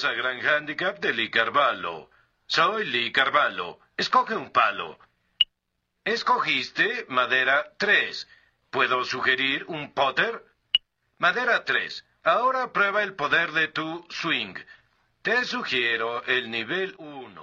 Bienvenidos 0.00 0.04
a 0.04 0.12
Gran 0.12 0.46
Handicap 0.46 0.98
de 1.00 1.12
Lee 1.12 1.30
Carvalho. 1.30 2.10
Soy 2.46 2.84
Lee 2.86 3.12
Carvalho. 3.12 3.80
Escoge 3.96 4.34
un 4.34 4.50
palo. 4.50 4.98
Escogiste 6.04 7.06
madera 7.08 7.72
3. 7.76 8.28
¿Puedo 8.70 9.04
sugerir 9.04 9.64
un 9.68 9.92
potter? 9.92 10.44
Madera 11.18 11.64
3. 11.64 12.04
Ahora 12.24 12.72
prueba 12.72 13.02
el 13.02 13.14
poder 13.14 13.52
de 13.52 13.68
tu 13.68 14.06
swing. 14.10 14.54
Te 15.22 15.44
sugiero 15.44 16.22
el 16.24 16.50
nivel 16.50 16.94
1. 16.98 17.42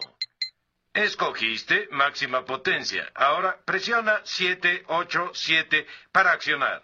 Escogiste 0.93 1.87
máxima 1.91 2.45
potencia. 2.45 3.11
Ahora 3.13 3.59
presiona 3.65 4.21
7, 4.23 4.85
8, 4.87 5.31
7 5.33 5.87
para 6.11 6.31
accionar. 6.31 6.83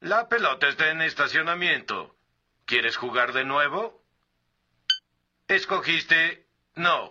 La 0.00 0.28
pelota 0.28 0.66
está 0.66 0.90
en 0.90 1.02
estacionamiento. 1.02 2.16
¿Quieres 2.64 2.96
jugar 2.96 3.34
de 3.34 3.44
nuevo? 3.44 4.02
Escogiste 5.46 6.46
no. 6.74 7.10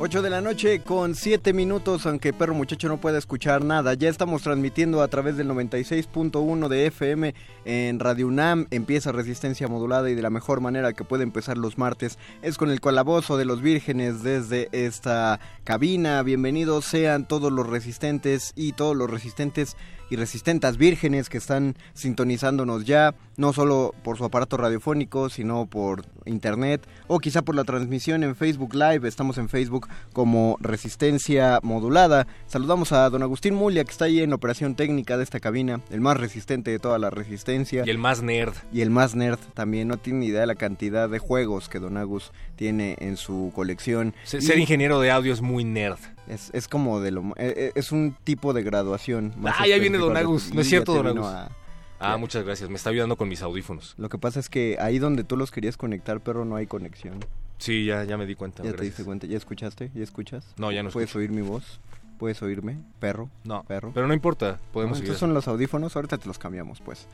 8 0.00 0.22
de 0.22 0.30
la 0.30 0.40
noche 0.40 0.80
con 0.80 1.16
7 1.16 1.52
minutos, 1.52 2.06
aunque 2.06 2.32
perro 2.32 2.54
muchacho 2.54 2.86
no 2.86 3.00
pueda 3.00 3.18
escuchar 3.18 3.64
nada. 3.64 3.94
Ya 3.94 4.08
estamos 4.08 4.42
transmitiendo 4.42 5.02
a 5.02 5.08
través 5.08 5.36
del 5.36 5.48
96.1 5.48 6.68
de 6.68 6.86
FM 6.86 7.34
en 7.64 7.98
Radio 7.98 8.28
UNAM. 8.28 8.68
Empieza 8.70 9.10
resistencia 9.10 9.66
modulada 9.66 10.08
y 10.08 10.14
de 10.14 10.22
la 10.22 10.30
mejor 10.30 10.60
manera 10.60 10.92
que 10.92 11.02
puede 11.02 11.24
empezar 11.24 11.58
los 11.58 11.78
martes 11.78 12.16
es 12.42 12.58
con 12.58 12.70
el 12.70 12.80
calabozo 12.80 13.36
de 13.36 13.44
los 13.44 13.60
vírgenes 13.60 14.22
desde 14.22 14.68
esta 14.70 15.40
cabina. 15.64 16.22
Bienvenidos 16.22 16.84
sean 16.84 17.26
todos 17.26 17.50
los 17.50 17.66
resistentes 17.66 18.52
y 18.54 18.74
todos 18.74 18.96
los 18.96 19.10
resistentes 19.10 19.76
y 20.10 20.16
resistentas 20.16 20.76
vírgenes 20.76 21.28
que 21.28 21.38
están 21.38 21.76
sintonizándonos 21.94 22.84
ya, 22.84 23.14
no 23.36 23.52
solo 23.52 23.94
por 24.04 24.16
su 24.16 24.24
aparato 24.24 24.56
radiofónico, 24.56 25.28
sino 25.28 25.66
por 25.66 26.06
internet 26.28 26.86
o 27.06 27.18
quizá 27.18 27.42
por 27.42 27.54
la 27.54 27.64
transmisión 27.64 28.22
en 28.22 28.36
Facebook 28.36 28.74
Live. 28.74 29.08
Estamos 29.08 29.38
en 29.38 29.48
Facebook 29.48 29.88
como 30.12 30.56
Resistencia 30.60 31.60
Modulada. 31.62 32.26
Saludamos 32.46 32.92
a 32.92 33.08
don 33.10 33.22
Agustín 33.22 33.54
Mulia, 33.54 33.84
que 33.84 33.90
está 33.90 34.06
ahí 34.06 34.20
en 34.20 34.32
operación 34.32 34.74
técnica 34.74 35.16
de 35.16 35.24
esta 35.24 35.40
cabina, 35.40 35.80
el 35.90 36.00
más 36.00 36.16
resistente 36.16 36.70
de 36.70 36.78
toda 36.78 36.98
la 36.98 37.10
resistencia. 37.10 37.82
Y 37.86 37.90
el 37.90 37.98
más 37.98 38.22
nerd. 38.22 38.54
Y 38.72 38.82
el 38.82 38.90
más 38.90 39.14
nerd 39.14 39.38
también. 39.54 39.88
No 39.88 39.96
tiene 39.96 40.20
ni 40.20 40.26
idea 40.26 40.40
de 40.40 40.46
la 40.46 40.54
cantidad 40.54 41.08
de 41.08 41.18
juegos 41.18 41.68
que 41.68 41.78
don 41.78 41.96
Agus 41.96 42.32
tiene 42.56 42.96
en 43.00 43.16
su 43.16 43.52
colección. 43.54 44.14
Ser, 44.24 44.58
ingeniero 44.58 45.00
de 45.00 45.10
audio 45.10 45.32
es 45.32 45.40
muy 45.40 45.64
nerd. 45.64 45.98
Es, 46.28 46.50
es 46.52 46.68
como 46.68 47.00
de 47.00 47.10
lo... 47.10 47.22
Eh, 47.36 47.54
eh, 47.56 47.72
es 47.74 47.92
un 47.92 48.16
tipo 48.24 48.52
de 48.52 48.62
graduación. 48.62 49.34
ah, 49.44 49.66
ya 49.66 49.78
viene 49.78 49.98
Don 49.98 50.16
Agus. 50.16 50.52
No 50.52 50.60
es 50.60 50.68
cierto, 50.68 50.94
Don 50.94 51.06
Agus. 51.06 51.26
Ah, 52.00 52.16
muchas 52.16 52.44
gracias. 52.44 52.70
Me 52.70 52.76
está 52.76 52.90
ayudando 52.90 53.16
con 53.16 53.28
mis 53.28 53.42
audífonos. 53.42 53.94
Lo 53.98 54.08
que 54.08 54.18
pasa 54.18 54.40
es 54.40 54.48
que 54.48 54.76
ahí 54.80 54.98
donde 54.98 55.24
tú 55.24 55.36
los 55.36 55.50
querías 55.50 55.76
conectar, 55.76 56.20
pero 56.20 56.44
no 56.44 56.56
hay 56.56 56.66
conexión. 56.66 57.18
Sí, 57.58 57.84
ya, 57.84 58.04
ya 58.04 58.16
me 58.16 58.26
di 58.26 58.34
cuenta. 58.34 58.62
Ya 58.62 58.72
te 58.72 58.84
diste 58.84 59.04
cuenta. 59.04 59.26
¿Ya 59.26 59.36
escuchaste? 59.36 59.90
¿Ya 59.94 60.04
escuchas? 60.04 60.44
No, 60.56 60.70
ya 60.70 60.82
no 60.82 60.90
¿Puedes 60.90 61.14
oír 61.16 61.30
mi 61.30 61.42
voz? 61.42 61.80
¿Puedes 62.18 62.40
oírme? 62.42 62.78
Perro. 63.00 63.28
No. 63.44 63.62
Perro. 63.64 63.92
Pero 63.94 64.06
no 64.06 64.14
importa. 64.14 64.58
Podemos 64.72 65.00
Estos 65.00 65.18
son 65.18 65.34
los 65.34 65.48
audífonos. 65.48 65.94
Ahorita 65.96 66.18
te 66.18 66.26
los 66.26 66.38
cambiamos, 66.38 66.80
pues. 66.80 67.06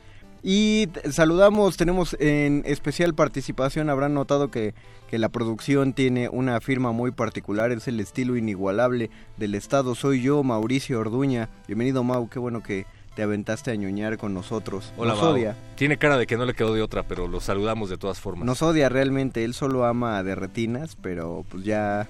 Y 0.47 0.89
saludamos, 1.09 1.75
tenemos 1.75 2.15
en 2.19 2.61
especial 2.67 3.15
participación, 3.15 3.89
habrán 3.89 4.13
notado 4.13 4.51
que, 4.51 4.75
que, 5.09 5.17
la 5.17 5.29
producción 5.29 5.93
tiene 5.93 6.29
una 6.29 6.61
firma 6.61 6.91
muy 6.91 7.09
particular, 7.09 7.71
es 7.71 7.87
el 7.87 7.99
estilo 7.99 8.37
inigualable 8.37 9.09
del 9.37 9.55
Estado. 9.55 9.95
Soy 9.95 10.21
yo, 10.21 10.43
Mauricio 10.43 10.99
Orduña. 10.99 11.49
Bienvenido, 11.65 12.03
Mau, 12.03 12.29
qué 12.29 12.37
bueno 12.37 12.61
que 12.61 12.85
te 13.15 13.23
aventaste 13.23 13.71
a 13.71 13.75
ñoñar 13.75 14.17
con 14.17 14.33
nosotros. 14.33 14.93
Hola, 14.97 15.13
Nos 15.13 15.23
odia. 15.23 15.55
Tiene 15.75 15.97
cara 15.97 16.17
de 16.17 16.27
que 16.27 16.37
no 16.37 16.45
le 16.45 16.53
quedó 16.53 16.73
de 16.73 16.81
otra, 16.81 17.03
pero 17.03 17.27
lo 17.27 17.39
saludamos 17.39 17.89
de 17.89 17.97
todas 17.97 18.19
formas. 18.19 18.45
Nos 18.45 18.61
odia 18.61 18.89
realmente, 18.89 19.43
él 19.43 19.53
solo 19.53 19.85
ama 19.85 20.21
de 20.21 20.35
retinas, 20.35 20.97
pero 21.01 21.45
pues 21.49 21.63
ya 21.63 22.07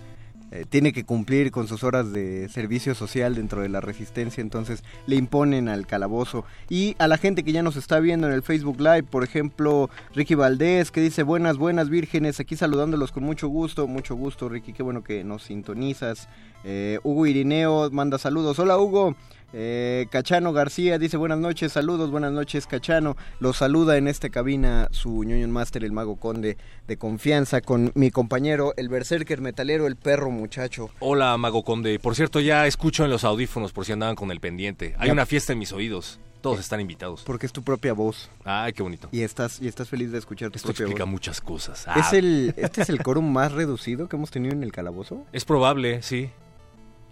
eh, 0.52 0.64
tiene 0.70 0.94
que 0.94 1.04
cumplir 1.04 1.52
con 1.52 1.68
sus 1.68 1.84
horas 1.84 2.14
de 2.14 2.48
servicio 2.50 2.96
social 2.96 3.36
dentro 3.36 3.62
de 3.62 3.70
la 3.70 3.82
resistencia, 3.82 4.42
entonces 4.42 4.84
le 5.06 5.16
imponen 5.16 5.70
al 5.70 5.86
calabozo. 5.86 6.46
Y 6.70 6.96
a 6.98 7.08
la 7.08 7.18
gente 7.18 7.44
que 7.44 7.52
ya 7.52 7.62
nos 7.62 7.76
está 7.76 8.00
viendo 8.00 8.28
en 8.28 8.34
el 8.34 8.42
Facebook 8.42 8.80
Live, 8.80 9.04
por 9.04 9.24
ejemplo, 9.24 9.90
Ricky 10.14 10.36
Valdés, 10.36 10.92
que 10.92 11.02
dice 11.02 11.24
buenas, 11.24 11.58
buenas 11.58 11.90
vírgenes, 11.90 12.40
aquí 12.40 12.56
saludándolos 12.56 13.12
con 13.12 13.24
mucho 13.24 13.48
gusto, 13.48 13.88
mucho 13.88 14.16
gusto 14.16 14.48
Ricky, 14.48 14.74
qué 14.74 14.82
bueno 14.82 15.04
que 15.04 15.24
nos 15.24 15.44
sintonizas. 15.44 16.30
Eh, 16.64 17.00
Hugo 17.04 17.26
Irineo 17.26 17.90
manda 17.92 18.18
saludos, 18.18 18.58
hola 18.58 18.78
Hugo. 18.78 19.16
Eh, 19.58 20.08
Cachano 20.10 20.52
García 20.52 21.00
dice 21.00 21.16
buenas 21.16 21.40
noches, 21.40 21.72
saludos, 21.72 22.12
buenas 22.12 22.34
noches 22.34 22.68
Cachano. 22.68 23.16
Los 23.40 23.56
saluda 23.56 23.96
en 23.96 24.10
esta 24.10 24.30
cabina 24.30 24.90
su 24.92 25.24
ñoño 25.24 25.48
master, 25.48 25.86
el 25.86 25.94
mago 25.94 26.18
conde 26.18 26.58
de 26.90 26.98
confianza, 26.98 27.62
con 27.62 27.94
mi 27.96 28.12
compañero, 28.12 28.74
el 28.76 28.90
berserker 28.90 29.40
metalero, 29.40 29.88
el 29.88 29.96
perro 29.96 30.30
muchacho. 30.30 30.90
Hola 31.00 31.38
mago 31.38 31.64
conde, 31.64 32.00
por 32.00 32.18
cierto 32.18 32.42
ya 32.42 32.68
escucho 32.68 33.06
en 33.06 33.10
los 33.10 33.24
audífonos 33.24 33.72
por 33.72 33.86
si 33.86 33.94
andaban 33.94 34.18
con 34.18 34.30
el 34.30 34.42
pendiente. 34.42 34.94
Hay 34.98 35.10
una 35.10 35.26
fiesta 35.26 35.54
en 35.54 35.60
mis 35.60 35.72
oídos. 35.72 36.20
Todos 36.42 36.60
están 36.60 36.82
invitados. 36.82 37.24
Porque 37.26 37.48
es 37.48 37.54
tu 37.54 37.64
propia 37.64 37.94
voz. 37.94 38.30
Ay, 38.44 38.74
qué 38.74 38.84
bonito. 38.84 39.08
Y 39.12 39.22
estás, 39.22 39.60
y 39.62 39.68
estás 39.68 39.90
feliz 39.90 40.12
de 40.12 40.20
escuchar 40.20 40.52
tu 40.52 40.58
Esto 40.58 40.70
explica 40.70 41.06
muchas 41.06 41.42
cosas. 41.42 41.88
¿Es 41.96 42.14
ah. 42.14 42.18
el, 42.18 42.54
¿Este 42.58 42.84
es 42.84 42.90
el 42.90 43.02
quórum 43.04 43.32
más 43.32 43.54
reducido 43.54 44.08
que 44.08 44.16
hemos 44.16 44.30
tenido 44.30 44.54
en 44.54 44.62
el 44.62 44.72
calabozo? 44.72 45.26
Es 45.32 45.44
probable, 45.44 46.04
sí. 46.04 46.30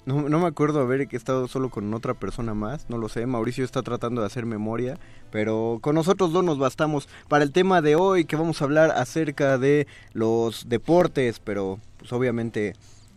No, 0.05 0.27
no 0.27 0.39
me 0.39 0.47
acuerdo 0.47 0.81
haber 0.81 1.07
estado 1.13 1.47
solo 1.47 1.69
con 1.69 1.93
otra 1.93 2.13
persona 2.13 2.53
más, 2.53 2.89
no 2.89 2.97
lo 2.97 3.09
sé. 3.09 3.25
Mauricio 3.25 3.63
está 3.63 3.81
tratando 3.81 4.21
de 4.21 4.27
hacer 4.27 4.45
memoria, 4.45 4.97
pero 5.31 5.79
con 5.81 5.95
nosotros 5.95 6.33
dos 6.33 6.43
nos 6.43 6.57
bastamos 6.59 7.07
para 7.27 7.43
el 7.43 7.51
tema 7.51 7.81
de 7.81 7.95
hoy, 7.95 8.25
que 8.25 8.35
vamos 8.35 8.61
a 8.61 8.65
hablar 8.65 8.91
acerca 8.91 9.57
de 9.57 9.87
los 10.13 10.67
deportes, 10.67 11.39
pero 11.39 11.79
pues 11.97 12.11
obviamente 12.11 12.73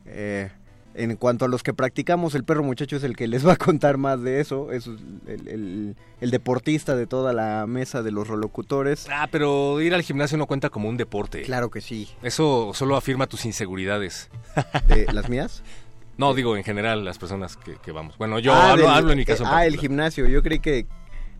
eh, 0.06 0.50
en 0.96 1.16
cuanto 1.16 1.44
a 1.44 1.48
los 1.48 1.62
que 1.62 1.74
practicamos, 1.74 2.34
el 2.34 2.44
perro 2.44 2.62
muchacho 2.62 2.96
es 2.96 3.04
el 3.04 3.16
que 3.16 3.26
les 3.26 3.46
va 3.46 3.52
a 3.52 3.56
contar 3.56 3.98
más 3.98 4.22
de 4.22 4.40
eso. 4.40 4.72
Es 4.72 4.86
el, 5.26 5.94
el, 6.20 6.30
deportista 6.30 6.96
de 6.96 7.06
toda 7.06 7.32
la 7.32 7.66
mesa 7.66 8.02
de 8.02 8.10
los 8.10 8.26
rolocutores. 8.28 9.06
Ah, 9.10 9.28
pero 9.30 9.80
ir 9.80 9.94
al 9.94 10.02
gimnasio 10.02 10.38
no 10.38 10.46
cuenta 10.46 10.70
como 10.70 10.88
un 10.88 10.96
deporte. 10.96 11.42
Claro 11.42 11.70
que 11.70 11.80
sí. 11.80 12.08
Eso 12.22 12.72
solo 12.74 12.96
afirma 12.96 13.26
tus 13.26 13.44
inseguridades. 13.44 14.30
¿De 14.88 15.06
¿Las 15.12 15.28
mías? 15.28 15.62
No, 16.18 16.34
digo 16.34 16.56
en 16.56 16.64
general 16.64 17.04
las 17.04 17.18
personas 17.18 17.56
que, 17.56 17.92
vamos. 17.92 18.16
Bueno, 18.18 18.38
yo 18.38 18.52
ah, 18.52 18.72
hablo, 18.72 19.10
en 19.12 19.18
mi 19.18 19.24
caso. 19.24 19.44
ah, 19.46 19.66
el 19.66 19.76
gimnasio. 19.76 20.26
Yo 20.26 20.42
creí 20.42 20.60
que 20.60 20.86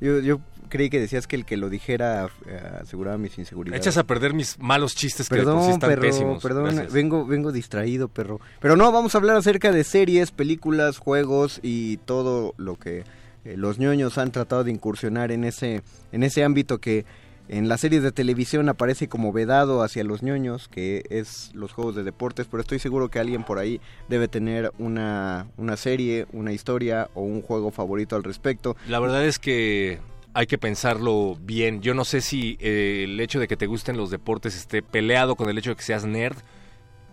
yo, 0.01 0.21
yo 0.21 0.41
creí 0.69 0.91
que 0.91 1.01
decías 1.01 1.27
que 1.27 1.37
el 1.37 1.45
que 1.45 1.57
lo 1.57 1.71
dijera 1.71 2.29
eh, 2.47 2.61
aseguraba 2.83 3.17
mis 3.17 3.39
inseguridades. 3.39 3.81
Echas 3.81 3.97
a 3.97 4.05
perder 4.05 4.35
mis 4.35 4.59
malos 4.59 4.95
chistes 4.95 5.29
perdón, 5.29 5.67
que 5.67 5.73
están 5.73 6.01
pésimos. 6.01 6.43
Perdón, 6.43 6.87
vengo 6.93 7.27
vengo 7.27 7.53
distraído, 7.53 8.09
perro. 8.09 8.41
Pero 8.61 8.77
no, 8.77 8.93
vamos 8.93 9.15
a 9.15 9.19
hablar 9.19 9.37
acerca 9.37 9.73
de 9.73 9.85
series, 9.85 10.31
películas, 10.31 10.99
juegos 10.99 11.61
y 11.63 11.99
todo 11.99 12.55
lo 12.59 12.77
que 12.77 13.05
eh, 13.45 13.57
los 13.57 13.79
ñoños 13.79 14.19
han 14.19 14.33
tratado 14.33 14.65
de 14.65 14.73
incursionar 14.73 15.33
en 15.33 15.45
ese 15.45 15.83
en 16.13 16.23
ese 16.23 16.45
ámbito 16.45 16.79
que 16.79 17.07
en 17.49 17.69
las 17.69 17.81
series 17.81 18.03
de 18.03 18.13
televisión 18.13 18.69
aparece 18.69 19.09
como 19.09 19.33
vedado 19.33 19.83
hacia 19.83 20.03
los 20.03 20.23
ñoños, 20.23 20.69
que 20.69 21.05
es 21.11 21.51
los 21.55 21.73
juegos 21.73 21.95
de 21.95 22.03
deportes, 22.03 22.47
pero 22.51 22.61
estoy 22.61 22.79
seguro 22.79 23.09
que 23.09 23.19
alguien 23.19 23.45
por 23.45 23.59
ahí 23.59 23.81
debe 24.09 24.27
tener 24.27 24.73
una, 24.79 25.47
una 25.57 25.77
serie, 25.77 26.27
una 26.33 26.53
historia 26.53 27.09
o 27.15 27.23
un 27.23 27.43
juego 27.43 27.71
favorito 27.71 28.17
al 28.17 28.25
respecto. 28.25 28.77
La 28.89 28.99
verdad 28.99 29.25
es 29.25 29.39
que 29.39 30.01
hay 30.35 30.47
que 30.47 30.59
pensarlo 30.59 31.39
bien. 31.41 31.81
Yo 31.81 31.95
no 31.95 32.05
sé 32.05 32.21
si 32.21 32.59
eh, 32.61 33.05
el 33.05 33.19
hecho 33.21 33.39
de 33.39 33.49
que 33.49 33.57
te 33.57 33.67
gusten 33.67 33.97
los 33.97 34.11
deportes 34.11 34.57
esté 34.57 34.83
peleado 34.83 35.37
con 35.37 35.49
el 35.49 35.57
hecho 35.57 35.71
de 35.71 35.77
que 35.77 35.83
seas 35.83 36.05
nerd. 36.05 36.37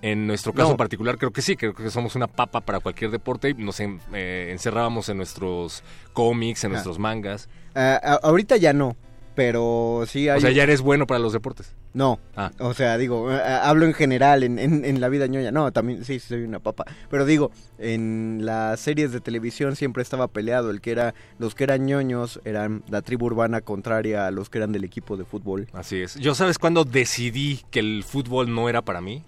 En 0.01 0.27
nuestro 0.27 0.51
caso 0.51 0.71
en 0.71 0.77
particular 0.77 1.17
creo 1.17 1.31
que 1.31 1.41
sí, 1.41 1.55
creo 1.55 1.73
que 1.73 1.89
somos 1.89 2.17
una 2.17 2.27
papa 2.27 2.59
para 2.59 2.81
cualquier 2.81 3.09
deporte 3.09 3.51
y 3.51 3.53
nos 3.53 3.79
eh, 3.79 4.49
encerrábamos 4.51 5.07
en 5.07 5.15
nuestros 5.15 5.81
cómics, 6.11 6.65
en 6.65 6.71
ah. 6.71 6.73
nuestros 6.73 6.99
mangas. 6.99 7.47
Ah, 7.73 8.19
ahorita 8.21 8.57
ya 8.57 8.73
no, 8.73 8.97
pero 9.35 10.03
sí 10.07 10.29
hay... 10.29 10.37
O 10.37 10.41
sea, 10.41 10.51
ya 10.51 10.63
eres 10.63 10.81
bueno 10.81 11.07
para 11.07 11.19
los 11.19 11.33
deportes. 11.33 11.73
No, 11.93 12.19
ah. 12.35 12.51
o 12.59 12.73
sea, 12.73 12.97
digo, 12.97 13.31
eh, 13.31 13.35
eh, 13.35 13.59
hablo 13.61 13.85
en 13.85 13.93
general, 13.93 14.43
en, 14.43 14.59
en, 14.59 15.01
la 15.01 15.09
vida 15.09 15.27
ñoña. 15.27 15.51
No, 15.51 15.71
también 15.71 16.05
sí, 16.05 16.19
soy 16.19 16.43
una 16.43 16.59
papa. 16.59 16.85
Pero 17.09 17.25
digo, 17.25 17.51
en 17.77 18.41
las 18.43 18.79
series 18.79 19.11
de 19.11 19.21
televisión 19.21 19.75
siempre 19.75 20.03
estaba 20.03 20.27
peleado. 20.27 20.69
El 20.69 20.81
que 20.81 20.91
era, 20.91 21.13
los 21.39 21.55
que 21.55 21.63
eran 21.63 21.85
ñoños 21.85 22.39
eran 22.45 22.83
la 22.89 23.01
tribu 23.01 23.27
urbana 23.27 23.61
contraria 23.61 24.27
a 24.27 24.31
los 24.31 24.49
que 24.49 24.59
eran 24.59 24.71
del 24.71 24.83
equipo 24.83 25.17
de 25.17 25.25
fútbol. 25.25 25.67
Así 25.73 26.01
es. 26.01 26.15
Yo, 26.15 26.35
¿sabes 26.35 26.59
cuándo 26.59 26.83
decidí 26.85 27.61
que 27.71 27.79
el 27.79 28.03
fútbol 28.03 28.53
no 28.53 28.69
era 28.69 28.81
para 28.81 29.01
mí? 29.01 29.23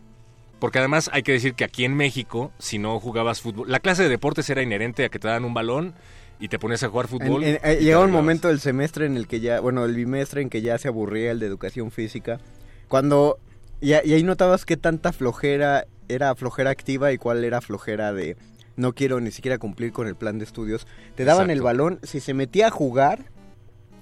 Porque 0.60 0.80
además 0.80 1.10
hay 1.14 1.24
que 1.24 1.34
decir 1.34 1.54
que 1.54 1.64
aquí 1.64 1.86
en 1.86 1.96
México, 1.96 2.52
si 2.58 2.80
no 2.80 3.00
jugabas 3.00 3.42
fútbol, 3.42 3.70
la 3.70 3.80
clase 3.80 4.04
de 4.04 4.10
deportes 4.10 4.50
era 4.50 4.64
inherente 4.64 5.06
a 5.06 5.10
que 5.10 5.20
te 5.20 5.28
dan 5.28 5.46
un 5.46 5.54
balón 5.54 5.94
y 6.40 6.48
te 6.50 6.60
pones 6.60 6.84
a 6.84 6.90
jugar 6.90 7.08
fútbol. 7.08 7.44
Eh, 7.44 7.80
llegó 7.82 8.04
un 8.04 8.12
momento 8.12 8.50
del 8.50 8.60
semestre 8.60 9.06
en 9.06 9.18
el 9.18 9.28
que 9.28 9.40
ya, 9.40 9.60
bueno, 9.60 9.86
el 9.86 9.96
bimestre 9.96 10.42
en 10.42 10.50
que 10.50 10.62
ya 10.62 10.78
se 10.78 10.88
aburría 10.88 11.32
el 11.32 11.40
de 11.40 11.46
educación 11.46 11.92
física. 11.92 12.40
Cuando, 12.88 13.40
y, 13.82 13.94
ahí 13.94 14.24
notabas 14.24 14.66
qué 14.66 14.78
tanta 14.78 15.14
flojera 15.14 15.86
era 16.08 16.36
flojera 16.36 16.70
activa 16.70 17.12
y 17.12 17.18
cuál 17.18 17.44
era 17.44 17.62
flojera 17.62 18.14
de 18.14 18.38
no 18.76 18.94
quiero 18.94 19.22
ni 19.22 19.32
siquiera 19.32 19.58
cumplir 19.58 19.94
con 19.94 20.08
el 20.08 20.16
plan 20.16 20.38
de 20.38 20.46
estudios. 20.46 20.86
Te 21.16 21.24
daban 21.24 21.50
el 21.50 21.62
balón, 21.62 22.00
si 22.04 22.20
se 22.20 22.34
metía 22.34 22.68
a 22.68 22.72
jugar, 22.72 23.32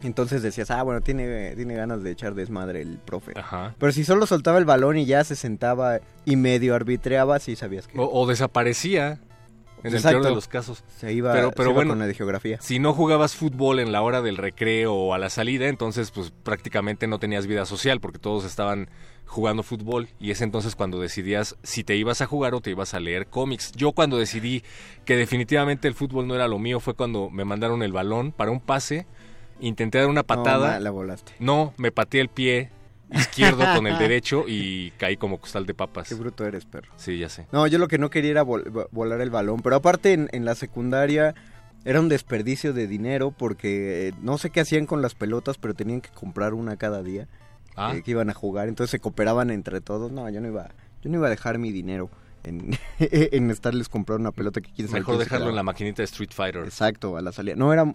entonces 0.01 0.41
decías, 0.41 0.71
ah, 0.71 0.81
bueno, 0.81 1.01
tiene, 1.01 1.55
tiene 1.55 1.75
ganas 1.75 2.01
de 2.01 2.11
echar 2.11 2.33
desmadre 2.33 2.81
el 2.81 2.97
profe. 2.97 3.33
Pero 3.77 3.91
si 3.91 4.03
solo 4.03 4.25
soltaba 4.25 4.57
el 4.57 4.65
balón 4.65 4.97
y 4.97 5.05
ya 5.05 5.23
se 5.23 5.35
sentaba 5.35 5.99
y 6.25 6.35
medio 6.35 6.73
arbitreaba, 6.73 7.39
sí 7.39 7.55
sabías 7.55 7.87
que... 7.87 7.97
o 7.97 8.27
desaparecía. 8.27 9.19
En 9.83 9.95
el 9.95 10.01
peor 10.01 10.23
de 10.23 10.31
los 10.31 10.47
casos. 10.47 10.83
Se 10.97 11.11
iba, 11.11 11.33
pero, 11.33 11.73
bueno, 11.73 11.91
con 11.91 11.99
la 11.99 12.07
de 12.07 12.13
geografía. 12.13 12.59
Si 12.61 12.79
no 12.79 12.93
jugabas 12.93 13.35
fútbol 13.35 13.79
en 13.79 13.91
la 13.91 14.01
hora 14.01 14.21
del 14.21 14.37
recreo 14.37 14.93
o 14.93 15.13
a 15.13 15.17
la 15.17 15.29
salida, 15.29 15.67
entonces 15.67 16.11
pues 16.11 16.31
prácticamente 16.31 17.07
no 17.07 17.19
tenías 17.19 17.47
vida 17.47 17.65
social 17.65 17.99
porque 17.99 18.19
todos 18.19 18.45
estaban 18.45 18.89
jugando 19.25 19.63
fútbol 19.63 20.09
y 20.19 20.31
es 20.31 20.41
entonces 20.41 20.75
cuando 20.75 20.99
decidías 20.99 21.55
si 21.63 21.83
te 21.83 21.95
ibas 21.95 22.21
a 22.21 22.27
jugar 22.27 22.53
o 22.53 22.61
te 22.61 22.69
ibas 22.71 22.93
a 22.93 22.99
leer 22.99 23.27
cómics. 23.27 23.71
Yo 23.73 23.91
cuando 23.91 24.17
decidí 24.17 24.63
que 25.05 25.15
definitivamente 25.15 25.87
el 25.87 25.95
fútbol 25.95 26.27
no 26.27 26.35
era 26.35 26.47
lo 26.47 26.59
mío 26.59 26.79
fue 26.79 26.93
cuando 26.93 27.29
me 27.29 27.43
mandaron 27.43 27.83
el 27.83 27.91
balón 27.91 28.31
para 28.31 28.51
un 28.51 28.59
pase, 28.59 29.05
intenté 29.59 29.97
dar 29.97 30.07
una 30.07 30.23
patada. 30.23 30.75
No, 30.75 30.79
la 30.79 30.91
volaste. 30.91 31.33
No, 31.39 31.73
me 31.77 31.91
pateé 31.91 32.21
el 32.21 32.29
pie 32.29 32.69
izquierdo 33.11 33.63
con 33.75 33.87
el 33.87 33.97
derecho 33.99 34.45
y 34.47 34.91
caí 34.91 35.17
como 35.17 35.39
costal 35.39 35.65
de 35.65 35.73
papas. 35.73 36.07
Qué 36.09 36.15
bruto 36.15 36.45
eres, 36.45 36.65
perro. 36.65 36.91
Sí, 36.95 37.17
ya 37.19 37.29
sé. 37.29 37.47
No, 37.51 37.67
yo 37.67 37.77
lo 37.77 37.87
que 37.87 37.97
no 37.97 38.09
quería 38.09 38.31
era 38.31 38.43
vol- 38.43 38.65
vo- 38.65 38.87
volar 38.91 39.21
el 39.21 39.29
balón, 39.29 39.61
pero 39.61 39.75
aparte 39.75 40.13
en, 40.13 40.29
en 40.31 40.45
la 40.45 40.55
secundaria 40.55 41.35
era 41.85 41.99
un 41.99 42.09
desperdicio 42.09 42.73
de 42.73 42.87
dinero 42.87 43.31
porque 43.31 44.07
eh, 44.09 44.13
no 44.21 44.37
sé 44.37 44.49
qué 44.49 44.61
hacían 44.61 44.85
con 44.85 45.01
las 45.01 45.15
pelotas, 45.15 45.57
pero 45.57 45.73
tenían 45.73 46.01
que 46.01 46.09
comprar 46.09 46.53
una 46.53 46.77
cada 46.77 47.03
día 47.03 47.27
Ah, 47.75 47.93
eh, 47.95 48.03
que 48.03 48.11
iban 48.11 48.29
a 48.29 48.33
jugar, 48.35 48.67
entonces 48.67 48.91
se 48.91 48.99
cooperaban 48.99 49.49
entre 49.49 49.81
todos. 49.81 50.11
No, 50.11 50.29
yo 50.29 50.39
no 50.41 50.47
iba, 50.47 50.69
yo 51.01 51.09
no 51.09 51.17
iba 51.17 51.25
a 51.27 51.29
dejar 51.31 51.57
mi 51.57 51.71
dinero 51.71 52.09
en, 52.43 52.77
en 52.99 53.49
estarles 53.49 53.89
comprando 53.89 54.21
una 54.21 54.31
pelota 54.31 54.61
que 54.61 54.71
quién 54.71 54.87
sabe 54.87 54.99
mejor 54.99 55.17
dejarlo 55.17 55.49
en 55.49 55.55
la 55.55 55.63
maquinita 55.63 56.01
de 56.03 56.05
Street 56.05 56.29
Fighter. 56.31 56.63
Exacto, 56.65 57.17
a 57.17 57.21
la 57.23 57.31
salida. 57.31 57.55
No 57.55 57.73
era, 57.73 57.91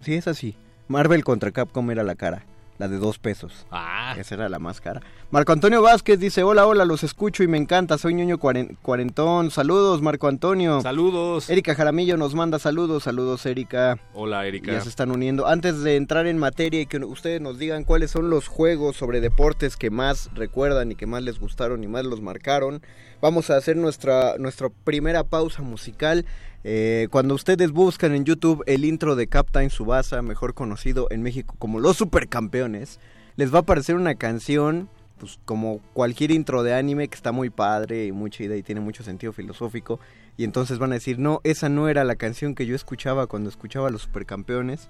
sí 0.00 0.14
es 0.14 0.28
así. 0.28 0.56
Marvel 0.88 1.24
contra 1.24 1.50
Capcom 1.52 1.90
era 1.90 2.02
la 2.04 2.14
cara, 2.16 2.44
la 2.78 2.88
de 2.88 2.98
dos 2.98 3.18
pesos. 3.18 3.66
Ah, 3.70 4.14
Esa 4.18 4.34
era 4.34 4.48
la 4.48 4.58
más 4.58 4.80
cara. 4.80 5.00
Marco 5.30 5.52
Antonio 5.52 5.80
Vázquez 5.82 6.18
dice, 6.18 6.42
hola, 6.42 6.66
hola, 6.66 6.84
los 6.84 7.02
escucho 7.04 7.42
y 7.42 7.48
me 7.48 7.56
encanta, 7.58 7.98
soy 7.98 8.14
ñoño 8.14 8.38
cuaren- 8.38 8.76
cuarentón. 8.82 9.50
Saludos, 9.50 10.02
Marco 10.02 10.28
Antonio. 10.28 10.80
saludos. 10.80 11.48
Erika 11.50 11.74
Jaramillo 11.74 12.16
nos 12.16 12.34
manda 12.34 12.58
saludos, 12.58 13.04
saludos 13.04 13.44
Erika. 13.46 13.98
Hola, 14.12 14.46
Erika. 14.46 14.72
Ya 14.72 14.80
se 14.80 14.88
están 14.88 15.10
uniendo. 15.10 15.46
Antes 15.46 15.82
de 15.82 15.96
entrar 15.96 16.26
en 16.26 16.38
materia 16.38 16.80
y 16.80 16.86
que 16.86 16.98
ustedes 16.98 17.40
nos 17.40 17.58
digan 17.58 17.84
cuáles 17.84 18.10
son 18.10 18.30
los 18.30 18.48
juegos 18.48 18.96
sobre 18.96 19.20
deportes 19.20 19.76
que 19.76 19.90
más 19.90 20.30
recuerdan 20.34 20.92
y 20.92 20.94
que 20.96 21.06
más 21.06 21.22
les 21.22 21.38
gustaron 21.38 21.82
y 21.84 21.86
más 21.88 22.04
los 22.04 22.20
marcaron, 22.20 22.82
vamos 23.20 23.50
a 23.50 23.56
hacer 23.56 23.76
nuestra, 23.76 24.36
nuestra 24.38 24.68
primera 24.84 25.24
pausa 25.24 25.62
musical. 25.62 26.26
Eh, 26.66 27.08
cuando 27.10 27.34
ustedes 27.34 27.72
buscan 27.72 28.14
en 28.14 28.24
YouTube 28.24 28.64
el 28.66 28.86
intro 28.86 29.16
de 29.16 29.26
Captain 29.26 29.68
Subasa, 29.68 30.22
mejor 30.22 30.54
conocido 30.54 31.08
en 31.10 31.22
México 31.22 31.54
como 31.58 31.78
Los 31.78 31.98
Supercampeones, 31.98 32.98
les 33.36 33.52
va 33.52 33.58
a 33.58 33.60
aparecer 33.60 33.96
una 33.96 34.14
canción, 34.14 34.88
pues 35.18 35.38
como 35.44 35.80
cualquier 35.92 36.30
intro 36.30 36.62
de 36.62 36.72
anime 36.72 37.08
que 37.08 37.16
está 37.16 37.32
muy 37.32 37.50
padre 37.50 38.06
y 38.06 38.12
muy 38.12 38.30
chida 38.30 38.56
y 38.56 38.62
tiene 38.62 38.80
mucho 38.80 39.02
sentido 39.02 39.34
filosófico. 39.34 40.00
Y 40.38 40.44
entonces 40.44 40.78
van 40.78 40.92
a 40.92 40.94
decir, 40.94 41.18
no, 41.18 41.42
esa 41.44 41.68
no 41.68 41.88
era 41.90 42.02
la 42.02 42.16
canción 42.16 42.54
que 42.54 42.64
yo 42.64 42.74
escuchaba 42.74 43.26
cuando 43.26 43.50
escuchaba 43.50 43.88
a 43.88 43.90
los 43.90 44.02
Supercampeones. 44.02 44.88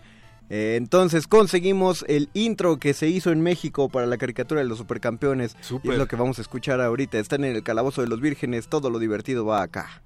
Eh, 0.50 0.76
entonces 0.76 1.26
conseguimos 1.26 2.04
el 2.06 2.28
intro 2.34 2.76
que 2.76 2.94
se 2.94 3.08
hizo 3.08 3.32
en 3.32 3.40
México 3.40 3.88
para 3.88 4.06
la 4.06 4.16
caricatura 4.16 4.60
de 4.60 4.68
los 4.68 4.78
Supercampeones. 4.78 5.56
Y 5.60 5.64
Súper. 5.64 5.92
es 5.92 5.98
lo 5.98 6.06
que 6.06 6.14
vamos 6.14 6.38
a 6.38 6.42
escuchar 6.42 6.80
ahorita. 6.80 7.18
Están 7.18 7.42
en 7.44 7.56
el 7.56 7.64
Calabozo 7.64 8.00
de 8.00 8.08
los 8.08 8.20
Vírgenes, 8.20 8.68
todo 8.68 8.90
lo 8.90 9.00
divertido 9.00 9.44
va 9.44 9.62
acá. 9.62 10.02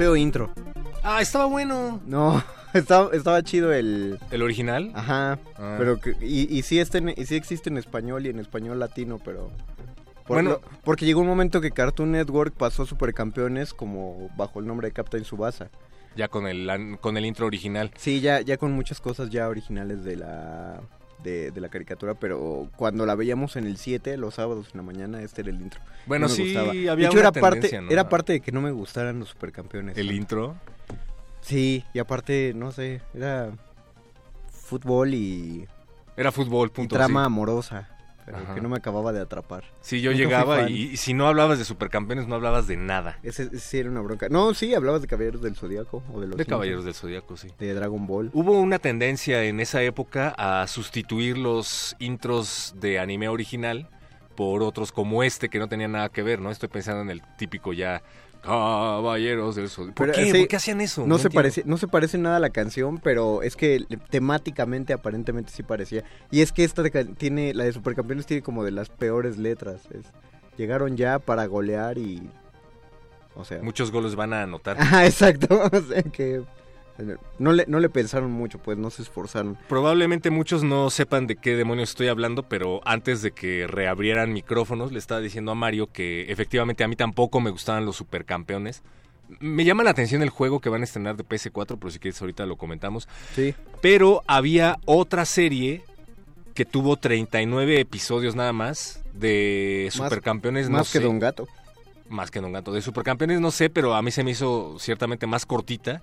Feo 0.00 0.16
intro. 0.16 0.50
Ah, 1.02 1.20
estaba 1.20 1.44
bueno. 1.44 2.00
No, 2.06 2.42
estaba, 2.72 3.14
estaba 3.14 3.42
chido 3.42 3.70
el... 3.70 4.18
¿El 4.30 4.40
original? 4.40 4.90
Ajá, 4.94 5.38
Ah. 5.58 5.74
pero 5.78 6.00
que, 6.00 6.16
y, 6.22 6.48
y 6.56 6.62
sí 6.62 6.78
está 6.78 6.96
en- 6.96 7.10
y 7.14 7.26
sí 7.26 7.34
existe 7.36 7.68
en 7.68 7.76
español 7.76 8.24
y 8.24 8.30
en 8.30 8.38
español 8.38 8.78
latino, 8.78 9.18
pero... 9.22 9.50
por 10.26 10.36
Bueno. 10.36 10.50
lo- 10.52 10.60
porque 10.84 11.04
llegó 11.04 11.20
un 11.20 11.26
momento 11.26 11.60
que 11.60 11.70
Cartoon 11.70 12.12
Network 12.12 12.54
pasó 12.54 12.86
Supercampeones 12.86 13.74
como 13.74 14.30
bajo 14.38 14.58
el 14.60 14.66
nombre 14.66 14.88
de 14.88 14.92
Captain 14.94 15.22
Subasa. 15.26 15.68
Ya 16.16 16.28
con 16.28 16.46
el, 16.46 16.70
an- 16.70 16.96
con 16.96 17.18
el 17.18 17.26
intro 17.26 17.44
original. 17.44 17.90
Sí, 17.98 18.22
ya, 18.22 18.40
ya 18.40 18.56
con 18.56 18.72
muchas 18.72 19.02
cosas 19.02 19.28
ya 19.28 19.48
originales 19.50 20.02
de 20.02 20.16
la 20.16 20.80
de, 21.22 21.50
de 21.50 21.60
la 21.60 21.68
caricatura, 21.68 22.14
pero 22.14 22.68
cuando 22.76 23.06
la 23.06 23.14
veíamos 23.14 23.56
en 23.56 23.66
el 23.66 23.76
7, 23.76 24.16
los 24.16 24.34
sábados 24.34 24.68
en 24.72 24.78
la 24.78 24.82
mañana, 24.82 25.22
este 25.22 25.42
era 25.42 25.50
el 25.50 25.60
intro. 25.60 25.80
Bueno, 26.06 26.28
No 26.28 26.34
sí, 26.34 26.56
había 26.56 26.94
de 26.96 27.02
hecho, 27.04 27.12
una 27.12 27.20
era 27.20 27.32
parte, 27.32 27.80
era 27.90 28.08
parte 28.08 28.32
de 28.34 28.40
que 28.40 28.52
no 28.52 28.60
me 28.60 28.70
gustaran 28.70 29.18
los 29.18 29.28
supercampeones. 29.30 29.96
El 29.96 30.06
¿no? 30.08 30.12
intro. 30.12 30.56
Sí, 31.40 31.84
y 31.94 31.98
aparte, 31.98 32.52
no 32.54 32.70
sé, 32.72 33.00
era 33.14 33.50
fútbol 34.50 35.14
y, 35.14 35.66
Era 36.16 36.32
fútbol, 36.32 36.68
y 36.68 36.70
punto. 36.70 36.96
trama 36.96 37.22
sí. 37.22 37.26
amorosa, 37.26 37.88
pero 38.32 38.44
Ajá. 38.44 38.54
que 38.54 38.60
no 38.60 38.68
me 38.68 38.76
acababa 38.76 39.12
de 39.12 39.20
atrapar. 39.20 39.64
Sí, 39.80 40.00
yo 40.00 40.10
Nunca 40.10 40.22
llegaba 40.22 40.70
y, 40.70 40.90
y 40.92 40.96
si 40.96 41.14
no 41.14 41.26
hablabas 41.26 41.58
de 41.58 41.64
supercampeones, 41.64 42.26
no 42.26 42.34
hablabas 42.34 42.66
de 42.66 42.76
nada. 42.76 43.18
Ese, 43.22 43.44
ese 43.44 43.58
sí 43.58 43.78
era 43.78 43.90
una 43.90 44.00
bronca. 44.00 44.28
No, 44.28 44.54
sí, 44.54 44.74
hablabas 44.74 45.02
de 45.02 45.08
Caballeros 45.08 45.42
del 45.42 45.56
Zodíaco 45.56 46.02
o 46.12 46.20
de 46.20 46.26
los 46.26 46.36
De 46.36 46.44
Simpsons, 46.44 46.48
Caballeros 46.48 46.84
del 46.84 46.94
Zodíaco, 46.94 47.36
sí. 47.36 47.48
de 47.58 47.74
Dragon 47.74 48.06
Ball. 48.06 48.30
Hubo 48.32 48.60
una 48.60 48.78
tendencia 48.78 49.42
en 49.44 49.60
esa 49.60 49.82
época 49.82 50.34
a 50.36 50.66
sustituir 50.66 51.38
los 51.38 51.96
intros 51.98 52.74
de 52.76 52.98
anime 52.98 53.28
original 53.28 53.88
por 54.36 54.62
otros 54.62 54.92
como 54.92 55.22
este 55.22 55.48
que 55.48 55.58
no 55.58 55.68
tenían 55.68 55.92
nada 55.92 56.08
que 56.08 56.22
ver, 56.22 56.40
¿no? 56.40 56.50
Estoy 56.50 56.68
pensando 56.68 57.02
en 57.02 57.10
el 57.10 57.22
típico 57.36 57.72
ya 57.72 58.02
Caballeros 58.42 59.56
del 59.56 59.68
Zodíaco. 59.68 59.94
¿Por 59.94 60.10
Pero, 60.10 60.18
qué? 60.18 60.32
sí, 60.32 60.38
¿Por 60.38 60.48
qué 60.48 60.56
hacían 60.56 60.80
eso? 60.80 61.06
No, 61.06 61.18
se 61.18 61.28
entiendo. 61.28 61.34
parece, 61.34 61.62
no 61.66 61.76
se 61.76 61.88
parece 61.88 62.18
nada 62.18 62.36
a 62.36 62.40
la 62.40 62.50
canción, 62.50 62.98
pero 62.98 63.42
es 63.42 63.56
que 63.56 63.84
temáticamente 64.10 64.92
aparentemente 64.92 65.50
sí 65.52 65.62
parecía. 65.62 66.04
Y 66.30 66.40
es 66.40 66.52
que 66.52 66.64
esta 66.64 66.82
de 66.82 66.90
tiene, 67.04 67.54
la 67.54 67.64
de 67.64 67.72
Supercampeones 67.72 68.26
tiene 68.26 68.42
como 68.42 68.64
de 68.64 68.70
las 68.70 68.88
peores 68.88 69.36
letras. 69.38 69.82
es, 69.92 70.04
llegaron 70.56 70.96
ya 70.96 71.18
para 71.18 71.46
golear 71.46 71.98
y... 71.98 72.28
O 73.34 73.44
sea... 73.44 73.62
Muchos 73.62 73.90
goles 73.90 74.14
van 74.14 74.32
a 74.32 74.42
anotar. 74.42 74.78
Ajá, 74.80 75.06
exacto. 75.06 75.70
O 75.72 75.80
sea 75.80 76.02
que... 76.02 76.42
No 77.38 77.52
le, 77.52 77.64
no 77.66 77.80
le 77.80 77.88
pensaron 77.88 78.30
mucho, 78.30 78.58
pues 78.58 78.76
no 78.78 78.90
se 78.90 79.02
esforzaron. 79.02 79.56
Probablemente 79.68 80.30
muchos 80.30 80.62
no 80.62 80.90
sepan 80.90 81.26
de 81.26 81.36
qué 81.36 81.56
demonios 81.56 81.90
estoy 81.90 82.08
hablando, 82.08 82.42
pero 82.44 82.80
antes 82.84 83.22
de 83.22 83.32
que 83.32 83.66
reabrieran 83.66 84.32
micrófonos, 84.32 84.92
le 84.92 84.98
estaba 84.98 85.20
diciendo 85.20 85.52
a 85.52 85.54
Mario 85.54 85.86
que 85.92 86.30
efectivamente 86.30 86.84
a 86.84 86.88
mí 86.88 86.96
tampoco 86.96 87.40
me 87.40 87.50
gustaban 87.50 87.86
los 87.86 87.96
supercampeones. 87.96 88.82
Me 89.38 89.64
llama 89.64 89.84
la 89.84 89.90
atención 89.90 90.22
el 90.22 90.30
juego 90.30 90.60
que 90.60 90.68
van 90.68 90.80
a 90.80 90.84
estrenar 90.84 91.16
de 91.16 91.24
PS4, 91.24 91.78
pero 91.78 91.90
si 91.90 91.98
quieres 92.00 92.20
ahorita 92.20 92.46
lo 92.46 92.56
comentamos. 92.56 93.08
Sí. 93.34 93.54
Pero 93.80 94.22
había 94.26 94.78
otra 94.86 95.24
serie 95.24 95.82
que 96.54 96.64
tuvo 96.64 96.96
39 96.96 97.78
episodios 97.80 98.34
nada 98.34 98.52
más 98.52 99.00
de 99.14 99.84
Más- 99.86 99.94
supercampeones. 99.94 100.68
no 100.68 100.78
Más 100.78 100.92
que 100.92 100.98
sé. 100.98 101.04
Don 101.04 101.18
Gato. 101.20 101.46
Más 102.08 102.32
que 102.32 102.40
Nonganto. 102.40 102.72
De 102.72 102.82
Supercampeones 102.82 103.40
no 103.40 103.52
sé, 103.52 103.70
pero 103.70 103.94
a 103.94 104.02
mí 104.02 104.10
se 104.10 104.24
me 104.24 104.32
hizo 104.32 104.76
ciertamente 104.80 105.28
más 105.28 105.46
cortita. 105.46 106.02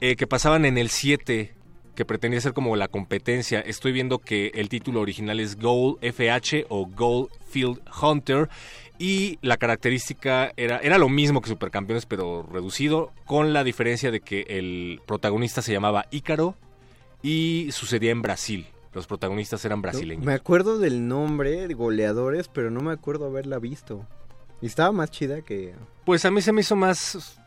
Eh, 0.00 0.16
que 0.16 0.26
pasaban 0.26 0.64
en 0.64 0.78
el 0.78 0.90
7, 0.90 1.54
que 1.94 2.04
pretendía 2.04 2.40
ser 2.40 2.52
como 2.52 2.76
la 2.76 2.88
competencia. 2.88 3.60
Estoy 3.60 3.92
viendo 3.92 4.18
que 4.18 4.52
el 4.54 4.68
título 4.68 5.00
original 5.00 5.40
es 5.40 5.56
Goal 5.56 5.96
FH 6.02 6.66
o 6.68 6.86
Goal 6.86 7.28
Field 7.48 7.80
Hunter. 8.00 8.48
Y 8.98 9.38
la 9.42 9.56
característica 9.56 10.52
era, 10.56 10.78
era 10.78 10.98
lo 10.98 11.08
mismo 11.08 11.40
que 11.40 11.50
Supercampeones, 11.50 12.06
pero 12.06 12.46
reducido, 12.50 13.12
con 13.26 13.52
la 13.52 13.64
diferencia 13.64 14.10
de 14.10 14.20
que 14.20 14.46
el 14.48 15.00
protagonista 15.06 15.60
se 15.60 15.72
llamaba 15.72 16.06
Ícaro 16.10 16.54
y 17.22 17.68
sucedía 17.72 18.10
en 18.10 18.22
Brasil. 18.22 18.66
Los 18.94 19.06
protagonistas 19.06 19.62
eran 19.66 19.82
brasileños. 19.82 20.24
Me 20.24 20.32
acuerdo 20.32 20.78
del 20.78 21.06
nombre 21.06 21.68
de 21.68 21.74
goleadores, 21.74 22.48
pero 22.48 22.70
no 22.70 22.80
me 22.80 22.92
acuerdo 22.92 23.26
haberla 23.26 23.58
visto. 23.58 24.06
Y 24.62 24.66
estaba 24.66 24.90
más 24.92 25.10
chida 25.10 25.42
que... 25.42 25.74
Pues 26.06 26.24
a 26.24 26.30
mí 26.30 26.40
se 26.40 26.52
me 26.52 26.62
hizo 26.62 26.76
más 26.76 27.38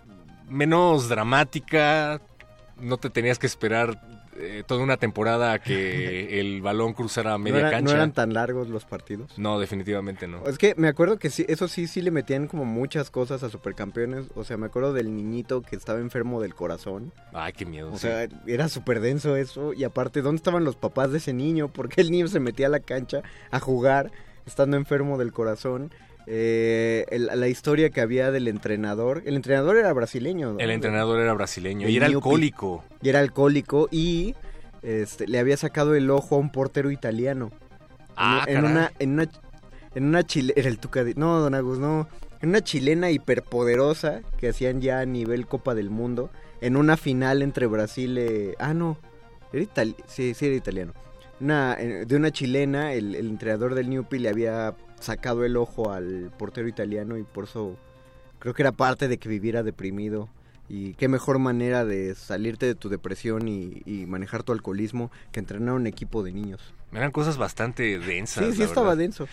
menos 0.47 1.09
dramática. 1.09 2.21
No 2.81 2.97
te 2.97 3.09
tenías 3.09 3.39
que 3.39 3.47
esperar 3.47 3.99
eh, 4.37 4.63
toda 4.65 4.81
una 4.83 4.95
temporada 4.97 5.51
a 5.53 5.59
que 5.59 6.39
el 6.39 6.61
balón 6.61 6.93
cruzara 6.93 7.31
No, 7.31 7.39
media 7.39 7.59
era- 7.59 7.71
cancha. 7.71 7.91
no 7.91 7.97
eran 7.97 8.13
tan 8.13 8.33
largos 8.33 8.69
los 8.69 8.85
partidos. 8.85 9.37
No, 9.37 9.59
definitivamente 9.59 10.27
no. 10.27 10.45
Es 10.45 10.57
que 10.57 10.75
me 10.77 10.87
acuerdo 10.87 11.17
que 11.19 11.29
sí, 11.29 11.45
eso 11.49 11.67
sí, 11.67 11.87
sí 11.87 12.01
le 12.01 12.11
metían 12.11 12.47
como 12.47 12.63
muchas 12.65 13.11
cosas 13.11 13.43
a 13.43 13.49
Supercampeones. 13.49 14.27
O 14.35 14.43
sea, 14.43 14.55
me 14.57 14.67
acuerdo 14.67 14.93
del 14.93 15.15
niñito 15.15 15.61
que 15.61 15.75
estaba 15.75 15.99
enfermo 15.99 16.41
del 16.41 16.55
corazón. 16.55 17.11
Ay, 17.33 17.53
qué 17.53 17.65
miedo. 17.65 17.89
O 17.91 17.95
sí. 17.97 18.07
sea, 18.07 18.27
era 18.47 18.69
súper 18.69 19.01
denso 19.01 19.35
eso. 19.35 19.73
Y 19.73 19.83
aparte, 19.83 20.21
¿dónde 20.21 20.37
estaban 20.37 20.63
los 20.63 20.75
papás 20.77 21.11
de 21.11 21.17
ese 21.17 21.33
niño? 21.33 21.67
Porque 21.73 22.01
el 22.01 22.11
niño 22.11 22.27
se 22.27 22.39
metía 22.39 22.67
a 22.67 22.69
la 22.69 22.79
cancha 22.79 23.21
a 23.51 23.59
jugar 23.59 24.11
estando 24.45 24.77
enfermo 24.77 25.17
del 25.17 25.33
corazón. 25.33 25.91
Eh, 26.31 27.05
el- 27.09 27.25
la 27.33 27.47
historia 27.47 27.89
que 27.89 28.01
había 28.01 28.29
del 28.31 28.47
entrenador. 28.47 29.23
El 29.25 29.35
entrenador 29.35 29.77
era 29.77 29.91
brasileño. 29.93 30.53
¿no? 30.53 30.59
el 30.59 30.69
entrenador 30.69 31.19
era 31.19 31.33
brasileño 31.33 31.87
El 31.87 31.93
y 31.93 31.97
era 31.97 32.05
alcohólico. 32.05 32.83
Y 33.01 33.09
era 33.09 33.19
alcohólico 33.19 33.87
y 33.91 34.35
este, 34.83 35.27
le 35.27 35.39
había 35.39 35.57
sacado 35.57 35.95
el 35.95 36.09
ojo 36.11 36.35
a 36.35 36.37
un 36.39 36.51
portero 36.51 36.91
italiano. 36.91 37.51
Ah, 38.15 38.43
en, 38.47 38.63
una 38.63 38.91
en 38.99 39.11
una 39.13 39.27
en 39.95 40.03
una 40.05 40.23
chile 40.23 40.53
era 40.55 40.69
el 40.69 40.77
Tuca 40.77 41.03
de- 41.03 41.15
no 41.15 41.39
don 41.39 41.55
Agus 41.55 41.79
no 41.79 42.07
en 42.41 42.49
una 42.49 42.61
chilena 42.61 43.09
hiperpoderosa 43.11 44.21
que 44.37 44.49
hacían 44.49 44.81
ya 44.81 44.99
a 44.99 45.05
nivel 45.05 45.47
Copa 45.47 45.73
del 45.73 45.89
Mundo 45.89 46.29
en 46.61 46.75
una 46.77 46.95
final 46.95 47.41
entre 47.41 47.65
Brasil 47.65 48.17
e- 48.19 48.55
ah 48.59 48.73
no 48.73 48.97
era 49.53 49.63
itali- 49.63 49.95
sí 50.05 50.33
sí 50.35 50.45
era 50.47 50.55
italiano 50.55 50.93
una 51.39 51.75
eh, 51.79 52.05
de 52.05 52.15
una 52.15 52.29
chilena 52.31 52.93
el, 52.93 53.15
el 53.15 53.29
entrenador 53.29 53.73
del 53.73 53.89
Newpi 53.89 54.19
le 54.19 54.29
había 54.29 54.75
sacado 55.01 55.45
el 55.45 55.57
ojo 55.57 55.91
al 55.91 56.31
portero 56.37 56.67
italiano 56.67 57.17
y 57.17 57.23
por 57.23 57.45
eso 57.45 57.77
creo 58.39 58.53
que 58.53 58.61
era 58.61 58.71
parte 58.71 59.07
de 59.07 59.17
que 59.17 59.29
viviera 59.29 59.63
deprimido 59.63 60.29
y 60.69 60.93
qué 60.93 61.07
mejor 61.07 61.39
manera 61.39 61.83
de 61.85 62.13
salirte 62.15 62.65
de 62.67 62.75
tu 62.75 62.89
depresión 62.89 63.47
y, 63.47 63.81
y 63.85 64.05
manejar 64.05 64.43
tu 64.43 64.51
alcoholismo 64.51 65.11
que 65.31 65.39
entrenar 65.39 65.69
a 65.69 65.73
un 65.73 65.87
equipo 65.87 66.21
de 66.23 66.31
niños. 66.31 66.61
Eran 66.93 67.11
cosas 67.11 67.37
bastante 67.37 67.97
densas. 67.99 68.45
Sí, 68.45 68.53
sí 68.53 68.63
estaba 68.63 68.89
verdad. 68.89 68.97
denso. 68.99 69.27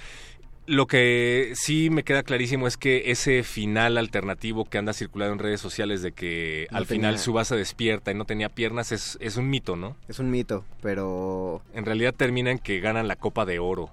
Lo 0.68 0.86
que 0.88 1.52
sí 1.54 1.90
me 1.90 2.02
queda 2.02 2.24
clarísimo 2.24 2.66
es 2.66 2.76
que 2.76 3.12
ese 3.12 3.44
final 3.44 3.98
alternativo 3.98 4.64
que 4.64 4.78
anda 4.78 4.92
circulando 4.94 5.34
en 5.34 5.38
redes 5.38 5.60
sociales 5.60 6.02
de 6.02 6.10
que 6.10 6.66
No 6.72 6.78
al 6.78 6.86
tenía- 6.88 7.02
final 7.10 7.18
Subasa 7.20 7.54
despierta 7.54 8.10
y 8.10 8.14
no 8.14 8.24
tenía 8.24 8.48
piernas 8.48 8.90
es, 8.90 9.16
es 9.20 9.36
un 9.36 9.48
mito, 9.48 9.76
¿no? 9.76 9.94
Es 10.08 10.18
un 10.18 10.28
mito, 10.30 10.64
pero... 10.82 11.62
En 11.72 11.84
realidad 11.84 12.14
termina 12.16 12.50
en 12.50 12.58
que 12.58 12.80
ganan 12.80 13.06
la 13.06 13.14
Copa 13.14 13.44
de 13.44 13.60
Oro. 13.60 13.90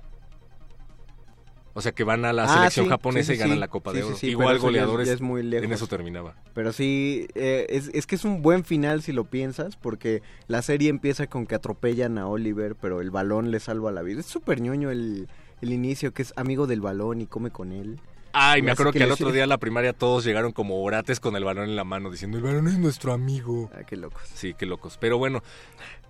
O 1.75 1.81
sea 1.81 1.91
que 1.91 2.03
van 2.03 2.23
a 2.23 2.33
la 2.33 2.43
Ah, 2.43 2.47
selección 2.55 2.85
sí, 2.85 2.89
japonesa 2.89 3.27
sí, 3.31 3.33
y 3.33 3.37
ganan 3.37 3.59
la 3.59 3.67
Copa 3.67 3.93
de 3.93 4.03
Oro. 4.03 4.15
Igual 4.21 4.47
eso 4.47 4.51
ya 4.51 4.55
es- 4.55 4.61
goleadores. 4.61 5.07
ya 5.07 5.13
es 5.15 5.21
muy 5.21 5.41
lejos. 5.41 5.65
En 5.65 5.71
eso 5.73 5.87
terminaba. 5.87 6.35
Pero 6.53 6.71
sí, 6.71 7.27
eh, 7.33 7.65
es, 7.69 7.89
es 7.93 8.05
que 8.05 8.15
es 8.15 8.25
un 8.25 8.41
buen 8.43 8.63
final 8.63 9.01
si 9.01 9.11
lo 9.11 9.23
piensas, 9.25 9.75
porque 9.75 10.21
la 10.47 10.61
serie 10.61 10.89
empieza 10.89 11.25
con 11.27 11.47
que 11.47 11.55
atropellan 11.55 12.17
a 12.19 12.27
Oliver, 12.27 12.75
pero 12.75 13.01
el 13.01 13.09
balón 13.09 13.49
le 13.49 13.59
salva 13.59 13.91
la 13.91 14.03
vida. 14.03 14.19
Es 14.19 14.27
súper 14.27 14.61
ñoño 14.61 14.91
el, 14.91 15.27
el 15.61 15.73
inicio, 15.73 16.13
que 16.13 16.21
es 16.21 16.33
amigo 16.35 16.67
del 16.67 16.79
balón 16.81 17.21
y 17.21 17.25
come 17.25 17.49
con 17.49 17.71
él. 17.71 17.99
Ay, 18.35 18.61
me 18.63 18.71
acuerdo 18.71 18.91
que, 18.91 18.97
que 18.99 19.03
al 19.05 19.11
otro 19.11 19.31
día 19.31 19.43
en 19.43 19.49
la 19.49 19.59
primaria 19.59 19.93
todos 19.93 20.25
llegaron 20.25 20.51
como 20.53 20.81
orates 20.83 21.19
con 21.19 21.35
el 21.35 21.43
balón 21.43 21.69
en 21.69 21.75
la 21.75 21.83
mano 21.83 22.09
diciendo, 22.11 22.37
el 22.37 22.43
balón 22.43 22.67
es 22.67 22.77
nuestro 22.79 23.13
amigo. 23.13 23.69
Ah, 23.75 23.83
qué 23.83 23.95
locos. 23.95 24.21
Sí, 24.33 24.53
qué 24.55 24.65
locos. 24.65 24.97
Pero 24.99 25.17
bueno, 25.19 25.43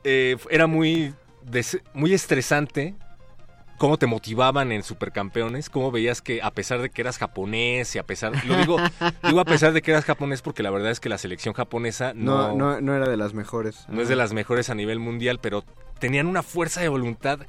eh, 0.06 0.38
era 0.50 0.68
muy, 0.68 1.14
muy 1.94 2.14
estresante 2.14 2.96
cómo 3.84 3.98
te 3.98 4.08
motivaban 4.08 4.72
en 4.72 4.82
Supercampeones, 4.82 5.70
cómo 5.70 5.92
veías 5.92 6.22
que 6.22 6.42
a 6.42 6.52
pesar 6.52 6.82
de 6.82 6.90
que 6.90 7.02
eras 7.02 7.18
japonés 7.18 7.94
y 7.98 8.00
a 8.00 8.04
pesar, 8.04 8.32
lo 8.46 8.56
digo, 8.56 8.78
digo 9.28 9.42
a 9.42 9.44
pesar 9.44 9.74
de 9.74 9.82
que 9.82 9.92
eras 9.92 10.06
japonés 10.06 10.42
porque 10.42 10.64
la 10.64 10.72
verdad 10.72 10.90
es 10.90 11.02
que 11.02 11.10
la 11.10 11.18
selección 11.18 11.54
japonesa 11.54 12.14
No, 12.16 12.56
no, 12.56 12.56
no, 12.56 12.80
no 12.80 12.96
era 12.96 13.10
de 13.10 13.18
las 13.18 13.34
mejores. 13.34 13.86
no 13.90 14.02
es 14.02 14.08
de 14.08 14.16
las 14.16 14.32
mejores 14.32 14.70
a 14.70 14.74
nivel 14.74 15.00
mundial, 15.00 15.40
pero 15.42 15.66
tenían 16.00 16.28
una 16.28 16.44
fuerza 16.44 16.80
de 16.80 16.88
voluntad 16.88 17.40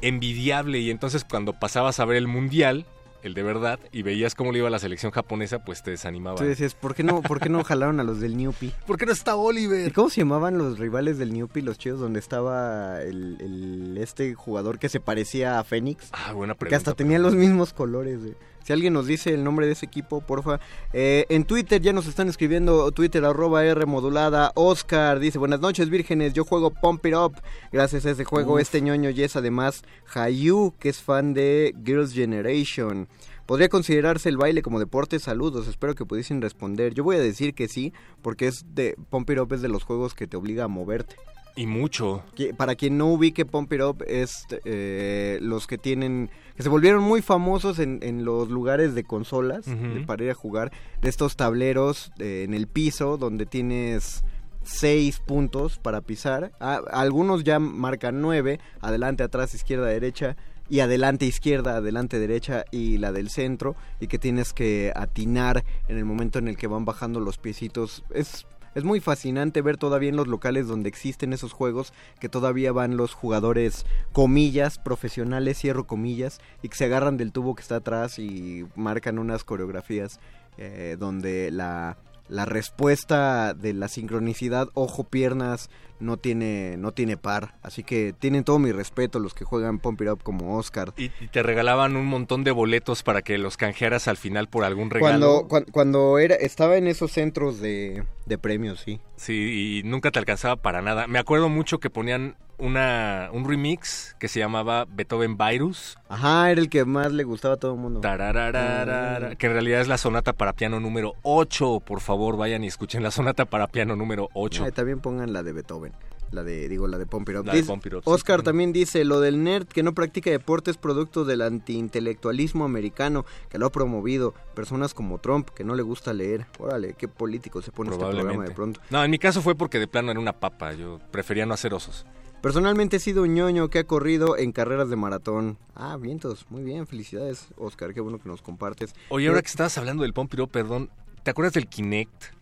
envidiable 0.00 0.78
y 0.78 0.90
entonces 0.90 1.22
cuando 1.22 1.52
pasabas 1.52 2.00
a 2.00 2.06
ver 2.06 2.16
el 2.16 2.28
mundial, 2.28 2.86
el 3.24 3.34
de 3.34 3.42
verdad, 3.42 3.80
y 3.90 4.02
veías 4.02 4.34
cómo 4.36 4.52
le 4.52 4.58
iba 4.58 4.68
a 4.68 4.70
la 4.70 4.78
selección 4.78 5.10
japonesa, 5.10 5.58
pues 5.64 5.82
te 5.82 5.90
desanimaba. 5.90 6.36
Tú 6.36 6.44
decías, 6.44 6.74
¿por 6.74 6.94
qué 6.94 7.02
no, 7.02 7.20
por 7.22 7.40
qué 7.40 7.48
no 7.48 7.64
jalaron 7.64 7.98
a 7.98 8.04
los 8.04 8.20
del 8.20 8.36
Newpi? 8.36 8.72
¿Por 8.86 8.96
qué 8.98 9.06
no 9.06 9.12
está 9.12 9.32
¿Y 9.32 9.34
Oliver? 9.38 9.92
cómo 9.92 10.10
se 10.10 10.20
llamaban 10.20 10.56
los 10.58 10.78
rivales 10.78 11.18
del 11.18 11.32
Newpi, 11.32 11.60
los 11.62 11.78
chidos, 11.78 11.98
donde 11.98 12.20
estaba 12.20 13.02
el, 13.02 13.36
el- 13.40 13.98
este 13.98 14.34
jugador 14.34 14.78
que 14.78 14.88
se 14.88 15.00
parecía 15.00 15.58
a 15.58 15.64
Fénix? 15.64 16.08
Ah, 16.12 16.32
buena 16.32 16.54
pregunta. 16.54 16.68
Que 16.68 16.76
hasta 16.76 16.94
tenía 16.94 17.18
los 17.18 17.34
mismos 17.34 17.72
colores. 17.72 18.20
güey. 18.20 18.34
Si 18.64 18.72
alguien 18.72 18.94
nos 18.94 19.06
dice 19.06 19.34
el 19.34 19.44
nombre 19.44 19.66
de 19.66 19.72
ese 19.72 19.84
equipo, 19.84 20.22
porfa. 20.22 20.58
Eh, 20.94 21.26
en 21.28 21.44
Twitter 21.44 21.82
ya 21.82 21.92
nos 21.92 22.06
están 22.06 22.28
escribiendo, 22.28 22.90
Twitter 22.92 23.22
arroba 23.24 23.64
R 23.64 23.84
modulada. 23.84 24.52
Oscar 24.54 25.18
dice, 25.20 25.38
buenas 25.38 25.60
noches 25.60 25.90
vírgenes, 25.90 26.32
yo 26.32 26.44
juego 26.44 26.70
Pump 26.70 27.04
It 27.04 27.14
Up. 27.14 27.34
Gracias 27.70 28.06
a 28.06 28.10
ese 28.10 28.24
juego, 28.24 28.54
Uf. 28.54 28.60
este 28.60 28.80
ñoño 28.80 29.10
y 29.10 29.22
es 29.22 29.36
además 29.36 29.82
Hayu, 30.14 30.72
que 30.78 30.88
es 30.88 31.02
fan 31.02 31.34
de 31.34 31.74
Girls' 31.84 32.14
Generation. 32.14 33.06
¿Podría 33.44 33.68
considerarse 33.68 34.30
el 34.30 34.38
baile 34.38 34.62
como 34.62 34.78
deporte? 34.78 35.18
Saludos, 35.18 35.68
espero 35.68 35.94
que 35.94 36.06
pudiesen 36.06 36.40
responder. 36.40 36.94
Yo 36.94 37.04
voy 37.04 37.16
a 37.16 37.20
decir 37.20 37.52
que 37.52 37.68
sí, 37.68 37.92
porque 38.22 38.46
es 38.46 38.64
de 38.74 38.96
Pump 39.10 39.28
It 39.28 39.38
Up 39.40 39.52
es 39.52 39.60
de 39.60 39.68
los 39.68 39.84
juegos 39.84 40.14
que 40.14 40.26
te 40.26 40.38
obliga 40.38 40.64
a 40.64 40.68
moverte. 40.68 41.16
Y 41.56 41.66
mucho. 41.66 42.24
Para 42.56 42.74
quien 42.74 42.98
no 42.98 43.06
ubique 43.12 43.44
Pump 43.46 43.72
It 43.72 43.80
Up 43.82 44.02
es 44.08 44.44
eh, 44.64 45.38
los 45.40 45.66
que 45.68 45.78
tienen 45.78 46.28
que 46.56 46.62
se 46.64 46.68
volvieron 46.68 47.02
muy 47.02 47.22
famosos 47.22 47.78
en, 47.78 48.00
en 48.02 48.24
los 48.24 48.48
lugares 48.48 48.94
de 48.94 49.04
consolas 49.04 49.64
de- 49.66 50.00
para 50.06 50.24
ir 50.24 50.30
a 50.30 50.34
jugar 50.34 50.72
de 51.00 51.08
estos 51.08 51.36
tableros 51.36 52.12
eh, 52.18 52.42
en 52.44 52.54
el 52.54 52.66
piso 52.66 53.16
donde 53.18 53.46
tienes 53.46 54.24
seis 54.64 55.20
puntos 55.20 55.78
para 55.78 56.00
pisar. 56.00 56.52
Algunos 56.58 57.44
ya 57.44 57.58
marcan 57.58 58.20
nueve 58.20 58.58
adelante 58.80 59.22
atrás 59.22 59.54
izquierda 59.54 59.86
derecha 59.86 60.36
y 60.70 60.80
adelante 60.80 61.26
izquierda 61.26 61.76
adelante 61.76 62.18
derecha 62.18 62.64
y 62.70 62.96
la 62.96 63.12
del 63.12 63.28
centro 63.28 63.76
y 64.00 64.06
que 64.06 64.18
tienes 64.18 64.54
que 64.54 64.92
atinar 64.96 65.62
en 65.88 65.98
el 65.98 66.04
momento 66.06 66.38
en 66.38 66.48
el 66.48 66.56
que 66.56 66.66
van 66.66 66.84
bajando 66.86 67.20
los 67.20 67.36
piecitos. 67.36 68.02
Es 68.14 68.46
es 68.74 68.84
muy 68.84 69.00
fascinante 69.00 69.62
ver 69.62 69.76
todavía 69.76 70.08
en 70.08 70.16
los 70.16 70.28
locales 70.28 70.66
donde 70.66 70.88
existen 70.88 71.32
esos 71.32 71.52
juegos 71.52 71.92
que 72.20 72.28
todavía 72.28 72.72
van 72.72 72.96
los 72.96 73.14
jugadores 73.14 73.86
comillas, 74.12 74.78
profesionales, 74.78 75.58
cierro 75.58 75.86
comillas, 75.86 76.40
y 76.62 76.68
que 76.68 76.76
se 76.76 76.84
agarran 76.84 77.16
del 77.16 77.32
tubo 77.32 77.54
que 77.54 77.62
está 77.62 77.76
atrás 77.76 78.18
y 78.18 78.66
marcan 78.74 79.18
unas 79.18 79.44
coreografías 79.44 80.20
eh, 80.56 80.96
donde 80.98 81.50
la, 81.50 81.98
la 82.28 82.44
respuesta 82.44 83.54
de 83.54 83.74
la 83.74 83.88
sincronicidad 83.88 84.68
ojo-piernas 84.74 85.70
no 86.00 86.16
tiene, 86.16 86.76
no 86.78 86.92
tiene 86.92 87.16
par. 87.16 87.54
Así 87.62 87.82
que 87.82 88.12
tienen 88.18 88.44
todo 88.44 88.58
mi 88.58 88.72
respeto 88.72 89.18
los 89.18 89.34
que 89.34 89.44
juegan 89.44 89.78
Pump 89.78 90.00
It 90.02 90.08
Up 90.10 90.22
como 90.22 90.56
Oscar. 90.56 90.92
Y, 90.96 91.04
y 91.20 91.28
te 91.30 91.42
regalaban 91.42 91.96
un 91.96 92.06
montón 92.06 92.44
de 92.44 92.50
boletos 92.50 93.02
para 93.02 93.22
que 93.22 93.38
los 93.38 93.56
canjearas 93.56 94.08
al 94.08 94.16
final 94.16 94.48
por 94.48 94.64
algún 94.64 94.90
regalo. 94.90 95.08
Cuando, 95.18 95.48
cuan- 95.48 95.66
cuando 95.72 96.18
era, 96.18 96.34
estaba 96.34 96.76
en 96.76 96.86
esos 96.86 97.12
centros 97.12 97.60
de, 97.60 98.04
de 98.26 98.38
premios, 98.38 98.80
sí. 98.80 99.00
Sí, 99.16 99.80
y 99.84 99.88
nunca 99.88 100.10
te 100.10 100.18
alcanzaba 100.18 100.56
para 100.56 100.82
nada. 100.82 101.06
Me 101.06 101.18
acuerdo 101.18 101.48
mucho 101.48 101.78
que 101.78 101.88
ponían 101.90 102.36
una, 102.58 103.30
un 103.32 103.48
remix 103.48 104.14
que 104.20 104.28
se 104.28 104.38
llamaba 104.38 104.86
Beethoven 104.88 105.36
Virus. 105.36 105.96
Ajá, 106.08 106.50
era 106.52 106.60
el 106.60 106.68
que 106.68 106.84
más 106.84 107.12
le 107.12 107.24
gustaba 107.24 107.54
a 107.54 107.56
todo 107.56 107.74
el 107.74 107.80
mundo. 107.80 108.00
Mm. 108.00 109.36
que 109.36 109.46
en 109.46 109.52
realidad 109.52 109.80
es 109.80 109.88
la 109.88 109.98
sonata 109.98 110.32
para 110.32 110.52
piano 110.52 110.78
número 110.80 111.14
8. 111.22 111.80
Por 111.80 112.00
favor, 112.00 112.36
vayan 112.36 112.62
y 112.64 112.68
escuchen 112.68 113.02
la 113.02 113.10
sonata 113.10 113.44
para 113.44 113.66
piano 113.66 113.96
número 113.96 114.28
8. 114.34 114.64
Ay, 114.66 114.72
también 114.72 115.00
pongan 115.00 115.32
la 115.32 115.42
de 115.42 115.52
Beethoven. 115.52 115.92
La 116.34 116.42
de, 116.42 116.68
digo, 116.68 116.86
la 116.88 116.98
de 116.98 117.06
Pump 117.06 117.28
It 117.28 117.36
Up. 117.38 117.46
La 117.46 117.52
de 117.52 117.58
Dice- 117.60 117.70
Pump 117.72 117.86
It 117.86 117.94
Up, 117.94 118.02
sí, 118.04 118.10
Oscar 118.10 118.42
también. 118.42 118.70
también 118.70 118.72
dice, 118.72 119.04
lo 119.04 119.20
del 119.20 119.42
nerd 119.42 119.66
que 119.68 119.82
no 119.82 119.94
practica 119.94 120.30
deportes 120.30 120.76
producto 120.76 121.24
del 121.24 121.42
antiintelectualismo 121.42 122.64
americano 122.64 123.24
que 123.48 123.58
lo 123.58 123.66
ha 123.66 123.70
promovido. 123.72 124.34
Personas 124.54 124.94
como 124.94 125.18
Trump, 125.18 125.48
que 125.50 125.64
no 125.64 125.74
le 125.74 125.82
gusta 125.82 126.12
leer. 126.12 126.46
Órale, 126.58 126.94
qué 126.94 127.08
político 127.08 127.62
se 127.62 127.70
pone 127.72 127.90
este 127.90 128.04
programa 128.04 128.44
de 128.44 128.50
pronto. 128.50 128.80
No, 128.90 129.02
en 129.04 129.10
mi 129.10 129.18
caso 129.18 129.42
fue 129.42 129.54
porque 129.54 129.78
de 129.78 129.86
plano 129.86 130.10
era 130.10 130.20
una 130.20 130.32
papa. 130.32 130.72
Yo 130.74 130.98
prefería 131.10 131.46
no 131.46 131.54
hacer 131.54 131.72
osos. 131.74 132.04
Personalmente 132.40 132.96
he 132.96 133.00
sido 133.00 133.22
un 133.22 133.34
ñoño 133.34 133.70
que 133.70 133.78
ha 133.78 133.84
corrido 133.84 134.36
en 134.36 134.52
carreras 134.52 134.90
de 134.90 134.96
maratón. 134.96 135.56
Ah, 135.74 135.96
vientos, 135.98 136.44
muy 136.50 136.62
bien, 136.62 136.86
felicidades, 136.86 137.46
Oscar, 137.56 137.94
qué 137.94 138.00
bueno 138.02 138.18
que 138.18 138.28
nos 138.28 138.42
compartes. 138.42 138.94
Oye, 139.08 139.28
ahora 139.28 139.40
que 139.40 139.48
estabas 139.48 139.78
hablando 139.78 140.02
del 140.02 140.12
Pompiro, 140.12 140.46
perdón, 140.46 140.90
¿te 141.22 141.30
acuerdas 141.30 141.54
del 141.54 141.68
Kinect? 141.68 142.34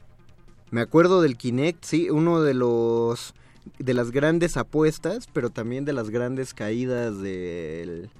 Me 0.70 0.80
acuerdo 0.80 1.22
del 1.22 1.36
Kinect, 1.36 1.84
sí, 1.84 2.10
uno 2.10 2.40
de 2.42 2.54
los 2.54 3.34
de 3.78 3.94
las 3.94 4.10
grandes 4.10 4.56
apuestas, 4.56 5.28
pero 5.32 5.50
también 5.50 5.84
de 5.84 5.92
las 5.92 6.10
grandes 6.10 6.54
caídas 6.54 7.20
del 7.20 8.10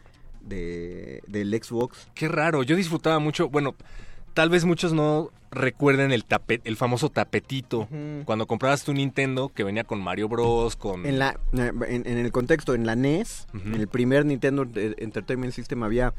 de, 0.40 1.22
del 1.26 1.62
Xbox. 1.62 2.08
Qué 2.14 2.28
raro, 2.28 2.62
yo 2.62 2.76
disfrutaba 2.76 3.18
mucho, 3.18 3.48
bueno, 3.48 3.74
tal 4.34 4.50
vez 4.50 4.64
muchos 4.64 4.92
no 4.92 5.30
recuerden 5.50 6.12
el 6.12 6.24
tapet, 6.24 6.62
el 6.64 6.76
famoso 6.76 7.10
tapetito. 7.10 7.88
Cuando 8.24 8.46
comprabas 8.46 8.84
tu 8.84 8.92
Nintendo 8.92 9.50
que 9.50 9.64
venía 9.64 9.84
con 9.84 10.00
Mario 10.00 10.28
Bros, 10.28 10.76
con 10.76 11.04
En 11.06 11.18
la 11.18 11.38
en, 11.52 12.06
en 12.06 12.18
el 12.18 12.32
contexto 12.32 12.74
en 12.74 12.86
la 12.86 12.96
NES, 12.96 13.46
en 13.52 13.74
el 13.74 13.88
primer 13.88 14.24
Nintendo 14.24 14.66
Entertainment 14.74 15.52
System 15.52 15.82
había 15.82 16.14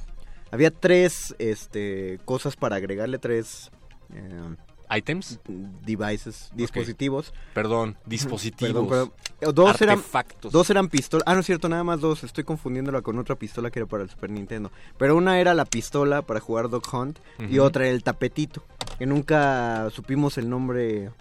había 0.51 0.69
tres 0.69 1.35
este 1.39 2.19
cosas 2.25 2.55
para 2.55 2.75
agregarle 2.75 3.17
tres 3.17 3.71
eh, 4.13 4.55
items, 4.89 5.39
devices, 5.85 6.51
dispositivos. 6.53 7.33
perdón, 7.53 7.97
dispositivos, 8.05 8.87
Perdón, 8.87 8.87
perdón. 9.39 9.55
Dos 9.55 9.81
eran, 9.81 10.01
dos 10.51 10.69
eran 10.69 10.87
pistolas. 10.87 11.23
Ah, 11.27 11.33
no 11.33 11.41
es 11.41 11.45
cierto, 11.45 11.67
nada 11.69 11.83
más 11.83 11.99
dos. 11.99 12.23
Estoy 12.23 12.43
confundiéndola 12.43 13.01
con 13.01 13.17
otra 13.19 13.35
pistola 13.35 13.71
que 13.71 13.79
era 13.79 13.87
para 13.87 14.03
el 14.03 14.09
Super 14.09 14.29
Nintendo. 14.29 14.71
Pero 14.97 15.15
una 15.17 15.39
era 15.39 15.53
la 15.53 15.65
pistola 15.65 16.21
para 16.21 16.39
jugar 16.39 16.69
Dog 16.69 16.83
Hunt 16.93 17.19
y 17.49 17.59
otra 17.59 17.85
era 17.85 17.93
el 17.95 18.03
tapetito. 18.03 18.63
Que 18.97 19.05
nunca 19.05 19.89
supimos 19.91 20.37
el 20.37 20.49
nombre. 20.49 21.11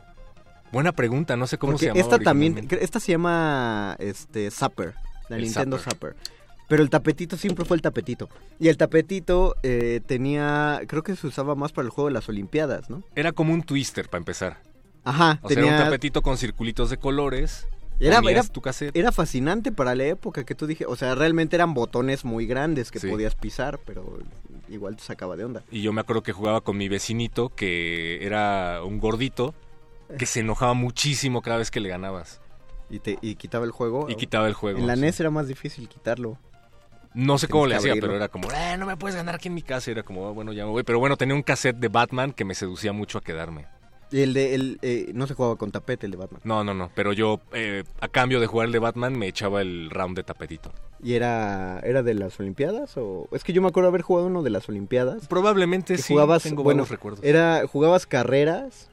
Buena 0.73 0.93
pregunta, 0.93 1.37
no 1.37 1.47
sé 1.47 1.59
cómo 1.59 1.73
Porque 1.73 1.87
se 1.87 1.89
llama. 1.89 2.01
esta 2.01 2.19
también, 2.19 2.69
esta 2.81 2.99
se 3.01 3.13
llama 3.13 3.97
este 3.99 4.51
Zapper, 4.51 4.95
la 5.29 5.37
El 5.37 5.43
Nintendo 5.43 5.79
Zapper. 5.79 6.15
Zapper. 6.15 6.42
Pero 6.73 6.83
el 6.83 6.89
tapetito 6.89 7.37
siempre 7.37 7.67
fue 7.67 7.77
el 7.77 7.83
tapetito. 7.83 8.31
Y 8.59 8.69
el 8.69 8.79
tapetito 8.79 9.57
eh, 9.63 10.01
tenía, 10.07 10.81
creo 10.89 11.03
que 11.03 11.15
se 11.17 11.27
usaba 11.27 11.55
más 11.55 11.71
para 11.71 11.85
el 11.85 11.91
juego 11.91 12.09
de 12.09 12.15
las 12.15 12.31
Olimpiadas, 12.31 12.89
¿no? 12.89 13.03
Era 13.15 13.33
como 13.33 13.53
un 13.53 13.63
twister 13.63 14.09
para 14.09 14.21
empezar. 14.21 14.63
Ajá, 15.05 15.39
O 15.43 15.49
sea, 15.49 15.55
tenía, 15.57 15.73
era 15.75 15.81
un 15.83 15.85
tapetito 15.91 16.23
con 16.23 16.39
circulitos 16.39 16.89
de 16.89 16.97
colores. 16.97 17.69
Era- 18.01 18.21
era- 18.27 18.43
tu 18.45 18.63
era 18.95 19.13
fascinante 19.13 19.71
para 19.71 19.95
la 19.95 20.05
época 20.05 20.45
que 20.45 20.55
tú 20.55 20.67
dije, 20.67 20.87
o 20.87 20.97
sea, 20.97 21.15
realmente 21.15 21.57
eran 21.57 21.75
botones 21.75 22.25
muy 22.25 22.47
grandes 22.47 22.91
que 22.91 23.01
Sí. 23.01 23.09
podías 23.11 23.35
pisar, 23.35 23.79
pero 23.85 24.21
igual 24.71 24.97
te 24.97 25.03
sacaba 25.03 25.37
de 25.37 25.45
onda. 25.45 25.63
Y 25.71 25.83
yo 25.83 25.93
me 25.93 26.01
acuerdo 26.01 26.23
que 26.23 26.33
jugaba 26.33 26.63
con 26.63 26.79
mi 26.79 26.89
vecinito, 26.89 27.51
que 27.51 28.25
era 28.25 28.83
un 28.83 28.99
gordito, 28.99 29.53
que 30.19 30.25
se 30.25 30.41
enojaba 30.41 30.73
muchísimo 30.73 31.43
cada 31.43 31.59
vez 31.59 31.71
que 31.71 31.81
le 31.81 31.91
ganabas. 31.91 32.41
Y 32.89 32.99
te 32.99 33.19
y 33.21 33.35
quitaba 33.35 33.67
el 33.67 33.73
juego. 33.73 34.09
Y 34.09 34.15
quitaba 34.15 34.47
el 34.49 34.55
juego. 34.55 34.79
En 34.79 34.87
la 34.87 34.95
sí. 34.95 35.03
NES 35.03 35.21
era 35.21 35.29
más 35.29 35.47
difícil 35.49 35.87
quitarlo. 35.91 36.39
No 37.15 37.39
sé 37.39 37.49
cómo 37.49 37.67
le 37.67 37.77
hacía, 37.77 37.93
abrirlo. 37.93 38.09
pero 38.09 38.17
era 38.17 38.29
como, 38.29 38.51
eh, 38.53 38.77
no 38.79 38.87
me 38.87 38.97
puedes 38.97 39.17
ganar 39.17 39.35
aquí 39.35 39.49
en 39.49 39.55
mi 39.55 39.63
casa. 39.63 39.91
Y 39.91 39.93
era 39.93 40.03
como, 40.03 40.27
"Ah, 40.29 40.33
bueno, 40.33 40.53
ya 40.53 40.65
me 40.65 40.71
voy. 40.71 40.83
Pero 40.83 40.99
bueno, 40.99 41.17
tenía 41.17 41.35
un 41.35 41.43
cassette 41.43 41.77
de 41.77 41.89
Batman 41.89 42.33
que 42.33 42.45
me 42.45 42.55
seducía 42.55 42.93
mucho 42.93 43.19
a 43.19 43.21
quedarme. 43.23 43.67
Y 44.11 44.21
el 44.21 44.35
de 44.35 44.55
el, 44.55 44.79
eh, 44.83 45.11
no 45.15 45.27
se 45.27 45.33
jugaba 45.33 45.57
con 45.57 45.71
tapete 45.73 46.05
el 46.05 46.13
de 46.13 46.19
Batman. 46.19 46.43
No, 46.45 46.63
no, 46.65 46.75
no. 46.75 46.91
Pero 46.95 47.15
yo, 47.15 47.41
eh, 47.55 47.85
a 48.01 48.09
cambio 48.09 48.41
de 48.41 48.47
jugar 48.47 48.67
el 48.67 48.73
de 48.73 48.79
Batman, 48.79 49.19
me 49.19 49.27
echaba 49.27 49.63
el 49.63 49.89
round 49.91 50.17
de 50.17 50.23
tapetito. 50.23 50.71
¿Y 51.03 51.15
era 51.15 51.81
era 51.83 52.03
de 52.03 52.13
las 52.15 52.39
Olimpiadas 52.39 52.97
o 52.99 53.27
es 53.33 53.43
que 53.43 53.53
yo 53.55 53.63
me 53.63 53.69
acuerdo 53.69 53.89
haber 53.89 54.03
jugado 54.03 54.27
uno 54.27 54.43
de 54.43 54.51
las 54.51 54.69
Olimpiadas? 54.69 55.27
Probablemente 55.29 55.97
que 55.97 56.03
sí. 56.03 56.13
jugabas, 56.13 56.43
tengo 56.43 56.63
bueno, 56.63 56.77
buenos 56.83 56.91
recuerdos. 56.91 57.25
era 57.25 57.67
jugabas 57.67 58.07
carreras. 58.07 58.91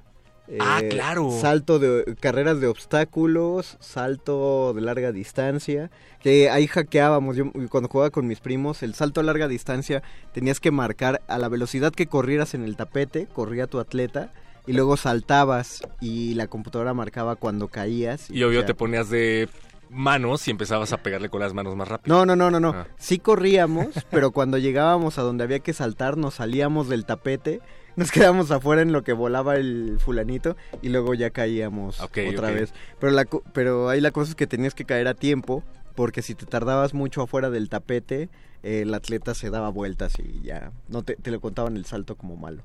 Ah, 0.60 0.80
eh, 0.82 0.90
claro. 0.90 1.32
Salto 1.40 1.78
de 1.80 2.16
carreras 2.20 2.60
de 2.60 2.68
obstáculos, 2.68 3.78
salto 3.80 4.74
de 4.74 4.82
larga 4.82 5.12
distancia, 5.12 5.92
que 6.22 6.50
ahí 6.50 6.68
hackeábamos. 6.68 7.36
Yo 7.36 7.52
cuando 7.70 7.90
jugaba 7.90 8.10
con 8.10 8.28
mis 8.28 8.40
primos, 8.40 8.82
el 8.82 8.96
salto 8.96 9.22
a 9.22 9.24
larga 9.24 9.48
distancia 9.48 10.02
tenías 10.34 10.60
que 10.60 10.72
marcar 10.72 11.22
a 11.28 11.38
la 11.38 11.50
velocidad 11.50 11.92
que 11.92 12.08
corrieras 12.08 12.54
en 12.54 12.64
el 12.64 12.76
tapete, 12.76 13.28
corría 13.28 13.68
tu 13.68 13.80
atleta 13.80 14.32
y 14.66 14.74
luego 14.74 14.98
saltabas 14.98 15.82
y 16.00 16.34
la 16.36 16.48
computadora 16.48 16.94
marcaba 16.94 17.36
cuando 17.36 17.68
caías. 17.68 18.30
Y 18.30 18.44
obvio 18.44 18.60
sea, 18.60 18.68
te 18.68 18.76
ponías 18.76 19.10
de 19.10 19.50
manos 19.90 20.48
y 20.48 20.52
empezabas 20.52 20.94
a 20.94 20.98
pegarle 20.98 21.30
con 21.30 21.42
las 21.42 21.54
manos 21.54 21.76
más 21.76 21.88
rápido. 21.88 22.16
No, 22.16 22.26
no, 22.26 22.36
no, 22.36 22.52
no, 22.52 22.60
no. 22.60 22.70
Ah. 22.70 22.88
Sí 22.98 23.20
corríamos, 23.20 23.88
pero 24.12 24.32
cuando 24.32 24.58
llegábamos 24.58 25.18
a 25.18 25.24
donde 25.24 25.44
había 25.44 25.60
que 25.60 25.74
saltar, 25.74 26.18
nos 26.18 26.36
salíamos 26.36 26.90
del 26.90 27.06
tapete, 27.06 27.62
nos 27.96 28.12
quedábamos 28.12 28.52
afuera 28.52 28.82
en 28.82 28.92
lo 28.92 29.04
que 29.04 29.14
volaba 29.14 29.56
el 29.58 29.98
fulanito 30.00 30.56
y 30.82 30.90
luego 30.90 31.14
ya 31.14 31.30
caíamos 31.30 32.00
otra 32.00 32.52
vez. 32.52 32.74
Pero, 33.00 33.12
la, 33.14 33.26
pero 33.54 33.90
ahí 33.90 34.02
la 34.02 34.12
cosa 34.12 34.32
es 34.32 34.36
que 34.36 34.48
tenías 34.48 34.74
que 34.76 34.86
caer 34.86 35.08
a 35.08 35.14
tiempo, 35.14 35.64
porque 35.96 36.22
si 36.22 36.36
te 36.36 36.46
tardabas 36.46 36.94
mucho 36.94 37.22
afuera 37.22 37.50
del 37.50 37.70
tapete, 37.70 38.30
eh, 38.64 38.82
el 38.82 38.94
atleta 38.94 39.34
se 39.36 39.50
daba 39.50 39.70
vueltas 39.70 40.14
y 40.20 40.42
ya 40.46 40.72
no 40.88 41.04
te, 41.04 41.16
te 41.16 41.32
lo 41.32 41.40
contaban 41.42 41.76
el 41.78 41.86
salto 41.86 42.16
como 42.16 42.36
malo. 42.36 42.64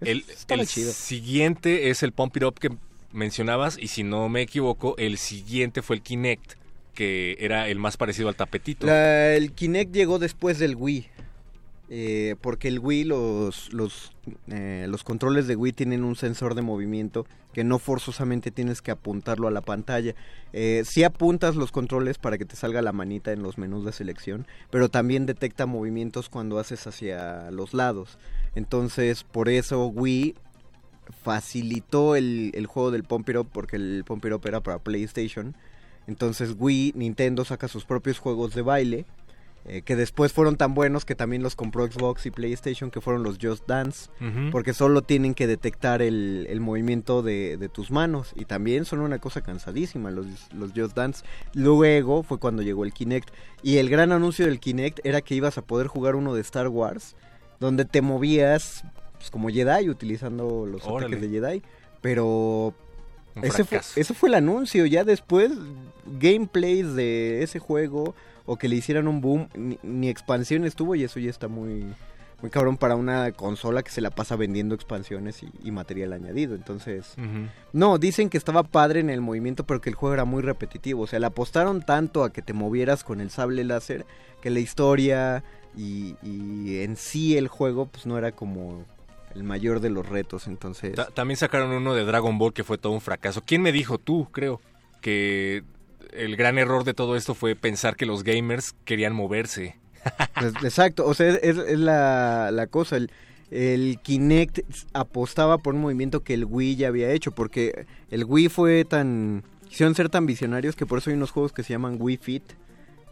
El, 0.00 0.24
el 0.48 0.66
chido. 0.68 0.92
siguiente 0.92 1.90
es 1.90 2.02
el 2.04 2.12
Pump 2.12 2.36
It 2.36 2.44
Up 2.44 2.54
que 2.60 2.70
mencionabas 3.12 3.76
y 3.78 3.88
si 3.88 4.04
no 4.04 4.28
me 4.28 4.42
equivoco, 4.42 4.94
el 4.98 5.18
siguiente 5.18 5.82
fue 5.82 5.96
el 5.96 6.02
Kinect, 6.02 6.52
que 6.94 7.36
era 7.40 7.68
el 7.68 7.78
más 7.78 7.96
parecido 7.96 8.28
al 8.28 8.36
tapetito. 8.36 8.86
La- 8.86 9.34
el 9.34 9.52
Kinect 9.52 9.92
llegó 9.92 10.18
después 10.18 10.58
del 10.58 10.76
Wii. 10.76 11.08
Eh, 11.90 12.36
porque 12.40 12.68
el 12.68 12.80
Wii, 12.80 13.04
los, 13.04 13.72
los, 13.72 14.12
eh, 14.48 14.86
los 14.88 15.04
controles 15.04 15.46
de 15.46 15.56
Wii 15.56 15.72
tienen 15.72 16.04
un 16.04 16.16
sensor 16.16 16.54
de 16.54 16.62
movimiento 16.62 17.26
que 17.54 17.64
no 17.64 17.78
forzosamente 17.78 18.50
tienes 18.50 18.82
que 18.82 18.90
apuntarlo 18.90 19.48
a 19.48 19.50
la 19.50 19.62
pantalla. 19.62 20.14
Eh, 20.52 20.82
sí 20.84 21.02
apuntas 21.04 21.56
los 21.56 21.72
controles 21.72 22.18
para 22.18 22.36
que 22.36 22.44
te 22.44 22.56
salga 22.56 22.82
la 22.82 22.92
manita 22.92 23.32
en 23.32 23.42
los 23.42 23.56
menús 23.56 23.84
de 23.84 23.92
selección, 23.92 24.46
pero 24.70 24.90
también 24.90 25.24
detecta 25.24 25.66
movimientos 25.66 26.28
cuando 26.28 26.58
haces 26.58 26.86
hacia 26.86 27.50
los 27.50 27.72
lados. 27.72 28.18
Entonces, 28.54 29.24
por 29.24 29.48
eso 29.48 29.86
Wii 29.86 30.34
facilitó 31.22 32.16
el, 32.16 32.50
el 32.54 32.66
juego 32.66 32.90
del 32.90 33.04
Pump 33.04 33.30
It 33.30 33.36
Up 33.36 33.48
porque 33.50 33.76
el 33.76 34.04
Pump 34.04 34.24
It 34.26 34.32
Up 34.32 34.46
era 34.46 34.60
para 34.60 34.78
PlayStation. 34.78 35.56
Entonces 36.06 36.54
Wii, 36.58 36.92
Nintendo 36.96 37.44
saca 37.44 37.68
sus 37.68 37.84
propios 37.84 38.18
juegos 38.18 38.54
de 38.54 38.62
baile, 38.62 39.04
eh, 39.68 39.82
que 39.82 39.96
después 39.96 40.32
fueron 40.32 40.56
tan 40.56 40.74
buenos 40.74 41.04
que 41.04 41.14
también 41.14 41.42
los 41.42 41.54
compró 41.54 41.86
Xbox 41.86 42.24
y 42.24 42.30
PlayStation, 42.30 42.90
que 42.90 43.00
fueron 43.00 43.22
los 43.22 43.38
Just 43.40 43.66
Dance, 43.66 44.10
porque 44.50 44.72
solo 44.72 45.02
tienen 45.02 45.34
que 45.34 45.46
detectar 45.46 46.00
el, 46.00 46.46
el 46.48 46.60
movimiento 46.60 47.22
de, 47.22 47.58
de 47.58 47.68
tus 47.68 47.90
manos. 47.90 48.32
Y 48.34 48.46
también 48.46 48.84
son 48.84 49.00
una 49.00 49.18
cosa 49.18 49.42
cansadísima 49.42 50.10
los, 50.10 50.26
los 50.54 50.72
Just 50.74 50.96
Dance. 50.96 51.24
Luego 51.52 52.22
fue 52.22 52.38
cuando 52.38 52.62
llegó 52.62 52.84
el 52.84 52.92
Kinect. 52.92 53.28
Y 53.62 53.76
el 53.76 53.90
gran 53.90 54.12
anuncio 54.12 54.46
del 54.46 54.58
Kinect 54.58 55.04
era 55.04 55.20
que 55.20 55.34
ibas 55.34 55.58
a 55.58 55.62
poder 55.62 55.86
jugar 55.86 56.14
uno 56.16 56.34
de 56.34 56.40
Star 56.40 56.68
Wars, 56.68 57.14
donde 57.60 57.84
te 57.84 58.00
movías 58.00 58.84
pues, 59.18 59.30
como 59.30 59.50
Jedi, 59.50 59.90
utilizando 59.90 60.64
los 60.66 60.86
Órale. 60.86 61.16
ataques 61.16 61.30
de 61.30 61.40
Jedi. 61.40 61.62
Pero 62.00 62.72
ese 63.42 63.64
fue, 63.64 63.80
ese 63.96 64.14
fue 64.14 64.28
el 64.30 64.36
anuncio. 64.36 64.86
Ya 64.86 65.04
después, 65.04 65.50
gameplays 66.06 66.94
de 66.94 67.42
ese 67.42 67.58
juego 67.58 68.14
o 68.50 68.56
que 68.56 68.66
le 68.68 68.76
hicieran 68.76 69.06
un 69.08 69.20
boom, 69.20 69.48
ni, 69.54 69.78
ni 69.82 70.08
expansiones 70.08 70.74
tuvo 70.74 70.94
y 70.94 71.04
eso 71.04 71.20
ya 71.20 71.28
está 71.28 71.48
muy, 71.48 71.84
muy 72.40 72.50
cabrón 72.50 72.78
para 72.78 72.96
una 72.96 73.30
consola 73.32 73.82
que 73.82 73.90
se 73.90 74.00
la 74.00 74.08
pasa 74.10 74.36
vendiendo 74.36 74.74
expansiones 74.74 75.42
y, 75.42 75.50
y 75.62 75.70
material 75.70 76.14
añadido. 76.14 76.54
Entonces, 76.54 77.14
no, 77.74 77.98
dicen 77.98 78.30
que 78.30 78.38
estaba 78.38 78.62
padre 78.62 79.00
en 79.00 79.10
el 79.10 79.20
movimiento, 79.20 79.64
pero 79.64 79.80
que 79.82 79.90
el 79.90 79.96
juego 79.96 80.14
era 80.14 80.24
muy 80.24 80.40
repetitivo. 80.42 81.02
O 81.02 81.06
sea, 81.06 81.18
le 81.18 81.26
apostaron 81.26 81.82
tanto 81.82 82.24
a 82.24 82.32
que 82.32 82.40
te 82.40 82.54
movieras 82.54 83.04
con 83.04 83.20
el 83.20 83.28
sable 83.30 83.64
láser 83.64 84.06
que 84.40 84.48
la 84.48 84.60
historia 84.60 85.44
y, 85.76 86.16
y 86.22 86.80
en 86.82 86.96
sí 86.96 87.36
el 87.36 87.48
juego, 87.48 87.84
pues 87.86 88.06
no 88.06 88.16
era 88.16 88.32
como 88.32 88.82
el 89.34 89.42
mayor 89.44 89.80
de 89.80 89.90
los 89.90 90.08
retos. 90.08 90.46
Entonces, 90.46 90.94
Ta- 90.94 91.08
también 91.10 91.36
sacaron 91.36 91.70
uno 91.72 91.92
de 91.92 92.04
Dragon 92.06 92.38
Ball 92.38 92.54
que 92.54 92.64
fue 92.64 92.78
todo 92.78 92.92
un 92.94 93.02
fracaso. 93.02 93.42
¿Quién 93.44 93.60
me 93.60 93.72
dijo? 93.72 93.98
Tú, 93.98 94.26
creo. 94.32 94.60
Que 95.02 95.64
el 96.12 96.36
gran 96.36 96.58
error 96.58 96.84
de 96.84 96.94
todo 96.94 97.16
esto 97.16 97.34
fue 97.34 97.54
pensar 97.56 97.96
que 97.96 98.06
los 98.06 98.22
gamers 98.24 98.74
querían 98.84 99.14
moverse. 99.14 99.76
Pues, 100.34 100.54
Exacto, 100.62 101.06
o 101.06 101.14
sea, 101.14 101.28
es, 101.34 101.56
la, 101.78 102.50
la 102.52 102.66
cosa. 102.66 102.96
El, 102.96 103.10
el 103.50 103.98
Kinect 104.02 104.60
apostaba 104.92 105.58
por 105.58 105.74
un 105.74 105.80
movimiento 105.80 106.22
que 106.22 106.34
el 106.34 106.44
Wii 106.44 106.76
ya 106.76 106.88
había 106.88 107.10
hecho, 107.10 107.32
porque 107.32 107.86
el 108.10 108.24
Wii 108.24 108.48
fue 108.48 108.84
tan. 108.84 109.42
Quisieron 109.68 109.94
ser 109.94 110.08
tan 110.08 110.24
visionarios 110.26 110.76
que 110.76 110.86
por 110.86 110.98
eso 110.98 111.10
hay 111.10 111.16
unos 111.16 111.30
juegos 111.30 111.52
que 111.52 111.62
se 111.62 111.72
llaman 111.74 111.96
Wii 112.00 112.16
Fit, 112.18 112.42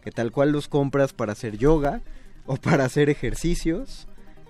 que 0.02 0.10
tal 0.10 0.32
cual 0.32 0.52
los 0.52 0.68
compras 0.68 1.12
para 1.12 1.32
hacer 1.32 1.58
yoga 1.58 2.00
o 2.46 2.56
para 2.56 2.84
hacer 2.84 3.10
ejercicios. 3.10 4.06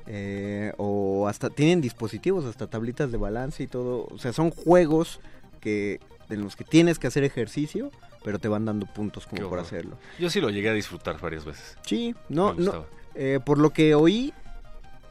eh, 0.06 0.72
o 0.76 1.26
hasta 1.28 1.50
tienen 1.50 1.80
dispositivos, 1.80 2.44
hasta 2.44 2.68
tablitas 2.68 3.10
de 3.10 3.18
balance 3.18 3.62
y 3.62 3.66
todo. 3.66 4.06
O 4.10 4.18
sea, 4.18 4.32
son 4.32 4.50
juegos 4.50 5.20
que 5.60 6.00
en 6.30 6.42
los 6.42 6.56
que 6.56 6.64
tienes 6.64 6.98
que 6.98 7.06
hacer 7.08 7.24
ejercicio, 7.24 7.90
pero 8.26 8.40
te 8.40 8.48
van 8.48 8.64
dando 8.64 8.86
puntos 8.86 9.24
como 9.24 9.48
por 9.48 9.60
hacerlo. 9.60 9.96
Yo 10.18 10.30
sí 10.30 10.40
lo 10.40 10.50
llegué 10.50 10.68
a 10.68 10.72
disfrutar 10.72 11.20
varias 11.20 11.44
veces. 11.44 11.78
Sí, 11.82 12.12
no, 12.28 12.54
no, 12.54 12.84
eh, 13.14 13.38
por 13.46 13.58
lo 13.58 13.70
que 13.70 13.94
oí, 13.94 14.34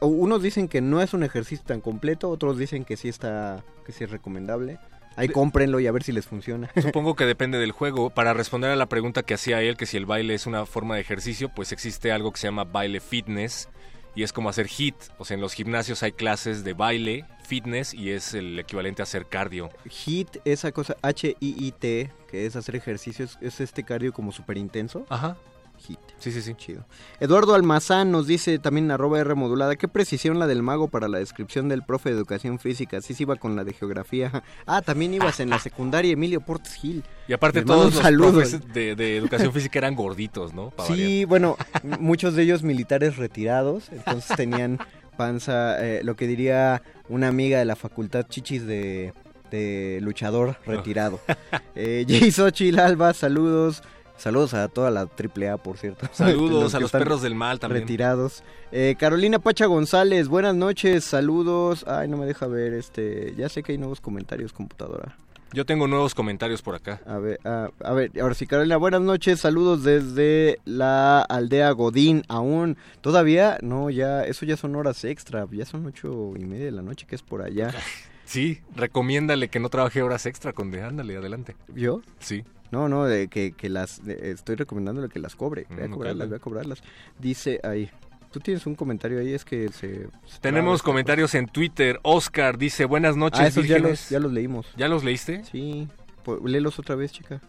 unos 0.02 0.42
dicen 0.42 0.68
que 0.68 0.82
no 0.82 1.00
es 1.00 1.14
un 1.14 1.22
ejercicio 1.22 1.64
tan 1.66 1.80
completo, 1.80 2.28
otros 2.28 2.58
dicen 2.58 2.84
que 2.84 2.98
sí 2.98 3.08
está, 3.08 3.64
que 3.86 3.92
sí 3.92 4.04
es 4.04 4.10
recomendable. 4.10 4.78
Ahí 5.16 5.28
cómprenlo 5.30 5.80
y 5.80 5.86
a 5.86 5.92
ver 5.92 6.02
si 6.02 6.12
les 6.12 6.26
funciona. 6.26 6.70
Supongo 6.82 7.16
que 7.16 7.24
depende 7.24 7.56
del 7.56 7.72
juego. 7.72 8.10
Para 8.10 8.34
responder 8.34 8.70
a 8.70 8.76
la 8.76 8.84
pregunta 8.84 9.22
que 9.22 9.32
hacía 9.32 9.62
él, 9.62 9.78
que 9.78 9.86
si 9.86 9.96
el 9.96 10.04
baile 10.04 10.34
es 10.34 10.44
una 10.44 10.66
forma 10.66 10.96
de 10.96 11.00
ejercicio, 11.00 11.48
pues 11.48 11.72
existe 11.72 12.12
algo 12.12 12.32
que 12.32 12.40
se 12.40 12.48
llama 12.48 12.64
baile 12.64 13.00
fitness 13.00 13.70
y 14.16 14.24
es 14.24 14.32
como 14.32 14.48
hacer 14.48 14.66
hit. 14.66 14.96
O 15.18 15.24
sea, 15.24 15.36
en 15.36 15.40
los 15.40 15.52
gimnasios 15.52 16.02
hay 16.02 16.10
clases 16.10 16.64
de 16.64 16.72
baile, 16.72 17.24
fitness 17.44 17.94
y 17.94 18.10
es 18.10 18.34
el 18.34 18.58
equivalente 18.58 19.02
a 19.02 19.04
hacer 19.04 19.26
cardio. 19.26 19.70
HIT, 19.84 20.38
esa 20.44 20.72
cosa, 20.72 20.96
H-I-I-T, 21.02 22.10
que 22.28 22.46
es 22.46 22.56
hacer 22.56 22.74
ejercicios, 22.74 23.38
es 23.40 23.60
este 23.60 23.84
cardio 23.84 24.12
como 24.12 24.32
súper 24.32 24.56
intenso. 24.56 25.06
Ajá. 25.08 25.36
HIT. 25.76 25.98
Sí, 26.18 26.32
sí, 26.32 26.42
sí. 26.42 26.54
Chido. 26.54 26.86
Eduardo 27.20 27.54
Almazán 27.54 28.10
nos 28.10 28.26
dice 28.26 28.58
también 28.58 28.90
arroba 28.90 29.20
R 29.20 29.34
modulada, 29.34 29.76
qué 29.76 29.88
precisión 29.88 30.38
la 30.38 30.46
del 30.46 30.62
mago 30.62 30.88
para 30.88 31.08
la 31.08 31.18
descripción 31.18 31.68
del 31.68 31.82
profe 31.82 32.10
de 32.10 32.16
educación 32.16 32.58
física. 32.58 33.00
Sí, 33.00 33.14
sí 33.14 33.24
iba 33.24 33.36
con 33.36 33.56
la 33.56 33.64
de 33.64 33.72
geografía. 33.72 34.42
Ah, 34.68 34.82
también 34.82 35.14
ibas 35.14 35.38
en 35.40 35.50
la 35.50 35.58
secundaria 35.58 36.12
Emilio 36.12 36.40
Portes 36.40 36.74
Gil. 36.74 37.04
Y 37.28 37.32
aparte 37.32 37.62
todos 37.62 37.94
los 37.94 38.32
profes 38.32 38.72
de, 38.72 38.96
de 38.96 39.16
educación 39.16 39.52
física 39.52 39.78
eran 39.78 39.94
gorditos, 39.94 40.54
¿no? 40.54 40.70
Pa' 40.70 40.86
Sí, 40.86 41.24
bueno, 41.24 41.56
muchos 42.00 42.34
de 42.34 42.42
ellos 42.42 42.62
militares 42.62 43.16
retirados, 43.16 43.90
entonces 43.92 44.36
tenían 44.36 44.78
panza, 45.16 45.84
eh, 45.84 46.02
lo 46.04 46.16
que 46.16 46.26
diría 46.26 46.82
una 47.08 47.28
amiga 47.28 47.58
de 47.58 47.64
la 47.64 47.76
facultad 47.76 48.26
chichis 48.28 48.66
de, 48.66 49.12
de 49.50 49.98
luchador 50.02 50.56
retirado. 50.66 51.20
Eh, 51.78 52.06
Jay 52.08 52.32
Xochitl 52.32 52.78
Alba, 52.78 53.12
saludos. 53.12 53.82
Saludos 54.16 54.54
a 54.54 54.68
toda 54.68 54.90
la 54.90 55.02
AAA, 55.02 55.58
por 55.58 55.76
cierto. 55.78 56.06
Saludos 56.12 56.74
a 56.74 56.80
los 56.80 56.90
perros 56.90 57.22
del 57.22 57.34
mal 57.34 57.60
también. 57.60 57.82
Retirados. 57.82 58.42
Eh, 58.72 58.96
Carolina 58.98 59.38
Pacha 59.38 59.66
González, 59.66 60.28
buenas 60.28 60.54
noches, 60.54 61.04
saludos. 61.04 61.84
Ay, 61.86 62.08
no 62.08 62.16
me 62.16 62.26
deja 62.26 62.46
ver, 62.46 62.72
este, 62.74 63.34
ya 63.36 63.48
sé 63.48 63.62
que 63.62 63.72
hay 63.72 63.78
nuevos 63.78 64.00
comentarios, 64.00 64.52
computadora. 64.52 65.16
Yo 65.52 65.64
tengo 65.64 65.86
nuevos 65.86 66.14
comentarios 66.14 66.60
por 66.60 66.74
acá. 66.74 67.00
A 67.06 67.18
ver, 67.18 67.38
a, 67.44 67.70
a 67.84 67.92
ver, 67.92 68.10
ahora 68.20 68.34
sí, 68.34 68.46
Carolina, 68.46 68.76
buenas 68.76 69.00
noches, 69.00 69.40
saludos 69.40 69.84
desde 69.84 70.58
la 70.64 71.22
aldea 71.22 71.70
Godín, 71.70 72.24
aún, 72.28 72.76
todavía, 73.00 73.58
no, 73.62 73.88
ya, 73.88 74.24
eso 74.24 74.44
ya 74.44 74.56
son 74.56 74.74
horas 74.74 75.04
extra, 75.04 75.46
ya 75.50 75.64
son 75.64 75.86
ocho 75.86 76.32
y 76.36 76.44
media 76.44 76.66
de 76.66 76.72
la 76.72 76.82
noche, 76.82 77.06
que 77.06 77.14
es 77.14 77.22
por 77.22 77.42
allá. 77.42 77.72
Sí, 78.26 78.58
recomiéndale 78.74 79.48
que 79.48 79.60
no 79.60 79.68
trabaje 79.68 80.02
horas 80.02 80.26
extra 80.26 80.52
con 80.52 80.72
de 80.72 80.82
ándale, 80.82 81.16
adelante. 81.16 81.54
¿Yo? 81.72 82.02
Sí. 82.18 82.42
No, 82.70 82.88
no, 82.88 83.04
de 83.04 83.28
que, 83.28 83.52
que 83.52 83.68
las, 83.68 84.04
de- 84.04 84.30
estoy 84.32 84.56
recomendándole 84.56 85.08
que 85.08 85.18
las 85.20 85.36
cobre, 85.36 85.66
voy 85.70 85.82
a 85.84 85.88
Mm, 85.88 85.90
cobrarlas, 85.92 86.28
voy 86.28 86.36
a 86.36 86.40
cobrarlas. 86.40 86.82
Dice 87.18 87.60
ahí, 87.62 87.88
tú 88.32 88.40
tienes 88.40 88.66
un 88.66 88.74
comentario 88.74 89.20
ahí, 89.20 89.32
es 89.32 89.44
que 89.44 89.68
se... 89.70 90.08
se 90.26 90.40
Tenemos 90.40 90.82
comentarios 90.82 91.34
en 91.34 91.46
Twitter. 91.46 92.00
Oscar 92.02 92.58
dice, 92.58 92.84
buenas 92.84 93.10
esta 93.10 93.20
noches. 93.20 93.40
Ah, 93.40 93.46
esos 93.46 93.66
ya 93.66 93.76
vírgenes". 93.76 94.00
los, 94.02 94.10
ya 94.10 94.18
los 94.20 94.32
leímos. 94.32 94.66
¿Ya 94.76 94.88
los 94.88 95.04
leíste? 95.04 95.44
Sí, 95.44 95.88
pues, 96.24 96.40
léelos 96.42 96.78
otra 96.78 96.94
vez, 96.96 97.12
chica. 97.12 97.40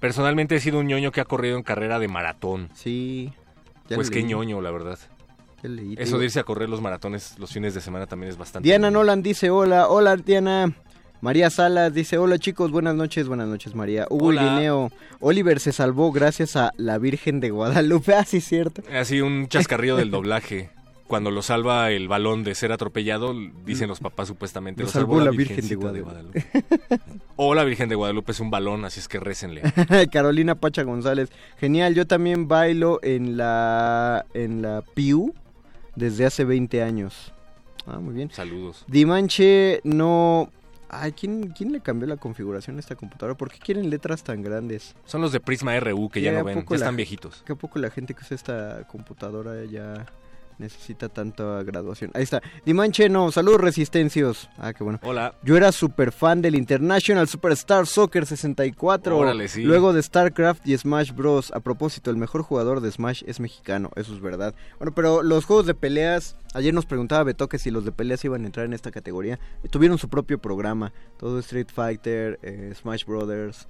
Personalmente 0.00 0.54
he 0.56 0.60
sido 0.60 0.78
un 0.78 0.86
ñoño 0.86 1.10
que 1.12 1.20
ha 1.20 1.24
corrido 1.24 1.56
en 1.56 1.62
carrera 1.62 1.98
de 1.98 2.08
maratón. 2.08 2.68
Sí. 2.74 3.32
ya 3.88 3.96
pues 3.96 4.10
qué 4.10 4.20
leí, 4.20 4.26
ñoño, 4.28 4.60
la 4.60 4.70
verdad. 4.70 4.98
leí, 5.62 5.94
Eso 5.98 6.18
de 6.18 6.26
irse 6.26 6.38
a 6.38 6.44
correr 6.44 6.68
los 6.68 6.80
maratones 6.80 7.36
los 7.38 7.50
fines 7.52 7.74
de 7.74 7.80
semana 7.80 8.06
también 8.06 8.30
es 8.30 8.38
bastante... 8.38 8.66
Diana 8.68 8.90
Nolan 8.92 9.22
dice 9.22 9.50
hola, 9.50 9.88
hola 9.88 10.16
Diana. 10.16 10.72
María 11.20 11.50
Salas 11.50 11.92
dice 11.92 12.16
hola 12.16 12.38
chicos, 12.38 12.70
buenas 12.70 12.94
noches, 12.94 13.26
buenas 13.26 13.48
noches 13.48 13.74
María. 13.74 14.06
Hugo. 14.08 14.32
Irineo, 14.32 14.92
Oliver 15.18 15.58
se 15.58 15.72
salvó 15.72 16.12
gracias 16.12 16.54
a 16.54 16.72
la 16.76 16.98
Virgen 16.98 17.40
de 17.40 17.50
Guadalupe, 17.50 18.14
ah 18.16 18.24
sí 18.24 18.40
cierto. 18.40 18.82
Así 18.92 19.20
un 19.20 19.48
chascarrillo 19.48 19.96
del 19.96 20.10
doblaje. 20.10 20.70
Cuando 21.08 21.30
lo 21.30 21.40
salva 21.40 21.90
el 21.90 22.06
balón 22.06 22.44
de 22.44 22.54
ser 22.54 22.70
atropellado, 22.70 23.34
dicen 23.64 23.88
los 23.88 23.98
papás 23.98 24.28
supuestamente. 24.28 24.82
Lo 24.82 24.90
salvó 24.90 25.20
la 25.20 25.30
Virgen 25.30 25.66
de 25.66 25.74
Guadalupe. 25.74 26.44
o 27.36 27.54
la 27.54 27.64
Virgen 27.64 27.88
de 27.88 27.94
Guadalupe 27.94 28.32
es 28.32 28.40
un 28.40 28.50
balón, 28.50 28.84
así 28.84 29.00
es 29.00 29.08
que 29.08 29.18
récenle. 29.18 29.62
Carolina 30.12 30.54
Pacha 30.54 30.82
González, 30.82 31.30
genial, 31.56 31.94
yo 31.94 32.06
también 32.06 32.46
bailo 32.46 33.00
en 33.02 33.38
la 33.38 34.26
en 34.34 34.60
la 34.60 34.84
Piu 34.94 35.34
desde 35.96 36.26
hace 36.26 36.44
20 36.44 36.82
años. 36.82 37.32
Ah, 37.86 37.98
muy 37.98 38.14
bien. 38.14 38.30
Saludos. 38.30 38.84
Dimanche 38.86 39.80
no 39.84 40.50
Ay, 40.90 41.12
¿quién, 41.12 41.48
¿quién 41.50 41.72
le 41.72 41.80
cambió 41.80 42.08
la 42.08 42.16
configuración 42.16 42.76
a 42.76 42.80
esta 42.80 42.96
computadora? 42.96 43.36
¿Por 43.36 43.50
qué 43.50 43.58
quieren 43.58 43.90
letras 43.90 44.22
tan 44.22 44.42
grandes? 44.42 44.94
Son 45.04 45.20
los 45.20 45.32
de 45.32 45.40
Prisma 45.40 45.78
RU 45.78 46.08
que 46.08 46.22
ya 46.22 46.32
¿Y 46.32 46.34
a 46.34 46.38
no 46.38 46.44
ven, 46.44 46.54
ya 46.60 46.70
la- 46.70 46.76
están 46.76 46.96
viejitos. 46.96 47.42
¿Qué 47.46 47.54
poco 47.54 47.78
la 47.78 47.90
gente 47.90 48.14
que 48.14 48.22
usa 48.22 48.34
esta 48.34 48.86
computadora 48.88 49.64
ya 49.66 50.06
necesita 50.58 51.08
tanta 51.08 51.62
graduación? 51.62 52.10
Ahí 52.14 52.22
está. 52.22 52.42
Dimanche, 52.64 53.08
no, 53.08 53.32
saludos 53.32 53.60
resistencios. 53.60 54.50
Ah, 54.58 54.72
qué 54.72 54.84
bueno. 54.84 55.00
Hola. 55.02 55.34
Yo 55.42 55.56
era 55.56 55.72
súper 55.72 56.12
fan 56.12 56.42
del 56.42 56.54
International 56.54 57.28
Superstar 57.28 57.86
Soccer 57.86 58.26
64. 58.26 59.16
Órale, 59.16 59.48
sí. 59.48 59.62
Luego 59.62 59.92
de 59.92 60.02
StarCraft 60.02 60.66
y 60.66 60.76
Smash 60.76 61.12
Bros. 61.12 61.52
A 61.52 61.60
propósito, 61.60 62.10
el 62.10 62.16
mejor 62.16 62.42
jugador 62.42 62.80
de 62.80 62.90
Smash 62.90 63.22
es 63.26 63.40
mexicano, 63.40 63.90
eso 63.96 64.14
es 64.14 64.20
verdad. 64.20 64.54
Bueno, 64.78 64.94
pero 64.94 65.22
los 65.22 65.44
juegos 65.44 65.66
de 65.66 65.74
peleas, 65.74 66.36
ayer 66.54 66.74
nos 66.74 66.86
preguntaba 66.86 67.24
Beto 67.24 67.48
que 67.48 67.58
si 67.58 67.70
los 67.70 67.84
de 67.84 67.92
peleas 67.92 68.24
iban 68.24 68.42
a 68.42 68.46
entrar 68.46 68.66
en 68.66 68.72
esta 68.72 68.90
categoría. 68.90 69.38
Tuvieron 69.70 69.98
su 69.98 70.08
propio 70.08 70.38
programa. 70.38 70.92
Todo 71.18 71.38
Street 71.40 71.68
Fighter, 71.72 72.38
eh, 72.42 72.72
Smash 72.74 73.04
Brothers, 73.04 73.68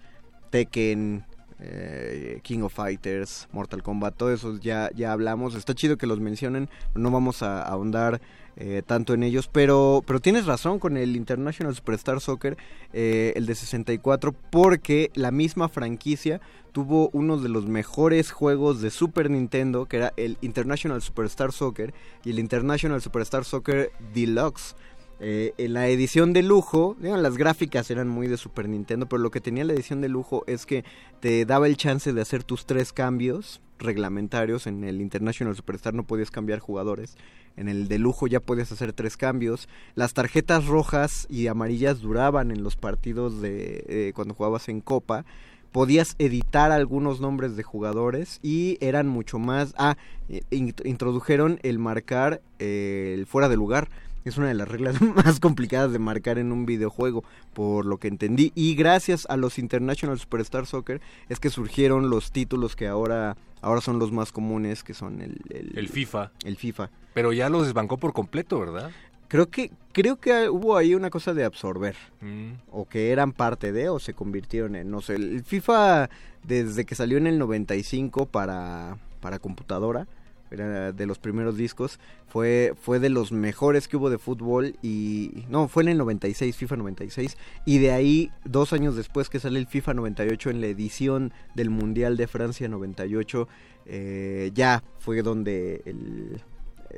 Tekken, 0.50 1.24
eh, 1.60 2.40
King 2.42 2.60
of 2.60 2.72
Fighters, 2.72 3.48
Mortal 3.52 3.82
Kombat, 3.82 4.16
todo 4.16 4.32
eso 4.32 4.58
ya, 4.58 4.90
ya 4.94 5.12
hablamos. 5.12 5.54
Está 5.54 5.74
chido 5.74 5.96
que 5.96 6.06
los 6.06 6.20
mencionen, 6.20 6.68
no 6.94 7.10
vamos 7.10 7.42
a 7.42 7.62
ahondar 7.62 8.20
eh, 8.60 8.82
tanto 8.84 9.14
en 9.14 9.22
ellos, 9.22 9.48
pero, 9.48 10.02
pero 10.04 10.18
tienes 10.18 10.46
razón 10.46 10.80
con 10.80 10.96
el 10.96 11.14
International 11.14 11.76
Superstar 11.76 12.20
Soccer, 12.20 12.56
eh, 12.92 13.32
el 13.36 13.46
de 13.46 13.54
64, 13.54 14.32
porque 14.32 15.12
la 15.14 15.30
misma 15.30 15.68
franquicia 15.68 16.40
tuvo 16.72 17.08
uno 17.12 17.38
de 17.38 17.48
los 17.48 17.66
mejores 17.66 18.32
juegos 18.32 18.80
de 18.80 18.90
Super 18.90 19.30
Nintendo, 19.30 19.86
que 19.86 19.98
era 19.98 20.12
el 20.16 20.38
International 20.40 21.00
Superstar 21.02 21.52
Soccer 21.52 21.94
y 22.24 22.30
el 22.30 22.40
International 22.40 23.00
Superstar 23.00 23.44
Soccer 23.44 23.92
Deluxe. 24.12 24.74
Eh, 25.20 25.52
en 25.58 25.72
la 25.72 25.88
edición 25.88 26.32
de 26.32 26.42
lujo, 26.44 26.96
digan, 27.00 27.22
las 27.22 27.36
gráficas 27.36 27.90
eran 27.90 28.08
muy 28.08 28.28
de 28.28 28.36
Super 28.36 28.68
Nintendo, 28.68 29.08
pero 29.08 29.20
lo 29.20 29.32
que 29.32 29.40
tenía 29.40 29.64
la 29.64 29.72
edición 29.72 30.00
de 30.00 30.08
lujo 30.08 30.44
es 30.46 30.64
que 30.64 30.84
te 31.20 31.44
daba 31.44 31.66
el 31.66 31.76
chance 31.76 32.12
de 32.12 32.20
hacer 32.20 32.44
tus 32.44 32.66
tres 32.66 32.92
cambios 32.92 33.60
reglamentarios. 33.80 34.66
En 34.66 34.84
el 34.84 35.00
International 35.00 35.56
Superstar 35.56 35.94
no 35.94 36.04
podías 36.04 36.30
cambiar 36.30 36.60
jugadores. 36.60 37.16
En 37.56 37.68
el 37.68 37.88
de 37.88 37.98
lujo 37.98 38.28
ya 38.28 38.38
podías 38.38 38.70
hacer 38.70 38.92
tres 38.92 39.16
cambios. 39.16 39.68
Las 39.96 40.14
tarjetas 40.14 40.66
rojas 40.66 41.26
y 41.28 41.48
amarillas 41.48 42.00
duraban 42.00 42.52
en 42.52 42.62
los 42.62 42.76
partidos 42.76 43.40
de 43.42 43.84
eh, 43.88 44.12
cuando 44.14 44.34
jugabas 44.34 44.68
en 44.68 44.80
Copa. 44.80 45.24
Podías 45.72 46.14
editar 46.18 46.70
algunos 46.70 47.20
nombres 47.20 47.56
de 47.56 47.64
jugadores 47.64 48.38
y 48.42 48.78
eran 48.80 49.08
mucho 49.08 49.40
más... 49.40 49.74
Ah, 49.76 49.96
eh, 50.28 50.42
int- 50.50 50.86
introdujeron 50.86 51.58
el 51.62 51.80
marcar 51.80 52.40
eh, 52.60 53.14
el 53.18 53.26
fuera 53.26 53.48
de 53.48 53.56
lugar. 53.56 53.88
Es 54.28 54.36
una 54.36 54.48
de 54.48 54.54
las 54.54 54.68
reglas 54.68 55.00
más 55.02 55.40
complicadas 55.40 55.92
de 55.92 55.98
marcar 55.98 56.38
en 56.38 56.52
un 56.52 56.66
videojuego, 56.66 57.24
por 57.54 57.86
lo 57.86 57.98
que 57.98 58.08
entendí. 58.08 58.52
Y 58.54 58.74
gracias 58.74 59.26
a 59.30 59.36
los 59.36 59.58
International 59.58 60.18
Superstar 60.18 60.66
Soccer 60.66 61.00
es 61.28 61.40
que 61.40 61.50
surgieron 61.50 62.10
los 62.10 62.30
títulos 62.30 62.76
que 62.76 62.88
ahora, 62.88 63.36
ahora 63.62 63.80
son 63.80 63.98
los 63.98 64.12
más 64.12 64.32
comunes, 64.32 64.84
que 64.84 64.94
son 64.94 65.20
el, 65.22 65.40
el, 65.50 65.78
El 65.78 65.88
FIFA. 65.88 66.32
el 66.44 66.56
FIFA. 66.56 66.90
Pero 67.14 67.32
ya 67.32 67.48
los 67.48 67.64
desbancó 67.64 67.96
por 67.96 68.12
completo, 68.12 68.60
¿verdad? 68.60 68.90
Creo 69.28 69.50
que, 69.50 69.70
creo 69.92 70.16
que 70.16 70.48
hubo 70.48 70.76
ahí 70.76 70.94
una 70.94 71.10
cosa 71.10 71.34
de 71.34 71.44
absorber. 71.44 71.96
Mm. 72.20 72.52
O 72.70 72.86
que 72.86 73.10
eran 73.12 73.32
parte 73.32 73.72
de, 73.72 73.88
o 73.88 73.98
se 73.98 74.14
convirtieron 74.14 74.76
en, 74.76 74.90
no 74.90 75.00
sé, 75.00 75.14
el 75.14 75.42
FIFA 75.42 76.10
desde 76.44 76.84
que 76.84 76.94
salió 76.94 77.18
en 77.18 77.26
el 77.26 77.38
95 77.38 78.26
para, 78.26 78.96
para 79.20 79.38
computadora, 79.38 80.06
era 80.50 80.92
de 80.92 81.06
los 81.06 81.18
primeros 81.18 81.56
discos, 81.56 81.98
fue, 82.26 82.74
fue 82.80 82.98
de 82.98 83.08
los 83.08 83.32
mejores 83.32 83.88
que 83.88 83.96
hubo 83.96 84.10
de 84.10 84.18
fútbol 84.18 84.76
y, 84.82 85.44
no, 85.48 85.68
fue 85.68 85.82
en 85.82 85.90
el 85.90 85.98
96, 85.98 86.56
FIFA 86.56 86.76
96, 86.76 87.36
y 87.64 87.78
de 87.78 87.92
ahí, 87.92 88.30
dos 88.44 88.72
años 88.72 88.96
después 88.96 89.28
que 89.28 89.40
sale 89.40 89.58
el 89.58 89.66
FIFA 89.66 89.94
98 89.94 90.50
en 90.50 90.60
la 90.60 90.66
edición 90.68 91.32
del 91.54 91.70
Mundial 91.70 92.16
de 92.16 92.26
Francia 92.26 92.68
98, 92.68 93.48
eh, 93.86 94.50
ya 94.54 94.82
fue 94.98 95.22
donde 95.22 95.82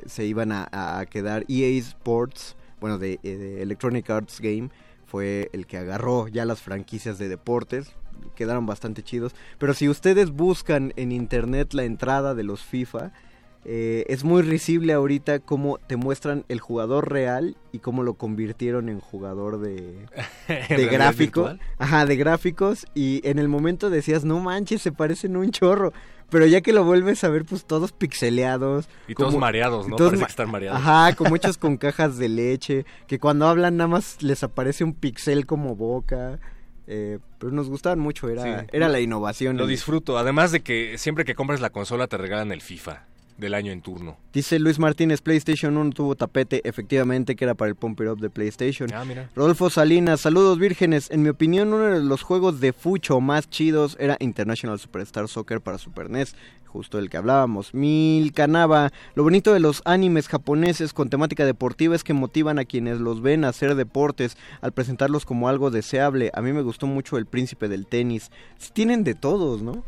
se 0.05 0.25
iban 0.25 0.51
a, 0.51 0.67
a 0.71 1.05
quedar 1.05 1.45
EA 1.47 1.79
Sports, 1.79 2.55
bueno, 2.79 2.97
de, 2.97 3.19
eh, 3.23 3.37
de 3.37 3.61
Electronic 3.61 4.09
Arts 4.09 4.41
Game, 4.41 4.69
fue 5.05 5.49
el 5.53 5.67
que 5.67 5.77
agarró 5.77 6.27
ya 6.27 6.45
las 6.45 6.61
franquicias 6.61 7.17
de 7.17 7.27
deportes, 7.27 7.93
quedaron 8.35 8.65
bastante 8.65 9.03
chidos. 9.03 9.35
Pero 9.57 9.73
si 9.73 9.89
ustedes 9.89 10.31
buscan 10.31 10.93
en 10.95 11.11
internet 11.11 11.73
la 11.73 11.83
entrada 11.83 12.33
de 12.33 12.43
los 12.43 12.63
FIFA, 12.63 13.11
eh, 13.63 14.05
es 14.07 14.23
muy 14.23 14.41
risible 14.41 14.93
ahorita 14.93 15.39
cómo 15.39 15.77
te 15.77 15.95
muestran 15.95 16.45
el 16.49 16.59
jugador 16.59 17.11
real 17.11 17.55
y 17.71 17.79
cómo 17.79 18.01
lo 18.03 18.15
convirtieron 18.15 18.89
en 18.89 18.99
jugador 18.99 19.59
de, 19.59 20.07
de? 20.47 20.87
Ajá, 21.77 22.05
de 22.05 22.15
gráficos. 22.15 22.85
Y 22.95 23.21
en 23.27 23.37
el 23.39 23.47
momento 23.47 23.89
decías, 23.89 24.23
no 24.25 24.39
manches, 24.39 24.81
se 24.81 24.91
parecen 24.91 25.37
un 25.37 25.51
chorro. 25.51 25.93
pero 26.29 26.45
ya 26.45 26.61
que 26.61 26.73
lo 26.73 26.85
vuelves 26.85 27.23
a 27.23 27.29
ver, 27.29 27.45
pues 27.45 27.65
todos 27.65 27.91
pixeleados. 27.91 28.87
Y 29.07 29.15
todos 29.15 29.35
mareados, 29.37 29.87
¿no? 29.87 29.95
todos 29.95 30.11
Parece 30.11 30.25
que 30.25 30.29
están 30.31 30.49
mareados. 30.51 30.79
Ajá, 30.79 31.15
con 31.15 31.29
muchos 31.29 31.57
con 31.57 31.77
cajas 31.77 32.17
de 32.17 32.29
leche, 32.29 32.85
que 33.07 33.19
cuando 33.19 33.47
hablan 33.47 33.77
nada 33.77 33.89
más 33.89 34.23
les 34.23 34.41
aparece 34.43 34.83
un 34.83 34.93
pixel 34.93 35.45
como 35.45 35.75
boca. 35.75 36.39
eh, 36.87 37.19
pero 37.37 37.51
nos 37.53 37.69
gustaban 37.69 37.99
mucho, 37.99 38.27
era, 38.27 38.43
Sí. 38.61 38.67
era 38.73 38.89
la 38.89 38.99
innovación. 38.99 39.55
Lo 39.57 39.67
disfruto. 39.67 40.17
Además 40.17 40.51
de 40.51 40.61
que 40.61 40.97
siempre 40.97 41.25
que 41.25 41.35
compras 41.35 41.61
la 41.61 41.69
consola 41.69 42.07
te 42.07 42.17
regalan 42.17 42.51
el 42.51 42.61
FIFA 42.61 43.05
del 43.41 43.53
año 43.53 43.73
en 43.73 43.81
turno. 43.81 44.17
Dice 44.31 44.59
Luis 44.59 44.79
Martínez, 44.79 45.19
PlayStation 45.21 45.75
1 45.75 45.91
tuvo 45.91 46.15
tapete, 46.15 46.61
efectivamente, 46.63 47.35
que 47.35 47.43
era 47.43 47.55
para 47.55 47.67
el 47.67 47.75
Pump 47.75 47.99
It 47.99 48.07
Up 48.07 48.19
de 48.21 48.29
PlayStation. 48.29 48.93
Ah, 48.93 49.03
mira. 49.03 49.29
Rodolfo 49.35 49.69
Salinas, 49.69 50.21
saludos 50.21 50.57
vírgenes. 50.57 51.11
En 51.11 51.23
mi 51.23 51.29
opinión, 51.29 51.73
uno 51.73 51.85
de 51.85 51.99
los 51.99 52.21
juegos 52.21 52.61
de 52.61 52.71
fucho 52.71 53.19
más 53.19 53.49
chidos 53.49 53.97
era 53.99 54.15
International 54.19 54.79
Superstar 54.79 55.27
Soccer 55.27 55.59
para 55.59 55.79
Super 55.79 56.09
NES, 56.09 56.35
justo 56.65 56.99
el 56.99 57.09
que 57.09 57.17
hablábamos. 57.17 57.73
Mil 57.73 58.31
Canava, 58.31 58.91
lo 59.15 59.23
bonito 59.23 59.53
de 59.53 59.59
los 59.59 59.81
animes 59.85 60.27
japoneses 60.27 60.93
con 60.93 61.09
temática 61.09 61.45
deportiva 61.45 61.95
es 61.95 62.03
que 62.03 62.13
motivan 62.13 62.59
a 62.59 62.65
quienes 62.65 62.99
los 62.99 63.21
ven 63.21 63.43
a 63.43 63.49
hacer 63.49 63.75
deportes 63.75 64.37
al 64.61 64.71
presentarlos 64.71 65.25
como 65.25 65.49
algo 65.49 65.71
deseable. 65.71 66.31
A 66.33 66.41
mí 66.41 66.53
me 66.53 66.61
gustó 66.61 66.87
mucho 66.87 67.17
el 67.17 67.25
príncipe 67.25 67.67
del 67.67 67.87
tenis. 67.87 68.31
Tienen 68.73 69.03
de 69.03 69.15
todos, 69.15 69.61
¿no? 69.61 69.83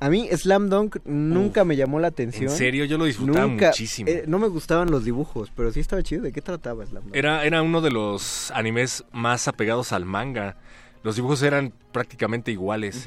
A 0.00 0.08
mí 0.08 0.28
Slam 0.32 0.68
Dunk 0.70 0.96
nunca 1.04 1.64
me 1.64 1.76
llamó 1.76 2.00
la 2.00 2.08
atención. 2.08 2.50
En 2.50 2.56
serio, 2.56 2.84
yo 2.86 2.96
lo 2.98 3.04
disfrutaba 3.04 3.46
Nunca, 3.46 3.66
muchísimo. 3.68 4.08
eh, 4.10 4.24
no 4.26 4.38
me 4.38 4.48
gustaban 4.48 4.90
los 4.90 5.04
dibujos, 5.04 5.52
pero 5.54 5.70
sí 5.72 5.80
estaba 5.80 6.02
chido. 6.02 6.22
¿De 6.22 6.32
qué 6.32 6.40
trataba 6.40 6.84
Slam 6.86 7.04
Dunk? 7.04 7.14
Era, 7.16 7.44
era 7.44 7.60
uno 7.62 7.80
de 7.82 7.90
los 7.90 8.50
animes 8.52 9.04
más 9.12 9.46
apegados 9.46 9.92
al 9.92 10.06
manga. 10.06 10.56
Los 11.02 11.16
dibujos 11.16 11.42
eran 11.42 11.72
prácticamente 11.92 12.50
iguales. 12.50 13.06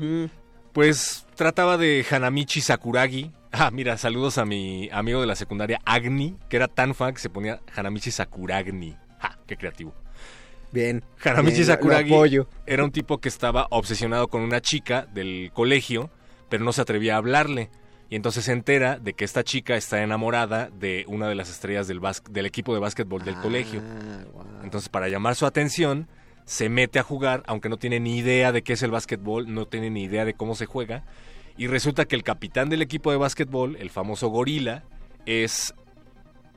Pues 0.71 1.25
trataba 1.36 1.77
de 1.77 2.06
Hanamichi 2.10 2.62
Sakuragi. 2.62 3.32
Ah, 3.56 3.69
mira, 3.69 3.99
saludos 3.99 4.39
a 4.39 4.45
mi 4.45 4.89
amigo 4.91 5.21
de 5.21 5.27
la 5.27 5.36
secundaria 5.36 5.79
Agni, 5.86 6.36
que 6.49 6.56
era 6.56 6.67
tan 6.67 6.95
fan 6.95 7.13
que 7.13 7.19
se 7.19 7.29
ponía 7.29 7.60
Hanamichi 7.75 8.10
Sakuragni. 8.10 8.95
Ja, 9.19 9.38
qué 9.45 9.58
creativo. 9.58 9.93
Bien. 10.71 11.03
Hanamichi 11.23 11.58
bien, 11.58 11.67
lo- 11.67 11.73
lo 11.75 11.75
Sakuragi 11.75 12.13
apoyo. 12.15 12.47
era 12.65 12.84
un 12.84 12.91
tipo 12.91 13.19
que 13.19 13.29
estaba 13.29 13.67
obsesionado 13.69 14.27
con 14.27 14.41
una 14.41 14.60
chica 14.60 15.06
del 15.13 15.51
colegio, 15.53 16.10
pero 16.53 16.65
no 16.65 16.71
se 16.71 16.81
atrevía 16.81 17.15
a 17.15 17.17
hablarle. 17.17 17.71
Y 18.11 18.15
entonces 18.15 18.45
se 18.45 18.51
entera 18.51 18.99
de 18.99 19.13
que 19.13 19.25
esta 19.25 19.43
chica 19.43 19.75
está 19.75 20.03
enamorada 20.03 20.69
de 20.69 21.03
una 21.07 21.27
de 21.27 21.33
las 21.33 21.49
estrellas 21.49 21.87
del, 21.87 22.45
equipo 22.45 22.75
de 22.75 22.79
básquetbol 22.79 23.25
del 23.25 23.33
colegio. 23.37 23.81
Ah, 23.83 24.23
guau. 24.31 24.45
Entonces, 24.63 24.87
para 24.87 25.09
llamar 25.09 25.33
su 25.33 25.47
atención, 25.47 26.07
se 26.45 26.69
mete 26.69 26.99
a 26.99 27.03
jugar, 27.03 27.41
aunque 27.47 27.69
no 27.69 27.77
tiene 27.77 27.99
ni 27.99 28.19
idea 28.19 28.51
de 28.51 28.61
qué 28.61 28.73
es 28.73 28.83
el 28.83 28.91
básquetbol, 28.91 29.51
no 29.51 29.65
tiene 29.65 29.89
ni 29.89 30.03
idea 30.03 30.25
de 30.25 30.35
cómo 30.35 30.53
se 30.53 30.67
juega. 30.67 31.05
Y 31.57 31.65
resulta 31.65 32.05
que 32.05 32.15
el 32.15 32.21
capitán 32.21 32.69
del 32.69 32.83
equipo 32.83 33.09
de 33.09 33.17
básquetbol, 33.17 33.75
el 33.77 33.89
famoso 33.89 34.27
Gorila, 34.27 34.83
es 35.25 35.73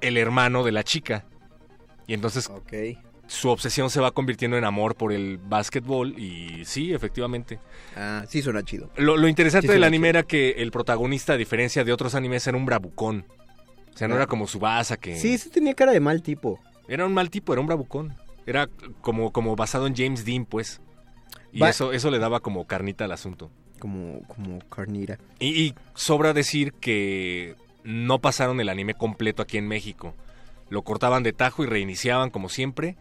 el 0.03 0.19
hermano 0.19 0.63
de 0.63 0.73
la 0.73 0.85
chica. 0.85 1.25
Y 2.07 2.13
entonces. 2.13 2.51
Su 3.29 3.49
obsesión 3.49 3.91
se 3.91 4.01
va 4.01 4.11
convirtiendo 4.13 4.57
en 4.57 4.65
amor 4.65 4.95
por 4.95 5.13
el 5.13 5.39
básquetbol 5.39 6.19
y 6.19 6.65
sí, 6.65 6.93
efectivamente. 6.95 7.59
Ah, 7.97 8.25
sí 8.29 8.43
suena 8.43 8.63
chido. 8.63 8.91
Lo, 8.97 9.17
lo 9.17 9.29
interesante 9.29 9.67
Sí, 9.67 9.73
del 9.73 9.85
anime 9.85 10.09
era 10.11 10.23
que 10.23 10.51
el 10.59 10.71
protagonista, 10.71 11.33
a 11.33 11.37
diferencia 11.37 11.83
de 11.85 11.93
otros 11.93 12.15
animes, 12.15 12.47
era 12.47 12.57
un 12.57 12.67
bravucón. 12.67 13.25
O 13.95 13.99
sea, 13.99 14.09
no 14.09 14.15
Ah. 14.15 14.19
era 14.19 14.27
como 14.27 14.47
Subasa 14.47 14.97
que... 14.97 15.17
Sí, 15.19 15.39
sí 15.39 15.51
tenía 15.51 15.75
cara 15.75 15.93
de 15.93 16.01
mal 16.01 16.23
tipo. 16.23 16.61
Era 16.89 17.05
un 17.07 17.15
mal 17.15 17.31
tipo, 17.31 17.53
era 17.53 17.61
un 17.61 17.67
bravucón. 17.67 18.15
Era 18.47 18.69
como, 19.01 19.33
como 19.33 19.57
basado 19.57 19.87
en 19.87 19.97
James 19.97 20.25
Dean, 20.25 20.45
pues. 20.45 20.81
Y 21.53 21.61
Va- 21.61 21.71
eso, 21.71 21.93
eso 21.93 22.11
le 22.11 22.19
daba 22.19 22.41
como 22.41 22.67
carnita 22.67 23.07
al 23.07 23.13
asunto. 23.13 23.51
Como, 23.81 24.21
como 24.29 24.59
carnira. 24.69 25.19
Y, 25.41 25.49
y 25.65 25.75
sobra 25.95 26.33
decir 26.33 26.73
que 26.75 27.57
no 27.83 28.21
pasaron 28.21 28.61
el 28.61 28.69
anime 28.69 28.95
completo 28.95 29.43
aquí 29.43 29.59
en 29.59 29.67
México. 29.67 30.15
Lo 30.69 30.83
cortaban 30.83 31.23
de 31.23 31.33
tajo 31.33 31.63
y 31.63 31.67
reiniciaban 31.67 32.31
como 32.31 32.49
siempre. 32.49 32.97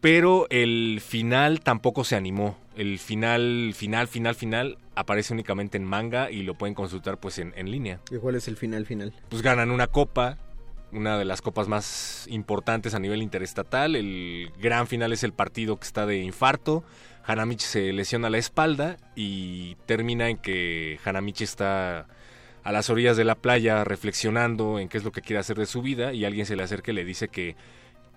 Pero 0.00 0.46
el 0.50 1.00
final 1.04 1.60
tampoco 1.60 2.04
se 2.04 2.16
animó. 2.16 2.56
El 2.76 2.98
final, 2.98 3.72
final, 3.74 4.06
final, 4.06 4.34
final 4.34 4.78
aparece 4.94 5.32
únicamente 5.32 5.76
en 5.76 5.84
manga 5.84 6.30
y 6.30 6.42
lo 6.42 6.54
pueden 6.54 6.74
consultar 6.74 7.18
pues 7.18 7.38
en, 7.38 7.52
en 7.56 7.70
línea. 7.70 8.00
¿Y 8.10 8.16
cuál 8.16 8.36
es 8.36 8.46
el 8.46 8.56
final 8.56 8.86
final? 8.86 9.12
Pues 9.28 9.42
ganan 9.42 9.72
una 9.72 9.88
copa, 9.88 10.38
una 10.92 11.18
de 11.18 11.24
las 11.24 11.42
copas 11.42 11.66
más 11.66 12.26
importantes 12.28 12.94
a 12.94 13.00
nivel 13.00 13.22
interestatal. 13.22 13.96
El 13.96 14.52
gran 14.60 14.86
final 14.86 15.12
es 15.12 15.24
el 15.24 15.32
partido 15.32 15.78
que 15.78 15.86
está 15.86 16.06
de 16.06 16.18
infarto. 16.18 16.84
Hanamichi 17.24 17.66
se 17.66 17.92
lesiona 17.92 18.30
la 18.30 18.38
espalda 18.38 18.96
y 19.14 19.74
termina 19.86 20.30
en 20.30 20.38
que 20.38 20.98
Hanamichi 21.04 21.44
está 21.44 22.06
a 22.68 22.72
las 22.72 22.90
orillas 22.90 23.16
de 23.16 23.24
la 23.24 23.34
playa 23.34 23.82
reflexionando 23.84 24.78
en 24.78 24.88
qué 24.88 24.98
es 24.98 25.04
lo 25.04 25.10
que 25.12 25.22
quiere 25.22 25.40
hacer 25.40 25.56
de 25.56 25.64
su 25.66 25.80
vida 25.80 26.12
y 26.12 26.24
alguien 26.26 26.44
se 26.44 26.54
le 26.54 26.62
acerca 26.62 26.90
y 26.90 26.94
le 26.94 27.04
dice 27.04 27.28
que 27.28 27.56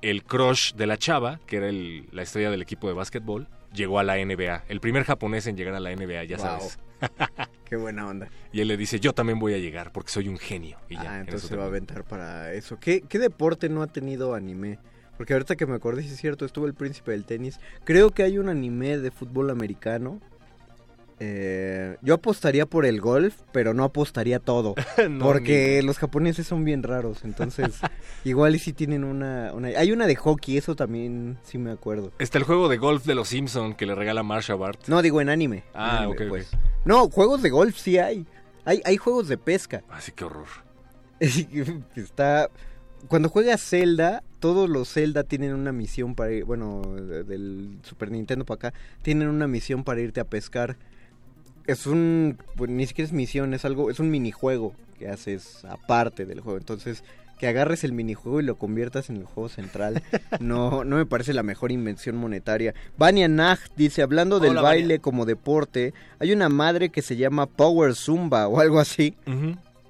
el 0.01 0.23
crush 0.23 0.73
de 0.73 0.87
la 0.87 0.97
chava, 0.97 1.39
que 1.45 1.57
era 1.57 1.69
el- 1.69 2.07
la 2.11 2.23
estrella 2.23 2.49
del 2.51 2.61
equipo 2.61 2.87
de 2.87 2.93
básquetbol, 2.93 3.47
llegó 3.73 3.99
a 3.99 4.03
la 4.03 4.17
NBA. 4.17 4.65
El 4.67 4.81
primer 4.81 5.03
japonés 5.05 5.47
en 5.47 5.55
llegar 5.55 5.73
a 5.75 5.79
la 5.79 5.91
NBA, 5.91 6.23
ya 6.25 6.35
Wow. 6.37 6.45
sabes. 6.45 6.79
Qué 7.65 7.75
buena 7.77 8.07
onda. 8.07 8.27
Y 8.51 8.59
él 8.61 8.67
le 8.67 8.75
dice, 8.77 8.99
yo 8.99 9.13
también 9.13 9.39
voy 9.39 9.53
a 9.53 9.57
llegar 9.57 9.91
porque 9.93 10.11
soy 10.11 10.27
un 10.27 10.37
genio. 10.37 10.77
Y 10.89 10.95
ya, 10.95 11.03
ah, 11.03 11.15
en 11.15 11.21
entonces 11.21 11.47
se 11.47 11.55
va 11.55 11.63
a 11.63 11.67
aventar 11.67 12.03
para 12.03 12.51
eso. 12.53 12.77
¿Qué, 12.77 13.01
¿Qué 13.07 13.19
deporte 13.19 13.69
no 13.69 13.81
ha 13.81 13.87
tenido 13.87 14.33
anime? 14.35 14.79
Porque 15.17 15.33
ahorita 15.33 15.55
que 15.55 15.65
me 15.65 15.75
acordé, 15.75 16.01
si 16.01 16.09
es 16.09 16.17
cierto, 16.17 16.45
estuvo 16.45 16.65
el 16.65 16.73
príncipe 16.73 17.11
del 17.11 17.23
tenis. 17.25 17.59
Creo 17.85 18.09
que 18.09 18.23
hay 18.23 18.37
un 18.37 18.49
anime 18.49 18.97
de 18.97 19.11
fútbol 19.11 19.49
americano. 19.49 20.19
Eh, 21.23 21.97
yo 22.01 22.15
apostaría 22.15 22.65
por 22.65 22.85
el 22.85 22.99
golf, 22.99 23.35
pero 23.51 23.73
no 23.75 23.83
apostaría 23.83 24.39
todo. 24.39 24.73
No, 25.09 25.23
porque 25.25 25.81
los 25.83 25.97
japoneses 25.99 26.47
son 26.47 26.63
bien 26.65 26.81
raros. 26.83 27.23
Entonces, 27.23 27.79
igual 28.23 28.55
y 28.55 28.59
si 28.59 28.73
tienen 28.73 29.03
una, 29.03 29.53
una... 29.53 29.67
Hay 29.69 29.91
una 29.91 30.07
de 30.07 30.15
hockey, 30.15 30.57
eso 30.57 30.75
también 30.75 31.37
sí 31.43 31.57
me 31.59 31.69
acuerdo. 31.71 32.11
Está 32.17 32.37
el 32.39 32.43
juego 32.43 32.69
de 32.69 32.77
golf 32.77 33.05
de 33.05 33.13
los 33.15 33.27
Simpson 33.27 33.75
que 33.75 33.85
le 33.85 33.93
regala 33.93 34.23
Marsha 34.23 34.55
Bart. 34.55 34.87
No, 34.87 35.01
digo 35.03 35.21
en 35.21 35.29
anime. 35.29 35.63
Ah, 35.75 35.89
En 35.91 35.97
anime, 35.97 36.13
ok, 36.13 36.21
ok. 36.21 36.27
pues. 36.29 36.49
No, 36.85 37.07
juegos 37.09 37.41
de 37.43 37.49
golf 37.51 37.77
sí 37.77 37.97
hay. 37.99 38.25
Hay, 38.65 38.81
hay 38.85 38.97
juegos 38.97 39.27
de 39.27 39.37
pesca. 39.37 39.83
Así 39.89 40.11
que 40.11 40.23
horror. 40.25 40.47
Está. 41.95 42.49
Cuando 43.07 43.29
juegas 43.29 43.61
Zelda, 43.61 44.23
todos 44.39 44.69
los 44.69 44.91
Zelda 44.93 45.23
tienen 45.23 45.53
una 45.53 45.71
misión 45.71 46.15
para 46.15 46.31
ir. 46.31 46.45
Bueno, 46.45 46.81
de- 46.95 47.23
del 47.23 47.79
Super 47.83 48.11
Nintendo 48.11 48.45
para 48.45 48.69
acá, 48.69 48.79
tienen 49.01 49.27
una 49.27 49.47
misión 49.47 49.83
para 49.83 50.01
irte 50.01 50.19
a 50.19 50.25
pescar. 50.25 50.77
Es 51.71 51.85
un. 51.85 52.37
Pues, 52.55 52.69
ni 52.69 52.85
siquiera 52.85 53.07
es 53.07 53.13
misión, 53.13 53.53
es 53.53 53.65
algo. 53.65 53.89
Es 53.89 53.99
un 53.99 54.11
minijuego 54.11 54.73
que 54.99 55.07
haces 55.07 55.63
aparte 55.65 56.25
del 56.25 56.41
juego. 56.41 56.57
Entonces, 56.57 57.03
que 57.39 57.47
agarres 57.47 57.83
el 57.83 57.93
minijuego 57.93 58.39
y 58.39 58.43
lo 58.43 58.55
conviertas 58.55 59.09
en 59.09 59.17
el 59.17 59.25
juego 59.25 59.49
central. 59.49 60.03
no, 60.39 60.83
no 60.83 60.97
me 60.97 61.05
parece 61.05 61.33
la 61.33 61.43
mejor 61.43 61.71
invención 61.71 62.17
monetaria. 62.17 62.73
Vania 62.97 63.27
Nag 63.27 63.59
dice: 63.75 64.01
hablando 64.01 64.39
del 64.39 64.51
Hola, 64.51 64.61
baile 64.61 64.99
como 64.99 65.25
deporte, 65.25 65.93
hay 66.19 66.33
una 66.33 66.49
madre 66.49 66.89
que 66.89 67.01
se 67.01 67.15
llama 67.15 67.45
Power 67.45 67.95
Zumba 67.95 68.47
o 68.47 68.59
algo 68.59 68.79
así. 68.79 69.15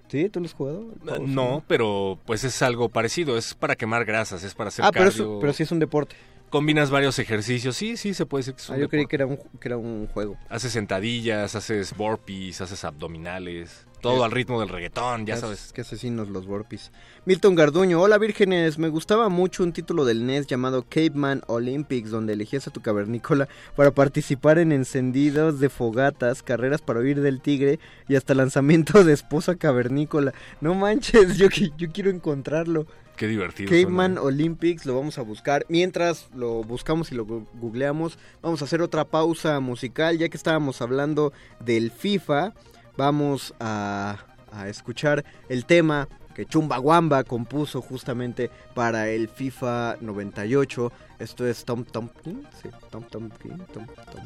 ¿Sí? 0.08 0.30
¿Tú 0.30 0.42
lo 0.42 0.46
has 0.46 0.54
jugado? 0.54 0.94
Zumba? 1.04 1.18
No, 1.20 1.64
pero 1.68 2.20
pues 2.26 2.44
es 2.44 2.62
algo 2.62 2.90
parecido. 2.90 3.38
Es 3.38 3.54
para 3.56 3.76
quemar 3.76 4.06
grasas, 4.06 4.44
es 4.44 4.54
para 4.54 4.68
hacer 4.68 4.86
Ah, 4.86 4.92
pero 4.92 5.12
sí 5.54 5.64
es 5.64 5.72
un 5.72 5.80
deporte. 5.80 6.16
Combinas 6.52 6.92
varios 6.92 7.18
ejercicios. 7.18 7.76
Sí, 7.76 7.98
sí, 7.98 8.14
se 8.14 8.26
puede 8.28 8.42
decir 8.42 8.54
que 8.56 8.62
es 8.62 8.70
un 8.70 8.76
Ah, 8.76 8.78
yo 8.78 8.90
creí 8.90 9.02
deporte. 9.06 9.10
que 9.10 9.16
era, 9.16 9.26
un, 9.26 9.38
que 9.60 9.68
era 9.70 9.78
un 9.78 10.08
juego. 10.08 10.38
Haces 10.50 10.74
sentadillas, 10.74 11.56
haces 11.56 11.96
burpees, 11.98 12.62
haces 12.62 12.84
abdominales. 12.84 13.88
Todo 14.02 14.18
¿Qué? 14.18 14.24
al 14.26 14.32
ritmo 14.32 14.60
del 14.60 14.70
reggaetón, 14.70 15.28
ya 15.28 15.38
sabes. 15.38 15.72
Qué 15.74 15.82
asesinos 15.82 16.28
los 16.28 16.48
Burpees. 16.48 16.92
Milton 17.26 17.54
Garduño, 17.54 18.02
hola 18.02 18.18
vírgenes, 18.18 18.80
me 18.80 18.90
gustaba 18.90 19.30
mucho 19.30 19.62
un 19.62 19.74
título 19.74 20.06
del 20.06 20.26
NES 20.26 20.48
llamado 20.48 20.88
Caveman 20.90 21.44
Olympics, 21.46 22.10
donde 22.10 22.34
elegías 22.34 22.68
a 22.68 22.72
tu 22.72 22.82
cavernícola 22.82 23.48
para 23.76 23.92
participar 23.92 24.58
en 24.58 24.72
encendidos 24.72 25.60
de 25.60 25.70
fogatas, 25.70 26.42
carreras 26.42 26.82
para 26.82 27.00
huir 27.00 27.22
del 27.22 27.42
tigre 27.42 27.80
y 28.10 28.16
hasta 28.16 28.34
lanzamiento 28.34 29.04
de 29.04 29.14
esposa 29.14 29.56
cavernícola. 29.56 30.34
No 30.62 30.74
manches, 30.74 31.38
yo, 31.38 31.48
qui- 31.50 31.72
yo 31.78 31.92
quiero 31.92 32.10
encontrarlo. 32.10 32.88
Qué 33.16 33.28
divertido. 33.28 33.70
Caveman 33.70 34.14
suena. 34.16 34.22
Olympics, 34.22 34.86
lo 34.86 34.96
vamos 34.96 35.18
a 35.18 35.22
buscar. 35.22 35.66
Mientras 35.70 36.30
lo 36.34 36.64
buscamos 36.64 37.12
y 37.12 37.16
lo 37.16 37.26
googleamos, 37.26 38.18
vamos 38.42 38.62
a 38.62 38.66
hacer 38.66 38.82
otra 38.82 39.06
pausa 39.06 39.60
musical, 39.60 40.18
ya 40.18 40.30
que 40.30 40.38
estábamos 40.38 40.82
hablando 40.82 41.34
del 41.60 41.92
FIFA. 41.92 42.54
Vamos 42.98 43.54
a, 43.60 44.18
a 44.52 44.68
escuchar 44.70 45.24
el 45.50 45.66
tema 45.66 46.08
que 46.34 46.46
Chumbawamba 46.46 47.24
compuso 47.24 47.82
justamente 47.82 48.50
para 48.74 49.10
el 49.10 49.28
FIFA 49.28 49.98
98. 50.02 50.92
Esto 51.20 51.48
es 51.48 51.66
Tom 51.66 51.84
Tom 51.84 52.10
King. 52.24 52.44
Sí, 52.62 52.70
Tom 52.90 53.04
Tom 53.04 53.30
King. 53.42 53.58
Tom 53.74 53.86
Tom. 53.86 54.26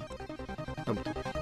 Tom, 0.86 0.96
Tom. 0.96 1.35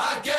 I 0.00 0.20
He 0.22 0.37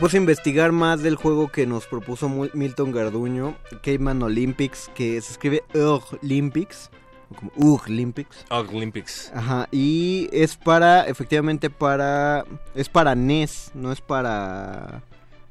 puse 0.00 0.16
a 0.16 0.20
investigar 0.20 0.72
más 0.72 1.02
del 1.02 1.14
juego 1.14 1.52
que 1.52 1.66
nos 1.66 1.86
propuso 1.86 2.30
Milton 2.54 2.90
Garduño, 2.90 3.54
Caveman 3.82 4.22
Olympics, 4.22 4.90
que 4.94 5.20
se 5.20 5.32
escribe 5.32 5.62
Olympics, 5.74 6.90
como 7.36 7.52
UG 7.54 7.82
Olympics. 7.88 8.46
Olympics. 8.48 9.30
Ajá, 9.34 9.68
y 9.70 10.30
es 10.32 10.56
para, 10.56 11.02
efectivamente 11.02 11.68
para, 11.68 12.46
es 12.74 12.88
para 12.88 13.14
NES, 13.14 13.72
no 13.74 13.92
es 13.92 14.00
para, 14.00 15.02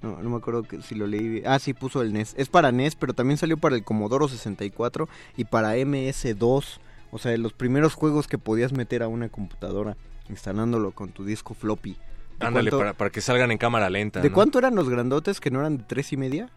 no, 0.02 0.20
no 0.20 0.30
me 0.32 0.38
acuerdo 0.38 0.64
que 0.64 0.82
si 0.82 0.96
lo 0.96 1.06
leí. 1.06 1.44
Ah, 1.46 1.60
sí, 1.60 1.76
puso 1.76 2.02
el 2.02 2.12
NES. 2.12 2.34
Es 2.36 2.50
para 2.50 2.72
NES, 2.72 2.96
pero 2.96 3.14
también 3.14 3.38
salió 3.38 3.56
para 3.58 3.76
el 3.76 3.84
Commodore 3.84 4.28
64 4.30 5.08
y 5.38 5.46
para 5.46 5.76
MS2. 5.76 6.80
O 7.12 7.20
sea, 7.20 7.38
los 7.38 7.54
primeros 7.54 7.94
juegos 7.94 8.28
que 8.28 8.40
podías 8.40 8.74
meter 8.74 9.04
a 9.04 9.08
una 9.10 9.30
computadora 9.30 9.96
instalándolo 10.28 10.92
con 10.92 11.10
tu 11.10 11.24
disco 11.24 11.54
floppy. 11.54 11.98
¿De 12.40 12.46
Ándale, 12.48 12.70
cuánto- 12.70 12.78
para, 12.80 12.94
para 12.94 13.10
que 13.10 13.22
salgan 13.22 13.52
en 13.52 13.58
cámara 13.58 13.90
lenta. 13.90 14.22
¿De 14.22 14.30
¿no? 14.30 14.36
cuánto 14.36 14.60
eran 14.60 14.76
los 14.76 14.90
grandotes 14.90 15.40
que 15.40 15.52
no 15.52 15.60
eran 15.60 15.78
de 15.78 15.84
tres 15.84 16.14
y 16.14 16.18
media? 16.18 16.50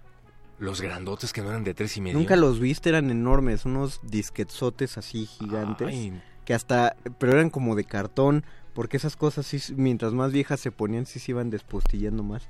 Los 0.59 0.81
grandotes 0.81 1.33
que 1.33 1.43
no 1.43 1.49
eran 1.51 1.65
de 1.65 1.75
tres 1.75 1.97
y 1.97 2.01
medio. 2.01 2.19
Nunca 2.19 2.37
los 2.37 2.61
viste, 2.61 2.89
eran 2.89 3.11
enormes, 3.11 3.65
unos 3.65 4.01
disquetzotes 4.05 4.97
así 4.97 5.27
gigantes. 5.27 5.89
Ay. 5.89 6.23
Que 6.45 6.55
hasta, 6.55 6.95
pero 7.19 7.33
eran 7.33 7.51
como 7.51 7.75
de 7.75 7.85
cartón, 7.85 8.45
porque 8.75 8.97
esas 8.97 9.17
cosas 9.17 9.45
sí, 9.47 9.59
mientras 9.77 10.13
más 10.13 10.33
viejas 10.33 10.61
se 10.61 10.71
ponían, 10.71 11.05
sí 11.07 11.19
se 11.19 11.33
iban 11.33 11.51
despostillando 11.51 12.23
más. 12.23 12.45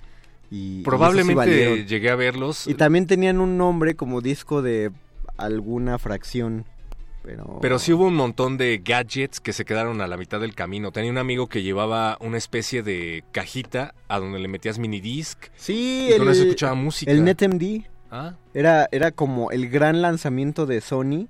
Y, 0.51 0.57
y 0.57 0.59
esos 0.61 0.77
sí 0.77 0.83
Probablemente 0.85 1.87
llegué 1.87 2.11
a 2.11 2.17
verlos. 2.17 2.67
Y 2.67 2.75
también 2.75 3.07
tenían 3.07 3.41
un 3.41 3.57
nombre 3.57 3.95
como 3.97 4.21
disco 4.21 4.61
de 4.61 4.91
alguna 5.39 5.99
fracción. 5.99 6.67
Pero, 7.23 7.59
Pero 7.63 7.79
sí 7.79 7.93
hubo 7.93 8.07
un 8.07 8.15
montón 8.17 8.57
de 8.57 8.83
gadgets 8.85 9.39
que 9.41 9.53
se 9.53 9.65
quedaron 9.65 10.01
a 10.01 10.07
la 10.09 10.17
mitad 10.17 10.41
del 10.41 10.55
camino. 10.57 10.91
Tenía 10.91 11.11
un 11.11 11.19
amigo 11.19 11.49
que 11.49 11.63
llevaba 11.63 12.19
una 12.21 12.37
especie 12.37 12.83
de 12.83 13.23
cajita 13.31 13.95
a 14.09 14.19
donde 14.19 14.41
le 14.41 14.49
metías 14.49 14.79
minidisc. 14.81 15.39
Sí, 15.55 16.09
y 16.11 16.13
el- 16.13 16.27
escuchaba 16.29 16.75
música. 16.75 17.11
El 17.13 17.23
NetMD 17.25 17.85
Ah. 18.11 18.35
era, 18.55 18.89
era 18.93 19.11
como 19.13 19.51
el 19.53 19.71
gran 19.71 20.03
lanzamiento 20.03 20.67
de 20.67 20.81
Sony 20.81 21.29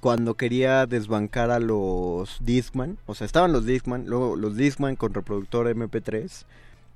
cuando 0.00 0.34
quería 0.34 0.86
desbancar 0.86 1.50
a 1.50 1.58
los 1.58 2.38
Discman, 2.44 2.98
o 3.06 3.14
sea, 3.14 3.24
estaban 3.26 3.52
los 3.52 3.66
Discman, 3.66 4.04
luego 4.06 4.36
los 4.36 4.56
Discman 4.56 4.96
con 4.96 5.14
reproductor 5.14 5.66
MP3, 5.66 6.44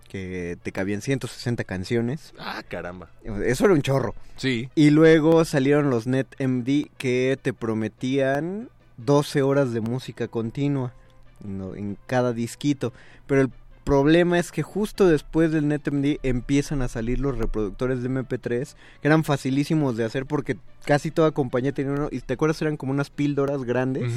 que 0.09 0.59
te 0.62 0.72
cabían 0.72 1.02
160 1.02 1.64
canciones. 1.64 2.32
Ah, 2.38 2.62
caramba. 2.66 3.11
Eso 3.44 3.66
era 3.66 3.74
un 3.74 3.82
chorro. 3.82 4.14
Sí. 4.36 4.68
Y 4.74 4.90
luego 4.90 5.44
salieron 5.44 5.90
los 5.90 6.06
NetMD 6.06 6.88
que 6.96 7.38
te 7.40 7.52
prometían 7.52 8.68
12 8.96 9.42
horas 9.42 9.72
de 9.72 9.80
música 9.80 10.28
continua 10.28 10.92
¿no? 11.44 11.74
en 11.74 11.96
cada 12.06 12.32
disquito. 12.32 12.92
Pero 13.26 13.42
el 13.42 13.50
problema 13.84 14.38
es 14.38 14.52
que 14.52 14.62
justo 14.62 15.06
después 15.06 15.50
del 15.50 15.68
NetMD 15.68 16.18
empiezan 16.22 16.82
a 16.82 16.88
salir 16.88 17.20
los 17.20 17.38
reproductores 17.38 18.02
de 18.02 18.11
MP3 18.11 18.74
que 19.00 19.09
eran 19.09 19.24
facilísimos 19.24 19.96
de 19.96 20.04
hacer 20.04 20.26
porque 20.26 20.59
casi 20.84 21.11
toda 21.11 21.30
compañía 21.30 21.72
tenía 21.72 21.92
uno. 21.92 22.09
Y 22.11 22.20
te 22.20 22.34
acuerdas, 22.34 22.61
eran 22.61 22.76
como 22.76 22.92
unas 22.92 23.11
píldoras 23.11 23.64
grandes. 23.64 24.12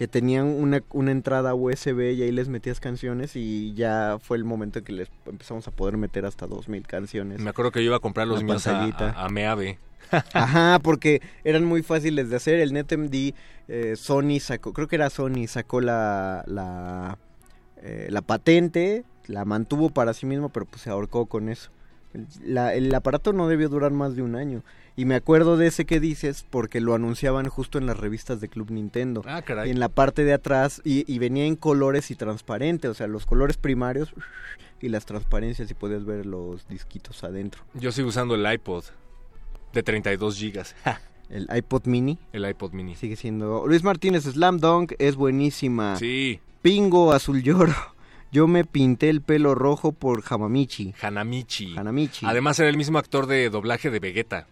Que 0.00 0.08
tenían 0.08 0.46
una, 0.46 0.82
una 0.92 1.10
entrada 1.10 1.54
USB 1.54 2.14
y 2.14 2.22
ahí 2.22 2.32
les 2.32 2.48
metías 2.48 2.80
canciones 2.80 3.36
y 3.36 3.74
ya 3.74 4.16
fue 4.18 4.38
el 4.38 4.44
momento 4.44 4.78
en 4.78 4.86
que 4.86 4.92
les 4.94 5.10
empezamos 5.26 5.68
a 5.68 5.72
poder 5.72 5.98
meter 5.98 6.24
hasta 6.24 6.46
2000 6.46 6.86
canciones. 6.86 7.38
Me 7.38 7.50
acuerdo 7.50 7.70
que 7.70 7.80
yo 7.80 7.88
iba 7.88 7.96
a 7.96 8.00
comprar 8.00 8.26
los 8.26 8.42
míos 8.42 8.66
a, 8.66 8.86
a 9.22 9.28
Meave. 9.28 9.78
Ajá, 10.32 10.78
porque 10.82 11.20
eran 11.44 11.66
muy 11.66 11.82
fáciles 11.82 12.30
de 12.30 12.36
hacer. 12.36 12.60
El 12.60 12.72
NetMD, 12.72 13.34
eh, 13.68 13.94
Sony 13.94 14.40
sacó, 14.40 14.72
creo 14.72 14.88
que 14.88 14.96
era 14.96 15.10
Sony, 15.10 15.46
sacó 15.46 15.82
la, 15.82 16.44
la, 16.46 17.18
eh, 17.82 18.08
la 18.08 18.22
patente, 18.22 19.04
la 19.26 19.44
mantuvo 19.44 19.90
para 19.90 20.14
sí 20.14 20.24
mismo, 20.24 20.48
pero 20.48 20.64
pues 20.64 20.80
se 20.80 20.88
ahorcó 20.88 21.26
con 21.26 21.50
eso. 21.50 21.70
El, 22.14 22.26
la- 22.44 22.74
el 22.74 22.94
aparato 22.94 23.32
no 23.32 23.46
debió 23.48 23.68
durar 23.68 23.92
más 23.92 24.16
de 24.16 24.22
un 24.22 24.34
año. 24.36 24.62
Y 24.96 25.04
me 25.04 25.14
acuerdo 25.14 25.56
de 25.56 25.68
ese 25.68 25.84
que 25.86 26.00
dices 26.00 26.44
porque 26.50 26.80
lo 26.80 26.94
anunciaban 26.94 27.48
justo 27.48 27.78
en 27.78 27.86
las 27.86 27.96
revistas 27.98 28.40
de 28.40 28.48
Club 28.48 28.70
Nintendo. 28.70 29.22
Ah, 29.26 29.42
caray. 29.42 29.68
Y 29.68 29.72
en 29.72 29.80
la 29.80 29.88
parte 29.88 30.24
de 30.24 30.32
atrás, 30.32 30.82
y, 30.84 31.10
y 31.10 31.18
venía 31.18 31.44
en 31.46 31.56
colores 31.56 32.10
y 32.10 32.16
transparente, 32.16 32.88
o 32.88 32.94
sea, 32.94 33.06
los 33.06 33.24
colores 33.24 33.56
primarios 33.56 34.12
y 34.80 34.88
las 34.88 35.06
transparencias 35.06 35.70
y 35.70 35.74
podías 35.74 36.04
ver 36.04 36.26
los 36.26 36.66
disquitos 36.68 37.22
adentro. 37.24 37.62
Yo 37.74 37.92
sigo 37.92 38.08
usando 38.08 38.34
el 38.34 38.52
iPod 38.52 38.84
de 39.72 39.82
32 39.82 40.36
gigas. 40.36 40.74
El 41.30 41.46
iPod 41.56 41.86
mini. 41.86 42.18
el 42.32 42.44
iPod 42.50 42.72
mini. 42.72 42.96
Sigue 42.96 43.14
siendo. 43.14 43.64
Luis 43.64 43.84
Martínez, 43.84 44.24
Slam 44.24 44.58
Dunk 44.58 44.94
es 44.98 45.14
buenísima. 45.14 45.94
Sí. 45.96 46.40
Pingo 46.60 47.12
Azul 47.12 47.40
Lloro. 47.44 47.72
Yo 48.32 48.46
me 48.46 48.64
pinté 48.64 49.08
el 49.10 49.22
pelo 49.22 49.54
rojo 49.54 49.92
por 49.92 50.22
Hamamichi. 50.28 50.94
Hanamichi. 51.02 51.76
Hanamichi. 51.76 52.26
Además 52.26 52.58
era 52.60 52.68
el 52.68 52.76
mismo 52.76 52.98
actor 52.98 53.26
de 53.26 53.50
doblaje 53.50 53.90
de 53.90 53.98
Vegeta, 54.00 54.46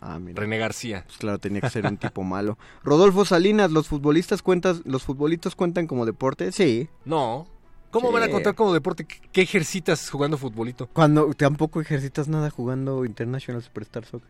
Ah, 0.00 0.18
mira. 0.18 0.40
René 0.40 0.58
García. 0.58 1.04
Pues 1.06 1.16
claro, 1.18 1.38
tenía 1.38 1.60
que 1.62 1.70
ser 1.70 1.86
un 1.86 1.96
tipo 1.96 2.22
malo. 2.22 2.58
Rodolfo 2.84 3.24
Salinas, 3.24 3.70
¿los 3.70 3.88
futbolistas 3.88 4.42
cuentas, 4.42 4.82
los 4.84 5.04
futbolitos 5.04 5.54
cuentan 5.54 5.86
como 5.86 6.04
deporte? 6.04 6.52
Sí. 6.52 6.88
No. 7.04 7.46
¿Cómo 7.92 8.08
Sí. 8.08 8.14
van 8.14 8.22
a 8.24 8.28
contar 8.28 8.54
como 8.54 8.74
deporte? 8.74 9.04
¿Qué- 9.06 9.20
¿Qué 9.32 9.42
ejercitas 9.42 10.10
jugando 10.10 10.36
futbolito? 10.36 10.88
Cuando 10.92 11.32
tampoco 11.32 11.80
ejercitas 11.80 12.28
nada 12.28 12.50
jugando 12.50 13.04
International 13.06 13.62
Superstar 13.62 14.04
Soccer. 14.04 14.28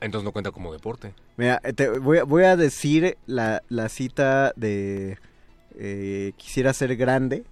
Entonces 0.00 0.24
no 0.24 0.32
cuenta 0.32 0.50
como 0.52 0.72
deporte. 0.72 1.12
Mira, 1.36 1.58
te 1.74 1.88
voy, 1.98 2.18
a- 2.18 2.24
voy 2.24 2.44
a 2.44 2.56
decir 2.56 3.18
la, 3.26 3.62
la 3.68 3.88
cita 3.88 4.52
de 4.56 5.18
eh, 5.76 6.32
Quisiera 6.36 6.72
ser 6.72 6.96
grande 6.96 7.44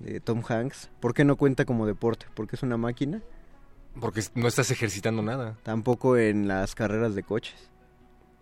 de 0.00 0.20
Tom 0.20 0.42
Hanks. 0.48 0.90
¿Por 1.00 1.14
qué 1.14 1.24
no 1.24 1.36
cuenta 1.36 1.64
como 1.64 1.86
deporte? 1.86 2.26
¿Porque 2.34 2.56
es 2.56 2.62
una 2.62 2.76
máquina? 2.76 3.20
Porque 4.00 4.22
no 4.34 4.46
estás 4.48 4.70
ejercitando 4.70 5.22
nada. 5.22 5.56
Tampoco 5.64 6.16
en 6.16 6.46
las 6.48 6.74
carreras 6.74 7.14
de 7.14 7.22
coches. 7.22 7.54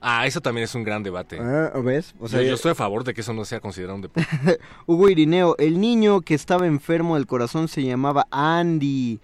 Ah, 0.03 0.27
eso 0.27 0.41
también 0.43 0.65
es 0.65 0.75
un 0.75 0.85
gran 0.85 1.03
debate. 1.03 1.39
Ah, 1.41 1.73
¿Ves? 1.83 2.15
O 2.21 2.29
sea, 2.29 2.43
yo, 2.43 2.55
estoy 2.55 2.73
a 2.73 2.75
favor 2.75 3.03
de 3.03 3.15
que 3.15 3.23
eso 3.23 3.33
no 3.33 3.45
sea 3.47 3.61
considerado 3.61 3.97
un 3.97 4.03
deporte. 4.03 4.29
Hugo 4.87 5.09
Irineo, 5.09 5.57
el 5.59 5.81
niño 5.81 6.21
que 6.21 6.35
estaba 6.35 6.67
enfermo 6.67 7.17
del 7.17 7.27
corazón 7.27 7.69
se 7.69 7.83
llamaba 7.83 8.27
Andy. 8.31 9.19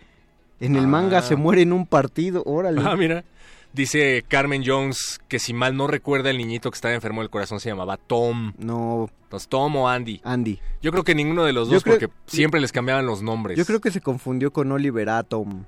En 0.60 0.76
el 0.76 0.84
Ah. 0.84 0.88
manga 0.88 1.22
se 1.22 1.36
muere 1.36 1.62
en 1.62 1.72
un 1.72 1.86
partido. 1.86 2.42
Órale. 2.46 2.80
ah, 2.84 2.96
mira. 2.96 3.24
Dice 3.72 4.22
Carmen 4.28 4.62
Jones 4.66 5.20
que 5.28 5.38
si 5.38 5.54
mal 5.54 5.76
no 5.76 5.86
recuerda 5.86 6.28
el 6.30 6.36
niñito 6.38 6.70
que 6.70 6.74
estaba 6.74 6.92
enfermo 6.94 7.22
del 7.22 7.30
corazón 7.30 7.58
se 7.58 7.70
llamaba 7.70 7.96
Tom. 7.96 8.52
No, 8.58 9.08
Entonces, 9.24 9.48
Tom 9.48 9.74
o 9.76 9.88
Andy. 9.88 10.20
Andy. 10.24 10.58
Yo 10.82 10.90
creo 10.92 11.04
que 11.04 11.14
ninguno 11.14 11.44
de 11.44 11.52
los 11.54 11.70
dos 11.70 11.82
creo- 11.82 11.98
porque 11.98 12.14
siempre 12.26 12.60
les 12.60 12.70
cambiaban 12.70 13.06
los 13.06 13.22
nombres. 13.22 13.56
Yo 13.56 13.64
creo 13.64 13.80
que 13.80 13.90
se 13.90 14.00
confundió 14.02 14.52
con 14.52 14.70
Oliver 14.72 15.08
Atom. 15.08 15.64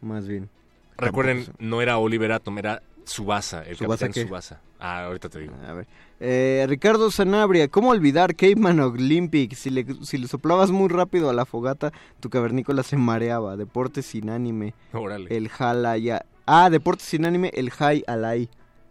Más 0.00 0.26
bien. 0.26 0.48
Recuerden, 0.98 1.46
no 1.58 1.80
era 1.80 1.98
Oliver 1.98 2.32
Atom, 2.32 2.58
era 2.58 2.82
Subasa, 3.04 3.62
el 3.64 3.76
¿Tsubasa 3.76 4.06
capitán 4.06 4.12
qué? 4.12 4.28
Subasa. 4.28 4.60
Ah, 4.78 5.04
ahorita 5.04 5.28
te 5.28 5.40
digo. 5.40 5.54
A 5.66 5.72
ver. 5.72 5.86
Eh, 6.20 6.64
Ricardo 6.68 7.10
Sanabria, 7.10 7.68
¿cómo 7.68 7.90
olvidar 7.90 8.34
Caveman 8.34 8.80
Olympic? 8.80 9.54
Si 9.54 9.70
le, 9.70 9.86
si 10.02 10.18
le 10.18 10.26
soplabas 10.28 10.70
muy 10.70 10.88
rápido 10.88 11.30
a 11.30 11.32
la 11.32 11.44
fogata, 11.46 11.92
tu 12.18 12.28
cavernícola 12.28 12.82
se 12.82 12.96
mareaba. 12.96 13.56
Deporte 13.56 14.02
sin 14.02 14.30
anime. 14.30 14.74
Órale. 14.92 15.34
El 15.36 15.50
Halaya. 15.58 16.24
Ah, 16.52 16.68
deporte 16.68 17.04
sin 17.04 17.26
anime, 17.26 17.52
el 17.54 17.70
High 17.70 18.02
Alai. 18.08 18.48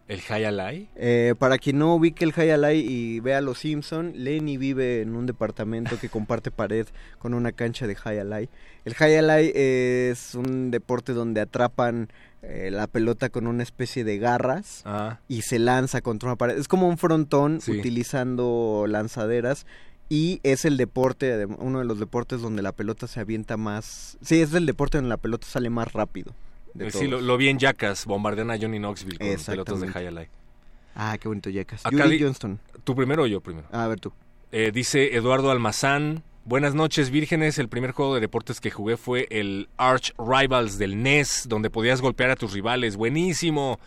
¿El 0.07 0.21
Hayalai? 0.27 0.87
Eh, 0.95 1.35
para 1.37 1.57
quien 1.57 1.77
no 1.77 1.93
ubique 1.93 2.23
el 2.23 2.31
High 2.31 2.51
Alai 2.51 2.79
y 2.79 3.19
vea 3.19 3.41
Los 3.41 3.59
Simpson, 3.59 4.13
Lenny 4.15 4.55
vive 4.57 5.01
en 5.01 5.13
un 5.13 5.25
departamento 5.25 5.99
que 5.99 6.07
comparte 6.07 6.51
pared 6.51 6.87
con 7.19 7.33
una 7.33 7.51
cancha 7.51 7.85
de 7.85 7.95
High 7.95 8.19
Alai. 8.19 8.49
El 8.85 8.95
High 8.95 9.17
Alai 9.17 9.51
es 9.53 10.35
un 10.35 10.71
deporte 10.71 11.11
donde 11.13 11.41
atrapan 11.41 12.07
eh, 12.41 12.69
la 12.71 12.87
pelota 12.87 13.27
con 13.29 13.45
una 13.45 13.61
especie 13.61 14.03
de 14.05 14.17
garras 14.19 14.81
Ah, 14.85 15.19
y 15.27 15.41
se 15.41 15.59
lanza 15.59 15.99
contra 16.01 16.29
una 16.29 16.37
pared. 16.37 16.57
Es 16.57 16.69
como 16.69 16.87
un 16.87 16.97
frontón 16.97 17.59
Sí. 17.61 17.73
utilizando 17.73 18.85
lanzaderas 18.87 19.65
y 20.07 20.39
es 20.43 20.63
el 20.65 20.77
deporte, 20.77 21.45
uno 21.45 21.79
de 21.79 21.85
los 21.85 21.99
deportes 21.99 22.39
donde 22.41 22.61
la 22.63 22.71
pelota 22.71 23.05
se 23.05 23.19
avienta 23.19 23.57
más... 23.57 24.17
Sí, 24.21 24.41
es 24.41 24.53
el 24.55 24.65
deporte 24.65 24.97
donde 24.97 25.09
la 25.09 25.17
pelota 25.17 25.45
sale 25.45 25.69
más 25.69 25.91
rápido. 25.93 26.33
De 26.85 26.91
sí, 26.91 27.07
lo, 27.07 27.37
vi 27.37 27.49
en 27.49 27.59
Jackass, 27.59 28.05
bombardean 28.05 28.51
a 28.51 28.57
Johnny 28.59 28.77
Knoxville 28.79 29.17
con 29.17 29.43
pelotas 29.45 29.81
de. 29.81 29.91
Hayalai. 29.93 30.27
Ah, 30.95 31.17
qué 31.19 31.27
bonito, 31.27 31.49
Jackass. 31.49 31.83
Di- 31.91 32.19
Johnston. 32.19 32.59
¿Tú 32.83 32.95
primero 32.95 33.23
o 33.23 33.27
yo 33.27 33.41
primero? 33.41 33.67
Ah, 33.71 33.85
a 33.85 33.87
ver 33.87 33.99
tú. 33.99 34.11
Eh, 34.51 34.71
dice 34.73 35.15
Eduardo 35.15 35.51
Almazán. 35.51 36.23
Buenas 36.45 36.73
noches, 36.73 37.11
vírgenes. 37.11 37.59
El 37.59 37.69
primer 37.69 37.91
juego 37.91 38.15
de 38.15 38.21
deportes 38.21 38.59
que 38.59 38.71
jugué 38.71 38.97
fue 38.97 39.27
el 39.29 39.69
Arch 39.77 40.13
Rivals 40.17 40.77
del 40.79 41.03
NES, 41.03 41.45
donde 41.47 41.69
podías 41.69 42.01
golpear 42.01 42.31
a 42.31 42.35
tus 42.35 42.53
rivales. 42.53 42.95
Buenísimo. 42.97 43.79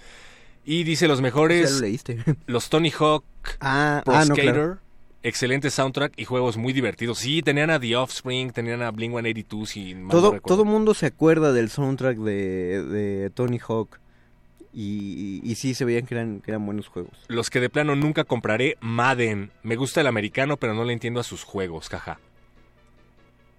Y 0.64 0.84
dice 0.84 1.08
los 1.08 1.18
Ya 1.18 1.22
mejores, 1.22 1.72
lo 1.72 1.80
leíste. 1.80 2.22
los 2.46 2.70
Tony 2.70 2.92
Hawk 2.96 3.24
Ah, 3.60 4.02
Pro 4.04 4.14
ah, 4.14 4.18
no, 4.24 4.34
Skater. 4.34 4.52
claro. 4.54 4.78
Excelente 5.24 5.70
soundtrack 5.70 6.14
y 6.16 6.24
juegos 6.24 6.56
muy 6.56 6.72
divertidos. 6.72 7.18
Sí, 7.18 7.42
tenían 7.42 7.70
a 7.70 7.78
The 7.78 7.96
Offspring, 7.96 8.50
tenían 8.50 8.82
a 8.82 8.90
Blink 8.90 9.12
182, 9.12 9.68
si 9.68 9.94
no 9.94 10.08
Todo, 10.08 10.32
recuerdo. 10.32 10.56
todo 10.56 10.64
mundo 10.64 10.94
se 10.94 11.06
acuerda 11.06 11.52
del 11.52 11.70
soundtrack 11.70 12.16
de, 12.18 12.82
de 12.82 13.30
Tony 13.30 13.58
Hawk. 13.58 14.00
Y, 14.74 15.40
y 15.44 15.54
sí 15.56 15.74
se 15.74 15.84
veían 15.84 16.06
que 16.06 16.14
eran, 16.14 16.40
que 16.40 16.50
eran 16.50 16.64
buenos 16.64 16.88
juegos. 16.88 17.12
Los 17.28 17.50
que 17.50 17.60
de 17.60 17.68
plano 17.68 17.94
nunca 17.94 18.24
compraré, 18.24 18.78
Madden. 18.80 19.50
Me 19.62 19.76
gusta 19.76 20.00
el 20.00 20.06
americano, 20.06 20.56
pero 20.56 20.72
no 20.74 20.84
le 20.84 20.94
entiendo 20.94 21.20
a 21.20 21.24
sus 21.24 21.44
juegos, 21.44 21.88
jaja. 21.90 22.18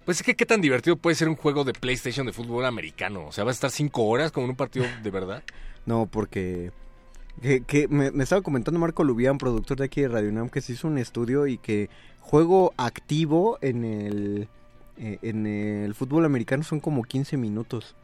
Pues 0.04 0.18
es 0.18 0.22
que 0.26 0.34
qué 0.34 0.44
tan 0.44 0.60
divertido 0.60 0.96
puede 0.96 1.14
ser 1.16 1.28
un 1.28 1.36
juego 1.36 1.64
de 1.64 1.72
PlayStation 1.72 2.26
de 2.26 2.32
fútbol 2.32 2.66
americano. 2.66 3.26
O 3.28 3.32
sea, 3.32 3.44
vas 3.44 3.52
a 3.52 3.58
estar 3.58 3.70
cinco 3.70 4.02
horas 4.04 4.32
como 4.32 4.44
en 4.46 4.50
un 4.50 4.56
partido 4.56 4.86
de 5.02 5.10
verdad. 5.10 5.42
No, 5.86 6.06
porque... 6.06 6.72
Que, 7.42 7.60
que 7.62 7.88
me, 7.88 8.10
me 8.10 8.22
estaba 8.24 8.42
comentando 8.42 8.78
Marco 8.80 9.04
Lubián, 9.04 9.38
productor 9.38 9.78
de 9.78 9.84
aquí 9.84 10.00
de 10.00 10.08
Radio 10.08 10.30
UNAM, 10.30 10.48
que 10.48 10.60
se 10.60 10.72
hizo 10.72 10.88
un 10.88 10.98
estudio 10.98 11.46
y 11.46 11.58
que 11.58 11.90
juego 12.20 12.72
activo 12.76 13.58
en 13.60 13.84
el, 13.84 14.48
eh, 14.98 15.18
en 15.22 15.46
el 15.46 15.94
fútbol 15.94 16.24
americano 16.24 16.62
son 16.62 16.80
como 16.80 17.02
15 17.02 17.36
minutos. 17.36 17.96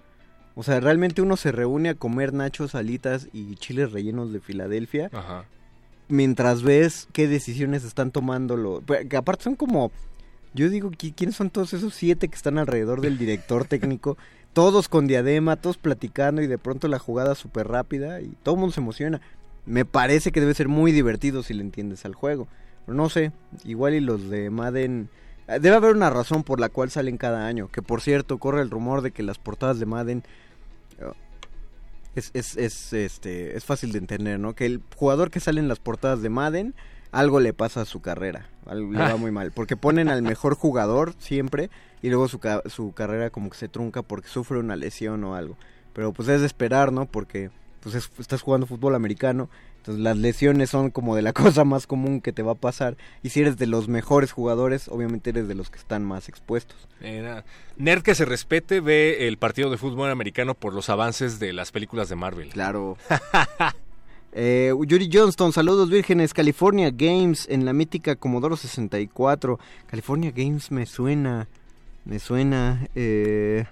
O 0.56 0.62
sea, 0.62 0.80
realmente 0.80 1.22
uno 1.22 1.36
se 1.36 1.52
reúne 1.52 1.90
a 1.90 1.94
comer 1.94 2.32
nachos, 2.34 2.74
alitas 2.74 3.28
y 3.32 3.54
chiles 3.54 3.92
rellenos 3.92 4.32
de 4.32 4.40
Filadelfia 4.40 5.08
Ajá. 5.12 5.44
mientras 6.08 6.62
ves 6.62 7.08
qué 7.12 7.28
decisiones 7.28 7.84
están 7.84 8.10
tomando. 8.10 8.56
Lo, 8.56 8.82
que 9.08 9.16
aparte 9.16 9.44
son 9.44 9.54
como, 9.54 9.90
yo 10.52 10.68
digo, 10.68 10.90
¿qui- 10.90 11.14
¿quiénes 11.14 11.36
son 11.36 11.50
todos 11.50 11.72
esos 11.72 11.94
siete 11.94 12.28
que 12.28 12.34
están 12.36 12.58
alrededor 12.58 13.00
del 13.00 13.16
director 13.16 13.64
técnico? 13.64 14.18
todos 14.52 14.88
con 14.88 15.06
diadema, 15.06 15.56
todos 15.56 15.78
platicando 15.78 16.42
y 16.42 16.46
de 16.46 16.58
pronto 16.58 16.88
la 16.88 16.98
jugada 16.98 17.34
súper 17.34 17.68
rápida 17.68 18.20
y 18.20 18.28
todo 18.42 18.54
el 18.54 18.60
mundo 18.60 18.74
se 18.74 18.80
emociona. 18.80 19.20
Me 19.66 19.84
parece 19.84 20.32
que 20.32 20.40
debe 20.40 20.54
ser 20.54 20.68
muy 20.68 20.92
divertido 20.92 21.42
si 21.42 21.54
le 21.54 21.62
entiendes 21.62 22.04
al 22.04 22.14
juego. 22.14 22.48
Pero 22.86 22.96
no 22.96 23.08
sé, 23.08 23.32
igual 23.64 23.94
y 23.94 24.00
los 24.00 24.28
de 24.30 24.50
Madden... 24.50 25.08
eh, 25.46 25.60
Debe 25.60 25.76
haber 25.76 25.94
una 25.94 26.10
razón 26.10 26.42
por 26.42 26.58
la 26.58 26.68
cual 26.68 26.90
salen 26.90 27.18
cada 27.18 27.46
año. 27.46 27.68
Que 27.68 27.82
por 27.82 28.00
cierto, 28.00 28.38
corre 28.38 28.62
el 28.62 28.70
rumor 28.70 29.02
de 29.02 29.12
que 29.12 29.22
las 29.22 29.38
portadas 29.38 29.78
de 29.78 29.86
Madden 29.86 30.24
eh, 30.98 31.12
es, 32.16 32.30
es, 32.34 32.56
es, 32.56 32.92
este, 32.92 33.56
es 33.56 33.64
fácil 33.64 33.92
de 33.92 33.98
entender, 33.98 34.40
¿no? 34.40 34.54
Que 34.54 34.66
el 34.66 34.82
jugador 34.96 35.30
que 35.30 35.40
sale 35.40 35.60
en 35.60 35.68
las 35.68 35.78
portadas 35.78 36.22
de 36.22 36.30
Madden, 36.30 36.74
algo 37.12 37.40
le 37.40 37.52
pasa 37.52 37.82
a 37.82 37.84
su 37.84 38.00
carrera, 38.00 38.46
algo 38.66 38.92
le 38.92 38.98
va 38.98 39.10
Ah. 39.12 39.16
muy 39.16 39.30
mal, 39.30 39.52
porque 39.52 39.76
ponen 39.76 40.08
al 40.08 40.22
mejor 40.22 40.54
jugador 40.54 41.14
siempre 41.18 41.70
y 42.02 42.08
luego 42.08 42.28
su, 42.28 42.38
ca- 42.38 42.62
su 42.66 42.92
carrera 42.92 43.30
como 43.30 43.50
que 43.50 43.58
se 43.58 43.68
trunca 43.68 44.02
porque 44.02 44.28
sufre 44.28 44.58
una 44.58 44.76
lesión 44.76 45.22
o 45.24 45.34
algo. 45.34 45.56
Pero 45.92 46.12
pues 46.12 46.28
es 46.28 46.40
de 46.40 46.46
esperar, 46.46 46.92
¿no? 46.92 47.06
Porque 47.06 47.50
pues 47.80 47.94
es- 47.94 48.10
estás 48.18 48.42
jugando 48.42 48.66
fútbol 48.66 48.94
americano, 48.94 49.48
entonces 49.78 50.02
las 50.04 50.16
lesiones 50.18 50.68
son 50.70 50.90
como 50.90 51.16
de 51.16 51.22
la 51.22 51.32
cosa 51.62 51.64
más 51.64 51.86
común 51.86 52.20
que 52.20 52.32
te 52.32 52.42
va 52.42 52.52
a 52.52 52.54
pasar. 52.56 52.96
Y 53.22 53.30
si 53.30 53.40
eres 53.40 53.56
de 53.56 53.66
los 53.66 53.88
mejores 53.88 54.30
jugadores, 54.32 54.88
obviamente 54.88 55.30
eres 55.30 55.48
de 55.48 55.54
los 55.54 55.70
que 55.70 55.78
están 55.78 56.04
más 56.04 56.28
expuestos. 56.28 56.76
Era- 57.00 57.44
Nerd 57.76 58.02
que 58.02 58.14
se 58.14 58.24
respete 58.26 58.80
ve 58.80 59.26
el 59.26 59.36
partido 59.38 59.70
de 59.70 59.78
fútbol 59.78 60.10
americano 60.10 60.54
por 60.54 60.74
los 60.74 60.90
avances 60.90 61.38
de 61.40 61.52
las 61.54 61.72
películas 61.72 62.08
de 62.10 62.16
Marvel. 62.16 62.50
Claro. 62.50 62.96
Eh, 64.32 64.72
Yuri 64.86 65.08
Johnston, 65.12 65.52
saludos 65.52 65.90
vírgenes. 65.90 66.32
California 66.32 66.90
Games 66.90 67.46
en 67.48 67.64
la 67.64 67.72
mítica 67.72 68.16
Commodore 68.16 68.56
64. 68.56 69.58
California 69.86 70.32
Games 70.34 70.70
me 70.70 70.86
suena. 70.86 71.48
Me 72.04 72.18
suena. 72.18 72.88
eh, 72.94 73.64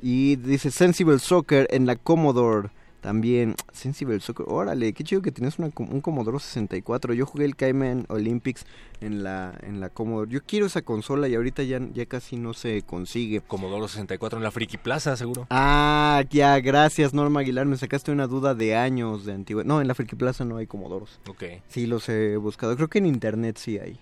y 0.00 0.36
dice 0.36 0.70
Sensible 0.70 1.18
Soccer 1.18 1.66
en 1.70 1.86
la 1.86 1.96
Commodore. 1.96 2.70
También. 3.08 3.54
Sensible 3.72 4.20
Soccer. 4.20 4.44
Órale, 4.50 4.92
qué 4.92 5.02
chido 5.02 5.22
que 5.22 5.32
una, 5.58 5.70
com- 5.70 5.88
un 5.90 6.02
Commodore 6.02 6.38
64. 6.40 7.14
Yo 7.14 7.24
jugué 7.24 7.46
el 7.46 7.56
Cayman 7.56 8.04
Olympics 8.10 8.66
en 9.00 9.22
la, 9.22 9.58
en 9.62 9.80
la 9.80 9.88
Commodore. 9.88 10.30
Yo 10.30 10.40
quiero 10.44 10.66
esa 10.66 10.82
consola 10.82 11.26
y 11.26 11.34
ahorita 11.34 11.62
ya, 11.62 11.80
ya 11.94 12.04
casi 12.04 12.36
no 12.36 12.52
se 12.52 12.82
consigue. 12.82 13.40
Commodore 13.40 13.88
64 13.88 14.36
en 14.38 14.42
la 14.44 14.50
Friki 14.50 14.76
Plaza, 14.76 15.16
seguro. 15.16 15.46
Ah, 15.48 16.22
ya, 16.28 16.60
gracias 16.60 17.14
Norma 17.14 17.40
Aguilar, 17.40 17.64
me 17.64 17.78
sacaste 17.78 18.12
una 18.12 18.26
duda 18.26 18.54
de 18.54 18.76
años 18.76 19.24
de 19.24 19.32
antigüedad. 19.32 19.66
No, 19.66 19.80
en 19.80 19.88
la 19.88 19.94
Friki 19.94 20.14
Plaza 20.14 20.44
no 20.44 20.58
hay 20.58 20.66
comodoros. 20.66 21.18
Ok. 21.30 21.44
Sí, 21.68 21.86
los 21.86 22.06
he 22.10 22.36
buscado. 22.36 22.76
Creo 22.76 22.88
que 22.88 22.98
en 22.98 23.06
internet 23.06 23.56
sí 23.56 23.78
hay, 23.78 23.98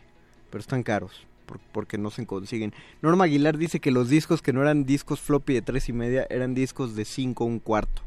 pero 0.50 0.60
están 0.62 0.82
caros 0.82 1.12
por- 1.46 1.60
porque 1.70 1.96
no 1.96 2.10
se 2.10 2.26
consiguen. 2.26 2.74
Norma 3.02 3.26
Aguilar 3.26 3.56
dice 3.56 3.78
que 3.78 3.92
los 3.92 4.08
discos 4.08 4.42
que 4.42 4.52
no 4.52 4.62
eran 4.62 4.84
discos 4.84 5.20
floppy 5.20 5.54
de 5.54 5.62
tres 5.62 5.88
y 5.88 5.92
media 5.92 6.26
eran 6.28 6.54
discos 6.56 6.96
de 6.96 7.04
cinco 7.04 7.44
un 7.44 7.60
cuarto. 7.60 8.02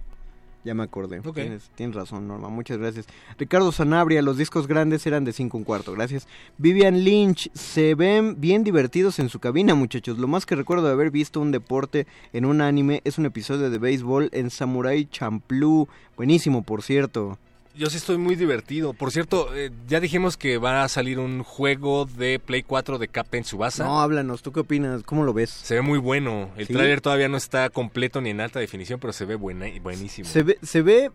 Ya 0.64 0.74
me 0.74 0.84
acordé. 0.84 1.22
Tienes, 1.22 1.72
tienes 1.76 1.96
razón, 1.96 2.28
Norma. 2.28 2.50
Muchas 2.50 2.78
gracias. 2.78 3.06
Ricardo 3.38 3.72
Sanabria, 3.72 4.22
los 4.22 4.38
discos 4.38 4.68
grandes 4.68 5.06
eran 5.08 5.24
de 5.24 5.32
5 5.32 5.58
un 5.58 5.64
cuarto. 5.64 5.94
Gracias. 5.94 6.28
Vivian 6.58 7.04
Lynch, 7.04 7.50
se 7.54 7.96
ven 7.96 8.42
bien 8.42 8.64
divertidos 8.64 9.20
en 9.20 9.30
su 9.30 9.40
cabina, 9.40 9.74
muchachos. 9.74 10.18
Lo 10.18 10.28
más 10.28 10.46
que 10.46 10.56
recuerdo 10.56 10.88
de 10.88 10.92
haber 10.92 11.12
visto 11.12 11.40
un 11.40 11.52
deporte 11.52 12.08
en 12.34 12.46
un 12.46 12.60
anime 12.62 13.02
es 13.06 13.18
un 13.18 13.26
episodio 13.26 13.70
de 13.70 13.78
béisbol 13.78 14.30
en 14.34 14.50
Samurai 14.50 15.06
Champloo. 15.10 15.88
Buenísimo, 16.18 16.62
por 16.62 16.84
cierto. 16.84 17.38
Yo 17.76 17.90
sí 17.90 17.98
estoy 17.98 18.18
muy 18.18 18.36
divertido. 18.36 18.94
Por 18.94 19.12
cierto, 19.12 19.56
eh, 19.56 19.72
ya 19.88 20.00
dijimos 20.00 20.36
que 20.38 20.58
va 20.58 20.84
a 20.84 20.90
salir 20.90 21.20
un 21.20 21.44
juego 21.44 22.06
de 22.06 22.40
Play 22.40 22.64
4 22.64 22.98
de 22.98 23.08
Captain 23.08 23.44
Subasa. 23.46 23.86
No, 23.86 24.02
háblanos. 24.02 24.42
¿Tú 24.42 24.52
qué 24.52 24.62
opinas? 24.62 25.04
¿Cómo 25.04 25.24
lo 25.24 25.34
ves? 25.34 25.50
Se 25.52 25.76
ve 25.76 25.82
muy 25.82 26.00
bueno. 26.00 26.50
El 26.58 26.68
¿Sí? 26.68 26.74
tráiler 26.74 27.00
todavía 27.00 27.30
no 27.30 27.38
está 27.38 27.70
completo 27.70 28.20
ni 28.22 28.32
en 28.32 28.42
alta 28.42 28.60
definición, 28.60 29.00
pero 29.00 29.14
se 29.14 29.24
ve 29.26 29.36
buena, 29.36 29.68
buenísimo. 29.82 30.28
Se 30.28 30.44
ve, 30.44 30.58
se 30.62 30.82
ve, 30.82 31.12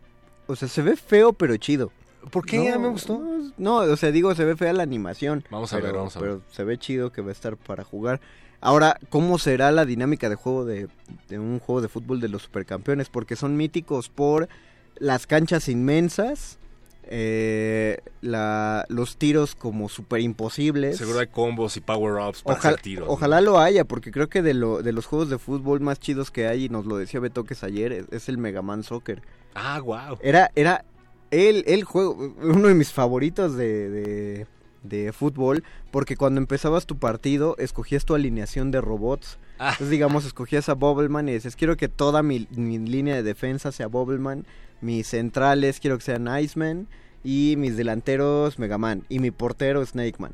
o 0.47 0.57
sea, 0.57 0.69
se 0.69 0.81
ve 0.81 0.97
feo 0.97 1.33
pero 1.33 1.57
chido. 1.57 1.91
¿Por 2.31 2.47
qué? 2.47 2.71
Ah, 2.71 2.79
me 2.79 2.89
gustó. 2.89 3.19
No, 3.19 3.53
no, 3.59 3.77
o 3.93 3.97
sea, 3.97 4.11
digo, 4.11 4.35
se 4.35 4.45
ve 4.45 4.57
fea 4.57 4.73
la 4.73 4.85
animación. 4.85 5.45
Vamos 5.51 5.73
a 5.73 5.77
pero- 5.77 5.87
ver, 5.89 5.97
vamos 5.97 6.17
a 6.17 6.21
ver. 6.21 6.31
Pero 6.31 6.43
se 6.51 6.65
ve 6.65 6.79
chido 6.79 7.13
que 7.13 7.21
va 7.21 7.29
a 7.29 7.33
estar 7.33 7.57
para 7.59 7.85
jugar. 7.85 8.21
Ahora, 8.63 8.99
¿cómo 9.11 9.39
será 9.39 9.71
la 9.73 9.85
dinámica 9.85 10.31
de 10.31 10.37
juego 10.37 10.65
de, 10.65 10.89
de 11.29 11.39
un 11.39 11.59
juego 11.59 11.83
de 11.83 11.89
fútbol 11.89 12.21
de 12.21 12.29
los 12.29 12.43
supercampeones? 12.43 13.11
Porque 13.11 13.37
son 13.37 13.59
míticos 13.59 14.09
por 14.09 14.49
las 14.97 15.27
canchas 15.27 15.69
inmensas, 15.69 16.59
eh, 17.05 17.99
la, 18.23 18.87
los 18.89 19.17
tiros 19.19 19.55
como 19.55 19.89
super 19.89 20.21
imposibles. 20.21 20.97
Seguro 20.97 21.19
hay 21.19 21.27
combos 21.27 21.77
y 21.77 21.81
power-ups 21.81 22.43
para 22.43 22.59
Ojalá, 22.59 22.73
hacer 22.75 22.83
tiros. 22.83 23.09
ojalá 23.11 23.41
lo 23.41 23.59
haya, 23.59 23.85
porque 23.85 24.11
creo 24.11 24.29
que 24.29 24.41
de, 24.43 24.55
lo, 24.55 24.83
de 24.83 24.93
los 24.93 25.07
juegos 25.07 25.29
de 25.29 25.39
fútbol 25.39 25.81
más 25.81 26.01
chidos 26.01 26.31
que 26.31 26.47
hay, 26.47 26.65
y 26.65 26.69
nos 26.69 26.87
lo 26.87 26.97
decía 26.97 27.21
Betoques 27.21 27.63
ayer, 27.63 27.93
es, 27.93 28.07
es 28.11 28.29
el 28.29 28.39
Mega 28.39 28.63
Man 28.63 28.83
Soccer. 28.85 29.23
Ah, 29.55 29.81
wow. 29.81 30.19
Era, 30.23 30.51
era 30.55 30.85
el, 31.31 31.65
el 31.67 31.85
juego, 31.85 32.35
uno 32.41 32.69
de 32.69 32.75
mis 32.75 32.93
favoritos 32.93 33.55
de, 33.55 33.91
de, 33.91 34.47
de 34.83 35.13
fútbol, 35.13 35.63
porque 35.91 36.17
cuando 36.17 36.41
empezabas 36.41 36.87
tu 36.87 36.99
partido, 36.99 37.55
escogías 37.59 38.05
tu 38.05 38.15
alineación 38.15 38.71
de 38.71 38.81
robots. 38.81 39.39
Ah. 39.59 39.69
Entonces, 39.73 39.91
digamos, 39.91 40.25
escogías 40.25 40.69
a 40.69 40.75
Bobbleman 40.75 41.29
y 41.29 41.33
dices, 41.35 41.55
quiero 41.55 41.77
que 41.77 41.89
toda 41.89 42.23
mi, 42.23 42.49
mi 42.51 42.79
línea 42.79 43.15
de 43.15 43.23
defensa 43.23 43.71
sea 43.73 43.87
Bobbleman, 43.89 44.47
mis 44.81 45.07
centrales 45.09 45.81
quiero 45.81 45.99
que 45.99 46.05
sean 46.05 46.29
Iceman, 46.41 46.89
y 47.23 47.55
mis 47.57 47.77
delanteros 47.77 48.59
Megaman, 48.59 49.05
y 49.09 49.19
mi 49.19 49.31
portero 49.31 49.85
Snakeman. 49.85 50.33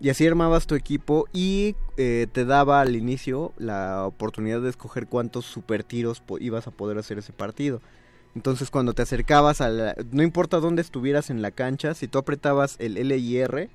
Y 0.00 0.10
así 0.10 0.24
armabas 0.24 0.68
tu 0.68 0.76
equipo 0.76 1.26
y 1.32 1.74
eh, 1.96 2.28
te 2.30 2.44
daba 2.44 2.80
al 2.80 2.94
inicio 2.94 3.52
la 3.58 4.06
oportunidad 4.06 4.60
de 4.60 4.70
escoger 4.70 5.08
cuántos 5.08 5.44
super 5.44 5.82
tiros 5.82 6.22
ibas 6.38 6.68
a 6.68 6.70
poder 6.70 6.98
hacer 6.98 7.18
ese 7.18 7.32
partido. 7.32 7.82
Entonces 8.36 8.70
cuando 8.70 8.92
te 8.92 9.02
acercabas 9.02 9.60
a 9.60 9.68
la... 9.70 9.96
No 10.12 10.22
importa 10.22 10.60
dónde 10.60 10.82
estuvieras 10.82 11.30
en 11.30 11.42
la 11.42 11.50
cancha, 11.50 11.94
si 11.94 12.06
tú 12.06 12.18
apretabas 12.18 12.76
el 12.78 12.96
L 12.96 13.16
y 13.16 13.38
R, 13.38 13.68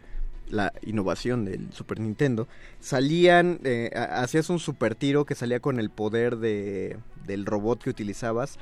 la 0.49 0.71
innovación 0.81 1.43
del 1.43 1.73
Super 1.73 1.99
Nintendo, 1.99 2.47
salían, 2.79 3.59
eh, 3.65 3.91
ha- 3.93 4.21
hacías 4.21 4.49
un 4.49 4.59
super 4.59 4.95
tiro 4.95 5.25
que 5.25 5.35
salía 5.35 5.59
con 5.59 5.77
el 5.77 5.89
poder 5.89 6.37
de, 6.37 6.97
del 7.25 7.45
robot 7.45 7.83
que 7.83 7.89
utilizabas 7.89 8.57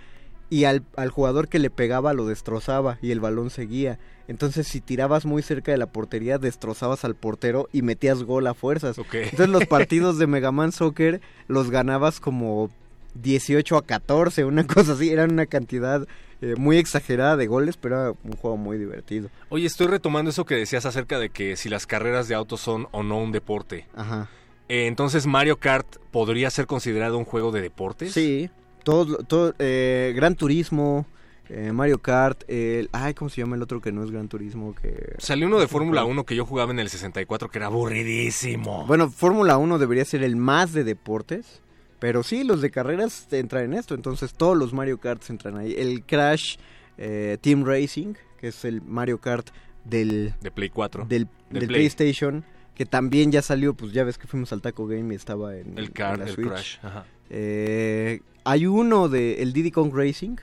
y 0.51 0.65
al, 0.65 0.83
al 0.97 1.09
jugador 1.09 1.47
que 1.47 1.57
le 1.57 1.69
pegaba 1.69 2.13
lo 2.13 2.27
destrozaba 2.27 2.99
y 3.01 3.11
el 3.11 3.21
balón 3.21 3.49
seguía. 3.49 3.97
Entonces 4.27 4.67
si 4.67 4.81
tirabas 4.81 5.25
muy 5.25 5.41
cerca 5.41 5.71
de 5.71 5.77
la 5.77 5.87
portería 5.87 6.37
destrozabas 6.37 7.05
al 7.05 7.15
portero 7.15 7.69
y 7.71 7.81
metías 7.81 8.23
gol 8.23 8.45
a 8.45 8.53
fuerzas. 8.53 8.97
Entonces 8.97 9.49
los 9.49 9.65
partidos 9.67 10.19
de 10.19 10.27
Mega 10.27 10.51
Man 10.51 10.73
Soccer 10.73 11.21
los 11.47 11.71
ganabas 11.71 12.19
como 12.19 12.69
18 13.15 13.77
a 13.77 13.85
14, 13.85 14.43
una 14.43 14.67
cosa 14.67 14.93
así, 14.93 15.09
eran 15.09 15.31
una 15.31 15.45
cantidad 15.45 16.05
eh, 16.41 16.55
muy 16.57 16.77
exagerada 16.77 17.37
de 17.37 17.47
goles, 17.47 17.77
pero 17.77 17.95
era 17.95 18.11
un 18.23 18.33
juego 18.33 18.57
muy 18.57 18.77
divertido. 18.77 19.29
Oye, 19.49 19.65
estoy 19.65 19.87
retomando 19.87 20.31
eso 20.31 20.45
que 20.45 20.55
decías 20.55 20.85
acerca 20.85 21.17
de 21.17 21.29
que 21.29 21.55
si 21.55 21.69
las 21.69 21.87
carreras 21.87 22.27
de 22.27 22.35
autos 22.35 22.59
son 22.59 22.87
o 22.91 23.03
no 23.03 23.19
un 23.19 23.31
deporte. 23.31 23.87
Ajá. 23.95 24.29
Eh, 24.67 24.87
entonces, 24.87 25.27
Mario 25.27 25.57
Kart 25.57 25.97
podría 26.11 26.49
ser 26.49 26.65
considerado 26.67 27.17
un 27.17 27.25
juego 27.25 27.51
de 27.51 27.61
deportes. 27.61 28.13
Sí, 28.13 28.49
todo, 28.83 29.17
todo 29.23 29.53
eh, 29.59 30.13
Gran 30.15 30.35
Turismo, 30.35 31.05
eh, 31.49 31.71
Mario 31.71 31.99
Kart, 31.99 32.43
el, 32.47 32.89
ay, 32.91 33.13
¿cómo 33.13 33.29
se 33.29 33.41
llama 33.41 33.55
el 33.55 33.61
otro 33.61 33.81
que 33.81 33.91
no 33.91 34.03
es 34.03 34.11
Gran 34.11 34.27
Turismo? 34.27 34.73
Que 34.75 35.15
Salió 35.17 35.47
uno 35.47 35.59
de 35.59 35.67
Fórmula 35.67 36.05
1 36.05 36.25
que 36.25 36.35
yo 36.35 36.45
jugaba 36.45 36.71
en 36.71 36.79
el 36.79 36.89
64 36.89 37.49
que 37.49 37.57
era 37.57 37.67
aburridísimo. 37.67 38.85
Bueno, 38.87 39.09
Fórmula 39.09 39.57
1 39.57 39.77
debería 39.79 40.05
ser 40.05 40.23
el 40.23 40.35
más 40.35 40.73
de 40.73 40.83
deportes, 40.83 41.61
pero 41.99 42.23
sí, 42.23 42.43
los 42.43 42.61
de 42.61 42.71
carreras 42.71 43.27
entran 43.31 43.65
en 43.65 43.73
esto, 43.73 43.93
entonces 43.95 44.33
todos 44.33 44.57
los 44.57 44.73
Mario 44.73 44.99
Kart 44.99 45.21
entran 45.29 45.57
ahí. 45.57 45.75
El 45.77 46.03
Crash 46.03 46.55
eh, 46.97 47.37
Team 47.41 47.63
Racing, 47.65 48.13
que 48.39 48.47
es 48.49 48.65
el 48.65 48.81
Mario 48.81 49.19
Kart 49.19 49.47
del, 49.85 50.33
De 50.41 50.51
Play 50.51 50.69
4. 50.69 51.05
del, 51.05 51.25
Del 51.25 51.59
del 51.59 51.67
Play. 51.67 51.79
PlayStation, 51.89 52.43
que 52.75 52.85
también 52.85 53.31
ya 53.31 53.41
salió, 53.41 53.73
pues 53.73 53.91
ya 53.91 54.03
ves 54.03 54.17
que 54.17 54.27
fuimos 54.27 54.51
al 54.53 54.61
Taco 54.61 54.87
Game 54.87 55.13
y 55.13 55.17
estaba 55.17 55.55
en, 55.57 55.77
El 55.77 55.85
en 55.85 55.91
Kart, 55.91 56.19
la 56.19 56.25
el 56.25 56.31
Switch. 56.33 56.47
Crash. 56.47 56.77
Ajá. 56.81 57.05
Eh, 57.29 58.21
hay 58.43 58.65
uno 58.65 59.09
de 59.09 59.41
el 59.41 59.53
Diddy 59.53 59.71
Kong 59.71 59.91
Racing, 59.93 60.37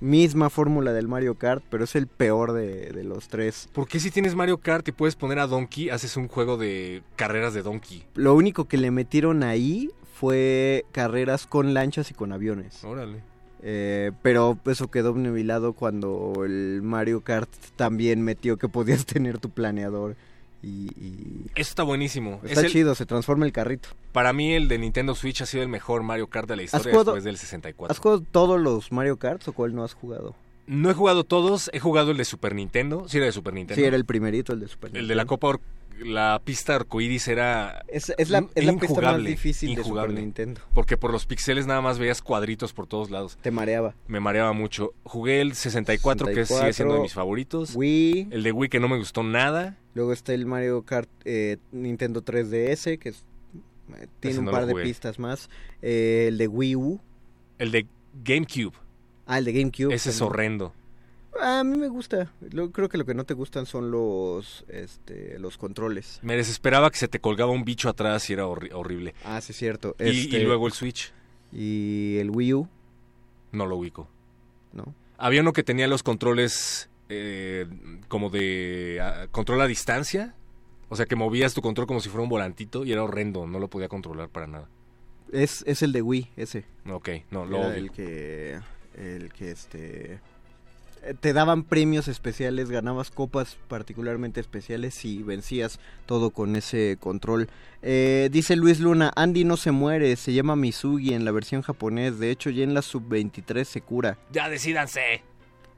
misma 0.00 0.50
fórmula 0.50 0.92
del 0.92 1.08
Mario 1.08 1.36
Kart, 1.36 1.62
pero 1.70 1.84
es 1.84 1.94
el 1.94 2.06
peor 2.06 2.52
de, 2.52 2.90
de 2.90 3.04
los 3.04 3.28
tres. 3.28 3.68
¿Por 3.72 3.86
qué 3.88 4.00
si 4.00 4.10
tienes 4.10 4.34
Mario 4.34 4.58
Kart 4.58 4.86
y 4.88 4.92
puedes 4.92 5.16
poner 5.16 5.38
a 5.38 5.46
Donkey, 5.46 5.90
haces 5.90 6.16
un 6.16 6.28
juego 6.28 6.56
de 6.56 7.02
carreras 7.16 7.54
de 7.54 7.62
Donkey? 7.62 8.04
Lo 8.14 8.34
único 8.34 8.66
que 8.66 8.76
le 8.76 8.90
metieron 8.90 9.42
ahí 9.42 9.90
fue 10.14 10.84
carreras 10.92 11.46
con 11.46 11.74
lanchas 11.74 12.10
y 12.10 12.14
con 12.14 12.32
aviones. 12.32 12.84
Órale. 12.84 13.22
Eh, 13.62 14.10
pero 14.22 14.58
eso 14.66 14.90
quedó 14.90 15.10
obnubilado 15.10 15.72
cuando 15.72 16.42
el 16.44 16.80
Mario 16.82 17.20
Kart 17.20 17.48
también 17.76 18.22
metió 18.22 18.56
que 18.56 18.68
podías 18.68 19.06
tener 19.06 19.38
tu 19.38 19.50
planeador. 19.50 20.16
Y, 20.62 20.90
y 20.96 21.46
Eso 21.56 21.70
está 21.70 21.82
buenísimo. 21.82 22.40
está 22.44 22.60
Es 22.60 22.66
el- 22.66 22.72
chido, 22.72 22.94
se 22.94 23.04
transforma 23.04 23.44
el 23.46 23.52
carrito. 23.52 23.88
Para 24.12 24.32
mí 24.32 24.52
el 24.54 24.68
de 24.68 24.78
Nintendo 24.78 25.14
Switch 25.14 25.42
ha 25.42 25.46
sido 25.46 25.62
el 25.62 25.68
mejor 25.68 26.02
Mario 26.02 26.28
Kart 26.28 26.48
de 26.48 26.56
la 26.56 26.62
historia 26.62 26.92
jugado- 26.92 27.12
después 27.12 27.24
del 27.24 27.36
64. 27.36 27.92
¿Has 27.92 27.98
jugado 27.98 28.22
todos 28.30 28.60
los 28.60 28.92
Mario 28.92 29.16
Karts 29.16 29.48
o 29.48 29.52
cuál 29.52 29.74
no 29.74 29.82
has 29.84 29.94
jugado? 29.94 30.34
No 30.68 30.88
he 30.90 30.94
jugado 30.94 31.24
todos, 31.24 31.68
he 31.72 31.80
jugado 31.80 32.12
el 32.12 32.16
de 32.16 32.24
Super 32.24 32.54
Nintendo. 32.54 33.06
Sí, 33.08 33.16
era 33.16 33.26
de 33.26 33.32
Super 33.32 33.52
Nintendo. 33.54 33.80
Sí, 33.80 33.84
era 33.84 33.96
el 33.96 34.04
primerito, 34.04 34.52
el 34.52 34.60
de 34.60 34.68
Super 34.68 34.90
El 34.96 35.08
de 35.08 35.14
la 35.16 35.24
Nintendo. 35.24 35.26
Copa, 35.28 35.46
or- 35.48 35.60
la 36.00 36.40
pista 36.44 36.74
arcoíris 36.76 37.28
era. 37.28 37.84
Es, 37.88 38.12
es 38.16 38.30
la, 38.30 38.46
es 38.54 38.64
la 38.64 38.72
pista 38.72 38.86
más 38.86 38.90
injugable, 38.90 39.30
difícil 39.30 39.74
de. 39.74 39.84
Super 39.84 40.10
Nintendo. 40.12 40.60
Porque 40.74 40.96
por 40.96 41.12
los 41.12 41.26
pixeles 41.26 41.66
nada 41.66 41.80
más 41.80 41.98
veías 41.98 42.22
cuadritos 42.22 42.72
por 42.72 42.86
todos 42.86 43.10
lados. 43.10 43.38
Te 43.42 43.50
mareaba. 43.50 43.94
Me 44.06 44.20
mareaba 44.20 44.52
mucho. 44.52 44.94
Jugué 45.04 45.40
el 45.40 45.54
64, 45.54 46.26
que 46.26 46.32
64, 46.46 46.60
sigue 46.64 46.72
siendo 46.72 46.94
de 46.94 47.00
mis 47.00 47.14
favoritos. 47.14 47.74
Wii. 47.74 48.28
El 48.30 48.42
de 48.42 48.52
Wii 48.52 48.68
que 48.70 48.80
no 48.80 48.88
me 48.88 48.96
gustó 48.98 49.22
nada. 49.22 49.78
Luego 49.94 50.12
está 50.12 50.32
el 50.34 50.46
Mario 50.46 50.82
Kart 50.82 51.08
eh, 51.24 51.58
Nintendo 51.70 52.22
3DS, 52.24 52.98
que 52.98 53.10
es- 53.10 53.24
eh, 53.94 54.06
tiene 54.20 54.32
Ese 54.32 54.38
un 54.40 54.46
no 54.46 54.50
par 54.52 54.66
de 54.66 54.74
pistas 54.74 55.18
más. 55.18 55.50
Eh, 55.82 56.26
el 56.28 56.38
de 56.38 56.48
Wii 56.48 56.76
U. 56.76 57.00
El 57.58 57.70
de 57.72 57.86
GameCube. 58.24 58.72
Ah, 59.26 59.38
el 59.38 59.44
de 59.44 59.52
GameCube. 59.52 59.94
Ese 59.94 60.10
es 60.10 60.20
horrendo. 60.22 60.72
A 61.40 61.64
mí 61.64 61.76
me 61.78 61.88
gusta. 61.88 62.30
Creo 62.72 62.88
que 62.88 62.98
lo 62.98 63.04
que 63.06 63.14
no 63.14 63.24
te 63.24 63.34
gustan 63.34 63.66
son 63.66 63.90
los 63.90 64.64
este, 64.68 65.38
los 65.38 65.56
controles. 65.58 66.18
Me 66.22 66.36
desesperaba 66.36 66.90
que 66.90 66.98
se 66.98 67.08
te 67.08 67.20
colgaba 67.20 67.50
un 67.52 67.64
bicho 67.64 67.88
atrás 67.88 68.28
y 68.30 68.34
era 68.34 68.44
horri- 68.46 68.70
horrible. 68.72 69.14
Ah, 69.24 69.40
sí, 69.40 69.52
es 69.52 69.56
cierto. 69.58 69.96
Y, 69.98 70.24
Este, 70.24 70.38
y 70.40 70.44
luego 70.44 70.66
el 70.66 70.72
Switch. 70.72 71.12
Y 71.52 72.16
el 72.18 72.30
Wii 72.30 72.54
U, 72.54 72.68
No 73.52 73.66
lo 73.66 73.76
ubico. 73.76 74.08
¿no? 74.72 74.94
Había 75.18 75.40
uno 75.42 75.52
que 75.52 75.62
tenía 75.62 75.86
los 75.88 76.02
controles 76.02 76.88
eh, 77.08 77.66
como 78.08 78.30
de 78.30 78.98
ah, 79.02 79.26
control 79.30 79.60
a 79.62 79.66
distancia. 79.66 80.34
O 80.88 80.96
sea, 80.96 81.06
que 81.06 81.16
movías 81.16 81.54
tu 81.54 81.62
control 81.62 81.86
como 81.86 82.00
si 82.00 82.10
fuera 82.10 82.22
un 82.22 82.28
volantito 82.28 82.84
y 82.84 82.92
era 82.92 83.02
horrendo, 83.02 83.46
no 83.46 83.58
lo 83.58 83.68
podía 83.68 83.88
controlar 83.88 84.28
para 84.28 84.46
nada. 84.46 84.68
Es, 85.32 85.64
es 85.66 85.82
el 85.82 85.92
de 85.92 86.02
Wii, 86.02 86.30
ese. 86.36 86.64
Ok, 86.90 87.08
no, 87.30 87.46
lo 87.46 87.56
Era 87.58 87.76
el 87.76 87.90
que 87.90 88.60
el 88.94 89.32
que 89.32 89.50
este 89.52 90.20
te 91.20 91.32
daban 91.32 91.64
premios 91.64 92.08
especiales, 92.08 92.70
ganabas 92.70 93.10
copas 93.10 93.56
particularmente 93.68 94.40
especiales 94.40 95.04
y 95.04 95.22
vencías 95.22 95.80
todo 96.06 96.30
con 96.30 96.56
ese 96.56 96.96
control. 97.00 97.48
Eh, 97.82 98.28
dice 98.30 98.56
Luis 98.56 98.80
Luna, 98.80 99.12
Andy 99.16 99.44
no 99.44 99.56
se 99.56 99.72
muere, 99.72 100.14
se 100.16 100.32
llama 100.32 100.56
Misugi 100.56 101.14
en 101.14 101.24
la 101.24 101.32
versión 101.32 101.62
japonés, 101.62 102.18
de 102.18 102.30
hecho 102.30 102.50
ya 102.50 102.62
en 102.62 102.74
la 102.74 102.82
sub-23 102.82 103.64
se 103.64 103.80
cura. 103.80 104.18
Ya 104.30 104.48
decídanse. 104.48 105.22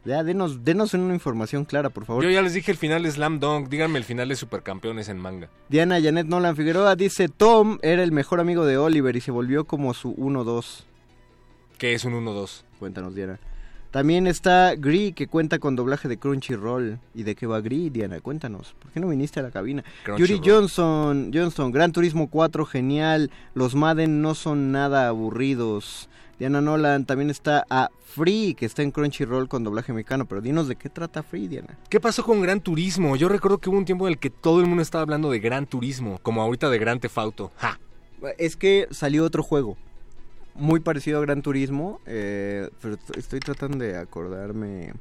Ya, 0.05 0.23
denos, 0.23 0.65
denos 0.65 0.93
una 0.93 1.15
información 1.15 1.65
clara, 1.65 1.89
por 1.89 2.05
favor. 2.05 2.23
Yo 2.23 2.29
ya 2.29 2.43
les 2.43 2.53
dije 2.53 2.71
el 2.71 2.77
final 2.77 3.03
de 3.03 3.11
Slam 3.11 3.41
Dunk, 3.41 3.71
díganme 3.71 3.99
el 3.99 4.05
final 4.05 4.29
de 4.29 4.37
Supercampeones 4.37 5.09
en 5.09 5.19
manga. 5.19 5.49
Diana 5.71 5.99
Janet 5.99 6.27
Nolan 6.27 6.57
Figueroa 6.57 6.95
dice, 6.95 7.31
Tom 7.31 7.79
era 7.81 8.03
el 8.03 8.13
mejor 8.13 8.41
amigo 8.41 8.67
de 8.67 8.77
Oliver 8.77 9.17
y 9.17 9.23
se 9.23 9.31
volvió 9.31 9.65
como 9.65 9.95
su 9.95 10.15
1-2. 10.15 10.85
Que 11.79 11.95
es 11.95 12.05
un 12.05 12.13
1-2. 12.13 12.65
Cuéntanos, 12.79 13.15
Diana. 13.15 13.41
También 13.95 14.27
está 14.27 14.75
Gris, 14.75 15.15
que 15.15 15.29
cuenta 15.29 15.61
con 15.61 15.77
doblaje 15.77 16.09
de 16.09 16.19
Crunchyroll. 16.19 16.99
¿Y 17.15 17.23
de 17.23 17.37
qué 17.37 17.47
va 17.47 17.61
Gris, 17.61 17.93
Diana? 17.93 18.19
Cuéntanos. 18.19 18.75
¿Por 18.81 18.91
qué 18.91 18.99
no 18.99 19.07
viniste 19.07 19.39
a 19.39 19.45
la 19.45 19.53
cabina? 19.53 19.85
Yuri. 20.19 20.41
Johnson, 20.45 21.31
Johnson, 21.33 21.71
Gran 21.71 21.93
Turismo 21.93 22.29
4, 22.29 22.67
genial. 22.67 23.31
Los 23.55 23.77
Madden 23.77 24.21
no 24.21 24.35
son 24.35 24.73
nada 24.73 25.07
aburridos. 25.07 26.09
Diana 26.41 26.61
Nolan, 26.61 27.05
también 27.05 27.31
está 27.31 27.65
a 27.71 27.89
Free, 28.05 28.55
que 28.55 28.67
está 28.67 28.83
en 28.83 28.91
Crunchyroll 28.91 29.47
con 29.49 29.63
doblaje 29.63 29.93
mexicano. 29.93 30.27
Pero 30.27 30.41
dinos 30.41 30.67
de 30.67 30.75
qué 30.75 30.89
trata 30.89 31.23
Free, 31.23 31.47
Diana. 31.47 31.79
¿Qué 31.89 32.01
pasó 32.01 32.25
con 32.25 32.43
Gran 32.43 32.61
Turismo? 32.61 33.15
Yo 33.15 33.29
recuerdo 33.29 33.59
que 33.59 33.71
hubo 33.71 33.79
un 33.79 33.85
tiempo 33.85 34.09
en 34.09 34.15
el 34.15 34.19
que 34.19 34.31
todo 34.31 34.59
el 34.59 34.67
mundo 34.67 34.83
estaba 34.83 35.03
hablando 35.03 35.31
de 35.31 35.39
Gran 35.39 35.67
Turismo, 35.67 36.19
como 36.21 36.43
ahorita 36.43 36.69
de 36.69 36.81
Gran 36.81 36.99
Tefauto. 36.99 37.53
¡Ja! 37.59 37.79
Es 38.39 38.57
que 38.57 38.89
salió 38.91 39.25
otro 39.25 39.45
juego. 39.45 39.77
Muy 40.55 40.81
parecido 40.81 41.19
a 41.19 41.23
Gran 41.23 41.43
Turismo. 41.43 42.01
eh, 42.07 42.69
pero 42.81 42.97
estoy 43.17 43.41
tratando 43.41 43.79
de 43.79 43.97
acordarme 43.97 44.93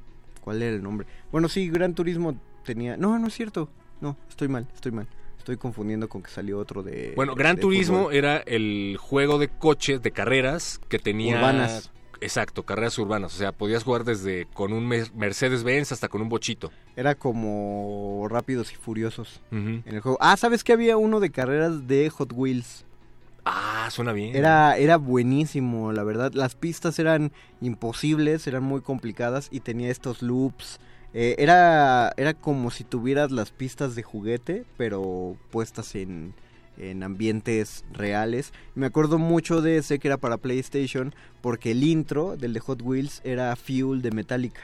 cuál 0.41 0.61
era 0.61 0.75
el 0.75 0.81
nombre. 0.83 1.07
Bueno, 1.31 1.47
sí, 1.49 1.69
Gran 1.69 1.93
Turismo 1.93 2.35
tenía... 2.65 2.97
No, 2.97 3.17
no 3.19 3.27
es 3.27 3.33
cierto. 3.33 3.69
No, 4.01 4.17
estoy 4.29 4.47
mal, 4.47 4.67
estoy 4.73 4.91
mal. 4.91 5.07
Estoy 5.37 5.57
confundiendo 5.57 6.07
con 6.09 6.23
que 6.23 6.31
salió 6.31 6.57
otro 6.57 6.83
de... 6.83 7.13
Bueno, 7.15 7.35
Gran 7.35 7.57
de 7.57 7.61
Turismo 7.63 8.03
fútbol. 8.03 8.15
era 8.15 8.37
el 8.37 8.97
juego 8.99 9.37
de 9.39 9.49
coches, 9.49 10.01
de 10.01 10.11
carreras, 10.11 10.79
que 10.89 10.99
tenía... 10.99 11.35
Urbanas. 11.35 11.91
Exacto, 12.21 12.63
carreras 12.63 12.97
urbanas. 12.97 13.35
O 13.35 13.37
sea, 13.37 13.51
podías 13.51 13.83
jugar 13.83 14.05
desde 14.05 14.47
con 14.53 14.71
un 14.71 14.87
Mer- 14.87 15.13
Mercedes-Benz 15.13 15.91
hasta 15.91 16.07
con 16.07 16.21
un 16.21 16.29
bochito. 16.29 16.71
Era 16.95 17.15
como 17.15 18.25
Rápidos 18.29 18.71
y 18.71 18.75
Furiosos 18.75 19.41
en 19.51 19.83
el 19.85 19.99
juego. 19.99 20.17
Ah, 20.21 20.37
¿sabes 20.37 20.63
que 20.63 20.71
había 20.71 20.95
uno 20.95 21.19
de 21.19 21.31
carreras 21.31 21.85
de 21.85 22.09
Hot 22.09 22.31
Wheels? 22.33 22.85
Ah, 23.45 23.89
suena 23.91 24.13
bien. 24.13 24.35
Era, 24.35 24.77
era 24.77 24.97
buenísimo, 24.97 25.91
la 25.91 26.03
verdad. 26.03 26.31
Las 26.33 26.55
pistas 26.55 26.97
eran 26.99 27.31
imposibles, 27.61 28.47
eran 28.47 28.63
muy 28.63 28.81
complicadas 28.81 29.49
y 29.51 29.59
tenía 29.59 29.89
estos 29.89 30.21
loops. 30.21 30.79
Eh, 31.13 31.35
era, 31.37 32.11
era 32.17 32.33
como 32.33 32.71
si 32.71 32.83
tuvieras 32.83 33.31
las 33.31 33.51
pistas 33.51 33.95
de 33.95 34.03
juguete, 34.03 34.65
pero 34.77 35.35
puestas 35.51 35.95
en, 35.95 36.33
en 36.77 37.03
ambientes 37.03 37.83
reales. 37.91 38.53
Me 38.75 38.85
acuerdo 38.85 39.17
mucho 39.17 39.61
de 39.61 39.77
ese 39.77 39.99
que 39.99 40.07
era 40.07 40.17
para 40.17 40.37
PlayStation, 40.37 41.13
porque 41.41 41.71
el 41.71 41.83
intro 41.83 42.37
del 42.37 42.53
de 42.53 42.59
Hot 42.61 42.81
Wheels 42.81 43.21
era 43.23 43.55
Fuel 43.55 44.01
de 44.01 44.11
Metallica. 44.11 44.61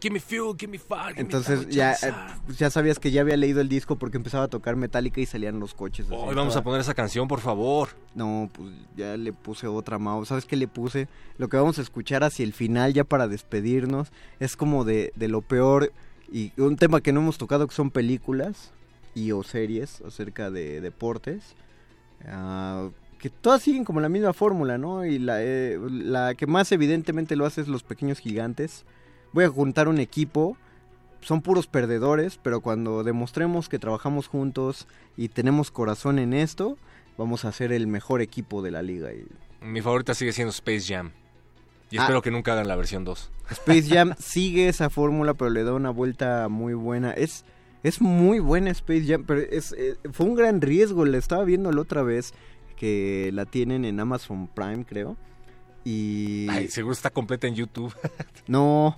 Give 0.00 0.12
me 0.12 0.20
fuel, 0.20 0.54
give 0.56 0.70
me 0.70 0.78
fire, 0.78 1.08
give 1.10 1.20
Entonces 1.22 1.68
ya, 1.68 1.92
eh, 1.94 2.12
ya 2.56 2.70
sabías 2.70 3.00
que 3.00 3.10
ya 3.10 3.22
había 3.22 3.36
leído 3.36 3.60
el 3.60 3.68
disco 3.68 3.96
porque 3.96 4.16
empezaba 4.16 4.44
a 4.44 4.48
tocar 4.48 4.76
Metallica 4.76 5.20
y 5.20 5.26
salían 5.26 5.58
los 5.58 5.74
coches. 5.74 6.06
Hoy 6.08 6.34
vamos 6.36 6.52
toda- 6.54 6.60
a 6.60 6.64
poner 6.64 6.80
esa 6.80 6.94
canción, 6.94 7.26
por 7.26 7.40
favor. 7.40 7.88
no, 8.14 8.48
pues 8.52 8.70
ya 8.96 9.16
le 9.16 9.32
puse 9.32 9.66
otra 9.66 9.98
mouse. 9.98 10.28
¿Sabes 10.28 10.44
qué 10.44 10.56
le 10.56 10.68
puse? 10.68 11.08
Lo 11.36 11.48
que 11.48 11.56
vamos 11.56 11.78
a 11.78 11.82
escuchar 11.82 12.22
hacia 12.24 12.44
el 12.44 12.52
final, 12.52 12.92
ya 12.94 13.02
para 13.04 13.26
despedirnos, 13.28 14.08
es 14.40 14.56
como 14.56 14.84
de, 14.84 15.12
de 15.16 15.26
lo 15.28 15.40
peor 15.40 15.92
y 16.32 16.52
un 16.60 16.76
tema 16.76 17.00
que 17.00 17.12
no 17.12 17.20
hemos 17.20 17.38
tocado 17.38 17.66
que 17.66 17.74
son 17.74 17.90
películas 17.90 18.72
y 19.14 19.32
o 19.32 19.42
series 19.42 20.00
acerca 20.02 20.50
de 20.50 20.80
deportes. 20.80 21.54
Ah, 22.24 22.88
que 23.18 23.30
todas 23.30 23.62
siguen 23.62 23.84
como 23.84 24.00
la 24.00 24.08
misma 24.08 24.32
fórmula, 24.32 24.78
¿no? 24.78 25.04
Y 25.04 25.18
la, 25.18 25.42
eh, 25.42 25.76
la 25.90 26.34
que 26.36 26.46
más 26.46 26.70
evidentemente 26.70 27.34
lo 27.34 27.46
hace 27.46 27.60
es 27.62 27.68
Los 27.68 27.82
Pequeños 27.82 28.18
Gigantes. 28.20 28.84
Voy 29.32 29.44
a 29.44 29.48
juntar 29.48 29.88
un 29.88 29.98
equipo 29.98 30.56
son 31.20 31.42
puros 31.42 31.66
perdedores, 31.66 32.38
pero 32.40 32.60
cuando 32.60 33.02
demostremos 33.02 33.68
que 33.68 33.78
trabajamos 33.80 34.28
juntos 34.28 34.86
y 35.16 35.28
tenemos 35.28 35.70
corazón 35.72 36.18
en 36.20 36.32
esto, 36.32 36.78
vamos 37.16 37.44
a 37.44 37.50
ser 37.52 37.72
el 37.72 37.86
mejor 37.88 38.22
equipo 38.22 38.62
de 38.62 38.70
la 38.70 38.82
liga. 38.82 39.10
Mi 39.60 39.82
favorita 39.82 40.14
sigue 40.14 40.32
siendo 40.32 40.52
Space 40.52 40.82
Jam. 40.94 41.10
Y 41.90 41.98
Ah. 41.98 42.02
espero 42.02 42.22
que 42.22 42.30
nunca 42.30 42.52
hagan 42.52 42.68
la 42.68 42.76
versión 42.76 43.04
2. 43.04 43.30
Space 43.50 43.82
Jam 43.88 44.14
sigue 44.18 44.68
esa 44.68 44.90
fórmula, 44.90 45.34
pero 45.34 45.50
le 45.50 45.64
da 45.64 45.74
una 45.74 45.90
vuelta 45.90 46.48
muy 46.48 46.74
buena. 46.74 47.10
Es, 47.12 47.44
es 47.82 48.00
muy 48.00 48.38
buena 48.38 48.70
Space 48.70 49.04
Jam, 49.06 49.24
pero 49.26 49.40
es, 49.40 49.72
eh, 49.76 49.96
fue 50.12 50.24
un 50.26 50.36
gran 50.36 50.60
riesgo. 50.60 51.04
La 51.04 51.18
estaba 51.18 51.42
viendo 51.44 51.72
la 51.72 51.80
otra 51.80 52.02
vez 52.02 52.32
que 52.76 53.30
la 53.32 53.44
tienen 53.44 53.84
en 53.84 53.98
Amazon 53.98 54.46
Prime, 54.46 54.84
creo. 54.84 55.16
Y 55.84 56.46
Ay, 56.48 56.68
seguro 56.68 56.92
está 56.92 57.10
completa 57.10 57.48
en 57.48 57.56
YouTube. 57.56 57.92
no, 58.46 58.96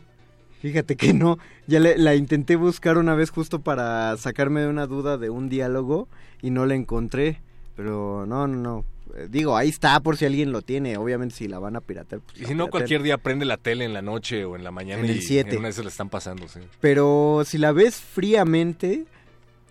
fíjate 0.61 0.97
que 0.97 1.13
no. 1.13 1.39
Ya 1.67 1.81
le- 1.81 1.99
la 1.99 2.15
intenté 2.15 2.57
buscar 2.57 2.99
una 2.99 3.15
vez 3.15 3.31
justo 3.31 3.61
para 3.61 4.17
sacarme 4.17 4.61
de 4.61 4.69
una 4.69 4.87
duda 4.87 5.19
de 5.19 5.31
un 5.31 5.49
diálogo 5.49 6.09
y 6.43 6.51
no 6.51 6.67
la 6.67 6.75
encontré. 6.75 7.41
Pero 7.77 8.25
no, 8.27 8.47
no, 8.47 8.57
no. 8.57 8.85
Eh, 9.17 9.27
Digo, 9.31 9.57
ahí 9.57 9.69
está 9.69 9.99
por 10.01 10.17
si 10.17 10.25
alguien 10.27 10.53
lo 10.53 10.63
tiene. 10.63 10.97
Obviamente 10.97 11.35
si 11.35 11.49
la 11.49 11.59
van 11.59 11.77
a 11.77 11.81
piratear. 11.81 12.21
pues 12.21 12.37
Y 12.39 12.43
la 12.43 12.49
si 12.49 12.55
no, 12.55 12.69
cualquier 12.69 13.03
día 13.03 13.19
prende 13.19 13.45
la 13.45 13.57
tele 13.57 13.85
en 13.85 13.93
la 13.93 14.03
noche 14.03 14.45
o 14.45 14.55
en 14.57 14.63
la 14.65 14.71
mañana 14.71 15.03
En 15.03 15.11
el 15.11 15.17
y 15.19 15.23
7. 15.23 15.51
en 15.51 15.59
una 15.59 15.69
de 15.69 15.73
esas 15.73 15.85
le 15.85 15.91
están 15.91 16.09
pasando, 16.09 16.47
sí. 16.49 16.61
Pero 16.81 17.43
si 17.45 17.59
la 17.59 17.73
ves 17.73 17.97
fríamente, 17.97 19.05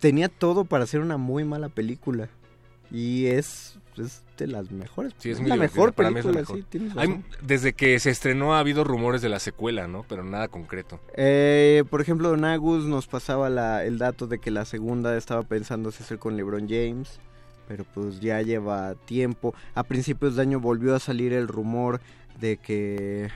tenía 0.00 0.28
todo 0.28 0.64
para 0.64 0.86
ser 0.86 1.00
una 1.00 1.16
muy 1.16 1.44
mala 1.44 1.68
película. 1.68 2.28
Y 2.90 3.26
es, 3.26 3.78
es 4.00 4.22
de 4.36 4.46
las 4.46 4.70
mejores. 4.70 5.12
Sí, 5.18 5.30
es 5.30 5.36
es 5.36 5.40
muy 5.40 5.50
la 5.50 5.56
mejor 5.56 5.92
Para 5.92 6.10
mí 6.10 6.18
es 6.20 6.24
la 6.24 6.32
película, 6.32 6.58
mejor. 6.58 6.92
sí, 6.92 6.98
Hay- 6.98 7.24
desde 7.46 7.72
que 7.72 7.98
se 8.00 8.10
estrenó 8.10 8.54
ha 8.54 8.58
habido 8.60 8.84
rumores 8.84 9.22
de 9.22 9.28
la 9.28 9.38
secuela, 9.38 9.86
¿no? 9.86 10.04
Pero 10.08 10.24
nada 10.24 10.48
concreto. 10.48 11.00
Eh, 11.16 11.84
por 11.90 12.00
ejemplo, 12.00 12.30
Don 12.30 12.44
Agus 12.44 12.84
nos 12.84 13.06
pasaba 13.06 13.48
la- 13.50 13.84
el 13.84 13.98
dato 13.98 14.26
de 14.26 14.38
que 14.38 14.50
la 14.50 14.64
segunda 14.64 15.16
estaba 15.16 15.42
pensándose 15.42 16.02
hacer 16.02 16.18
con 16.18 16.36
LeBron 16.36 16.68
James, 16.68 17.20
pero 17.68 17.84
pues 17.94 18.20
ya 18.20 18.40
lleva 18.42 18.94
tiempo. 19.04 19.54
A 19.74 19.82
principios 19.84 20.36
de 20.36 20.42
año 20.42 20.58
volvió 20.60 20.94
a 20.94 21.00
salir 21.00 21.32
el 21.32 21.46
rumor 21.46 22.00
de 22.40 22.56
que, 22.56 23.28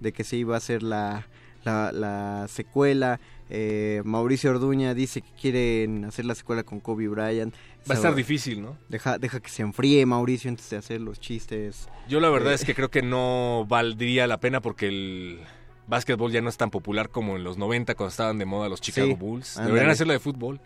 de 0.00 0.12
que 0.12 0.24
se 0.24 0.36
iba 0.36 0.54
a 0.54 0.58
hacer 0.58 0.82
la, 0.82 1.26
la, 1.64 1.92
la 1.92 2.46
secuela. 2.48 3.20
Eh, 3.50 4.02
Mauricio 4.04 4.50
Orduña 4.50 4.92
dice 4.92 5.22
que 5.22 5.30
quieren 5.40 6.04
hacer 6.04 6.26
la 6.26 6.34
secuela 6.34 6.64
con 6.64 6.80
Kobe 6.80 7.08
Bryant. 7.08 7.54
Va 7.88 7.94
a 7.94 7.96
estar 7.96 8.14
difícil, 8.14 8.60
¿no? 8.62 8.76
Deja, 8.88 9.18
deja 9.18 9.40
que 9.40 9.48
se 9.50 9.62
enfríe 9.62 10.04
Mauricio 10.06 10.50
antes 10.50 10.68
de 10.70 10.76
hacer 10.76 11.00
los 11.00 11.18
chistes. 11.20 11.88
Yo 12.08 12.20
la 12.20 12.28
verdad 12.30 12.52
Eh. 12.52 12.56
es 12.56 12.64
que 12.64 12.74
creo 12.74 12.90
que 12.90 13.02
no 13.02 13.64
valdría 13.68 14.26
la 14.26 14.38
pena 14.40 14.60
porque 14.60 14.88
el 14.88 15.40
básquetbol 15.86 16.30
ya 16.32 16.40
no 16.40 16.48
es 16.48 16.56
tan 16.56 16.70
popular 16.70 17.08
como 17.08 17.36
en 17.36 17.44
los 17.44 17.56
90 17.56 17.94
cuando 17.94 18.10
estaban 18.10 18.38
de 18.38 18.44
moda 18.44 18.68
los 18.68 18.80
Chicago 18.80 19.06
Sí, 19.08 19.14
Bulls. 19.14 19.56
ándale. 19.56 19.68
Deberían 19.74 19.92
hacerlo 19.92 20.12
de 20.12 20.18
fútbol. 20.18 20.60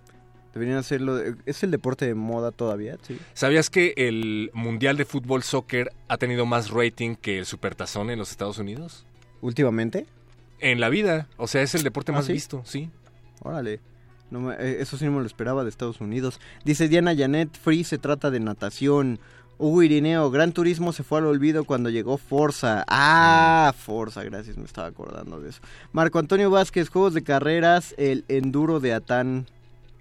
Deberían 0.53 0.77
hacerlo. 0.79 1.19
Es 1.47 1.63
el 1.63 1.71
deporte 1.71 2.05
de 2.07 2.15
moda 2.15 2.51
todavía, 2.51 2.99
sí. 3.03 3.19
¿Sabías 3.33 3.71
que 3.71 3.95
el 3.97 4.51
Mundial 4.53 4.97
de 4.99 5.05
Fútbol 5.07 5.43
Soccer 5.43 5.93
ha 6.09 6.19
tenido 6.19 6.45
más 6.45 6.71
rating 6.71 7.15
que 7.15 7.39
el 7.39 7.47
Supertazón 7.47 8.11
en 8.11 8.19
los 8.19 8.31
Estados 8.33 8.59
Unidos? 8.59 9.07
Últimamente. 9.41 10.07
En 10.59 10.79
la 10.79 10.91
vida, 10.91 11.27
o 11.39 11.47
sea, 11.47 11.63
es 11.63 11.75
el 11.75 11.83
deporte 11.85 12.13
¿Ah, 12.13 12.17
más 12.17 12.27
sí? 12.27 12.35
visto, 12.35 12.63
sí. 12.67 12.91
Órale. 13.41 13.81
No 14.33 14.53
eh, 14.53 14.81
eso 14.81 14.97
sí 14.97 15.05
no 15.05 15.13
me 15.13 15.21
lo 15.21 15.27
esperaba 15.27 15.63
de 15.63 15.71
Estados 15.71 16.01
Unidos. 16.01 16.41
Dice 16.65 16.89
Diana 16.89 17.15
Janet, 17.15 17.51
Free 17.57 17.85
se 17.85 17.99
trata 17.99 18.31
de 18.31 18.41
natación. 18.41 19.21
Hugo 19.59 19.83
Irineo, 19.83 20.31
Gran 20.31 20.53
Turismo 20.53 20.93
se 20.93 21.05
fue 21.05 21.19
al 21.19 21.27
olvido 21.27 21.65
cuando 21.65 21.91
llegó 21.91 22.19
Forza. 22.19 22.85
Ah, 22.89 23.73
Forza, 23.77 24.25
gracias, 24.25 24.57
me 24.57 24.65
estaba 24.65 24.89
acordando 24.89 25.41
de 25.41 25.51
eso. 25.51 25.61
Marco 25.93 26.19
Antonio 26.19 26.51
Vázquez, 26.51 26.89
juegos 26.89 27.15
de 27.15 27.23
carreras, 27.23 27.95
el 27.99 28.25
Enduro 28.27 28.81
de 28.81 28.95
Atán. 28.95 29.47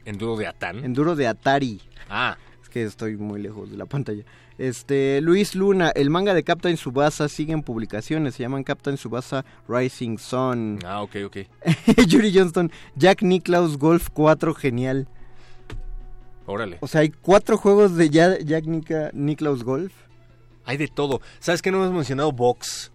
Enduro 0.06 0.38
de 0.38 0.48
Atán. 0.48 0.84
Enduro 0.84 1.16
de 1.16 1.28
Atari. 1.28 1.82
Ah, 2.10 2.38
que 2.72 2.82
estoy 2.84 3.16
muy 3.18 3.40
lejos 3.40 3.70
de 3.70 3.78
la 3.78 3.86
pantalla. 3.86 4.24
Este, 4.58 5.22
Luis 5.22 5.54
Luna, 5.54 5.92
el 5.94 6.10
manga 6.10 6.34
de 6.34 6.44
Captain 6.44 6.78
Subasa 6.78 7.30
sigue 7.30 7.54
en 7.54 7.62
publicaciones, 7.62 8.34
se 8.36 8.42
llaman 8.44 8.64
Captain 8.64 8.98
Subasa 8.98 9.46
Rising 9.68 10.18
Sun. 10.18 10.80
ah, 10.86 11.04
ok, 11.04 11.16
ok. 11.26 11.38
Yuri 12.08 12.32
Johnston, 12.34 12.72
Jack 12.96 13.22
Nicklaus 13.22 13.78
Golf 13.78 14.10
4, 14.14 14.56
genial. 14.56 15.08
Órale. 16.48 16.78
O 16.82 16.88
sea, 16.88 17.02
hay 17.02 17.10
cuatro 17.10 17.58
juegos 17.58 17.96
de 17.96 18.10
Jack 18.10 18.66
Nica- 18.66 19.12
Nicklaus 19.14 19.64
Golf. 19.64 19.94
Hay 20.66 20.78
de 20.78 20.88
todo. 20.88 21.22
¿Sabes 21.40 21.62
qué 21.62 21.72
no 21.72 21.78
hemos 21.84 21.92
mencionado? 21.94 22.32
Box. 22.32 22.92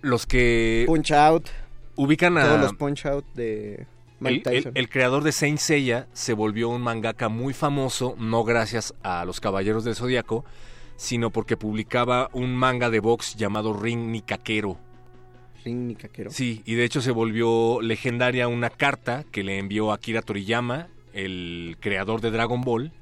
Los 0.00 0.26
que... 0.26 0.84
Punch 0.86 1.12
Out. 1.12 1.48
Ubican 1.96 2.38
a... 2.38 2.46
Todos 2.46 2.60
los 2.60 2.74
punch 2.74 3.04
out 3.04 3.24
de 3.34 3.86
El, 4.28 4.34
el- 4.36 4.42
Tyson. 4.42 4.72
el 4.74 4.88
creador 4.88 5.22
de 5.24 5.32
Saint 5.32 5.58
Seiya 5.58 6.06
se 6.12 6.32
volvió 6.34 6.68
un 6.68 6.82
mangaka 6.82 7.28
muy 7.28 7.54
famoso, 7.54 8.14
no 8.18 8.44
gracias 8.44 8.94
a 9.02 9.24
los 9.24 9.40
Caballeros 9.40 9.84
del 9.84 9.94
Zodiaco, 9.96 10.44
sino 10.96 11.30
porque 11.30 11.56
publicaba 11.56 12.28
un 12.32 12.54
manga 12.54 12.90
de 12.90 13.00
box 13.00 13.36
llamado 13.36 13.72
Ring 13.72 14.10
Nikakero. 14.10 14.76
Ring 15.64 15.86
Nikakero. 15.88 16.30
Sí, 16.30 16.62
y 16.66 16.74
de 16.74 16.84
hecho 16.84 17.00
se 17.00 17.10
volvió 17.10 17.80
legendaria 17.80 18.48
una 18.48 18.70
carta 18.70 19.24
que 19.30 19.42
le 19.42 19.58
envió 19.58 19.92
Akira 19.92 20.22
Toriyama, 20.22 20.88
el 21.12 21.76
creador 21.80 22.20
de 22.20 22.30
Dragon 22.30 22.60
Ball, 22.62 22.92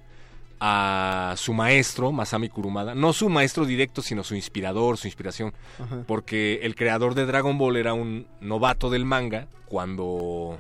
a 0.61 1.35
su 1.37 1.55
maestro, 1.55 2.11
Masami 2.11 2.49
Kurumada. 2.49 2.95
No 2.95 3.13
su 3.13 3.29
maestro 3.29 3.65
directo, 3.65 4.03
sino 4.03 4.25
su 4.25 4.35
inspirador, 4.35 4.97
su 4.97 5.07
inspiración. 5.07 5.53
Ajá. 5.79 6.03
Porque 6.07 6.61
el 6.63 6.75
creador 6.75 7.15
de 7.15 7.27
Dragon 7.27 7.59
Ball 7.59 7.77
era 7.77 7.95
un 7.95 8.27
novato 8.41 8.91
del 8.91 9.05
manga 9.05 9.47
cuando 9.67 10.59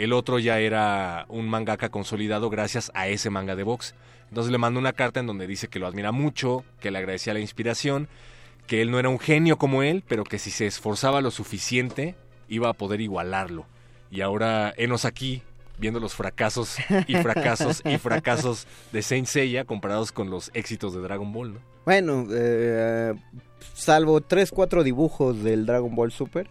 el 0.00 0.14
otro 0.14 0.38
ya 0.38 0.58
era 0.60 1.26
un 1.28 1.46
mangaka 1.46 1.90
consolidado 1.90 2.48
gracias 2.48 2.90
a 2.94 3.08
ese 3.08 3.28
manga 3.28 3.54
de 3.54 3.64
box. 3.64 3.94
Entonces 4.30 4.50
le 4.50 4.56
manda 4.56 4.80
una 4.80 4.94
carta 4.94 5.20
en 5.20 5.26
donde 5.26 5.46
dice 5.46 5.68
que 5.68 5.78
lo 5.78 5.86
admira 5.86 6.10
mucho, 6.10 6.64
que 6.80 6.90
le 6.90 6.96
agradecía 6.96 7.34
la 7.34 7.40
inspiración, 7.40 8.08
que 8.66 8.80
él 8.80 8.90
no 8.90 8.98
era 8.98 9.10
un 9.10 9.18
genio 9.18 9.58
como 9.58 9.82
él, 9.82 10.02
pero 10.08 10.24
que 10.24 10.38
si 10.38 10.50
se 10.50 10.66
esforzaba 10.66 11.20
lo 11.20 11.30
suficiente 11.30 12.14
iba 12.48 12.70
a 12.70 12.72
poder 12.72 13.02
igualarlo. 13.02 13.66
Y 14.10 14.22
ahora 14.22 14.72
enos 14.78 15.04
aquí 15.04 15.42
viendo 15.78 16.00
los 16.00 16.14
fracasos 16.14 16.76
y 17.06 17.14
fracasos 17.16 17.82
y 17.84 17.98
fracasos 17.98 18.66
de 18.92 19.02
Saint 19.02 19.26
Seiya 19.26 19.66
comparados 19.66 20.12
con 20.12 20.30
los 20.30 20.50
éxitos 20.54 20.94
de 20.94 21.00
Dragon 21.00 21.30
Ball, 21.30 21.54
¿no? 21.54 21.60
Bueno, 21.84 22.26
eh, 22.30 23.12
salvo 23.74 24.22
3, 24.22 24.50
4 24.50 24.82
dibujos 24.82 25.42
del 25.42 25.66
Dragon 25.66 25.94
Ball 25.94 26.10
Super, 26.10 26.48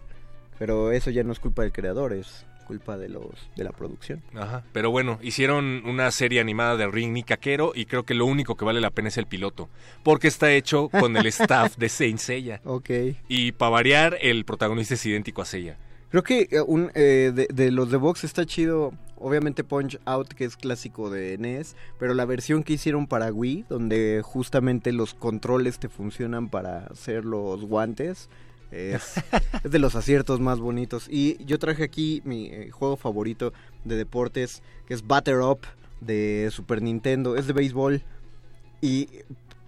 pero 0.60 0.91
eso 0.91 1.10
ya 1.10 1.24
no 1.24 1.32
es 1.32 1.39
culpa 1.39 1.64
del 1.64 1.72
creador, 1.72 2.14
es 2.14 2.45
culpa 2.70 2.99
de 2.99 3.09
los 3.09 3.32
de 3.55 3.63
la 3.63 3.72
producción. 3.72 4.22
Ajá. 4.36 4.63
Pero 4.74 4.91
bueno, 4.91 5.17
hicieron 5.24 5.82
una 5.88 6.11
serie 6.11 6.39
animada 6.39 6.78
de 6.78 6.86
Ring 6.86 7.13
Nikakero 7.13 7.72
y 7.74 7.86
creo 7.86 8.03
que 8.03 8.13
lo 8.13 8.28
único 8.28 8.55
que 8.55 8.63
vale 8.63 8.80
la 8.80 8.91
pena 8.91 9.07
es 9.07 9.17
el 9.17 9.26
piloto. 9.26 9.70
Porque 10.03 10.28
está 10.28 10.51
hecho 10.51 10.88
con 10.89 11.17
el 11.17 11.26
staff 11.39 11.78
de 11.78 11.89
Saint 11.89 12.20
Seiya. 12.20 12.61
Ok. 12.65 12.91
Y 13.28 13.53
para 13.53 13.72
variar, 13.72 14.20
el 14.22 14.45
protagonista 14.45 14.93
es 14.93 15.03
idéntico 15.03 15.41
a 15.41 15.45
Seiya. 15.45 15.78
Creo 16.11 16.22
que 16.22 16.47
eh, 16.51 16.61
un, 16.61 16.91
eh, 16.93 17.32
de, 17.34 17.47
de 17.51 17.72
los 17.72 17.89
de 17.89 17.97
Box 17.97 18.24
está 18.24 18.45
chido, 18.45 18.93
obviamente 19.15 19.63
Punch 19.63 19.99
Out, 20.05 20.34
que 20.34 20.45
es 20.45 20.55
clásico 20.55 21.09
de 21.09 21.39
NES, 21.39 21.76
pero 21.97 22.13
la 22.13 22.26
versión 22.26 22.61
que 22.61 22.74
hicieron 22.74 23.07
para 23.07 23.34
Wii, 23.34 23.65
donde 23.67 24.22
justamente 24.24 24.91
los 24.91 25.15
controles 25.15 25.80
te 25.80 25.89
funcionan 25.89 26.49
para 26.49 26.86
hacer 26.86 27.26
los 27.26 27.65
guantes, 27.65 28.30
es, 28.72 29.15
es 29.63 29.72
de 29.72 29.80
los 29.80 29.95
aciertos 29.95 30.39
más 30.39 30.59
bonitos. 30.59 31.07
Y 31.09 31.43
yo 31.45 31.59
traje 31.59 31.84
aquí 31.84 32.22
mi 32.26 32.47
eh, 32.47 32.70
juego 32.72 32.97
favorito 32.97 33.53
de 33.86 33.95
deportes, 33.95 34.61
que 34.88 34.93
es 34.93 35.05
Batter 35.07 35.39
Up 35.39 35.59
de 36.01 36.49
Super 36.51 36.82
Nintendo, 36.82 37.36
es 37.36 37.47
de 37.47 37.53
béisbol. 37.53 38.01
Y 38.82 39.07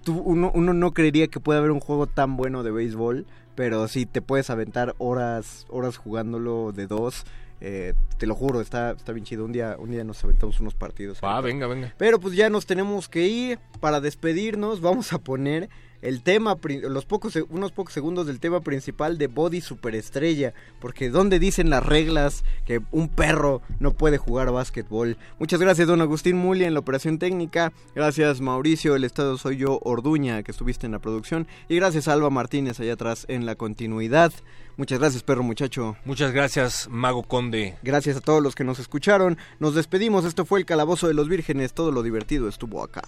tú- 0.03 0.19
uno, 0.19 0.51
uno 0.53 0.73
no 0.73 0.91
creería 0.93 1.27
que 1.27 1.39
puede 1.39 1.59
haber 1.59 1.71
un 1.71 1.79
juego 1.79 2.07
tan 2.07 2.37
bueno 2.37 2.63
de 2.63 2.71
béisbol, 2.71 3.25
pero 3.55 3.87
sí 3.87 4.05
te 4.05 4.21
puedes 4.21 4.49
aventar 4.49 4.95
horas, 4.97 5.65
horas 5.69 5.97
jugándolo 5.97 6.71
de 6.71 6.87
dos. 6.87 7.25
eh, 7.63 7.93
te 8.17 8.25
lo 8.25 8.33
juro, 8.33 8.59
está, 8.61 8.91
está 8.91 9.11
bien 9.11 9.23
chido. 9.25 9.45
Un 9.45 9.51
día, 9.51 9.75
un 9.77 9.91
día 9.91 10.03
nos 10.03 10.23
aventamos 10.23 10.59
unos 10.59 10.73
partidos. 10.73 11.19
Va, 11.23 11.35
ahorita. 11.35 11.45
venga, 11.47 11.67
venga. 11.67 11.93
Pero 11.97 12.19
pues 12.19 12.33
ya 12.35 12.49
nos 12.49 12.65
tenemos 12.65 13.07
que 13.09 13.27
ir. 13.27 13.59
Para 13.79 13.99
despedirnos, 14.01 14.81
vamos 14.81 15.11
a 15.13 15.19
poner 15.19 15.69
el 16.01 16.23
tema, 16.23 16.57
los 16.83 17.05
pocos, 17.05 17.37
unos 17.49 17.71
pocos 17.71 17.93
segundos 17.93 18.27
del 18.27 18.39
tema 18.39 18.61
principal 18.61 19.17
de 19.17 19.27
Body 19.27 19.61
Superestrella. 19.61 20.53
Porque 20.79 21.09
donde 21.09 21.39
dicen 21.39 21.69
las 21.69 21.85
reglas 21.85 22.43
que 22.65 22.81
un 22.91 23.09
perro 23.09 23.61
no 23.79 23.93
puede 23.93 24.17
jugar 24.17 24.51
básquetbol. 24.51 25.17
Muchas 25.39 25.59
gracias, 25.59 25.87
don 25.87 26.01
Agustín 26.01 26.37
Muli 26.37 26.65
en 26.65 26.73
la 26.73 26.79
operación 26.79 27.19
técnica. 27.19 27.71
Gracias, 27.95 28.41
Mauricio, 28.41 28.95
el 28.95 29.03
estado 29.03 29.37
soy 29.37 29.57
yo, 29.57 29.79
Orduña, 29.83 30.43
que 30.43 30.51
estuviste 30.51 30.85
en 30.85 30.91
la 30.91 30.99
producción. 30.99 31.47
Y 31.69 31.75
gracias, 31.75 32.07
Alba 32.07 32.29
Martínez, 32.29 32.79
allá 32.79 32.93
atrás 32.93 33.25
en 33.27 33.45
la 33.45 33.55
continuidad. 33.55 34.31
Muchas 34.77 34.99
gracias, 34.99 35.23
perro 35.23 35.43
muchacho. 35.43 35.95
Muchas 36.05 36.31
gracias, 36.31 36.87
Mago 36.89 37.23
Conde. 37.23 37.77
Gracias 37.83 38.17
a 38.17 38.21
todos 38.21 38.41
los 38.41 38.55
que 38.55 38.63
nos 38.63 38.79
escucharon. 38.79 39.37
Nos 39.59 39.75
despedimos. 39.75 40.25
Esto 40.25 40.45
fue 40.45 40.59
el 40.59 40.65
Calabozo 40.65 41.07
de 41.07 41.13
los 41.13 41.29
Vírgenes. 41.29 41.73
Todo 41.73 41.91
lo 41.91 42.03
divertido 42.03 42.47
estuvo 42.47 42.83
acá. 42.83 43.03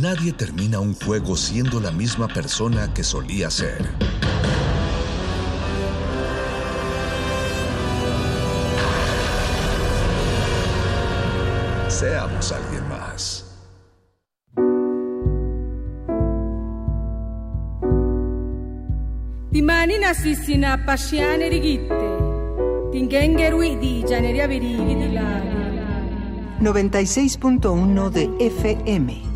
Nadie 0.00 0.32
termina 0.32 0.78
un 0.78 0.94
juego 0.94 1.36
siendo 1.36 1.80
la 1.80 1.90
misma 1.90 2.28
persona 2.28 2.94
que 2.94 3.02
solía 3.02 3.50
ser. 3.50 3.84
Seamos 11.88 12.52
alguien 12.52 12.88
más. 12.88 13.44
Dimani 19.50 19.98
nasissina 19.98 20.84
pasciane 20.86 21.48
rigitte, 21.48 21.96
tingengerui 22.92 23.76
di 23.78 24.04
verighi 24.04 24.94
di 24.94 25.12
lari. 25.12 25.58
96.1 26.60 28.10
de 28.10 28.30
FM. 28.38 29.27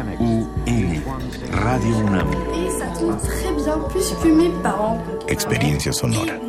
Radio 1.51 1.99
UNAM. 1.99 2.31
Experiencia 5.29 5.93
sonora. 5.93 6.41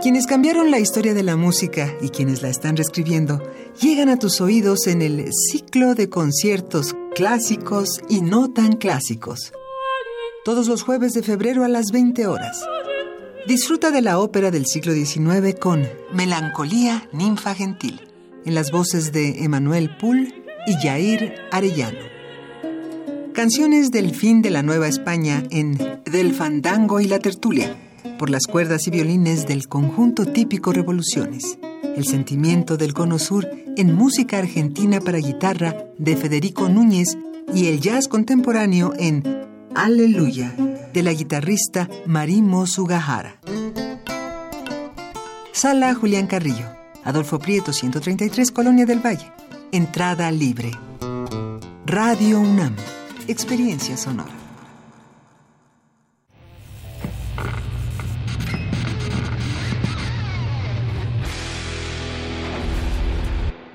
Quienes 0.00 0.26
cambiaron 0.26 0.70
la 0.70 0.78
historia 0.78 1.12
de 1.12 1.22
la 1.22 1.36
música 1.36 1.94
y 2.00 2.08
quienes 2.08 2.40
la 2.40 2.48
están 2.48 2.78
reescribiendo 2.78 3.42
llegan 3.78 4.08
a 4.08 4.18
tus 4.18 4.40
oídos 4.40 4.86
en 4.86 5.02
el 5.02 5.28
ciclo 5.52 5.94
de 5.94 6.08
conciertos 6.08 6.96
clásicos 7.14 8.00
y 8.08 8.22
no 8.22 8.50
tan 8.54 8.76
clásicos. 8.76 9.52
Todos 10.46 10.68
los 10.68 10.84
jueves 10.84 11.12
de 11.12 11.24
febrero 11.24 11.64
a 11.64 11.68
las 11.68 11.86
20 11.90 12.28
horas. 12.28 12.64
Disfruta 13.48 13.90
de 13.90 14.00
la 14.00 14.20
ópera 14.20 14.52
del 14.52 14.64
siglo 14.64 14.92
XIX 14.92 15.58
con 15.58 15.88
Melancolía 16.12 17.08
Ninfa 17.12 17.52
Gentil, 17.52 18.00
en 18.44 18.54
las 18.54 18.70
voces 18.70 19.10
de 19.10 19.42
Emanuel 19.42 19.96
Poul 19.96 20.32
y 20.68 20.74
Jair 20.74 21.34
Arellano. 21.50 21.98
Canciones 23.32 23.90
del 23.90 24.14
fin 24.14 24.40
de 24.40 24.50
la 24.50 24.62
Nueva 24.62 24.86
España 24.86 25.42
en 25.50 25.78
Del 26.04 26.32
Fandango 26.32 27.00
y 27.00 27.08
la 27.08 27.18
Tertulia, 27.18 27.76
por 28.16 28.30
las 28.30 28.46
cuerdas 28.46 28.86
y 28.86 28.92
violines 28.92 29.48
del 29.48 29.66
conjunto 29.66 30.26
típico 30.26 30.72
Revoluciones. 30.72 31.58
El 31.96 32.06
sentimiento 32.06 32.76
del 32.76 32.94
Cono 32.94 33.18
Sur 33.18 33.50
en 33.76 33.92
música 33.92 34.38
argentina 34.38 35.00
para 35.00 35.18
guitarra 35.18 35.86
de 35.98 36.16
Federico 36.16 36.68
Núñez 36.68 37.18
y 37.52 37.66
el 37.66 37.80
jazz 37.80 38.06
contemporáneo 38.06 38.92
en 38.96 39.45
Aleluya 39.76 40.54
de 40.94 41.02
la 41.02 41.12
guitarrista 41.12 41.86
Marimo 42.06 42.66
Sugahara. 42.66 43.36
Sala 45.52 45.94
Julián 45.94 46.26
Carrillo, 46.26 46.64
Adolfo 47.04 47.38
Prieto 47.38 47.74
133, 47.74 48.52
Colonia 48.52 48.86
del 48.86 49.04
Valle. 49.04 49.30
Entrada 49.72 50.30
libre. 50.30 50.70
Radio 51.84 52.40
UNAM, 52.40 52.74
experiencia 53.28 53.98
sonora. 53.98 54.32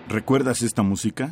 ¿Recuerdas 0.10 0.64
esta 0.64 0.82
música? 0.82 1.32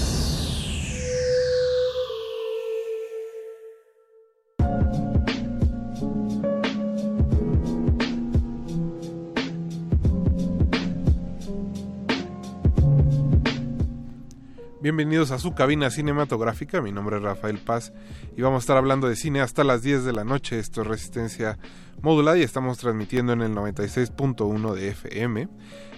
Bienvenidos 14.81 15.29
a 15.29 15.37
su 15.37 15.53
cabina 15.53 15.91
cinematográfica, 15.91 16.81
mi 16.81 16.91
nombre 16.91 17.17
es 17.17 17.21
Rafael 17.21 17.59
Paz 17.59 17.93
y 18.35 18.41
vamos 18.41 18.57
a 18.57 18.63
estar 18.63 18.77
hablando 18.77 19.07
de 19.07 19.15
cine 19.15 19.39
hasta 19.39 19.63
las 19.63 19.83
10 19.83 20.05
de 20.05 20.11
la 20.11 20.23
noche, 20.23 20.57
esto 20.57 20.81
es 20.81 20.87
Resistencia 20.87 21.59
Modulada 22.01 22.39
y 22.39 22.41
estamos 22.41 22.79
transmitiendo 22.79 23.31
en 23.31 23.43
el 23.43 23.53
96.1 23.53 24.73
de 24.73 24.87
FM. 24.87 25.49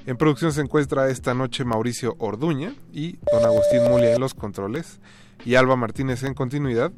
En 0.05 0.17
producción 0.17 0.51
se 0.51 0.59
encuentra 0.59 1.09
esta 1.09 1.34
noche 1.34 1.63
Mauricio 1.63 2.17
Orduña 2.19 2.75
y 2.91 3.19
don 3.31 3.45
Agustín 3.45 3.84
Mulia 3.89 4.15
en 4.15 4.19
los 4.19 4.34
controles 4.34 4.99
y 5.45 5.55
Alba 5.55 5.77
Martínez 5.77 6.23
en 6.23 6.34
continuidad. 6.34 6.91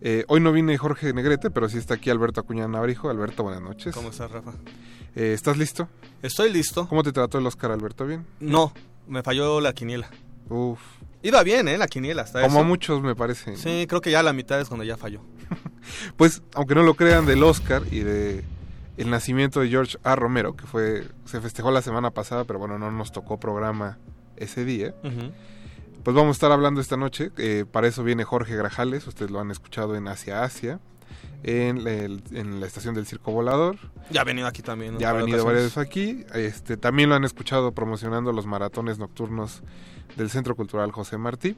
Eh, 0.00 0.24
hoy 0.28 0.40
no 0.40 0.50
viene 0.50 0.78
Jorge 0.78 1.12
Negrete, 1.12 1.50
pero 1.50 1.68
sí 1.68 1.76
está 1.76 1.94
aquí 1.94 2.08
Alberto 2.08 2.40
Acuña 2.40 2.66
Navarijo. 2.68 3.10
Alberto, 3.10 3.42
buenas 3.42 3.60
noches. 3.60 3.94
¿Cómo 3.94 4.08
estás, 4.08 4.30
Rafa? 4.30 4.52
Eh, 5.14 5.34
¿Estás 5.34 5.58
listo? 5.58 5.88
Estoy 6.22 6.50
listo. 6.50 6.88
¿Cómo 6.88 7.02
te 7.02 7.12
trató 7.12 7.36
el 7.36 7.46
Oscar, 7.46 7.70
Alberto? 7.70 8.06
¿Bien? 8.06 8.24
No, 8.40 8.72
me 9.06 9.22
falló 9.22 9.60
la 9.60 9.74
quiniela. 9.74 10.08
Uf. 10.48 10.80
Iba 11.22 11.42
bien, 11.42 11.68
¿eh? 11.68 11.78
La 11.78 11.88
quiniela 11.88 12.22
hasta 12.22 12.40
Como 12.42 12.58
eso. 12.58 12.60
a 12.60 12.68
muchos, 12.68 13.02
me 13.02 13.14
parece. 13.14 13.56
Sí, 13.56 13.86
creo 13.88 14.00
que 14.00 14.10
ya 14.10 14.22
la 14.22 14.32
mitad 14.32 14.60
es 14.60 14.68
cuando 14.68 14.84
ya 14.84 14.96
falló. 14.96 15.20
Pues, 16.16 16.42
aunque 16.54 16.74
no 16.74 16.82
lo 16.82 16.94
crean, 16.94 17.24
del 17.24 17.42
Oscar 17.42 17.82
y 17.90 18.00
de 18.00 18.44
el 18.98 19.08
nacimiento 19.10 19.60
de 19.60 19.68
George 19.68 19.96
A. 20.02 20.16
Romero, 20.16 20.54
que 20.54 20.66
fue 20.66 21.04
se 21.24 21.40
festejó 21.40 21.70
la 21.70 21.80
semana 21.80 22.10
pasada, 22.10 22.44
pero 22.44 22.58
bueno, 22.58 22.78
no 22.78 22.90
nos 22.90 23.10
tocó 23.12 23.40
programa 23.40 23.96
ese 24.36 24.64
día. 24.66 24.94
Pues 25.02 26.14
vamos 26.14 26.28
a 26.28 26.32
estar 26.36 26.52
hablando 26.52 26.80
esta 26.80 26.96
noche. 26.98 27.30
eh, 27.38 27.64
para 27.70 27.86
eso 27.86 28.02
viene 28.04 28.24
Jorge 28.24 28.54
Grajales, 28.56 29.06
ustedes 29.06 29.30
lo 29.30 29.40
han 29.40 29.50
escuchado 29.50 29.96
en 29.96 30.08
Asia 30.08 30.42
Asia, 30.42 30.78
en, 31.42 32.60
la 32.60 32.66
estación 32.66 32.94
del 32.94 33.06
Circo 33.06 33.32
Volador. 33.32 33.76
Ya 34.10 34.22
ha 34.22 34.24
venido 34.24 34.46
aquí 34.46 34.62
también. 34.62 34.98
Ya 34.98 35.10
ha 35.10 35.12
venido 35.12 35.44
varias 35.44 35.64
veces 35.64 35.78
aquí. 35.78 36.24
Este, 36.34 36.76
también 36.76 37.08
lo 37.08 37.14
han 37.14 37.24
escuchado 37.24 37.72
promocionando 37.72 38.32
los 38.32 38.46
maratones 38.46 38.98
nocturnos 38.98 39.62
del 40.16 40.30
Centro 40.30 40.56
Cultural 40.56 40.90
José 40.92 41.18
Martí. 41.18 41.56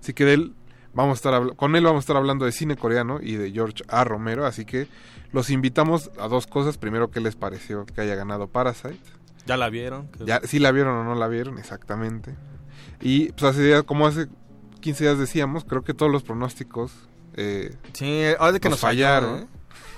Así 0.00 0.12
que 0.12 0.24
de 0.24 0.34
él 0.34 0.54
vamos 0.92 1.12
a 1.12 1.30
estar 1.30 1.56
con 1.56 1.76
él 1.76 1.84
vamos 1.84 2.00
a 2.00 2.04
estar 2.04 2.16
hablando 2.16 2.44
de 2.44 2.52
cine 2.52 2.76
coreano 2.76 3.20
y 3.22 3.36
de 3.36 3.50
George 3.52 3.82
A. 3.88 4.04
Romero. 4.04 4.46
Así 4.46 4.64
que 4.64 4.88
los 5.32 5.50
invitamos 5.50 6.10
a 6.18 6.28
dos 6.28 6.46
cosas. 6.46 6.78
Primero, 6.78 7.10
¿qué 7.10 7.20
les 7.20 7.36
pareció 7.36 7.86
que 7.86 8.00
haya 8.00 8.14
ganado 8.14 8.48
Parasite? 8.48 8.98
¿Ya 9.46 9.56
la 9.56 9.70
vieron? 9.70 10.08
Ya, 10.24 10.40
si 10.40 10.58
la 10.58 10.70
vieron 10.70 10.94
o 10.96 11.04
no 11.04 11.14
la 11.14 11.28
vieron, 11.28 11.58
exactamente. 11.58 12.34
Y 13.00 13.32
pues 13.32 13.44
hace 13.44 13.62
días, 13.62 13.82
como 13.84 14.06
hace 14.06 14.28
15 14.80 15.04
días 15.04 15.18
decíamos, 15.18 15.64
creo 15.64 15.82
que 15.82 15.94
todos 15.94 16.12
los 16.12 16.22
pronósticos 16.22 16.92
eh, 17.40 17.76
Sí, 17.92 18.22
ahora 18.38 18.52
de 18.52 18.60
que 18.60 18.68
nos, 18.68 18.80
fallaron. 18.80 19.40
¿eh? 19.40 19.46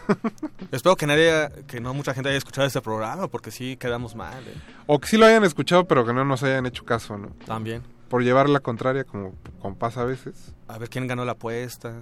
Espero 0.73 0.97
que 0.97 1.07
nadie, 1.07 1.49
que 1.67 1.81
no 1.81 1.95
mucha 1.95 2.13
gente 2.15 2.29
haya 2.29 2.39
escuchado 2.39 2.67
este 2.67 2.81
programa, 2.81 3.29
porque 3.29 3.51
sí 3.51 3.77
quedamos 3.77 4.15
mal. 4.15 4.43
¿eh? 4.47 4.55
O 4.87 4.99
que 4.99 5.09
sí 5.09 5.17
lo 5.17 5.27
hayan 5.27 5.45
escuchado, 5.45 5.87
pero 5.87 6.05
que 6.05 6.13
no 6.13 6.25
nos 6.25 6.43
hayan 6.43 6.67
hecho 6.67 6.85
caso, 6.85 7.17
¿no? 7.19 7.29
También. 7.47 7.83
por 8.09 8.23
llevar 8.23 8.49
la 8.49 8.61
contraria, 8.61 9.05
como, 9.05 9.35
como 9.61 9.77
pasa 9.77 10.03
a 10.03 10.05
veces. 10.05 10.55
A 10.69 10.79
ver 10.79 10.89
quién 10.89 11.07
ganó 11.07 11.25
la 11.25 11.33
apuesta. 11.33 11.95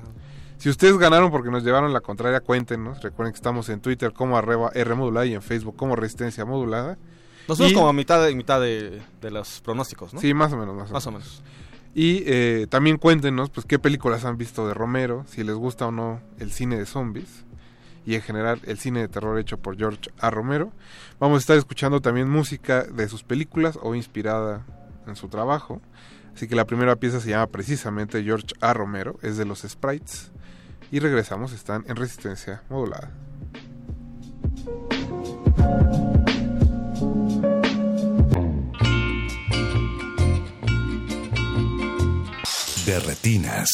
Si 0.59 0.69
ustedes 0.69 0.99
ganaron 0.99 1.31
porque 1.31 1.51
nos 1.51 1.63
llevaron 1.65 1.93
la 1.93 2.01
contraria, 2.01 2.41
cuéntenos. 2.41 3.01
Recuerden 3.03 3.33
que 3.33 3.37
estamos 3.39 3.69
en 3.69 3.81
Twitter 3.81 4.13
como 4.13 4.37
arroba 4.37 4.71
R 4.75 4.95
modulada 4.95 5.27
y 5.27 5.35
en 5.35 5.41
Facebook 5.43 5.77
como 5.77 5.97
Resistencia 5.97 6.45
Modulada. 6.45 6.99
Nosotros 7.49 7.73
Y- 7.73 7.75
como 7.75 7.89
a 7.89 7.93
mitad 7.93 8.23
de 8.25 8.35
mitad 8.35 8.61
de, 8.61 9.01
de 9.21 9.31
los 9.31 9.61
pronósticos, 9.63 10.13
¿no? 10.15 10.21
Sí, 10.21 10.35
más 10.35 10.53
o 10.53 10.57
menos, 10.57 10.75
más 10.77 10.91
o 10.91 10.93
Más 10.93 11.07
o 11.07 11.13
menos. 11.13 11.43
Y 11.95 12.23
eh, 12.27 12.67
también 12.69 12.99
cuéntenos 12.99 13.51
pues 13.51 13.67
qué 13.67 13.79
películas 13.79 14.25
han 14.25 14.39
visto 14.39 14.67
de 14.67 14.75
Romero, 14.75 15.25
si 15.29 15.43
les 15.43 15.57
gusta 15.57 15.87
o 15.89 15.91
no 15.91 16.21
el 16.39 16.53
cine 16.53 16.79
de 16.79 16.87
zombies 16.87 17.45
y 18.07 18.15
en 18.15 18.23
general 18.23 18.61
el 18.65 18.79
cine 18.79 19.01
de 19.01 19.09
terror 19.09 19.39
hecho 19.39 19.59
por 19.59 19.77
George 19.77 20.11
A. 20.19 20.31
Romero. 20.31 20.73
Vamos 21.19 21.37
a 21.37 21.41
estar 21.41 21.57
escuchando 21.57 22.01
también 22.01 22.29
música 22.29 22.85
de 22.85 23.09
sus 23.09 23.23
películas 23.23 23.79
o 23.83 23.95
inspirada 23.95 24.65
en 25.07 25.17
su 25.17 25.29
trabajo. 25.29 25.81
Así 26.35 26.49
que 26.49 26.55
la 26.55 26.65
primera 26.65 26.97
pieza 26.97 27.21
se 27.21 27.31
llama 27.31 27.49
precisamente 27.49 28.23
George 28.23 28.55
A. 28.61 28.73
Romero, 28.73 29.19
es 29.23 29.37
de 29.37 29.45
los 29.45 29.61
Sprites. 29.61 30.31
Y 30.91 30.99
regresamos, 30.99 31.53
están 31.53 31.85
en 31.87 31.97
resistencia 31.97 32.63
modulada. 32.69 33.11
De 42.91 42.99
retinas. 42.99 43.69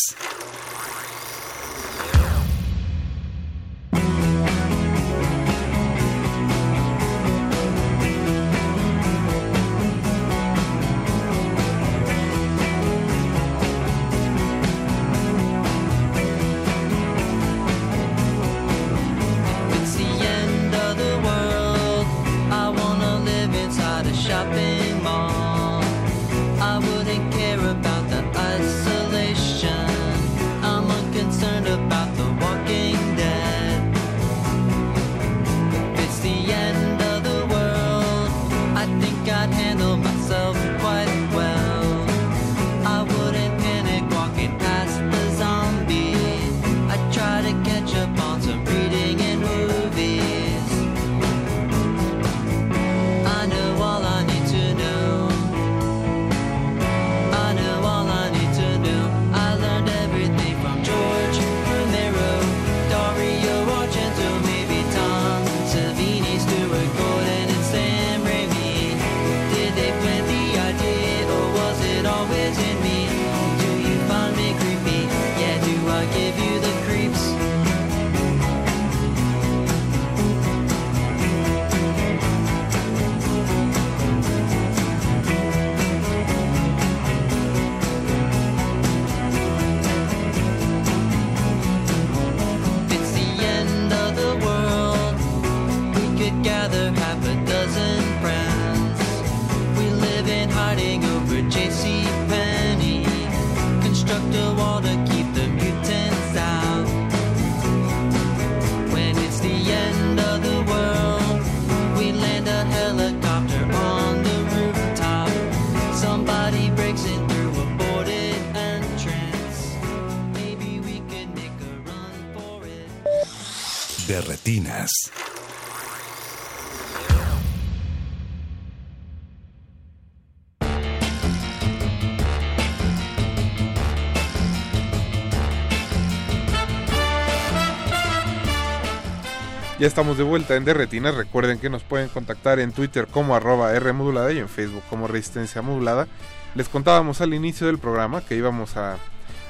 Ya 139.86 139.88
estamos 139.88 140.18
de 140.18 140.24
vuelta 140.24 140.56
en 140.56 140.64
Derretinas. 140.64 141.14
Recuerden 141.14 141.60
que 141.60 141.70
nos 141.70 141.84
pueden 141.84 142.08
contactar 142.08 142.58
en 142.58 142.72
Twitter 142.72 143.06
como 143.06 143.36
arroba 143.36 143.72
R 143.72 143.92
modulada 143.92 144.32
y 144.32 144.38
en 144.40 144.48
Facebook 144.48 144.82
como 144.90 145.06
Resistencia 145.06 145.62
Modulada. 145.62 146.08
Les 146.56 146.68
contábamos 146.68 147.20
al 147.20 147.32
inicio 147.34 147.68
del 147.68 147.78
programa 147.78 148.20
que 148.20 148.34
íbamos 148.34 148.76
a 148.76 148.96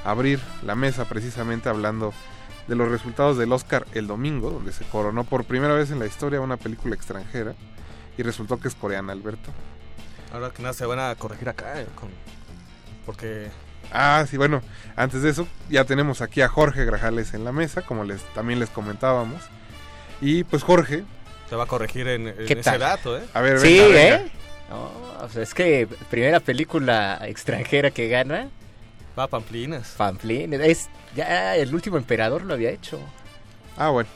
abrir 0.05 0.39
la 0.63 0.75
mesa 0.75 1.07
precisamente 1.07 1.71
hablando 1.71 2.13
de 2.69 2.75
los 2.77 2.91
resultados 2.91 3.39
del 3.39 3.51
Oscar 3.51 3.87
el 3.95 4.07
domingo, 4.07 4.51
donde 4.51 4.75
se 4.75 4.85
coronó 4.85 5.25
por 5.25 5.45
primera 5.47 5.73
vez 5.73 5.91
en 5.91 6.01
la 6.01 6.05
historia 6.07 6.43
una 6.43 6.59
película 6.59 6.95
extranjera 6.95 7.55
y 8.19 8.23
resultó 8.23 8.61
que 8.61 8.69
es 8.69 8.75
coreana, 8.75 9.15
Alberto. 9.15 9.51
Ahora 10.35 10.51
que 10.51 10.61
nada 10.61 10.75
se 10.75 10.85
van 10.85 10.99
a 10.99 11.15
corregir 11.15 11.49
acá, 11.49 11.81
eh, 11.81 11.87
con- 11.95 12.11
porque 13.07 13.49
Ah, 13.91 14.27
sí, 14.29 14.37
bueno, 14.37 14.61
antes 14.97 15.23
de 15.23 15.31
eso 15.31 15.49
ya 15.71 15.85
tenemos 15.87 16.21
aquí 16.21 16.43
a 16.43 16.49
Jorge 16.49 16.85
Grajales 16.85 17.33
en 17.33 17.43
la 17.43 17.53
mesa, 17.53 17.81
como 17.81 18.05
les 18.05 18.21
también 18.35 18.59
les 18.59 18.69
comentábamos. 18.69 19.41
Y 20.21 20.45
pues 20.45 20.63
Jorge, 20.63 21.05
se 21.49 21.57
va 21.57 21.65
a 21.65 21.67
corregir 21.67 22.09
en, 22.09 22.29
en 22.29 22.35
¿Qué 22.47 22.55
ese 22.55 22.63
tal? 22.63 22.81
dato, 22.81 23.19
¿eh? 23.19 23.23
a 23.35 23.41
ver, 23.41 23.59
Sí, 23.61 23.79
venga, 23.79 23.95
venga. 23.95 24.17
¿eh? 24.17 24.31
No, 24.71 25.25
o 25.25 25.29
sea, 25.29 25.43
es 25.43 25.55
que 25.55 25.87
primera 26.11 26.41
película 26.41 27.21
extranjera 27.27 27.91
que 27.91 28.09
gana. 28.09 28.49
Va 29.19 29.29
Pamplinas. 29.29 29.95
Pamplín. 29.97 30.53
Es, 30.55 30.89
ya 31.15 31.57
el 31.57 31.75
último 31.75 31.97
emperador 31.97 32.43
lo 32.45 32.55
había 32.55 32.71
hecho. 32.71 32.99
Ah, 33.77 33.91
bueno. 33.91 34.09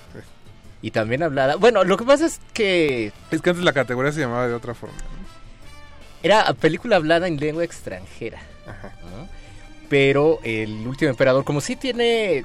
Y 0.82 0.90
también 0.90 1.22
hablada. 1.22 1.56
Bueno, 1.56 1.84
lo 1.84 1.96
que 1.96 2.04
pasa 2.04 2.26
es 2.26 2.40
que 2.52 3.12
Es 3.30 3.40
que 3.42 3.50
antes 3.50 3.64
la 3.64 3.72
categoría 3.72 4.12
se 4.12 4.20
llamaba 4.20 4.48
de 4.48 4.54
otra 4.54 4.74
forma. 4.74 4.96
¿no? 4.96 5.20
era 6.22 6.52
película 6.52 6.96
hablada 6.96 7.28
en 7.28 7.38
lengua 7.38 7.64
extranjera. 7.64 8.40
¿no? 8.66 9.28
Pero 9.88 10.38
el 10.42 10.86
último 10.86 11.10
emperador, 11.10 11.44
como 11.44 11.60
sí 11.62 11.76
tiene 11.76 12.44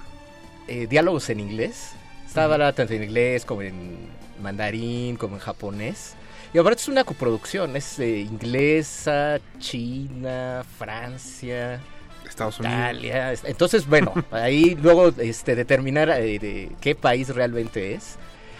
eh, 0.67 0.87
diálogos 0.87 1.29
en 1.29 1.39
inglés, 1.41 1.91
está 2.35 2.51
hablada 2.51 2.73
tanto 2.73 2.93
en 2.93 3.03
inglés 3.03 3.45
como 3.45 3.61
en 3.61 4.09
mandarín, 4.41 5.15
como 5.15 5.35
en 5.35 5.39
japonés. 5.41 6.15
Y 6.53 6.57
aparte 6.57 6.81
es 6.81 6.87
una 6.89 7.05
coproducción, 7.05 7.77
es 7.77 7.97
eh, 7.99 8.19
inglesa, 8.19 9.39
China, 9.59 10.65
Francia, 10.77 11.79
Estados 12.27 12.59
Unidos. 12.59 12.77
Italia. 12.77 13.31
es- 13.31 13.43
Entonces, 13.45 13.87
bueno, 13.87 14.13
ahí 14.31 14.75
luego 14.75 15.13
este, 15.17 15.55
determinar 15.55 16.09
eh, 16.09 16.37
de 16.39 16.71
qué 16.81 16.93
país 16.93 17.29
realmente 17.29 17.93
es. 17.93 18.17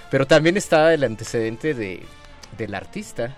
Pero 0.09 0.25
también 0.25 0.55
está 0.55 0.93
el 0.93 1.03
antecedente 1.03 1.73
de, 1.73 2.01
del 2.57 2.75
artista, 2.75 3.35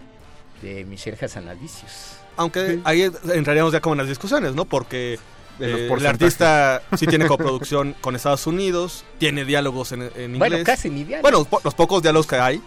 de 0.62 0.86
Michel 0.86 1.18
Hazanavicius. 1.20 2.18
Aunque 2.36 2.80
ahí 2.84 3.10
entraríamos 3.34 3.74
ya 3.74 3.80
como 3.82 3.96
en 3.96 4.00
las 4.00 4.08
discusiones, 4.10 4.54
¿no? 4.54 4.66
Porque 4.66 5.18
eh, 5.60 5.90
el 5.92 6.06
artista 6.06 6.82
sí 6.98 7.08
tiene 7.08 7.28
coproducción 7.28 7.96
con 8.02 8.16
Estados 8.16 8.48
Unidos, 8.48 9.06
tiene 9.18 9.46
diálogos 9.46 9.92
en, 9.92 10.04
en 10.04 10.36
inglés. 10.36 10.40
Bueno, 10.40 10.58
casi 10.64 10.90
ni 10.90 11.04
diálogos. 11.04 11.22
Bueno, 11.32 11.46
po- 11.46 11.62
los 11.64 11.74
pocos 11.74 12.02
diálogos 12.02 12.28
que 12.28 12.36
hay, 12.36 12.62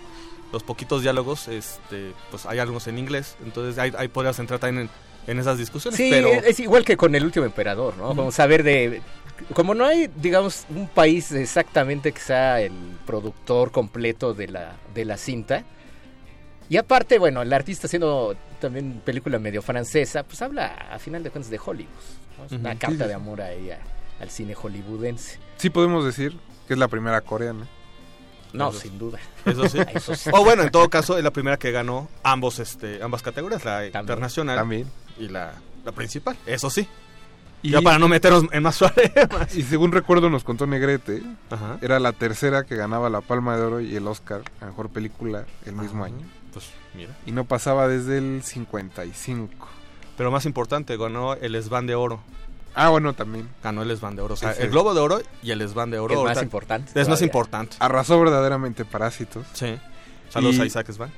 los 0.53 0.63
poquitos 0.63 1.03
diálogos, 1.03 1.49
este, 1.49 2.13
pues 2.31 2.47
hay 2.47 2.59
algunos 2.59 2.87
en 2.87 2.99
inglés. 2.99 3.37
Entonces 3.45 3.79
ahí, 3.79 3.93
ahí 3.97 4.09
podrías 4.09 4.39
entrar 4.39 4.59
también 4.59 4.89
en, 5.27 5.31
en 5.33 5.39
esas 5.39 5.59
discusiones. 5.59 5.97
Sí, 5.97 6.09
pero 6.11 6.29
es 6.29 6.59
igual 6.61 6.85
que 6.85 6.97
con 6.97 7.15
el 7.15 7.25
último 7.25 7.47
emperador, 7.47 7.97
¿no? 7.97 8.15
Vamos 8.15 8.39
a 8.41 8.47
ver 8.47 8.63
de... 8.63 9.03
Como 9.55 9.75
no 9.75 9.87
hay, 9.87 10.11
digamos, 10.17 10.67
un 10.69 10.87
país 10.87 11.33
exactamente 11.33 12.13
que 12.13 12.21
sea 12.21 12.61
el 12.61 12.73
productor 13.07 13.71
completo 13.71 14.35
de 14.35 14.49
la, 14.49 14.77
de 14.93 15.05
la 15.07 15.17
cinta, 15.17 15.65
Y 16.71 16.77
aparte, 16.77 17.19
bueno, 17.19 17.43
el 17.43 17.53
artista 17.53 17.89
haciendo 17.89 18.37
también 18.61 19.03
película 19.05 19.41
medio 19.41 19.61
francesa, 19.61 20.23
pues 20.23 20.41
habla 20.41 20.67
a 20.93 21.01
final 21.01 21.21
de 21.25 21.31
cuentas 21.31 21.51
de 21.51 21.59
Hollywood. 21.59 21.91
¿No? 22.41 22.47
Es 22.47 22.53
una 22.53 22.71
carta 22.79 22.89
Sí, 22.97 23.03
sí, 23.03 23.09
de 23.09 23.15
amor 23.15 23.41
ahí 23.43 23.71
a- 23.71 23.79
al 24.21 24.31
cine 24.31 24.55
hollywoodense. 24.55 25.39
Sí 25.57 25.71
podemos 25.71 26.05
decir 26.05 26.37
que 26.67 26.75
es 26.75 26.79
la 26.79 26.89
primera 26.89 27.21
coreana. 27.21 27.67
No, 28.53 28.71
Eso- 28.71 28.81
sin 28.81 28.99
duda. 28.99 29.19
Eso 29.45 29.69
sí. 29.69 29.79
Eso 29.95 30.15
sí. 30.15 30.31
O 30.33 30.43
bueno, 30.45 30.63
en 30.63 30.71
todo 30.71 30.89
caso, 30.91 31.17
es 31.17 31.23
la 31.25 31.31
primera 31.31 31.57
que 31.57 31.71
ganó 31.71 32.09
ambos, 32.25 32.59
este, 32.59 33.03
ambas 33.03 33.23
categorías, 33.23 33.65
la 33.65 33.87
internacional 33.87 34.57
También. 34.57 34.91
y 35.19 35.29
la, 35.29 35.53
la 35.85 35.93
principal. 35.93 36.37
Eso 36.47 36.69
sí. 36.71 36.89
Y- 37.63 37.71
ya 37.71 37.81
para 37.83 37.99
no 37.99 38.09
meternos 38.09 38.45
en 38.53 38.63
más 38.63 38.79
problemas. 38.79 39.55
Y 39.55 39.63
según 39.63 39.93
recuerdo 39.93 40.31
nos 40.31 40.43
contó 40.45 40.67
Negrete, 40.67 41.23
Ajá. 41.51 41.79
era 41.83 42.01
la 42.01 42.13
tercera 42.13 42.65
que 42.65 42.75
ganaba 42.75 43.09
la 43.11 43.21
Palma 43.21 43.57
de 43.57 43.63
Oro 43.63 43.81
y 43.81 43.95
el 43.95 44.07
Oscar 44.09 44.43
a 44.61 44.67
Mejor 44.67 44.89
Película 44.89 45.45
el 45.67 45.75
mismo 45.75 46.05
Ajá. 46.05 46.15
año. 46.15 46.27
Pues 46.53 46.67
mira. 46.95 47.17
Y 47.27 47.31
no 47.33 47.45
pasaba 47.45 47.87
desde 47.87 48.19
el 48.19 48.43
55. 48.43 49.69
Pero 50.21 50.31
más 50.31 50.45
importante, 50.45 50.99
ganó 50.99 51.33
el 51.33 51.55
Esban 51.55 51.87
de 51.87 51.95
Oro. 51.95 52.21
Ah, 52.75 52.91
bueno, 52.91 53.15
también. 53.15 53.49
Ganó 53.65 53.81
el 53.81 53.91
Esban 53.91 54.17
de 54.17 54.21
Oro. 54.21 54.35
O 54.35 54.37
sea, 54.37 54.51
Sí, 54.53 54.59
sí. 54.59 54.65
el 54.65 54.71
Globo 54.71 54.93
de 54.93 55.01
Oro 55.01 55.23
y 55.43 55.51
el 55.51 55.63
Esban 55.63 55.91
de 55.91 55.99
Oro. 55.99 56.15
Es 56.29 56.37
más 56.37 56.43
importante 56.43 57.01
Es 57.01 57.09
más 57.09 57.23
importante. 57.23 57.75
Arrasó 57.81 58.21
verdaderamente 58.21 58.85
Parásitos. 58.85 59.47
Sí. 59.55 59.79
Saludos 60.29 60.57
Y- 60.57 60.61
a 60.61 60.67
Isaac 60.67 60.91
Esban. 60.91 61.11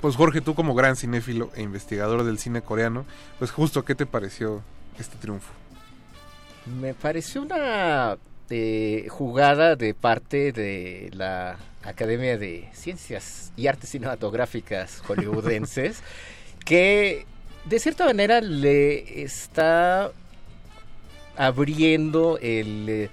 Pues 0.00 0.14
Jorge, 0.14 0.42
tú 0.42 0.54
como 0.54 0.76
gran 0.76 0.94
cinéfilo 0.94 1.50
e 1.56 1.62
investigador 1.62 2.22
del 2.22 2.38
cine 2.38 2.62
coreano, 2.62 3.04
pues 3.40 3.50
justo, 3.50 3.84
¿qué 3.84 3.96
te 3.96 4.06
pareció 4.06 4.62
este 4.96 5.16
triunfo? 5.16 5.50
Me 6.80 6.94
pareció 6.94 7.42
una 7.42 8.16
eh, 8.50 9.08
jugada 9.10 9.74
de 9.74 9.92
parte 9.92 10.52
de 10.52 11.10
la 11.14 11.56
Academia 11.82 12.38
de 12.38 12.68
Ciencias 12.74 13.50
y 13.56 13.66
Artes 13.66 13.90
Cinematográficas 13.90 15.00
hollywoodenses 15.08 16.00
que 16.64 17.26
de 17.68 17.78
cierta 17.80 18.04
manera 18.04 18.40
le 18.40 19.22
está 19.22 20.10
abriendo 21.36 22.38
el 22.40 22.88
eh, 22.88 23.10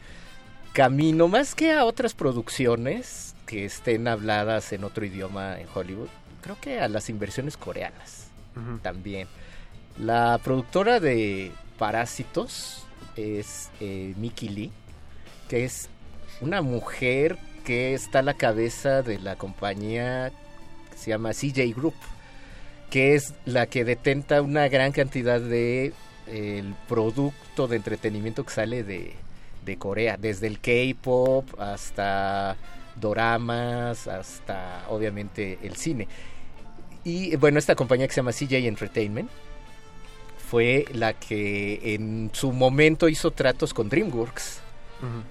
camino 0.73 1.27
más 1.27 1.55
que 1.55 1.73
a 1.73 1.85
otras 1.85 2.13
producciones 2.13 3.35
que 3.45 3.65
estén 3.65 4.07
habladas 4.07 4.71
en 4.73 4.83
otro 4.83 5.05
idioma 5.05 5.59
en 5.59 5.67
Hollywood, 5.73 6.07
creo 6.41 6.57
que 6.61 6.79
a 6.79 6.87
las 6.87 7.09
inversiones 7.09 7.57
coreanas 7.57 8.27
también. 8.81 9.27
La 9.97 10.39
productora 10.43 10.99
de 10.99 11.51
Parásitos 11.77 12.85
es 13.15 13.69
eh, 13.79 14.13
Mickey 14.17 14.49
Lee, 14.49 14.71
que 15.49 15.65
es 15.65 15.89
una 16.41 16.61
mujer 16.61 17.37
que 17.65 17.93
está 17.93 18.19
a 18.19 18.23
la 18.23 18.35
cabeza 18.35 19.01
de 19.01 19.19
la 19.19 19.35
compañía 19.35 20.31
que 20.91 20.97
se 20.97 21.09
llama 21.09 21.31
CJ 21.31 21.75
Group, 21.75 21.95
que 22.93 23.15
es 23.15 23.33
la 23.45 23.65
que 23.65 23.83
detenta 23.85 24.43
una 24.43 24.67
gran 24.67 24.91
cantidad 24.91 25.41
de 25.41 25.93
el 26.27 26.75
producto 26.87 27.67
de 27.67 27.77
entretenimiento 27.77 28.43
que 28.45 28.53
sale 28.53 28.83
de, 28.83 29.15
de 29.65 29.77
Corea, 29.79 30.15
desde 30.15 30.45
el 30.45 30.59
K-pop 30.59 31.59
hasta 31.59 32.55
doramas, 32.95 34.07
hasta 34.07 34.85
obviamente 34.89 35.57
el 35.63 35.75
cine. 35.75 36.07
Y 37.03 37.35
bueno, 37.37 37.57
esta 37.57 37.73
compañía 37.73 38.07
que 38.07 38.13
se 38.13 38.17
llama 38.17 38.31
CJ 38.31 38.67
Entertainment 38.67 39.31
fue 40.47 40.85
la 40.93 41.13
que 41.13 41.95
en 41.95 42.29
su 42.31 42.51
momento 42.51 43.09
hizo 43.09 43.31
tratos 43.31 43.73
con 43.73 43.89
DreamWorks. 43.89 44.59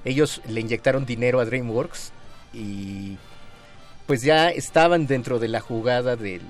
Ellos 0.04 0.42
le 0.48 0.60
inyectaron 0.62 1.06
dinero 1.06 1.38
a 1.38 1.44
DreamWorks 1.44 2.10
y 2.52 3.18
pues 4.08 4.22
ya 4.22 4.50
estaban 4.50 5.06
dentro 5.06 5.38
de 5.38 5.46
la 5.46 5.60
jugada 5.60 6.16
del, 6.16 6.42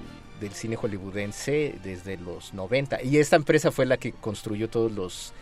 del 0.42 0.52
cine 0.52 0.76
hollywoodense 0.76 1.76
desde 1.82 2.18
los 2.18 2.52
90. 2.52 3.02
Y 3.02 3.16
esta 3.16 3.36
empresa 3.36 3.70
fue 3.72 3.86
la 3.86 3.96
que 3.96 4.12
construyó 4.12 4.68
todos 4.68 4.92
los 4.92 5.32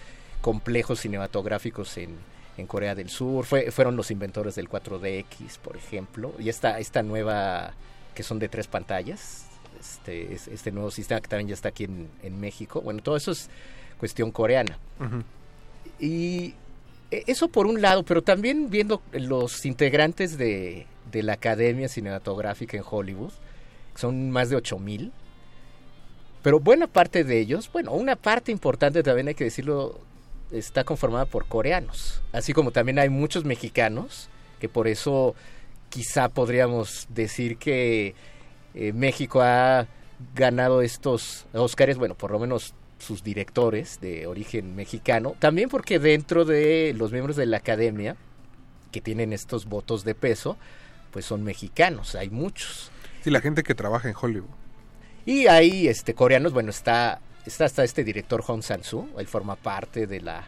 complejos 0.40 1.00
cinematográficos 1.00 1.96
en, 1.98 2.10
en 2.56 2.66
Corea 2.66 2.94
del 2.94 3.08
Sur. 3.10 3.44
Fue, 3.44 3.70
fueron 3.72 3.96
los 3.96 4.10
inventores 4.12 4.54
del 4.54 4.68
4DX, 4.68 5.58
por 5.62 5.76
ejemplo. 5.76 6.32
Y 6.38 6.48
esta, 6.48 6.78
esta 6.78 7.02
nueva, 7.02 7.72
que 8.14 8.22
son 8.22 8.38
de 8.38 8.48
tres 8.48 8.66
pantallas, 8.68 9.46
este, 9.80 10.34
es- 10.34 10.46
este 10.48 10.70
nuevo 10.70 10.90
sistema 10.90 11.20
que 11.20 11.28
también 11.28 11.48
ya 11.48 11.54
está 11.54 11.70
aquí 11.70 11.84
en, 11.84 12.08
en 12.22 12.38
México. 12.40 12.80
Bueno, 12.80 13.02
todo 13.02 13.16
eso 13.16 13.32
es 13.32 13.48
cuestión 13.98 14.30
coreana. 14.30 14.78
Y 15.98 16.54
e- 17.10 17.24
eso 17.26 17.48
por 17.48 17.66
un 17.66 17.80
lado, 17.82 18.02
pero 18.04 18.22
también 18.22 18.70
viendo 18.70 19.02
los 19.12 19.64
integrantes 19.66 20.38
de, 20.38 20.86
de 21.10 21.22
la 21.22 21.34
Academia 21.34 21.88
Cinematográfica 21.88 22.76
en 22.76 22.84
Hollywood, 22.88 23.32
son 24.00 24.30
más 24.30 24.50
de 24.50 24.56
8000, 24.56 25.12
pero 26.42 26.58
buena 26.58 26.86
parte 26.86 27.22
de 27.22 27.38
ellos, 27.38 27.70
bueno, 27.72 27.92
una 27.92 28.16
parte 28.16 28.50
importante 28.50 29.02
también 29.02 29.28
hay 29.28 29.34
que 29.34 29.44
decirlo, 29.44 30.00
está 30.50 30.84
conformada 30.84 31.26
por 31.26 31.46
coreanos, 31.46 32.22
así 32.32 32.52
como 32.52 32.70
también 32.70 32.98
hay 32.98 33.10
muchos 33.10 33.44
mexicanos, 33.44 34.28
que 34.58 34.68
por 34.68 34.88
eso 34.88 35.34
quizá 35.90 36.28
podríamos 36.28 37.06
decir 37.10 37.58
que 37.58 38.14
eh, 38.74 38.92
México 38.92 39.42
ha 39.42 39.86
ganado 40.34 40.82
estos 40.82 41.46
Óscares, 41.52 41.98
bueno, 41.98 42.14
por 42.14 42.30
lo 42.30 42.38
menos 42.38 42.74
sus 42.98 43.22
directores 43.22 44.00
de 44.00 44.26
origen 44.26 44.76
mexicano, 44.76 45.34
también 45.38 45.68
porque 45.68 45.98
dentro 45.98 46.44
de 46.44 46.94
los 46.96 47.12
miembros 47.12 47.36
de 47.36 47.46
la 47.46 47.58
academia 47.58 48.16
que 48.92 49.00
tienen 49.00 49.32
estos 49.32 49.66
votos 49.66 50.04
de 50.04 50.14
peso, 50.14 50.56
pues 51.10 51.24
son 51.24 51.42
mexicanos, 51.42 52.14
hay 52.14 52.30
muchos. 52.30 52.89
Sí, 53.22 53.30
la 53.30 53.40
gente 53.40 53.62
que 53.62 53.74
trabaja 53.74 54.08
en 54.08 54.14
Hollywood. 54.20 54.48
Y 55.26 55.46
hay 55.46 55.88
este 55.88 56.14
coreanos, 56.14 56.52
bueno, 56.52 56.70
está 56.70 57.20
está 57.46 57.64
hasta 57.64 57.84
este 57.84 58.04
director 58.04 58.42
Hong 58.42 58.60
Sang-soo, 58.62 59.08
él 59.18 59.26
forma 59.26 59.56
parte 59.56 60.06
de 60.06 60.20
la 60.20 60.46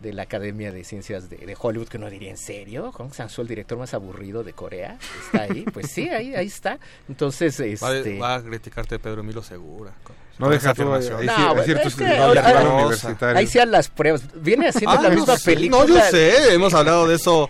de 0.00 0.12
la 0.12 0.24
Academia 0.24 0.70
de 0.70 0.84
Ciencias 0.84 1.30
de, 1.30 1.38
de 1.38 1.56
Hollywood, 1.58 1.88
que 1.88 1.96
uno 1.96 2.10
diría, 2.10 2.28
¿en 2.30 2.36
serio? 2.36 2.92
Hong 2.92 3.08
Sang-soo, 3.10 3.40
el 3.42 3.48
director 3.48 3.78
más 3.78 3.94
aburrido 3.94 4.44
de 4.44 4.52
Corea, 4.52 4.98
está 5.24 5.44
ahí. 5.44 5.64
Pues 5.72 5.90
sí, 5.90 6.08
ahí 6.10 6.34
ahí 6.34 6.46
está. 6.46 6.78
Entonces, 7.08 7.58
Va, 7.82 7.88
a- 7.88 7.96
este 7.96 8.18
va 8.18 8.34
a 8.34 8.42
criticarte 8.42 8.98
Pedro 8.98 9.22
Emilio 9.22 9.42
Segura. 9.42 9.92
No 10.38 10.50
deja 10.50 10.70
afirmación. 10.70 11.24
No, 11.24 11.32
hay 11.32 11.64
ciertos 11.64 11.94
que 11.94 12.02
universitarios. 12.04 13.36
ahí 13.38 13.46
sean 13.46 13.70
las 13.70 13.88
pruebas. 13.88 14.22
Viene 14.42 14.68
haciendo 14.68 14.90
Ah, 14.98 15.02
la 15.02 15.08
no 15.10 15.14
misma 15.14 15.38
sé, 15.38 15.54
película. 15.54 15.82
No, 15.84 15.88
yo 15.88 16.00
sé, 16.10 16.52
hemos 16.54 16.74
hablado 16.74 17.06
de 17.08 17.14
eso 17.14 17.48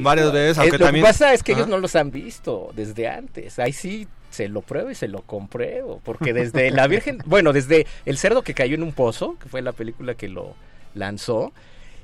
varias 0.00 0.32
veces, 0.32 0.58
aunque 0.58 0.78
lo 0.78 0.86
también... 0.86 1.04
que 1.04 1.08
pasa 1.08 1.34
es 1.34 1.42
que 1.42 1.52
ellos 1.52 1.68
no 1.68 1.78
los 1.78 1.96
han 1.96 2.10
visto 2.10 2.70
desde 2.74 3.08
antes. 3.08 3.58
Ahí 3.58 3.72
sí 3.72 4.08
se 4.30 4.48
lo 4.48 4.62
pruebo 4.62 4.90
y 4.90 4.94
se 4.94 5.08
lo 5.08 5.22
compruebo. 5.22 6.00
Porque 6.04 6.32
desde 6.32 6.70
La 6.70 6.86
Virgen, 6.86 7.18
bueno, 7.26 7.52
desde 7.52 7.86
El 8.04 8.18
cerdo 8.18 8.42
que 8.42 8.54
cayó 8.54 8.74
en 8.74 8.82
un 8.82 8.92
pozo, 8.92 9.36
que 9.38 9.48
fue 9.48 9.62
la 9.62 9.72
película 9.72 10.14
que 10.14 10.28
lo 10.28 10.54
lanzó, 10.94 11.52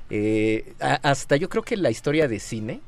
eh, 0.09 0.73
hasta 0.79 1.35
yo 1.35 1.49
creo 1.49 1.63
que 1.63 1.77
la 1.77 1.91
historia 1.91 2.27
de 2.27 2.39
cine, 2.39 2.81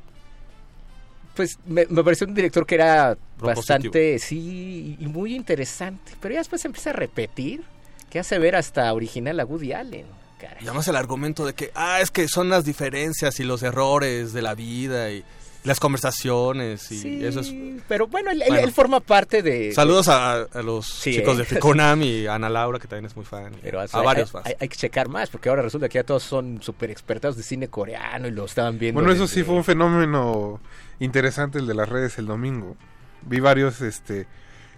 pues 1.35 1.59
me, 1.65 1.85
me 1.87 2.03
pareció 2.03 2.27
un 2.27 2.33
director 2.33 2.65
que 2.65 2.75
era 2.75 3.17
bastante, 3.39 4.19
sí, 4.19 4.97
y 4.99 5.07
muy 5.07 5.35
interesante. 5.35 6.13
Pero 6.19 6.33
ya 6.33 6.39
después 6.39 6.61
se 6.61 6.67
empieza 6.67 6.91
a 6.91 6.93
repetir, 6.93 7.63
que 8.09 8.19
hace 8.19 8.37
ver 8.39 8.55
hasta 8.55 8.93
original 8.93 9.39
a 9.39 9.45
Woody 9.45 9.73
Allen. 9.73 10.20
Caray. 10.41 10.63
Y 10.63 10.67
además 10.67 10.87
el 10.87 10.95
argumento 10.95 11.45
de 11.45 11.53
que, 11.53 11.71
ah, 11.75 12.01
es 12.01 12.11
que 12.11 12.27
son 12.27 12.49
las 12.49 12.65
diferencias 12.65 13.39
y 13.39 13.43
los 13.43 13.63
errores 13.63 14.33
de 14.33 14.41
la 14.41 14.55
vida 14.55 15.11
y 15.11 15.23
las 15.63 15.79
conversaciones 15.79 16.91
y 16.91 16.97
Sí, 16.99 17.23
eso 17.25 17.41
es... 17.41 17.53
Pero 17.87 18.07
bueno, 18.07 18.31
él, 18.31 18.41
él- 18.41 18.47
Bueno. 18.49 18.63
él 18.63 18.71
forma 18.71 18.99
parte 18.99 19.43
de... 19.43 19.71
Saludos 19.73 20.07
a, 20.07 20.41
a 20.41 20.61
los 20.63 20.87
Sí, 20.87 21.13
chicos 21.13 21.35
eh. 21.35 21.37
de 21.39 21.45
Ficonam 21.45 22.01
y 22.01 22.25
a 22.25 22.33
Ana 22.35 22.49
Laura, 22.49 22.79
que 22.79 22.87
también 22.87 23.05
es 23.05 23.15
muy 23.15 23.25
fan. 23.25 23.51
Pero 23.61 23.79
a 23.79 23.85
varios 24.01 24.29
hay- 24.33 24.39
más. 24.39 24.45
hay- 24.47 24.55
hay 24.59 24.67
que 24.69 24.75
checar 24.75 25.07
más, 25.07 25.29
porque 25.29 25.49
ahora 25.49 25.61
resulta 25.61 25.87
que 25.87 25.99
ya 25.99 26.03
todos 26.03 26.23
son 26.23 26.61
súper 26.63 26.89
expertos 26.89 27.37
de 27.37 27.43
cine 27.43 27.67
coreano 27.67 28.27
y 28.27 28.31
lo 28.31 28.45
estaban 28.45 28.79
viendo. 28.79 28.99
Bueno, 28.99 29.13
eso 29.13 29.23
desde- 29.23 29.35
sí 29.35 29.43
fue 29.43 29.53
un 29.53 29.63
fenómeno 29.63 30.59
interesante 30.99 31.59
el 31.59 31.67
de 31.67 31.75
las 31.75 31.87
redes 31.89 32.17
el 32.17 32.25
domingo. 32.25 32.75
Vi 33.23 33.39
varios 33.39 33.81
este 33.81 34.25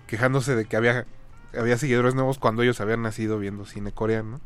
quejándose 0.08 0.54
de 0.56 0.66
que 0.66 0.76
había 0.76 1.06
había 1.58 1.78
seguidores 1.78 2.14
nuevos 2.16 2.40
cuando 2.40 2.62
ellos 2.64 2.82
habían 2.82 3.04
nacido 3.04 3.38
viendo 3.40 3.66
cine 3.66 3.92
coreano. 3.94 4.42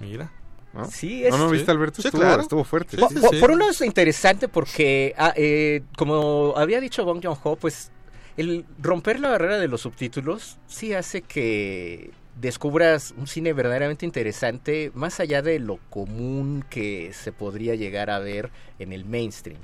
Mira. 0.00 0.32
¿no? 0.72 0.84
Sí, 0.84 1.24
es- 1.24 1.30
¿No, 1.30 1.38
no 1.38 1.50
viste 1.50 1.70
Alberto? 1.70 2.00
Sí, 2.02 2.08
estuvo, 2.08 2.20
claro. 2.22 2.42
estuvo 2.42 2.64
fuerte. 2.64 2.96
Por, 2.96 3.12
por- 3.20 3.40
por 3.40 3.50
uno 3.52 3.68
es 3.70 3.80
interesante 3.80 4.48
porque, 4.48 5.14
ah, 5.18 5.32
eh, 5.36 5.82
como 5.96 6.54
había 6.56 6.80
dicho 6.80 7.04
Bong 7.04 7.20
Joon-ho, 7.22 7.56
pues 7.56 7.90
el 8.36 8.64
romper 8.80 9.18
la 9.20 9.30
barrera 9.30 9.58
de 9.58 9.68
los 9.68 9.80
subtítulos 9.82 10.58
sí 10.66 10.94
hace 10.94 11.22
que 11.22 12.12
descubras 12.40 13.12
un 13.18 13.26
cine 13.26 13.52
verdaderamente 13.52 14.06
interesante 14.06 14.92
más 14.94 15.20
allá 15.20 15.42
de 15.42 15.58
lo 15.58 15.78
común 15.90 16.64
que 16.70 17.12
se 17.12 17.32
podría 17.32 17.74
llegar 17.74 18.08
a 18.08 18.18
ver 18.20 18.50
en 18.78 18.92
el 18.92 19.04
mainstream. 19.04 19.58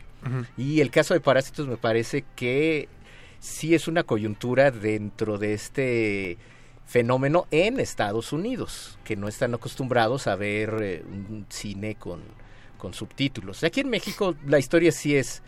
Y 0.57 0.81
el 0.81 0.91
caso 0.91 1.15
de 1.15 1.21
Parásitos 1.21 1.69
me 1.69 1.77
parece 1.77 2.25
que 2.35 2.89
sí 3.39 3.77
es 3.77 3.87
una 3.87 4.03
coyuntura 4.03 4.73
dentro 4.73 5.39
de 5.39 5.55
este 5.55 6.37
fenómeno 6.87 7.47
en 7.51 7.81
Estados 7.81 8.33
Unidos, 8.33 8.99
que 9.05 9.17
no 9.17 9.29
están 9.29 9.55
acostumbrados 9.55 10.27
a 10.27 10.37
ver 10.37 10.79
eh, 10.83 11.03
un 11.07 11.47
cine 11.49 11.97
con, 11.97 12.21
con 12.79 12.95
subtítulos. 12.95 13.63
Aquí 13.65 13.81
en 13.81 13.91
México 13.91 14.35
la 14.47 14.59
historia 14.59 14.93
sí 14.93 15.17
es 15.17 15.43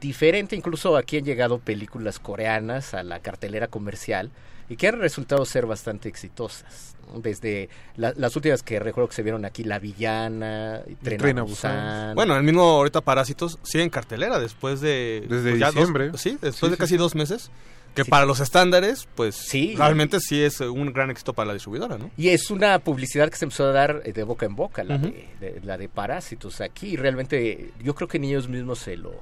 diferente, 0.00 0.56
incluso 0.56 0.96
aquí 0.96 1.18
han 1.18 1.24
llegado 1.24 1.58
películas 1.58 2.18
coreanas 2.18 2.94
a 2.94 3.02
la 3.02 3.20
cartelera 3.20 3.68
comercial 3.68 4.30
y 4.68 4.76
que 4.76 4.88
han 4.88 4.98
resultado 4.98 5.44
ser 5.44 5.66
bastante 5.66 6.08
exitosas. 6.08 6.96
¿no? 7.12 7.20
Desde 7.20 7.68
la- 7.96 8.12
las 8.16 8.34
últimas 8.34 8.64
que 8.64 8.80
recuerdo 8.80 9.08
que 9.08 9.14
se 9.14 9.22
vieron 9.22 9.44
aquí, 9.44 9.62
La 9.62 9.78
Villana, 9.78 10.82
Tren, 11.02 11.18
Tren 11.18 11.38
a 11.38 11.42
a 11.42 11.44
Busan. 11.44 12.14
Bueno, 12.16 12.36
el 12.36 12.42
mismo 12.42 12.62
ahorita 12.62 13.00
Parásitos 13.00 13.58
sigue 13.62 13.84
en 13.84 13.90
cartelera 13.90 14.40
después 14.40 14.80
de... 14.80 15.24
Desde 15.28 15.50
pues, 15.50 15.60
dos- 15.60 15.74
diciembre. 15.74 16.10
sí, 16.16 16.30
después 16.40 16.54
Sí, 16.56 16.66
de 16.68 16.74
sí, 16.74 16.78
casi 16.78 16.94
sí. 16.94 16.96
dos 16.98 17.14
meses. 17.14 17.50
Que 17.96 18.04
Sí. 18.04 18.10
para 18.10 18.26
los 18.26 18.38
estándares, 18.40 19.08
pues 19.16 19.34
Sí. 19.34 19.74
realmente 19.76 20.20
sí 20.20 20.40
es 20.42 20.60
un 20.60 20.92
gran 20.92 21.10
éxito 21.10 21.32
para 21.32 21.48
la 21.48 21.54
distribuidora, 21.54 21.98
¿no? 21.98 22.10
Y 22.16 22.28
es 22.28 22.50
una 22.50 22.78
publicidad 22.78 23.28
que 23.30 23.36
se 23.36 23.46
empezó 23.46 23.64
a 23.64 23.72
dar 23.72 24.02
eh, 24.04 24.12
de 24.12 24.22
boca 24.22 24.46
en 24.46 24.54
boca, 24.54 24.84
la, 24.84 24.98
de, 24.98 25.28
de- 25.40 25.60
la 25.64 25.76
de 25.78 25.88
Parásitos 25.88 26.60
aquí. 26.60 26.88
Y 26.90 26.96
realmente 26.96 27.72
yo 27.82 27.94
creo 27.94 28.06
que 28.06 28.18
ni 28.20 28.28
ellos 28.28 28.48
mismos 28.48 28.78
se 28.78 28.96
lo, 28.96 29.14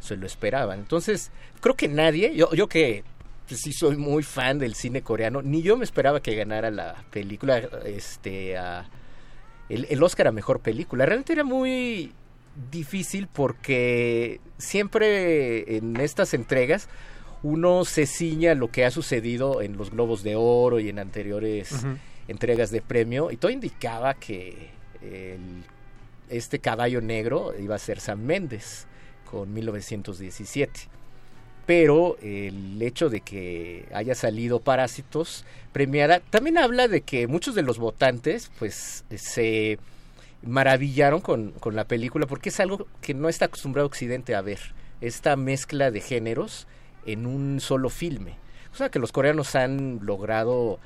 se 0.00 0.16
lo 0.16 0.26
esperaban. 0.26 0.80
Entonces, 0.80 1.30
creo 1.60 1.74
que 1.76 1.88
nadie, 1.88 2.34
yo, 2.36 2.52
yo 2.52 2.68
que 2.68 3.04
pues, 3.48 3.60
sí 3.60 3.72
soy 3.72 3.96
muy 3.96 4.24
fan 4.24 4.58
del 4.58 4.74
cine 4.74 5.02
coreano, 5.02 5.40
ni 5.40 5.62
yo 5.62 5.76
me 5.76 5.84
esperaba 5.84 6.20
que 6.20 6.34
ganara 6.34 6.70
la 6.72 7.04
película, 7.12 7.58
este, 7.84 8.56
el, 9.68 9.86
el 9.88 10.02
Oscar 10.02 10.26
a 10.26 10.32
Mejor 10.32 10.58
Película. 10.60 11.06
Realmente 11.06 11.32
era 11.32 11.44
muy 11.44 12.12
difícil 12.72 13.28
porque 13.32 14.40
siempre 14.58 15.76
en 15.76 15.96
estas 16.00 16.34
entregas 16.34 16.88
uno 17.42 17.84
se 17.84 18.06
ciña 18.06 18.52
a 18.52 18.54
lo 18.54 18.70
que 18.70 18.84
ha 18.84 18.90
sucedido 18.90 19.62
en 19.62 19.76
los 19.76 19.90
Globos 19.90 20.22
de 20.22 20.34
Oro 20.36 20.80
y 20.80 20.88
en 20.88 20.98
anteriores 20.98 21.70
entregas 22.28 22.70
de 22.70 22.80
premio 22.82 23.30
y 23.30 23.36
todo 23.36 23.50
indicaba 23.52 24.14
que 24.14 24.70
el- 25.02 25.62
este 26.28 26.58
caballo 26.58 27.00
negro 27.00 27.52
iba 27.58 27.76
a 27.76 27.78
ser 27.78 28.00
Sam 28.00 28.20
Méndez 28.20 28.86
con 29.30 29.52
1917 29.54 30.88
pero 31.66 32.16
el 32.22 32.80
hecho 32.80 33.08
de 33.08 33.20
que 33.20 33.86
haya 33.92 34.14
salido 34.14 34.60
Parásitos 34.60 35.44
premiada 35.72 36.20
también 36.20 36.58
habla 36.58 36.88
de 36.88 37.00
que 37.02 37.26
muchos 37.28 37.54
de 37.54 37.62
los 37.62 37.78
votantes 37.78 38.50
pues 38.58 39.04
se 39.16 39.78
maravillaron 40.42 41.20
con, 41.20 41.50
con 41.52 41.74
la 41.76 41.84
película 41.84 42.26
porque 42.26 42.48
es 42.50 42.60
algo 42.60 42.86
que 43.00 43.14
no 43.14 43.28
está 43.28 43.46
acostumbrado 43.46 43.86
Occidente 43.86 44.34
a 44.34 44.42
ver 44.42 44.60
esta 45.00 45.36
mezcla 45.36 45.90
de 45.90 46.00
géneros 46.00 46.66
en 47.06 47.26
un 47.26 47.60
solo 47.60 47.88
filme 47.88 48.36
o 48.72 48.76
sea 48.76 48.90
que 48.90 48.98
los 48.98 49.12
coreanos 49.12 49.54
han 49.54 50.00
logrado 50.02 50.78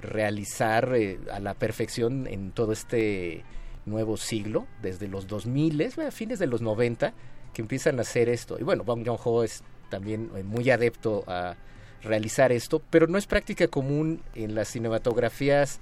realizar 0.00 0.94
eh, 0.94 1.18
a 1.32 1.40
la 1.40 1.54
perfección 1.54 2.26
en 2.26 2.52
todo 2.52 2.72
este 2.72 3.44
nuevo 3.86 4.16
siglo 4.16 4.66
desde 4.80 5.08
los 5.08 5.26
2000 5.26 5.92
a 6.06 6.10
fines 6.10 6.38
de 6.38 6.46
los 6.46 6.62
90 6.62 7.12
que 7.52 7.62
empiezan 7.62 7.98
a 7.98 8.02
hacer 8.02 8.28
esto 8.28 8.56
y 8.58 8.62
bueno 8.62 8.84
Bong 8.84 9.04
Joon-ho 9.06 9.44
es 9.44 9.62
también 9.90 10.30
eh, 10.36 10.42
muy 10.42 10.70
adepto 10.70 11.24
a 11.26 11.56
realizar 12.04 12.52
esto, 12.52 12.82
pero 12.90 13.06
no 13.06 13.18
es 13.18 13.26
práctica 13.26 13.66
común 13.68 14.20
en 14.34 14.54
las 14.54 14.68
cinematografías 14.68 15.80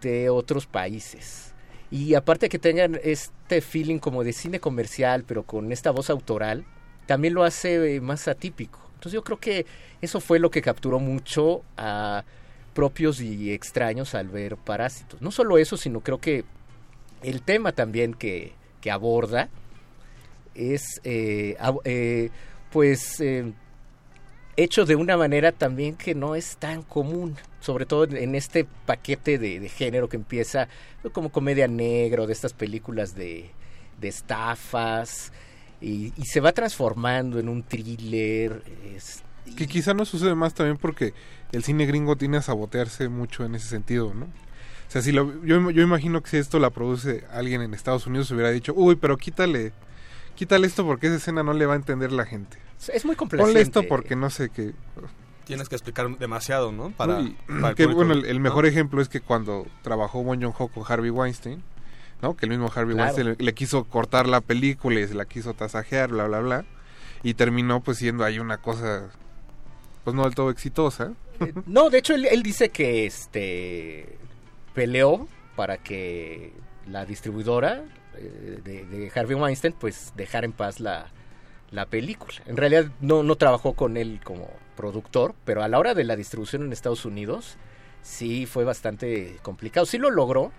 de 0.00 0.30
otros 0.30 0.66
países. 0.66 1.52
Y 1.90 2.14
aparte 2.14 2.48
que 2.48 2.58
tengan 2.58 2.98
este 3.02 3.60
feeling 3.60 3.98
como 3.98 4.24
de 4.24 4.32
cine 4.32 4.60
comercial, 4.60 5.24
pero 5.26 5.44
con 5.44 5.70
esta 5.72 5.90
voz 5.90 6.10
autoral, 6.10 6.64
también 7.06 7.34
lo 7.34 7.44
hace 7.44 7.96
eh, 7.96 8.00
más 8.00 8.26
atípico. 8.26 8.80
Entonces 9.04 9.18
yo 9.18 9.24
creo 9.24 9.38
que 9.38 9.66
eso 10.00 10.18
fue 10.18 10.38
lo 10.38 10.50
que 10.50 10.62
capturó 10.62 10.98
mucho 10.98 11.62
a 11.76 12.24
propios 12.72 13.20
y 13.20 13.52
extraños 13.52 14.14
al 14.14 14.28
ver 14.28 14.56
Parásitos. 14.56 15.20
No 15.20 15.30
solo 15.30 15.58
eso, 15.58 15.76
sino 15.76 16.00
creo 16.00 16.18
que 16.18 16.46
el 17.22 17.42
tema 17.42 17.72
también 17.72 18.14
que, 18.14 18.52
que 18.80 18.90
aborda 18.90 19.50
es 20.54 21.02
eh, 21.04 21.54
eh, 21.84 22.30
pues 22.72 23.20
eh, 23.20 23.52
hecho 24.56 24.86
de 24.86 24.96
una 24.96 25.18
manera 25.18 25.52
también 25.52 25.96
que 25.96 26.14
no 26.14 26.34
es 26.34 26.56
tan 26.56 26.80
común, 26.82 27.36
sobre 27.60 27.84
todo 27.84 28.04
en 28.04 28.34
este 28.34 28.64
paquete 28.86 29.36
de, 29.36 29.60
de 29.60 29.68
género 29.68 30.08
que 30.08 30.16
empieza 30.16 30.68
como 31.12 31.30
comedia 31.30 31.68
negro, 31.68 32.26
de 32.26 32.32
estas 32.32 32.54
películas 32.54 33.14
de, 33.14 33.50
de 34.00 34.08
estafas, 34.08 35.30
y, 35.80 36.12
y 36.16 36.24
se 36.26 36.40
va 36.40 36.52
transformando 36.52 37.38
en 37.38 37.48
un 37.48 37.62
thriller. 37.62 38.62
es- 38.94 39.22
Que 39.56 39.66
quizá 39.66 39.94
no 39.94 40.04
sucede 40.04 40.34
más 40.34 40.54
también 40.54 40.76
porque 40.78 41.12
el 41.52 41.62
cine 41.64 41.86
gringo 41.86 42.16
tiene 42.16 42.38
a 42.38 42.42
sabotearse 42.42 43.08
mucho 43.08 43.44
en 43.44 43.54
ese 43.54 43.68
sentido, 43.68 44.12
¿no? 44.14 44.24
O 44.26 44.90
sea, 44.94 45.02
si 45.02 45.12
lo, 45.12 45.42
yo, 45.44 45.70
yo 45.70 45.82
imagino 45.82 46.22
que 46.22 46.30
si 46.30 46.36
esto 46.36 46.58
la 46.58 46.70
produce 46.70 47.24
alguien 47.32 47.62
en 47.62 47.74
Estados 47.74 48.06
Unidos 48.06 48.30
hubiera 48.30 48.50
dicho, 48.50 48.72
uy, 48.76 48.96
pero 48.96 49.16
quítale, 49.16 49.72
quítale 50.34 50.66
esto 50.66 50.84
porque 50.86 51.08
esa 51.08 51.16
escena 51.16 51.42
no 51.42 51.52
le 51.52 51.66
va 51.66 51.72
a 51.72 51.76
entender 51.76 52.12
la 52.12 52.24
gente. 52.24 52.58
es 52.92 53.04
muy 53.04 53.16
complaciente. 53.16 53.52
Ponle 53.52 53.60
esto 53.62 53.82
porque 53.88 54.14
no 54.16 54.30
sé 54.30 54.50
qué. 54.50 54.72
Tienes 55.46 55.68
que 55.68 55.74
explicar 55.74 56.16
demasiado, 56.18 56.70
¿no? 56.72 56.90
Para, 56.90 57.18
Uy, 57.18 57.36
para 57.46 57.70
el 57.70 57.74
que, 57.74 57.84
público, 57.84 57.96
bueno, 58.06 58.14
el, 58.14 58.24
el 58.26 58.36
¿no? 58.36 58.42
mejor 58.44 58.66
ejemplo 58.66 59.02
es 59.02 59.08
que 59.08 59.20
cuando 59.20 59.66
trabajó 59.82 60.22
Bon 60.22 60.40
Joon-ho 60.40 60.68
con 60.68 60.84
Harvey 60.86 61.10
Weinstein, 61.10 61.62
¿no? 62.22 62.36
Que 62.36 62.46
el 62.46 62.50
mismo 62.50 62.70
Harvey 62.74 62.94
Claro. 62.94 63.12
Weinstein 63.14 63.36
le, 63.38 63.44
le 63.44 63.54
quiso 63.54 63.84
cortar 63.84 64.26
la 64.28 64.40
película 64.40 65.00
y 65.00 65.06
se 65.08 65.14
la 65.14 65.24
quiso 65.24 65.54
tasajear, 65.54 66.10
bla, 66.10 66.26
bla, 66.26 66.40
bla. 66.40 66.64
Y 67.22 67.34
terminó 67.34 67.80
pues 67.82 67.98
siendo 67.98 68.24
ahí 68.24 68.38
una 68.38 68.58
cosa, 68.58 69.08
pues 70.04 70.14
no 70.14 70.24
del 70.24 70.34
todo 70.34 70.50
exitosa. 70.50 71.12
Eh, 71.40 71.52
No, 71.66 71.90
de 71.90 71.98
hecho 71.98 72.14
él, 72.14 72.26
él 72.26 72.42
dice 72.42 72.68
que 72.70 73.06
este 73.06 74.18
peleó 74.74 75.28
para 75.56 75.78
que 75.78 76.52
la 76.86 77.04
distribuidora 77.06 77.82
eh, 78.16 78.60
de, 78.64 78.84
de 78.84 79.12
Harvey 79.14 79.36
Weinstein 79.36 79.72
pues 79.78 80.12
dejara 80.16 80.44
en 80.46 80.52
paz 80.52 80.80
la, 80.80 81.06
la 81.70 81.86
película. 81.86 82.34
En 82.46 82.56
realidad 82.56 82.86
no, 83.00 83.22
no 83.22 83.36
trabajó 83.36 83.72
con 83.74 83.96
él 83.96 84.20
como 84.22 84.50
productor, 84.76 85.34
pero 85.44 85.62
a 85.62 85.68
la 85.68 85.78
hora 85.78 85.94
de 85.94 86.04
la 86.04 86.16
distribución 86.16 86.62
en 86.64 86.72
Estados 86.72 87.04
Unidos 87.04 87.56
sí 88.02 88.44
fue 88.46 88.64
bastante 88.64 89.38
complicado. 89.42 89.86
Sí 89.86 89.96
lo 89.98 90.10
logró, 90.10 90.52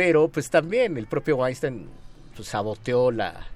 pero 0.00 0.28
pues 0.28 0.48
también 0.48 0.96
el 0.96 1.06
propio 1.06 1.36
Weinstein 1.36 1.86
pues, 2.34 2.48
saboteó 2.48 3.10
la, 3.10 3.48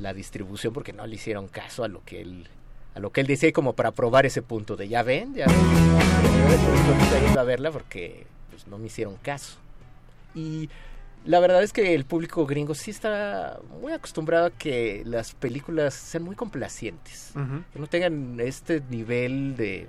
la 0.00 0.12
distribución 0.12 0.72
porque 0.72 0.92
no 0.92 1.06
le 1.06 1.14
hicieron 1.14 1.46
caso 1.46 1.84
a 1.84 1.88
lo 1.88 2.02
que 2.04 2.20
él 2.20 2.48
a 2.96 2.98
lo 2.98 3.12
que 3.12 3.20
él 3.20 3.28
decía 3.28 3.50
y 3.50 3.52
como 3.52 3.74
para 3.74 3.92
probar 3.92 4.26
ese 4.26 4.42
punto 4.42 4.74
de 4.74 4.88
ya 4.88 5.04
ven, 5.04 5.34
ya 5.34 5.46
ven, 5.46 7.38
a 7.38 7.42
verla 7.44 7.70
porque 7.70 8.26
pues, 8.50 8.66
no 8.66 8.76
me 8.76 8.88
hicieron 8.88 9.14
caso. 9.18 9.56
Y 10.34 10.68
la 11.24 11.38
verdad 11.38 11.62
es 11.62 11.72
que 11.72 11.94
el 11.94 12.04
público 12.04 12.44
gringo 12.44 12.74
sí 12.74 12.90
está 12.90 13.60
muy 13.80 13.92
acostumbrado 13.92 14.46
a 14.46 14.50
que 14.50 15.04
las 15.06 15.32
películas 15.32 15.94
sean 15.94 16.24
muy 16.24 16.34
complacientes, 16.34 17.30
que 17.72 17.78
no 17.78 17.86
tengan 17.86 18.40
este 18.40 18.82
nivel 18.90 19.56
de, 19.56 19.86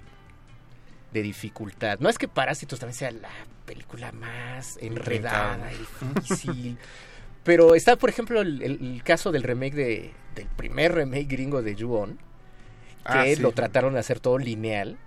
de 1.16 1.24
dificultad. 1.24 1.98
No 2.00 2.10
es 2.10 2.18
que 2.18 2.28
Parásitos 2.28 2.80
también 2.80 2.96
sea 2.98 3.12
la 3.12 3.30
película 3.66 4.12
más 4.12 4.78
enredada 4.82 5.72
y 5.74 5.78
difícil. 5.78 6.78
Pero 7.44 7.74
está, 7.76 7.96
por 7.96 8.10
ejemplo, 8.10 8.42
el, 8.42 8.62
el- 8.62 9.04
caso 9.04 9.32
del 9.32 9.44
remake 9.44 9.76
de, 9.76 10.12
del 10.36 10.48
primer 10.48 10.94
remake 10.96 11.26
gringo 11.28 11.62
de 11.62 11.76
Ju-On, 11.76 12.18
que 12.18 12.20
Ah, 13.06 13.24
sí. 13.26 13.36
lo 13.38 13.52
trataron 13.52 13.94
de 13.94 14.00
hacer 14.00 14.20
todo 14.20 14.38
lineal, 14.40 14.98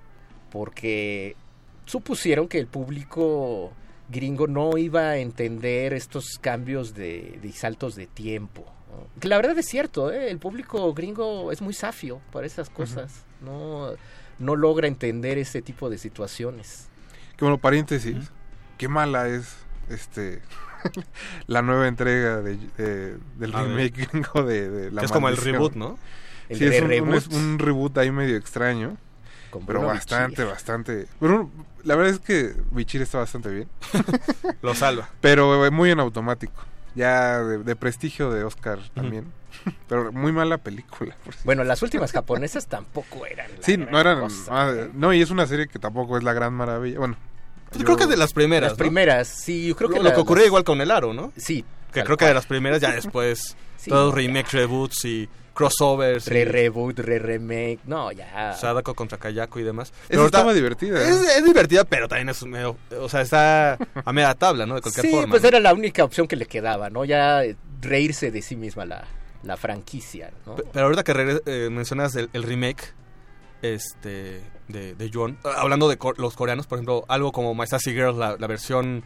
porque 0.50 1.36
supusieron 1.84 2.48
que 2.48 2.58
el 2.58 2.66
público 2.68 3.72
gringo 4.08 4.46
no 4.46 4.78
iba 4.78 5.10
a 5.10 5.16
entender 5.18 5.92
estos 5.94 6.38
cambios 6.40 6.94
de, 6.94 7.38
de 7.42 7.52
saltos 7.52 7.96
de 7.96 8.06
tiempo. 8.06 8.64
¿no? 8.90 9.20
Que 9.20 9.28
la 9.28 9.36
verdad 9.36 9.58
es 9.58 9.66
cierto, 9.66 10.12
¿eh? 10.12 10.30
el 10.30 10.38
público 10.38 10.94
gringo 10.94 11.50
es 11.52 11.60
muy 11.60 11.74
safio 11.74 12.20
para 12.32 12.46
esas 12.46 12.70
cosas. 12.70 13.24
no, 13.40 13.92
no 14.38 14.56
logra 14.56 14.86
entender 14.88 15.38
ese 15.38 15.62
tipo 15.62 15.90
de 15.90 15.98
situaciones. 15.98 16.88
Que 17.36 17.44
bueno, 17.44 17.58
paréntesis, 17.58 18.16
qué 18.78 18.88
mala 18.88 19.28
es 19.28 19.56
este 19.88 20.40
la 21.46 21.62
nueva 21.62 21.88
entrega 21.88 22.40
de, 22.42 22.56
de- 22.76 23.16
del 23.38 23.54
A 23.54 23.62
remake 23.62 24.06
gringo 24.12 24.42
de, 24.44 24.68
de 24.70 24.90
La 24.90 25.02
es 25.02 25.10
como 25.12 25.28
el 25.28 25.36
reboot, 25.36 25.74
¿no? 25.74 25.98
El 26.48 26.58
Sí, 26.58 26.64
es 26.66 26.78
un, 26.78 26.84
un- 26.84 26.90
reboot. 26.90 27.14
es 27.16 27.26
un 27.28 27.58
reboot 27.58 27.98
ahí 27.98 28.10
medio 28.10 28.36
extraño. 28.36 28.96
Con 29.50 29.64
Pero 29.64 29.80
bastante, 29.82 30.42
Bichir. 30.42 30.46
bastante. 30.46 31.06
Pero 31.20 31.50
la 31.84 31.96
verdad 31.96 32.12
es 32.14 32.20
que 32.20 32.54
Bichir 32.70 33.00
está 33.00 33.18
bastante 33.18 33.48
bien. 33.50 33.68
Lo 34.62 34.74
salva. 34.74 35.08
Pero 35.22 35.64
eh, 35.64 35.70
muy 35.70 35.90
en 35.90 36.00
automático. 36.00 36.52
Ya 36.94 37.38
de, 37.42 37.58
de 37.58 37.76
prestigio 37.76 38.30
de 38.30 38.44
Oscar 38.44 38.78
también. 38.94 39.24
Pero 39.88 40.12
muy 40.12 40.32
mala 40.32 40.58
película. 40.58 41.16
Bueno, 41.44 41.64
las 41.64 41.82
últimas 41.82 42.12
japonesas 42.12 42.66
tampoco 42.66 43.26
eran. 43.26 43.50
la 43.50 43.62
sí, 43.62 43.76
gran 43.76 43.90
no 43.90 44.00
eran. 44.00 44.20
cosa, 44.20 44.72
¿eh? 44.72 44.90
no, 44.94 45.12
y 45.12 45.20
es 45.22 45.30
una 45.30 45.46
serie 45.46 45.66
que 45.68 45.78
tampoco 45.78 46.16
es 46.18 46.24
la 46.24 46.32
gran 46.32 46.52
maravilla. 46.54 46.98
Bueno, 46.98 47.16
Yo 47.76 47.84
creo 47.84 47.96
que 47.96 48.06
de 48.06 48.16
las 48.16 48.32
primeras. 48.32 48.70
Las 48.72 48.78
¿no? 48.78 48.82
primeras, 48.84 49.28
sí, 49.28 49.68
yo 49.68 49.76
creo 49.76 49.88
Lo- 49.88 49.94
que 49.96 50.02
lo 50.02 50.08
la- 50.08 50.14
que 50.14 50.20
ocurrió 50.20 50.42
las- 50.44 50.48
igual 50.48 50.64
con 50.64 50.80
el 50.80 50.90
aro, 50.90 51.12
¿no? 51.14 51.32
Sí. 51.36 51.64
Que 51.92 52.04
creo 52.04 52.16
que 52.16 52.26
de 52.26 52.34
las 52.34 52.46
primeras 52.46 52.80
ya 52.80 52.92
después 52.92 53.56
Sí, 53.78 53.90
todos 53.90 54.14
remakes, 54.14 54.52
reboots 54.52 55.04
y 55.04 55.28
crossovers. 55.54 56.26
Re 56.28 56.44
reboot, 56.44 56.98
re 57.00 57.18
remake, 57.18 57.80
no, 57.84 58.12
ya. 58.12 58.52
Sadako 58.54 58.94
contra 58.94 59.18
Kayako 59.18 59.58
y 59.60 59.64
demás. 59.64 59.92
Esa 60.08 60.20
ahorita- 60.20 60.38
estaba 60.38 60.54
divertida. 60.54 61.00
¿eh? 61.02 61.08
Es, 61.10 61.36
es 61.38 61.44
divertida, 61.44 61.84
pero 61.84 62.06
también 62.08 62.28
es 62.28 62.44
medio, 62.44 62.76
o 63.00 63.08
sea, 63.08 63.22
está 63.22 63.76
a 64.04 64.12
media 64.12 64.34
tabla, 64.34 64.66
¿no? 64.66 64.76
De 64.76 64.82
cualquier 64.82 65.06
sí, 65.06 65.10
forma. 65.12 65.30
pues 65.30 65.42
¿no? 65.42 65.48
era 65.48 65.60
la 65.60 65.74
única 65.74 66.04
opción 66.04 66.26
que 66.28 66.36
le 66.36 66.46
quedaba, 66.46 66.90
¿no? 66.90 67.04
Ya 67.04 67.42
reírse 67.80 68.30
de 68.30 68.42
sí 68.42 68.54
misma 68.56 68.84
la, 68.84 69.04
la 69.42 69.56
franquicia, 69.56 70.32
¿no? 70.46 70.56
Pe- 70.56 70.64
Pero 70.72 70.86
ahorita 70.86 71.04
que 71.04 71.40
eh, 71.46 71.68
mencionas 71.70 72.14
el, 72.16 72.28
remake, 72.42 72.94
este 73.62 74.42
de. 74.68 75.36
Ah, 75.44 75.54
Hablando 75.58 75.88
de 75.88 75.98
los 76.16 76.34
coreanos, 76.34 76.66
por 76.66 76.78
ejemplo, 76.78 77.04
algo 77.08 77.32
como 77.32 77.54
My 77.54 77.66
Sassy 77.66 77.92
Girls, 77.92 78.16
la, 78.16 78.36
versión 78.46 79.02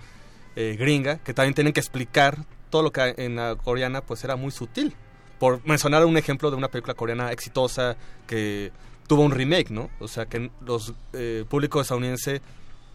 eh, 0.56 0.76
gringa, 0.78 1.18
que 1.18 1.34
también 1.34 1.54
tienen 1.54 1.72
que 1.72 1.80
explicar 1.80 2.38
todo 2.70 2.82
lo 2.82 2.92
que 2.92 3.14
en 3.18 3.36
la 3.36 3.56
coreana 3.56 4.00
pues 4.02 4.24
era 4.24 4.36
muy 4.36 4.50
sutil. 4.50 4.94
Por 5.38 5.64
mencionar 5.66 6.04
un 6.04 6.16
ejemplo 6.16 6.50
de 6.50 6.56
una 6.56 6.68
película 6.68 6.94
coreana 6.94 7.32
exitosa 7.32 7.96
que 8.26 8.70
tuvo 9.08 9.22
un 9.22 9.32
remake, 9.32 9.70
¿no? 9.70 9.90
O 10.00 10.08
sea, 10.08 10.26
que 10.26 10.50
los 10.64 10.94
eh, 11.12 11.44
público 11.48 11.80
estadounidense 11.80 12.40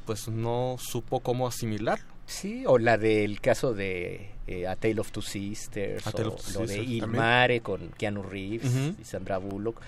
pues 0.05 0.27
no 0.29 0.77
supo 0.79 1.19
cómo 1.19 1.47
asimilar. 1.47 1.99
Sí, 2.27 2.63
o 2.67 2.77
la 2.77 2.97
del 2.97 3.39
caso 3.41 3.73
de 3.73 4.29
eh, 4.47 4.67
A 4.67 4.75
Tale 4.75 4.99
of 4.99 5.11
Two 5.11 5.21
Sisters, 5.23 6.05
o 6.05 6.09
of 6.27 6.45
Two 6.45 6.53
lo 6.61 6.67
de 6.67 6.73
Sisters, 6.73 6.89
Il 6.89 6.99
también. 6.99 7.21
Mare 7.23 7.61
con 7.61 7.87
Keanu 7.97 8.21
Reeves 8.21 8.71
y 8.99 9.03
Sandra 9.05 9.37
Bullock, 9.39 9.81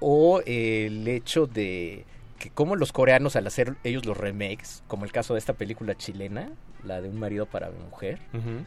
o 0.00 0.40
el 0.46 1.06
hecho 1.06 1.46
de 1.46 2.04
que 2.38 2.50
como 2.50 2.74
los 2.76 2.92
coreanos 2.92 3.34
al 3.36 3.46
hacer 3.48 3.74
ellos 3.84 4.06
los 4.06 4.16
remakes, 4.16 4.82
como 4.88 5.04
el 5.04 5.12
caso 5.12 5.34
de 5.34 5.40
esta 5.40 5.52
película 5.54 5.94
chilena, 5.96 6.50
la 6.84 7.00
de 7.02 7.08
Un 7.08 7.18
marido 7.18 7.46
para 7.46 7.70
mi 7.70 7.78
mujer, 7.84 8.18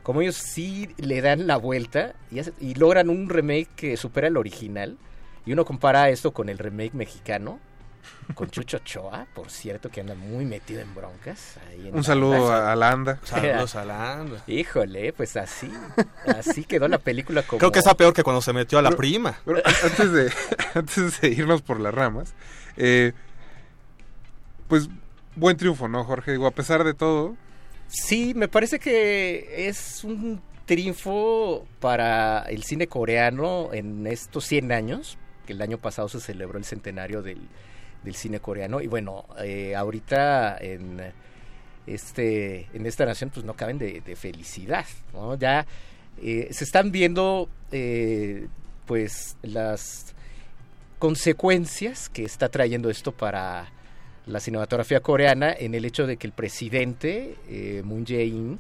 como 0.03 0.21
ellos 0.21 0.35
sí 0.35 0.89
le 0.97 1.21
dan 1.21 1.47
la 1.47 1.57
vuelta 1.57 2.13
y, 2.31 2.39
hace- 2.39 2.53
y 2.59 2.75
logran 2.75 3.09
un 3.09 3.29
remake 3.29 3.69
que 3.75 3.97
supera 3.97 4.27
el 4.27 4.37
original, 4.37 4.97
y 5.45 5.53
uno 5.53 5.63
compara 5.65 6.09
esto 6.09 6.31
con 6.33 6.49
el 6.49 6.57
remake 6.59 6.93
mexicano, 6.93 7.59
con 8.33 8.49
Chucho 8.49 8.77
Ochoa, 8.77 9.27
por 9.33 9.49
cierto, 9.49 9.89
que 9.89 10.01
anda 10.01 10.15
muy 10.15 10.45
metido 10.45 10.81
en 10.81 10.93
broncas. 10.95 11.57
ahí 11.69 11.87
en 11.87 11.95
Un 11.95 12.03
saludo 12.03 12.51
a, 12.51 12.71
a 12.71 12.75
la 12.75 12.91
ANDA. 12.91 13.19
Saludos 13.23 13.75
a 13.75 13.85
la 13.85 14.13
ANDA. 14.19 14.43
Híjole, 14.47 15.13
pues 15.13 15.35
así, 15.37 15.71
así 16.37 16.63
quedó 16.63 16.87
la 16.87 16.97
película 16.97 17.43
como... 17.43 17.59
Creo 17.59 17.71
que 17.71 17.79
está 17.79 17.95
peor 17.95 18.13
que 18.13 18.23
cuando 18.23 18.41
se 18.41 18.53
metió 18.53 18.79
a 18.79 18.81
la 18.81 18.89
Pero- 18.89 18.97
prima. 18.99 19.39
pero 19.45 19.61
antes 19.83 20.11
de, 20.11 20.31
antes 20.75 21.21
de 21.21 21.29
irnos 21.29 21.61
por 21.61 21.79
las 21.79 21.93
ramas, 21.93 22.33
eh, 22.77 23.13
pues 24.67 24.89
buen 25.35 25.57
triunfo, 25.57 25.87
¿no, 25.87 26.03
Jorge? 26.03 26.31
Digo, 26.31 26.47
a 26.47 26.51
pesar 26.51 26.83
de 26.83 26.93
todo, 26.93 27.35
Sí, 27.93 28.33
me 28.35 28.47
parece 28.47 28.79
que 28.79 29.67
es 29.67 30.05
un 30.05 30.41
triunfo 30.65 31.67
para 31.81 32.43
el 32.43 32.63
cine 32.63 32.87
coreano 32.87 33.69
en 33.73 34.07
estos 34.07 34.45
100 34.45 34.71
años, 34.71 35.17
que 35.45 35.51
el 35.51 35.61
año 35.61 35.77
pasado 35.77 36.07
se 36.07 36.21
celebró 36.21 36.57
el 36.57 36.63
centenario 36.63 37.21
del, 37.21 37.49
del 38.03 38.15
cine 38.15 38.39
coreano. 38.39 38.81
Y 38.81 38.87
bueno, 38.87 39.25
eh, 39.43 39.75
ahorita 39.75 40.57
en, 40.59 41.01
este, 41.85 42.67
en 42.73 42.85
esta 42.85 43.05
nación 43.05 43.29
pues 43.33 43.45
no 43.45 43.53
caben 43.53 43.77
de, 43.77 44.01
de 44.01 44.15
felicidad, 44.15 44.85
¿no? 45.13 45.37
Ya 45.37 45.65
eh, 46.21 46.49
se 46.51 46.63
están 46.63 46.91
viendo 46.91 47.49
eh, 47.71 48.47
pues 48.85 49.37
las 49.41 50.13
consecuencias 50.99 52.09
que 52.09 52.23
está 52.23 52.49
trayendo 52.49 52.89
esto 52.89 53.11
para 53.11 53.71
la 54.27 54.39
cinematografía 54.39 54.99
coreana 54.99 55.51
en 55.51 55.73
el 55.73 55.85
hecho 55.85 56.05
de 56.05 56.17
que 56.17 56.27
el 56.27 56.33
presidente 56.33 57.35
Moon 57.83 58.05
Jae-in 58.05 58.59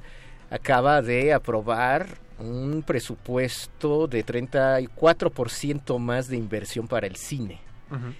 acaba 0.49 1.03
de 1.03 1.33
aprobar 1.33 2.07
un 2.41 2.83
presupuesto 2.85 4.07
de 4.07 4.25
34% 4.25 5.99
más 5.99 6.27
de 6.27 6.37
inversión 6.37 6.87
para 6.87 7.07
el 7.07 7.15
cine. 7.15 7.59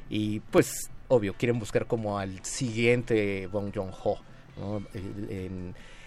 Y 0.09 0.41
pues, 0.41 0.90
obvio, 1.11 1.33
quieren 1.33 1.59
buscar 1.59 1.87
como 1.87 2.17
al 2.17 2.43
siguiente 2.43 3.47
Bong 3.47 3.71
Joon-ho 3.73 4.17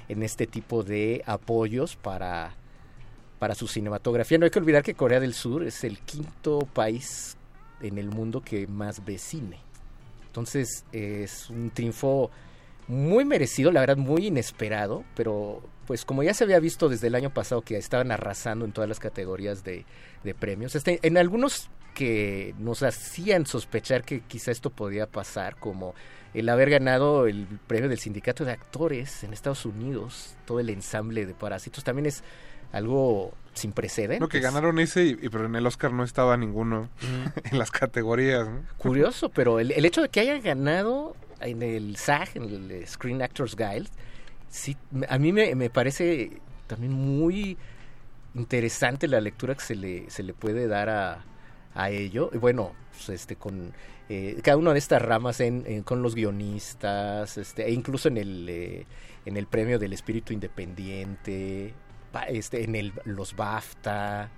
en 0.09 0.23
este 0.23 0.47
tipo 0.47 0.83
de 0.83 1.23
apoyos 1.27 1.97
para, 1.97 2.55
para 3.39 3.55
su 3.55 3.69
cinematografía. 3.69 4.39
No 4.39 4.45
hay 4.45 4.51
que 4.51 4.59
olvidar 4.59 4.83
que 4.83 4.95
Corea 4.95 5.21
del 5.21 5.35
Sur 5.35 5.63
es 5.65 5.85
el 5.85 5.99
quinto 6.01 6.61
país 6.73 7.37
en 7.81 7.99
el 7.99 8.09
mundo 8.09 8.41
que 8.41 8.67
más 8.67 9.05
ve 9.05 9.19
cine. 9.19 9.59
Entonces 10.27 10.85
es 10.93 11.51
un 11.51 11.71
triunfo 11.71 12.31
muy 12.89 13.25
merecido, 13.25 13.71
la 13.73 13.81
verdad 13.81 13.97
muy 13.97 14.27
inesperado, 14.27 15.05
pero 15.15 15.63
pues 15.87 16.05
como 16.05 16.23
ya 16.23 16.33
se 16.33 16.45
había 16.45 16.61
visto 16.61 16.89
desde 16.89 17.09
el 17.09 17.15
año 17.15 17.33
pasado 17.33 17.61
que 17.61 17.77
estaban 17.77 18.11
arrasando 18.11 18.65
en 18.65 18.73
todas 18.73 18.89
las 18.89 19.01
categorías 19.01 19.65
de, 19.65 19.85
de 20.23 20.35
premios, 20.35 20.75
este, 20.75 20.99
en 21.03 21.19
algunos 21.19 21.69
que 21.95 22.55
nos 22.59 22.83
hacían 22.83 23.47
sospechar 23.47 24.05
que 24.05 24.21
quizá 24.21 24.51
esto 24.51 24.71
podía 24.71 25.07
pasar, 25.07 25.57
como 25.57 25.95
el 26.35 26.49
haber 26.49 26.69
ganado 26.69 27.27
el 27.27 27.47
premio 27.67 27.89
del 27.89 27.99
sindicato 27.99 28.45
de 28.45 28.53
actores 28.53 29.23
en 29.25 29.33
Estados 29.33 29.65
Unidos, 29.65 30.37
todo 30.45 30.61
el 30.61 30.69
ensamble 30.69 31.25
de 31.25 31.35
parásitos, 31.35 31.85
también 31.85 32.07
es 32.07 32.25
algo 32.73 33.33
sin 33.55 33.73
precedentes. 33.73 34.21
no 34.21 34.29
que 34.29 34.41
ganaron 34.41 34.81
ese, 34.81 35.05
y, 35.05 35.15
pero 35.29 35.47
en 35.47 35.55
el 35.55 35.65
Oscar 35.67 35.93
no 35.93 36.03
estaba 36.03 36.37
ninguno 36.37 36.91
en 37.51 37.59
las 37.59 37.71
categorías, 37.71 38.49
¿no? 38.49 38.63
Curioso, 38.77 39.29
pero 39.29 39.61
el, 39.61 39.71
el 39.71 39.85
hecho 39.85 40.03
de 40.03 40.09
que 40.09 40.21
haya 40.21 40.39
ganado 40.41 41.17
en 41.41 41.63
el 41.63 41.97
SAG, 41.97 42.31
en 42.35 42.43
el 42.43 42.87
Screen 42.89 43.23
Actors 43.23 43.55
Guild, 43.55 43.89
sí, 44.49 44.77
a 45.09 45.19
mí 45.19 45.33
me, 45.33 45.55
me 45.55 45.71
parece 45.71 46.41
también 46.67 46.93
muy 46.93 47.57
interesante 48.35 49.07
la 49.07 49.21
lectura 49.21 49.55
que 49.55 49.63
se 49.63 49.77
le, 49.77 50.11
se 50.11 50.25
le 50.25 50.35
puede 50.35 50.67
dar 50.67 50.89
a, 50.89 51.25
a 51.75 51.91
ello. 51.91 52.31
Y 52.33 52.39
bueno, 52.39 52.73
pues, 52.93 53.09
este, 53.11 53.37
con 53.37 53.73
eh, 54.09 54.39
cada 54.43 54.57
una 54.57 54.73
de 54.73 54.79
estas 54.79 55.01
ramas 55.03 55.41
en, 55.41 55.65
en- 55.67 55.83
con 55.83 56.03
los 56.03 56.15
guionistas, 56.15 57.39
este, 57.39 57.67
e 57.67 57.73
incluso 57.73 58.09
en 58.09 58.17
el, 58.19 58.47
eh, 58.49 58.87
en 59.27 59.37
el 59.37 59.47
premio 59.47 59.79
del 59.79 59.93
espíritu 59.93 60.33
independiente, 60.33 61.75
este, 62.29 62.65
en 62.65 62.75
el, 62.77 62.93
los 63.05 63.35
BAFTA. 63.37 64.31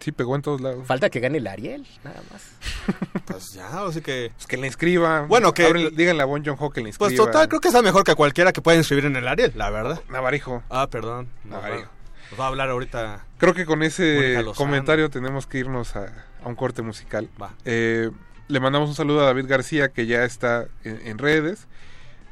Sí, 0.00 0.12
pegó 0.12 0.34
en 0.34 0.40
todos 0.40 0.62
lados. 0.62 0.86
Falta 0.86 1.10
que 1.10 1.20
gane 1.20 1.36
el 1.38 1.46
Ariel, 1.46 1.86
nada 2.04 2.22
más. 2.32 2.52
Pues 3.26 3.52
ya, 3.52 3.84
así 3.86 4.00
que... 4.00 4.30
Pues 4.34 4.46
que 4.46 4.56
le 4.56 4.66
inscriba. 4.66 5.22
Bueno, 5.26 5.52
que- 5.54 5.68
Abren- 5.68 5.90
díganle 5.94 6.22
a 6.22 6.26
Bon 6.26 6.42
Joon-ho 6.44 6.70
que 6.70 6.80
le 6.80 6.88
inscriba. 6.88 7.08
Pues 7.08 7.16
total, 7.16 7.48
creo 7.48 7.60
que 7.60 7.68
está 7.68 7.82
mejor 7.82 8.02
que 8.04 8.14
cualquiera 8.14 8.52
que 8.52 8.60
pueda 8.62 8.78
inscribir 8.78 9.04
en 9.04 9.16
el 9.16 9.28
Ariel, 9.28 9.52
la 9.54 9.70
verdad. 9.70 10.00
Navarijo. 10.08 10.62
Ah, 10.70 10.88
perdón. 10.90 11.28
Navarijo. 11.44 11.88
Nos 12.32 12.40
va 12.40 12.46
a 12.46 12.48
hablar 12.48 12.70
ahorita. 12.70 13.26
Creo 13.36 13.52
que 13.52 13.66
con 13.66 13.82
ese 13.82 14.42
comentario 14.56 15.10
tenemos 15.10 15.46
que 15.46 15.58
irnos 15.58 15.94
a, 15.96 16.06
a 16.42 16.48
un 16.48 16.54
corte 16.54 16.80
musical. 16.80 17.28
Va. 17.40 17.52
Eh, 17.66 18.10
le 18.48 18.58
mandamos 18.58 18.88
un 18.88 18.94
saludo 18.94 19.20
a 19.20 19.26
David 19.26 19.44
García, 19.46 19.90
que 19.90 20.06
ya 20.06 20.24
está 20.24 20.66
en, 20.82 21.06
en 21.06 21.18
redes. 21.18 21.68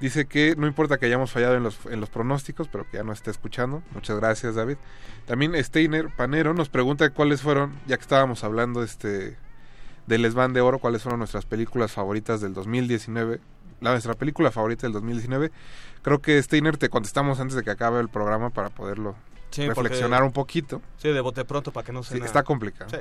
Dice 0.01 0.25
que 0.25 0.57
no 0.57 0.67
importa 0.67 0.97
que 0.97 1.05
hayamos 1.05 1.33
fallado 1.33 1.55
en 1.55 1.65
los, 1.65 1.85
en 1.85 2.01
los 2.01 2.09
pronósticos, 2.09 2.69
pero 2.69 2.89
que 2.91 2.97
ya 2.97 3.03
nos 3.03 3.19
está 3.19 3.31
escuchando. 3.31 3.83
Muchas 3.93 4.17
gracias, 4.17 4.55
David. 4.55 4.79
También 5.27 5.55
Steiner 5.63 6.09
Panero 6.09 6.55
nos 6.55 6.71
pregunta 6.71 7.11
cuáles 7.11 7.43
fueron, 7.43 7.79
ya 7.87 7.99
que 7.99 8.03
estábamos 8.03 8.43
hablando 8.43 8.83
este 8.83 9.37
del 10.07 10.25
Esban 10.25 10.55
de 10.55 10.63
Oro, 10.63 10.79
cuáles 10.79 11.03
fueron 11.03 11.19
nuestras 11.19 11.45
películas 11.45 11.93
favoritas 11.93 12.41
del 12.41 12.55
2019. 12.55 13.39
La 13.83 13.91
nuestra 13.91 14.15
película 14.15 14.51
favorita 14.51 14.87
del 14.87 14.95
2019. 14.95 15.53
Creo 16.01 16.23
que 16.23 16.43
Steiner 16.43 16.79
te 16.79 16.89
contestamos 16.89 17.39
antes 17.39 17.55
de 17.55 17.63
que 17.63 17.71
acabe 17.71 18.01
el 18.01 18.09
programa 18.09 18.49
para 18.49 18.71
poderlo 18.71 19.15
Sí, 19.51 19.67
porque- 19.67 19.83
reflexionar 19.83 20.23
un 20.23 20.33
poquito. 20.33 20.81
Sí, 20.99 21.09
de 21.09 21.21
bote 21.21 21.45
pronto 21.45 21.73
para 21.73 21.85
que 21.85 21.93
no 21.93 22.03
se. 22.03 22.17
Sí, 22.17 22.23
está 22.25 22.43
complicado. 22.43 22.91
Sí. 22.91 22.99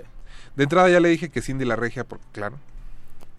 De 0.56 0.64
entrada 0.64 0.90
ya 0.90 1.00
le 1.00 1.10
dije 1.10 1.30
que 1.30 1.42
Cindy 1.42 1.66
la 1.66 1.76
Regia, 1.76 2.04
porque 2.04 2.26
claro. 2.32 2.58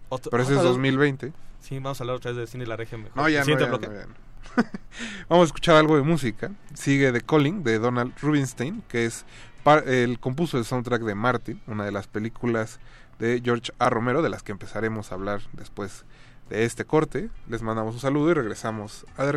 Otro- 0.09 0.29
Pero 0.31 0.43
ese 0.43 0.53
es 0.53 0.57
otra 0.59 0.69
vez- 0.69 0.75
2020. 0.77 1.33
Sí, 1.61 1.75
vamos 1.75 1.99
a 1.99 2.03
hablar 2.03 2.15
otra 2.17 2.31
vez 2.31 2.37
de 2.39 2.47
cine 2.47 2.63
y 2.63 2.67
la 2.67 2.75
regia 2.75 2.97
mejor. 2.97 3.15
No, 3.15 3.29
ya 3.29 3.43
no, 3.45 3.59
ya 3.59 3.69
ya. 3.79 4.07
Vamos 5.29 5.43
a 5.43 5.45
escuchar 5.45 5.75
algo 5.75 5.95
de 5.95 6.01
música. 6.01 6.51
Sigue 6.73 7.11
The 7.11 7.21
Calling 7.21 7.63
de 7.63 7.77
Donald 7.77 8.13
Rubinstein, 8.19 8.81
que 8.89 9.05
es 9.05 9.23
par- 9.63 9.87
el 9.87 10.19
compuso 10.19 10.57
el 10.57 10.65
soundtrack 10.65 11.03
de 11.03 11.13
Martin, 11.15 11.61
una 11.67 11.85
de 11.85 11.91
las 11.91 12.07
películas 12.07 12.79
de 13.19 13.39
George 13.45 13.71
A. 13.77 13.89
Romero, 13.91 14.21
de 14.23 14.29
las 14.29 14.41
que 14.41 14.51
empezaremos 14.51 15.11
a 15.11 15.15
hablar 15.15 15.41
después 15.53 16.03
de 16.49 16.65
este 16.65 16.83
corte. 16.85 17.29
Les 17.47 17.61
mandamos 17.61 17.93
un 17.93 18.01
saludo 18.01 18.31
y 18.31 18.33
regresamos 18.33 19.05
a 19.15 19.23
De 19.25 19.31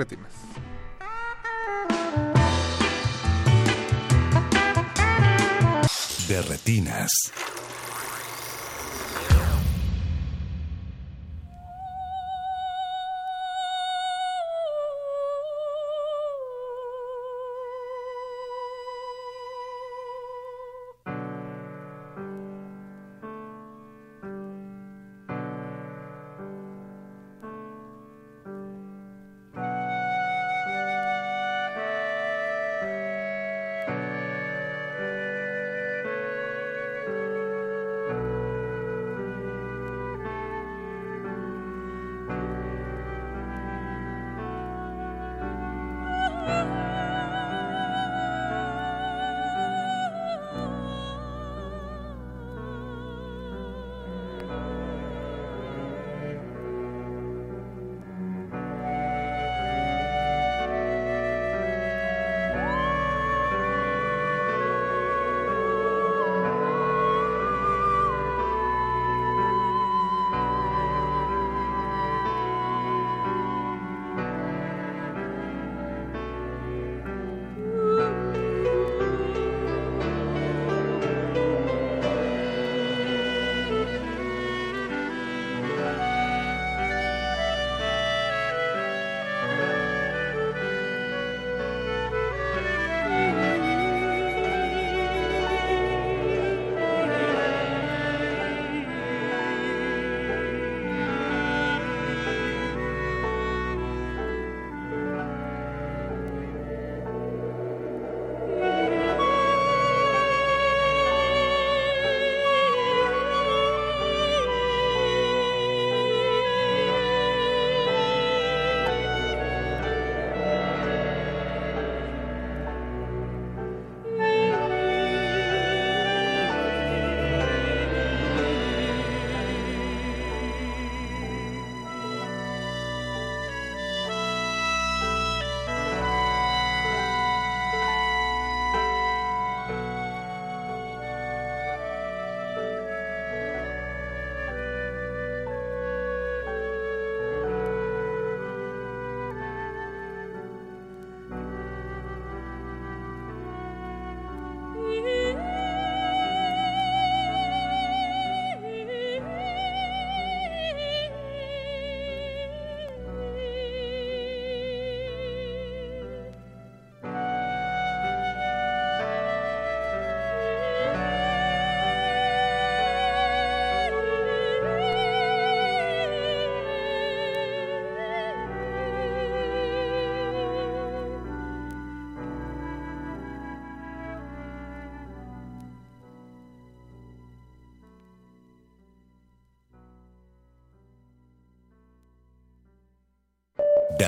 De 6.29 6.41
retinas. 6.41 7.11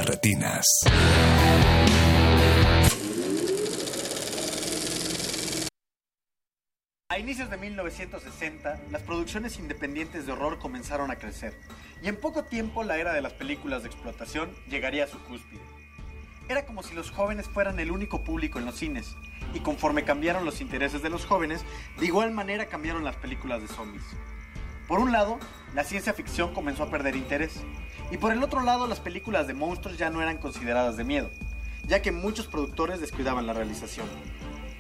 Retinas. 0.07 0.65
A 7.09 7.19
inicios 7.19 7.51
de 7.51 7.57
1960, 7.57 8.81
las 8.91 9.03
producciones 9.03 9.59
independientes 9.59 10.27
de 10.27 10.33
horror 10.33 10.59
comenzaron 10.59 11.11
a 11.11 11.17
crecer, 11.17 11.59
y 12.03 12.09
en 12.09 12.17
poco 12.17 12.45
tiempo 12.45 12.85
la 12.85 12.99
era 12.99 13.13
de 13.13 13.23
las 13.23 13.33
películas 13.33 13.83
de 13.83 13.89
explotación 13.89 14.51
llegaría 14.69 15.05
a 15.05 15.09
su 15.09 15.19
cúspide. 15.25 15.63
Era 16.49 16.65
como 16.67 16.83
si 16.83 16.95
los 16.95 17.11
jóvenes 17.11 17.49
fueran 17.49 17.81
el 17.81 17.91
único 17.91 18.23
público 18.23 18.59
en 18.59 18.67
los 18.67 18.77
cines, 18.77 19.17
y 19.55 19.61
conforme 19.61 20.05
cambiaron 20.05 20.45
los 20.45 20.61
intereses 20.61 21.03
de 21.03 21.11
los 21.11 21.25
jóvenes, 21.25 21.65
de 21.99 22.07
igual 22.07 22.31
manera 22.33 22.67
cambiaron 22.67 23.03
las 23.03 23.17
películas 23.17 23.63
de 23.63 23.69
zombies. 23.69 24.05
Por 24.87 25.01
un 25.01 25.11
lado, 25.11 25.41
la 25.75 25.83
ciencia 25.83 26.13
ficción 26.13 26.55
comenzó 26.55 26.85
a 26.85 26.91
perder 26.91 27.17
interés, 27.17 27.65
y 28.11 28.19
por 28.19 28.33
el 28.33 28.43
otro 28.43 28.63
lado, 28.63 28.87
las 28.87 29.01
películas 29.01 29.47
de 29.47 29.55
monstruos 29.55 29.99
ya 29.99 30.11
no 30.11 30.23
eran 30.23 30.39
consideradas 30.39 30.97
de 30.97 31.05
miedo, 31.05 31.31
ya 31.87 32.03
que 32.03 32.13
muchos 32.13 32.47
productores 32.47 33.01
descuidaban 33.01 33.47
la 33.47 33.53
realización. 33.53 34.07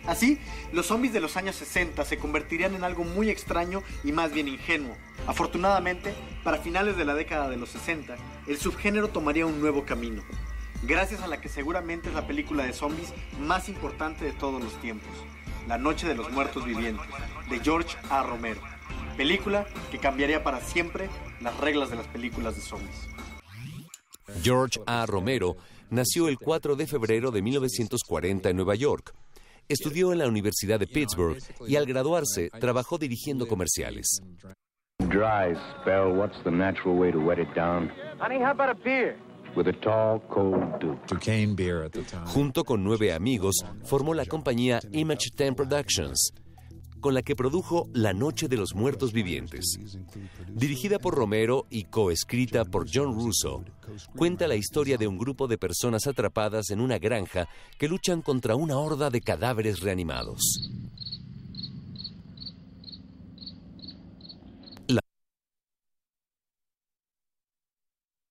Así, 0.06 0.38
los 0.72 0.86
zombies 0.86 1.12
de 1.12 1.20
los 1.20 1.36
años 1.36 1.56
60 1.56 2.04
se 2.04 2.18
convertirían 2.18 2.74
en 2.74 2.84
algo 2.84 3.02
muy 3.02 3.28
extraño 3.28 3.82
y 4.04 4.12
más 4.12 4.32
bien 4.32 4.46
ingenuo. 4.46 4.96
Afortunadamente, 5.26 6.14
para 6.44 6.58
finales 6.58 6.96
de 6.96 7.04
la 7.04 7.14
década 7.14 7.48
de 7.48 7.56
los 7.56 7.70
60, 7.70 8.14
el 8.46 8.56
subgénero 8.58 9.08
tomaría 9.08 9.46
un 9.46 9.60
nuevo 9.60 9.84
camino, 9.84 10.22
gracias 10.84 11.22
a 11.22 11.26
la 11.26 11.40
que 11.40 11.48
seguramente 11.48 12.08
es 12.08 12.14
la 12.14 12.26
película 12.28 12.62
de 12.62 12.72
zombies 12.72 13.12
más 13.40 13.68
importante 13.68 14.24
de 14.24 14.32
todos 14.32 14.62
los 14.62 14.80
tiempos, 14.80 15.10
La 15.66 15.78
Noche 15.78 16.06
de 16.06 16.14
los 16.14 16.30
Muertos 16.30 16.64
Vivientes, 16.64 17.06
de 17.50 17.58
George 17.58 17.96
A. 18.08 18.22
Romero. 18.22 18.60
Película 19.16 19.66
que 19.90 19.98
cambiaría 19.98 20.44
para 20.44 20.60
siempre 20.60 21.08
las 21.40 21.56
reglas 21.56 21.90
de 21.90 21.96
las 21.96 22.06
películas 22.06 22.54
de 22.54 22.62
zombies. 22.62 23.08
George 24.42 24.80
A. 24.86 25.06
Romero 25.06 25.56
nació 25.90 26.28
el 26.28 26.38
4 26.38 26.76
de 26.76 26.86
febrero 26.86 27.30
de 27.30 27.42
1940 27.42 28.50
en 28.50 28.56
Nueva 28.56 28.74
York. 28.74 29.14
Estudió 29.68 30.12
en 30.12 30.18
la 30.18 30.28
Universidad 30.28 30.78
de 30.78 30.86
Pittsburgh 30.86 31.38
y 31.66 31.76
al 31.76 31.86
graduarse 31.86 32.50
trabajó 32.60 32.98
dirigiendo 32.98 33.48
comerciales. 33.48 34.20
Dry 34.98 35.54
spell, 35.80 36.12
what's 36.16 36.36
the 36.44 36.50
natural 36.50 36.96
way 36.96 37.12
to 37.12 37.18
wet 37.18 37.38
it 37.38 37.48
down? 37.54 37.90
Honey, 38.18 38.38
how 38.38 38.50
about 38.50 38.70
a 38.70 38.74
beer? 38.74 39.16
With 39.54 39.68
a 39.68 39.72
tall, 39.72 40.20
cold 40.28 40.78
duke. 40.80 41.06
Duquesne 41.06 41.54
beer 41.54 41.84
at 41.84 41.92
the 41.92 42.02
time. 42.02 42.26
Junto 42.26 42.64
con 42.64 42.84
nueve 42.84 43.12
amigos, 43.12 43.64
formó 43.84 44.14
la 44.14 44.26
compañía 44.26 44.80
Image 44.92 45.30
10 45.36 45.54
Productions, 45.54 46.32
con 47.06 47.14
la 47.14 47.22
que 47.22 47.36
produjo 47.36 47.88
La 47.92 48.12
Noche 48.12 48.48
de 48.48 48.56
los 48.56 48.74
Muertos 48.74 49.12
Vivientes. 49.12 49.78
Dirigida 50.48 50.98
por 50.98 51.14
Romero 51.14 51.64
y 51.70 51.84
coescrita 51.84 52.64
por 52.64 52.88
John 52.92 53.14
Russo, 53.14 53.64
cuenta 54.16 54.48
la 54.48 54.56
historia 54.56 54.96
de 54.96 55.06
un 55.06 55.16
grupo 55.16 55.46
de 55.46 55.56
personas 55.56 56.08
atrapadas 56.08 56.70
en 56.70 56.80
una 56.80 56.98
granja 56.98 57.48
que 57.78 57.86
luchan 57.86 58.22
contra 58.22 58.56
una 58.56 58.76
horda 58.76 59.08
de 59.08 59.20
cadáveres 59.20 59.82
reanimados. 59.82 60.40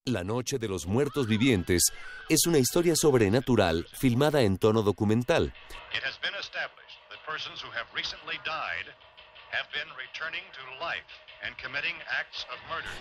La, 0.03 0.25
Noche 0.25 0.59
de 0.59 0.67
los 0.67 0.85
Muertos 0.85 1.27
Vivientes 1.27 1.81
es 2.27 2.45
una 2.45 2.57
historia 2.57 2.97
sobrenatural 2.97 3.87
filmada 3.93 4.41
en 4.41 4.57
tono 4.57 4.81
documental. 4.81 5.53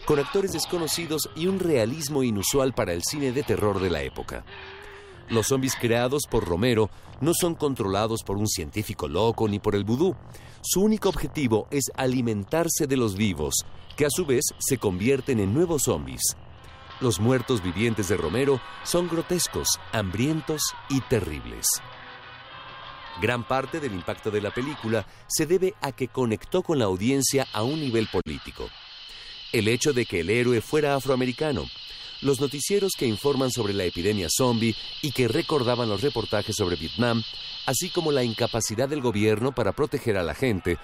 Con 0.05 0.18
actores 0.18 0.52
desconocidos 0.52 1.30
y 1.34 1.46
un 1.46 1.59
realismo 1.59 2.22
inusual 2.22 2.72
para 2.74 2.92
el 2.92 3.02
cine 3.02 3.32
de 3.32 3.42
terror 3.42 3.80
de 3.80 3.90
la 3.90 4.02
época. 4.02 4.44
Los 5.28 5.48
zombies 5.48 5.74
creados 5.76 6.24
por 6.30 6.46
Romero 6.46 6.90
no 7.20 7.32
son 7.32 7.55
controlados 7.55 8.22
por 8.22 8.36
un 8.36 8.46
científico 8.46 9.09
loco 9.09 9.48
ni 9.48 9.59
por 9.59 9.74
el 9.74 9.84
vudú. 9.84 10.14
Su 10.62 10.82
único 10.82 11.09
objetivo 11.09 11.66
es 11.70 11.84
alimentarse 11.96 12.86
de 12.86 12.96
los 12.96 13.16
vivos, 13.16 13.55
que 13.96 14.06
a 14.06 14.10
su 14.10 14.26
vez 14.26 14.44
se 14.59 14.78
convierten 14.78 15.40
en 15.40 15.55
nuevos 15.55 15.84
zombies. 15.84 16.36
Los 17.01 17.20
muertos 17.20 17.62
vivientes 17.62 18.09
de 18.09 18.16
Romero 18.16 18.60
son 18.82 19.09
grotescos, 19.09 19.68
hambrientos 19.92 20.62
y 20.88 21.01
terribles. 21.02 21.66
Gran 23.20 23.46
parte 23.46 23.80
del 23.80 23.92
impacto 23.92 24.30
de 24.30 24.40
la 24.40 24.52
película 24.52 25.06
se 25.28 25.46
debe 25.46 25.74
a 25.80 25.92
que 25.92 26.08
conectó 26.08 26.62
con 26.62 26.78
la 26.78 26.86
audiencia 26.86 27.46
a 27.52 27.62
un 27.62 27.80
nivel 27.80 28.08
político. 28.08 28.68
El 29.52 29.68
hecho 29.68 29.92
de 29.92 30.04
que 30.04 30.20
el 30.20 30.30
héroe 30.30 30.60
fuera 30.60 30.96
afroamericano, 30.96 31.64
los 32.22 32.40
noticieros 32.40 32.92
que 32.98 33.06
informan 33.06 33.50
sobre 33.50 33.72
la 33.72 33.84
epidemia 33.84 34.28
zombie 34.28 34.74
y 35.02 35.12
que 35.12 35.28
recordaban 35.28 35.88
los 35.88 36.02
reportajes 36.02 36.56
sobre 36.56 36.76
Vietnam, 36.76 37.22
así 37.66 37.90
como 37.90 38.10
la 38.10 38.24
incapacidad 38.24 38.88
del 38.88 39.00
gobierno 39.00 39.54
para 39.54 39.72
proteger 39.72 40.16
a 40.16 40.24
la 40.24 40.34
gente, 40.34 40.78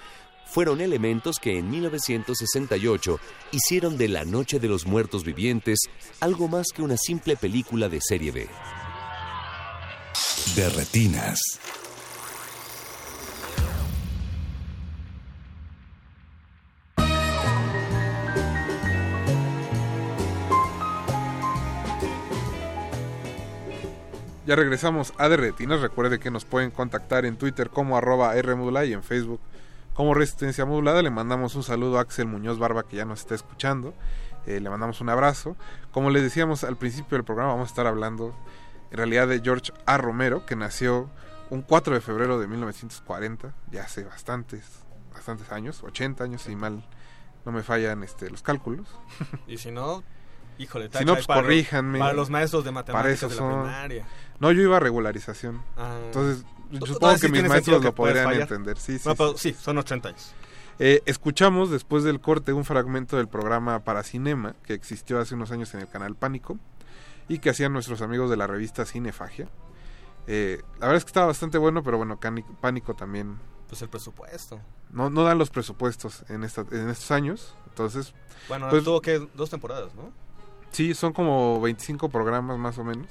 fueron 0.45 0.81
elementos 0.81 1.37
que 1.41 1.57
en 1.57 1.69
1968 1.69 3.19
hicieron 3.51 3.97
de 3.97 4.07
La 4.07 4.25
Noche 4.25 4.59
de 4.59 4.67
los 4.67 4.85
Muertos 4.85 5.23
Vivientes 5.23 5.79
algo 6.19 6.47
más 6.47 6.67
que 6.73 6.81
una 6.81 6.97
simple 6.97 7.35
película 7.35 7.89
de 7.89 7.99
serie 8.01 8.31
B. 8.31 8.47
De 10.55 10.69
retinas. 10.69 11.39
Ya 24.51 24.57
regresamos 24.57 25.13
a 25.17 25.29
De 25.29 25.37
Retinas. 25.37 25.79
Recuerde 25.79 26.19
que 26.19 26.29
nos 26.29 26.43
pueden 26.43 26.71
contactar 26.71 27.23
en 27.25 27.37
Twitter 27.37 27.69
como 27.69 27.95
arroba 27.95 28.33
Rmodulada 28.33 28.85
y 28.85 28.91
en 28.91 29.01
Facebook 29.01 29.39
como 29.93 30.13
Resistencia 30.13 30.65
Modulada. 30.65 31.01
Le 31.01 31.09
mandamos 31.09 31.55
un 31.55 31.63
saludo 31.63 31.97
a 31.97 32.01
Axel 32.01 32.27
Muñoz 32.27 32.59
Barba 32.59 32.83
que 32.83 32.97
ya 32.97 33.05
nos 33.05 33.21
está 33.21 33.33
escuchando. 33.33 33.93
Eh, 34.45 34.59
le 34.59 34.69
mandamos 34.69 34.99
un 34.99 35.07
abrazo. 35.07 35.55
Como 35.93 36.09
les 36.09 36.21
decíamos 36.23 36.65
al 36.65 36.75
principio 36.75 37.17
del 37.17 37.23
programa, 37.23 37.53
vamos 37.53 37.69
a 37.69 37.71
estar 37.71 37.87
hablando 37.87 38.35
en 38.91 38.97
realidad 38.97 39.29
de 39.29 39.39
George 39.39 39.71
A. 39.85 39.97
Romero, 39.97 40.45
que 40.45 40.57
nació 40.57 41.09
un 41.49 41.61
4 41.61 41.93
de 41.93 42.01
febrero 42.01 42.37
de 42.37 42.47
1940, 42.47 43.53
ya 43.71 43.83
hace 43.83 44.03
bastantes, 44.03 44.65
bastantes 45.13 45.49
años, 45.53 45.81
80 45.81 46.25
años 46.25 46.41
si 46.41 46.57
mal 46.57 46.85
no 47.45 47.53
me 47.53 47.63
fallan 47.63 48.03
este, 48.03 48.29
los 48.29 48.41
cálculos. 48.41 48.85
Y 49.47 49.59
si 49.59 49.71
no, 49.71 50.03
híjole, 50.57 50.89
Si 50.97 51.05
no, 51.05 51.13
pues 51.13 51.25
para, 51.25 51.41
corríjanme. 51.41 51.99
Para 51.99 52.11
los 52.11 52.29
maestros 52.29 52.65
de 52.65 52.71
matemáticas 52.71 53.01
Para 53.01 53.13
eso 53.13 53.29
de 53.29 53.35
la 53.35 53.39
son. 53.39 53.63
primaria. 53.63 54.05
No, 54.41 54.51
yo 54.51 54.61
iba 54.63 54.77
a 54.77 54.79
regularización. 54.79 55.61
Ah. 55.77 55.97
Entonces, 56.05 56.43
yo 56.71 56.85
supongo 56.85 57.15
que 57.19 57.29
mis 57.29 57.47
maestros 57.47 57.83
lo 57.83 57.93
podrían 57.95 58.31
entender. 58.33 58.77
Sí, 58.77 58.97
sí, 58.97 59.07
pero 59.17 59.37
sí. 59.37 59.53
son 59.53 59.77
80 59.77 60.09
años. 60.09 60.33
Eh, 60.79 61.03
escuchamos 61.05 61.69
después 61.69 62.03
del 62.03 62.19
corte 62.19 62.51
un 62.53 62.65
fragmento 62.65 63.15
del 63.17 63.27
programa 63.27 63.81
para 63.83 64.01
cinema 64.01 64.55
que 64.63 64.73
existió 64.73 65.19
hace 65.19 65.35
unos 65.35 65.51
años 65.51 65.71
en 65.75 65.81
el 65.81 65.87
canal 65.87 66.15
Pánico 66.15 66.57
y 67.29 67.37
que 67.37 67.51
hacían 67.51 67.71
nuestros 67.71 68.01
amigos 68.01 68.31
de 68.31 68.37
la 68.37 68.47
revista 68.47 68.83
Cinefagia. 68.85 69.47
Eh, 70.25 70.61
la 70.79 70.87
verdad 70.87 70.97
es 70.97 71.05
que 71.05 71.09
estaba 71.09 71.27
bastante 71.27 71.59
bueno, 71.59 71.83
pero 71.83 71.97
bueno, 71.97 72.19
Pánico 72.61 72.95
también 72.95 73.37
Pues 73.67 73.81
el 73.83 73.89
presupuesto. 73.89 74.59
no, 74.89 75.11
no 75.11 75.23
dan 75.23 75.37
los 75.37 75.51
presupuestos 75.51 76.25
en, 76.29 76.43
esta, 76.43 76.65
en 76.71 76.89
estos 76.89 77.11
años. 77.11 77.53
Entonces, 77.67 78.15
Bueno, 78.47 78.67
pues, 78.71 78.83
tuvo 78.83 79.01
que 79.01 79.19
dos 79.35 79.51
temporadas, 79.51 79.93
¿no? 79.93 80.11
sí, 80.71 80.95
son 80.95 81.13
como 81.13 81.61
25 81.61 82.09
programas 82.09 82.57
más 82.57 82.79
o 82.79 82.83
menos. 82.83 83.07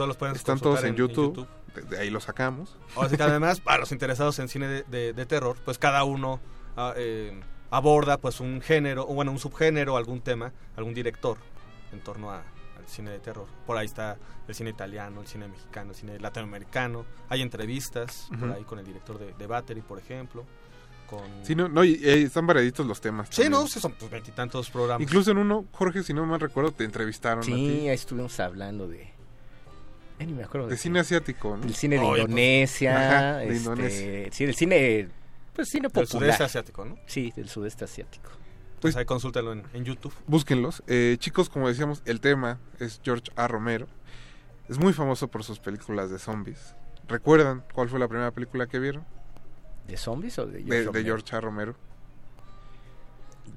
Todos 0.00 0.08
los 0.08 0.16
pueden 0.16 0.34
Están 0.34 0.58
todos 0.58 0.80
en, 0.80 0.86
en- 0.86 0.90
en 0.92 0.96
YouTube. 0.96 1.36
YouTube. 1.36 1.48
De, 1.74 1.82
de 1.82 1.98
ahí 2.02 2.10
los 2.10 2.24
sacamos. 2.24 2.76
Ahora 2.96 3.08
sí 3.10 3.16
que 3.16 3.22
además, 3.22 3.60
para 3.64 3.78
los 3.80 3.92
interesados 3.92 4.38
en 4.38 4.48
cine 4.48 4.66
de, 4.66 4.82
de- 4.84 5.12
de 5.12 5.26
terror, 5.26 5.56
pues 5.64 5.78
cada 5.78 6.04
uno 6.04 6.40
ah, 6.76 6.94
eh, 6.96 7.38
aborda 7.70 8.16
pues 8.18 8.40
un 8.40 8.60
género, 8.62 9.06
o 9.06 9.14
bueno, 9.14 9.30
un 9.30 9.38
subgénero, 9.38 9.96
algún 9.96 10.20
tema, 10.22 10.52
algún 10.76 10.94
director 10.94 11.36
en 11.92 12.00
torno 12.00 12.30
a- 12.30 12.38
al 12.78 12.86
cine 12.88 13.10
de 13.10 13.18
terror. 13.20 13.46
Por 13.66 13.76
ahí 13.76 13.84
está 13.86 14.16
el 14.48 14.54
cine 14.54 14.70
italiano, 14.70 15.20
el 15.20 15.26
cine 15.26 15.46
mexicano, 15.48 15.90
el 15.90 15.96
cine 15.96 16.18
latinoamericano. 16.18 17.04
Hay 17.28 17.42
entrevistas 17.42 18.28
por 18.40 18.50
ahí 18.52 18.64
con 18.64 18.78
el 18.78 18.86
director 18.86 19.18
de, 19.18 19.34
de 19.34 19.46
Battery, 19.46 19.82
por 19.82 19.98
ejemplo. 19.98 20.44
Con... 21.06 21.20
Sí, 21.44 21.54
no, 21.56 21.68
no 21.68 21.84
y, 21.84 22.00
y 22.02 22.08
están 22.24 22.46
variaditos 22.46 22.86
los 22.86 23.00
temas. 23.00 23.28
Sí, 23.30 23.42
también. 23.42 23.52
no, 23.62 23.66
sí, 23.68 23.80
son 23.80 23.92
pues, 23.92 24.10
veintitantos 24.10 24.70
programas. 24.70 25.02
Incluso 25.02 25.30
en 25.32 25.38
uno, 25.38 25.66
Jorge, 25.72 26.02
si 26.04 26.14
no 26.14 26.24
mal 26.24 26.40
recuerdo, 26.40 26.70
te 26.72 26.84
entrevistaron 26.84 27.40
a 27.40 27.42
Sí, 27.42 27.52
ti. 27.52 27.68
ahí 27.80 27.88
estuvimos 27.90 28.38
hablando 28.40 28.88
de. 28.88 29.12
Ya 30.20 30.26
ni 30.26 30.32
me 30.34 30.44
acuerdo 30.44 30.68
De 30.68 30.76
cine 30.76 31.00
asiático, 31.00 31.56
¿no? 31.56 31.62
Del 31.62 31.74
cine 31.74 31.96
de 31.96 32.02
pues, 32.06 32.20
Indonesia. 32.20 32.96
ajá, 32.96 33.36
de 33.38 33.44
este, 33.46 33.56
Indonesia. 33.56 34.28
Sí, 34.32 34.46
del 34.46 34.54
cine. 34.54 35.08
Pues 35.54 35.68
cine 35.68 35.82
Del 35.88 35.90
popular. 35.92 36.08
sudeste 36.08 36.44
asiático, 36.44 36.84
¿no? 36.84 36.98
Sí, 37.06 37.32
del 37.34 37.48
sudeste 37.48 37.84
asiático. 37.84 38.30
Pues 38.80 38.96
ahí 38.96 39.04
consúltalo 39.04 39.52
en, 39.52 39.64
en 39.74 39.84
YouTube. 39.84 40.14
Búsquenlos. 40.26 40.82
Eh, 40.86 41.16
chicos, 41.18 41.48
como 41.50 41.68
decíamos, 41.68 42.02
el 42.06 42.20
tema 42.20 42.58
es 42.78 43.00
George 43.02 43.30
A. 43.36 43.48
Romero. 43.48 43.86
Es 44.68 44.78
muy 44.78 44.92
famoso 44.92 45.28
por 45.28 45.42
sus 45.42 45.58
películas 45.58 46.10
de 46.10 46.18
zombies. 46.18 46.74
¿Recuerdan 47.08 47.64
cuál 47.74 47.88
fue 47.88 47.98
la 47.98 48.06
primera 48.08 48.30
película 48.30 48.66
que 48.66 48.78
vieron? 48.78 49.04
¿De 49.88 49.96
zombies 49.96 50.38
o 50.38 50.46
de 50.46 50.62
George 50.62 50.84
De, 50.92 50.98
de? 50.98 51.04
George 51.04 51.34
A. 51.36 51.40
Romero. 51.40 51.74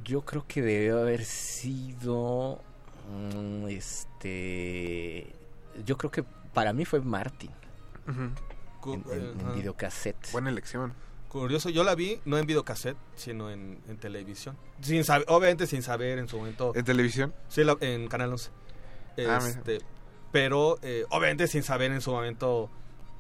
Yo 0.04 0.22
creo 0.22 0.46
que 0.48 0.62
debió 0.62 1.00
haber 1.00 1.24
sido. 1.24 2.60
mm, 3.36 3.68
Este. 3.70 5.28
yo 5.86 5.98
creo 5.98 6.12
que 6.12 6.24
para 6.54 6.74
mí 6.74 6.86
fue 6.86 7.02
Martin. 7.02 7.52
En, 8.08 8.36
en- 8.86 9.04
en 9.12 9.42
Ajá. 9.42 9.52
videocassette. 9.54 10.32
Buena 10.32 10.50
elección. 10.50 10.94
Curioso, 11.30 11.70
yo 11.70 11.84
la 11.84 11.96
vi 11.96 12.20
no 12.26 12.38
en 12.38 12.46
videocassette, 12.46 12.98
sino 13.16 13.50
en, 13.50 13.82
en 13.88 13.98
televisión. 13.98 14.56
Sin 14.82 15.04
saber, 15.04 15.26
obviamente 15.30 15.66
sin 15.68 15.82
saber 15.82 16.20
en 16.20 16.28
su 16.28 16.38
momento. 16.38 16.74
¿En 16.76 16.84
televisión? 16.86 17.34
Sí, 17.48 17.64
la- 17.64 17.78
en 17.80 18.08
Canal 18.08 18.32
11. 18.32 18.52
Ah. 19.28 19.40
Este, 19.48 19.80
pero 20.32 20.78
eh, 20.82 21.06
obviamente 21.10 21.48
sin 21.48 21.64
saber 21.64 21.92
en 21.92 22.02
su 22.02 22.12
momento 22.12 22.70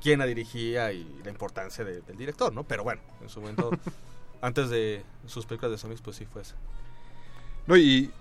quién 0.01 0.19
la 0.19 0.25
dirigía 0.25 0.91
y 0.91 1.21
la 1.23 1.31
importancia 1.31 1.83
de- 1.85 2.01
del 2.01 2.17
director, 2.17 2.53
¿no? 2.53 2.63
Pero 2.65 2.83
bueno, 2.83 3.01
en 3.21 3.29
su 3.29 3.39
momento, 3.41 3.71
antes 4.41 4.69
de 4.69 5.03
sus 5.25 5.45
películas 5.45 5.71
de 5.71 5.77
zombies, 5.77 6.01
pues 6.01 6.17
sí 6.17 6.25
fue 6.25 6.41
esa. 6.43 6.55
No, 7.65 7.77
y 7.77 8.11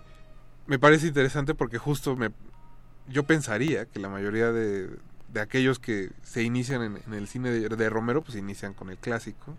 me 0.67 0.79
parece 0.79 1.09
interesante 1.09 1.55
porque 1.55 1.77
justo 1.79 2.15
me 2.17 2.31
yo 3.09 3.25
pensaría 3.25 3.87
que 3.87 3.99
la 3.99 4.09
mayoría 4.09 4.53
de, 4.53 4.91
de 5.33 5.41
aquellos 5.41 5.79
que 5.79 6.11
se 6.23 6.43
inician 6.43 6.83
en, 6.83 7.03
en 7.07 7.15
el 7.15 7.29
cine 7.29 7.51
de, 7.51 7.69
de 7.69 7.91
Romero, 7.91 8.23
pues 8.23 8.37
inician 8.37 8.75
con 8.75 8.91
el 8.91 8.99
clásico 8.99 9.57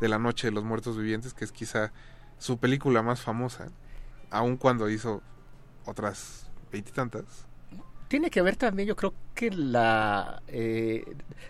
de 0.00 0.08
La 0.08 0.18
Noche 0.18 0.48
de 0.48 0.52
los 0.52 0.64
Muertos 0.64 0.96
Vivientes, 0.96 1.34
que 1.34 1.44
es 1.44 1.52
quizá 1.52 1.92
su 2.38 2.58
película 2.58 3.02
más 3.02 3.20
famosa, 3.20 3.68
aun 4.30 4.56
cuando 4.56 4.88
hizo 4.88 5.22
otras 5.84 6.50
veintitantas. 6.72 7.46
Tiene 8.08 8.30
que 8.30 8.42
ver 8.42 8.56
también, 8.56 8.88
yo 8.88 8.96
creo 8.96 9.14
que 9.34 9.50
la 9.50 10.42
eh, 10.48 11.04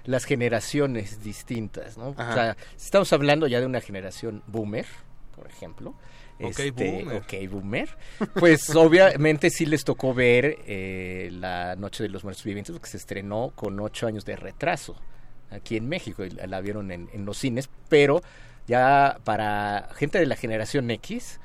las 0.05 0.25
generaciones 0.25 1.23
distintas, 1.25 1.99
¿no? 1.99 2.15
Ajá. 2.17 2.31
O 2.31 2.35
sea, 2.35 2.57
estamos 2.77 3.13
hablando 3.13 3.47
ya 3.49 3.59
de 3.59 3.67
una 3.67 3.81
generación 3.81 4.43
boomer, 4.47 4.87
por 5.35 5.49
ejemplo. 5.49 5.95
Ok, 6.45 6.59
este, 6.59 6.73
boomer. 6.73 7.17
ok, 7.17 7.51
boomer. 7.51 7.89
Pues 8.35 8.71
obviamente 8.77 9.51
sí 9.51 9.67
les 9.67 9.85
tocó 9.85 10.15
ver 10.15 10.59
eh, 10.67 11.31
La 11.33 11.77
Noche 11.77 12.03
de 12.03 12.09
los 12.09 12.25
Muertos 12.25 12.45
Vivientes, 12.45 12.73
porque 12.73 12.91
se 12.91 12.97
estrenó 12.97 13.53
con 13.55 13.79
ocho 13.81 14.07
años 14.07 14.25
de 14.25 14.37
retraso 14.37 14.97
aquí 15.51 15.77
en 15.77 15.89
México. 15.89 16.25
y 16.25 16.31
La, 16.31 16.47
la 16.47 16.61
vieron 16.61 16.91
en, 16.91 17.09
en 17.13 17.25
los 17.25 17.39
cines, 17.39 17.69
pero 17.89 18.23
ya 18.67 19.19
para 19.25 19.91
gente 19.95 20.19
de 20.19 20.27
la 20.27 20.37
generación 20.37 20.91
X, 20.91 21.41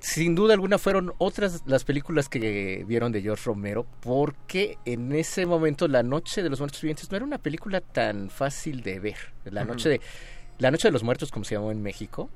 sin 0.00 0.34
duda 0.34 0.54
alguna 0.54 0.78
fueron 0.78 1.12
otras 1.18 1.62
las 1.66 1.84
películas 1.84 2.28
que 2.28 2.84
vieron 2.86 3.12
de 3.12 3.22
George 3.22 3.44
Romero 3.44 3.86
porque 4.00 4.78
en 4.84 5.12
ese 5.12 5.46
momento 5.46 5.88
La 5.88 6.02
Noche 6.02 6.42
de 6.42 6.48
los 6.48 6.58
Muertos 6.58 6.80
Vivientes 6.80 7.10
no 7.10 7.16
era 7.16 7.26
una 7.26 7.38
película 7.38 7.80
tan 7.80 8.30
fácil 8.30 8.82
de 8.82 8.98
ver. 8.98 9.16
La. 9.44 9.64
Noche 9.64 9.88
de 9.88 10.00
La 10.58 10.70
Noche 10.70 10.88
de 10.88 10.92
los 10.92 11.02
Muertos, 11.02 11.30
como 11.30 11.44
se 11.44 11.54
llamó 11.54 11.70
en 11.70 11.82
México, 11.82 12.30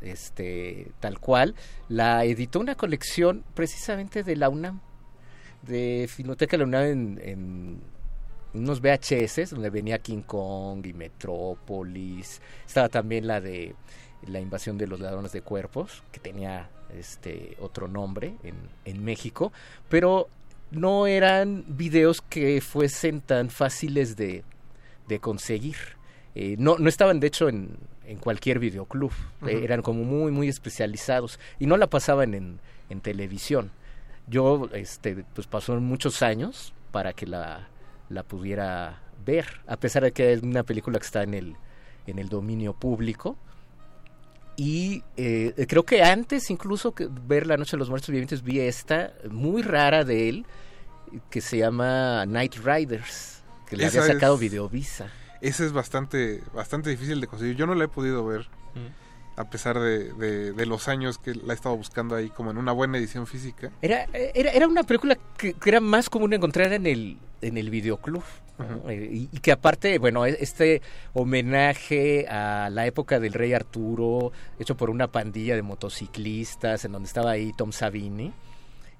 este 0.00 0.92
tal 1.00 1.18
cual, 1.18 1.54
la 1.88 2.24
editó 2.24 2.60
una 2.60 2.74
colección 2.74 3.44
precisamente 3.54 4.22
de 4.22 4.36
la 4.36 4.48
UNAM, 4.48 4.80
de 5.62 6.08
Filmoteca 6.08 6.56
de 6.56 6.58
la 6.58 6.64
UNAM 6.64 6.84
en, 6.84 7.20
en 7.22 7.80
unos 8.54 8.80
VHS 8.80 9.50
donde 9.50 9.70
venía 9.70 9.98
King 9.98 10.22
Kong 10.22 10.84
y 10.86 10.92
Metrópolis. 10.92 12.40
Estaba 12.66 12.88
también 12.88 13.26
la 13.26 13.40
de 13.40 13.74
la 14.26 14.40
invasión 14.40 14.78
de 14.78 14.86
los 14.86 15.00
ladrones 15.00 15.32
de 15.32 15.42
cuerpos, 15.42 16.02
que 16.12 16.20
tenía 16.20 16.70
este 16.96 17.56
otro 17.60 17.88
nombre 17.88 18.34
en, 18.42 18.54
en 18.84 19.04
México, 19.04 19.52
pero 19.88 20.28
no 20.70 21.06
eran 21.06 21.64
videos 21.68 22.20
que 22.20 22.60
fuesen 22.60 23.20
tan 23.20 23.50
fáciles 23.50 24.16
de, 24.16 24.44
de 25.08 25.18
conseguir. 25.18 25.76
Eh, 26.34 26.56
no, 26.58 26.76
no 26.78 26.88
estaban 26.88 27.20
de 27.20 27.26
hecho 27.26 27.48
en, 27.48 27.76
en 28.06 28.18
cualquier 28.18 28.58
videoclub, 28.58 29.12
eh, 29.46 29.60
eran 29.62 29.82
como 29.82 30.02
muy, 30.04 30.32
muy 30.32 30.48
especializados 30.48 31.38
y 31.58 31.66
no 31.66 31.76
la 31.76 31.88
pasaban 31.88 32.34
en, 32.34 32.58
en 32.88 33.00
televisión. 33.00 33.70
Yo, 34.28 34.68
este, 34.72 35.24
pues 35.34 35.46
pasaron 35.46 35.84
muchos 35.84 36.22
años 36.22 36.72
para 36.90 37.12
que 37.12 37.26
la, 37.26 37.68
la 38.08 38.22
pudiera 38.22 39.00
ver, 39.26 39.46
a 39.66 39.76
pesar 39.76 40.04
de 40.04 40.12
que 40.12 40.32
es 40.32 40.42
una 40.42 40.62
película 40.62 40.98
que 40.98 41.04
está 41.04 41.22
en 41.22 41.34
el, 41.34 41.56
en 42.06 42.18
el 42.18 42.28
dominio 42.28 42.72
público. 42.72 43.36
Y 44.56 45.02
eh, 45.16 45.66
creo 45.68 45.84
que 45.84 46.02
antes 46.02 46.50
incluso 46.50 46.92
que 46.94 47.08
ver 47.10 47.46
La 47.46 47.56
Noche 47.56 47.72
de 47.72 47.78
los 47.78 47.88
Muertos 47.88 48.08
Vivientes 48.10 48.42
vi 48.42 48.60
esta 48.60 49.12
muy 49.30 49.62
rara 49.62 50.04
de 50.04 50.28
él 50.28 50.46
que 51.30 51.40
se 51.40 51.58
llama 51.58 52.24
Night 52.26 52.56
Riders, 52.56 53.42
que 53.68 53.76
le 53.76 53.86
Esa 53.86 54.02
había 54.02 54.14
sacado 54.14 54.34
es- 54.34 54.40
Videovisa. 54.40 55.10
Esa 55.42 55.64
es 55.66 55.72
bastante, 55.72 56.40
bastante 56.54 56.88
difícil 56.88 57.20
de 57.20 57.26
conseguir. 57.26 57.56
Yo 57.56 57.66
no 57.66 57.74
la 57.74 57.84
he 57.84 57.88
podido 57.88 58.24
ver, 58.24 58.46
a 59.36 59.50
pesar 59.50 59.78
de, 59.78 60.12
de- 60.14 60.52
de 60.52 60.66
los 60.66 60.88
años 60.88 61.18
que 61.18 61.34
la 61.34 61.52
he 61.52 61.56
estado 61.56 61.76
buscando 61.76 62.14
ahí 62.14 62.30
como 62.30 62.50
en 62.52 62.56
una 62.58 62.72
buena 62.72 62.96
edición 62.96 63.26
física. 63.26 63.70
Era, 63.82 64.04
era, 64.14 64.50
era 64.52 64.66
una 64.68 64.84
película 64.84 65.18
que, 65.36 65.52
que 65.54 65.68
era 65.70 65.80
más 65.80 66.08
común 66.08 66.32
encontrar 66.32 66.72
en 66.72 66.86
el, 66.86 67.18
en 67.42 67.58
el 67.58 67.68
videoclub. 67.70 68.22
¿no? 68.58 68.88
Eh, 68.90 69.08
y, 69.10 69.28
y 69.32 69.38
que 69.40 69.50
aparte, 69.50 69.98
bueno, 69.98 70.24
e- 70.26 70.36
este 70.38 70.80
homenaje 71.14 72.28
a 72.28 72.68
la 72.70 72.86
época 72.86 73.18
del 73.18 73.32
rey 73.32 73.52
Arturo, 73.54 74.30
hecho 74.60 74.76
por 74.76 74.90
una 74.90 75.08
pandilla 75.08 75.56
de 75.56 75.62
motociclistas, 75.62 76.84
en 76.84 76.92
donde 76.92 77.08
estaba 77.08 77.32
ahí 77.32 77.52
Tom 77.56 77.72
Savini, 77.72 78.32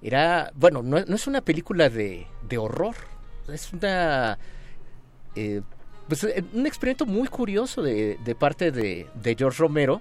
era, 0.01 0.51
bueno, 0.57 0.83
no, 0.83 0.99
no 1.05 1.15
es 1.15 1.27
una 1.29 1.43
película 1.43 1.89
de, 1.89 2.27
de 2.49 2.59
horror, 2.59 2.97
es 3.49 3.73
una... 3.73 4.39
eh, 5.37 5.61
pues, 6.09 6.25
eh, 6.25 6.43
un 6.53 6.67
experimento 6.67 7.07
muy 7.07 7.29
curioso 7.29 7.83
de, 7.83 8.19
de 8.25 8.35
parte 8.35 8.71
de, 8.73 9.07
de 9.15 9.35
George 9.37 9.59
Romero 9.59 10.01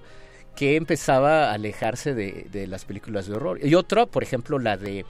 que 0.56 0.76
empezaba 0.76 1.50
a 1.50 1.54
alejarse 1.54 2.14
de, 2.14 2.46
de 2.52 2.66
las 2.66 2.84
películas 2.84 3.26
de 3.26 3.34
horror. 3.34 3.58
Y 3.64 3.74
otra, 3.74 4.06
por 4.06 4.22
ejemplo, 4.22 4.58
la 4.58 4.76
de 4.76 5.04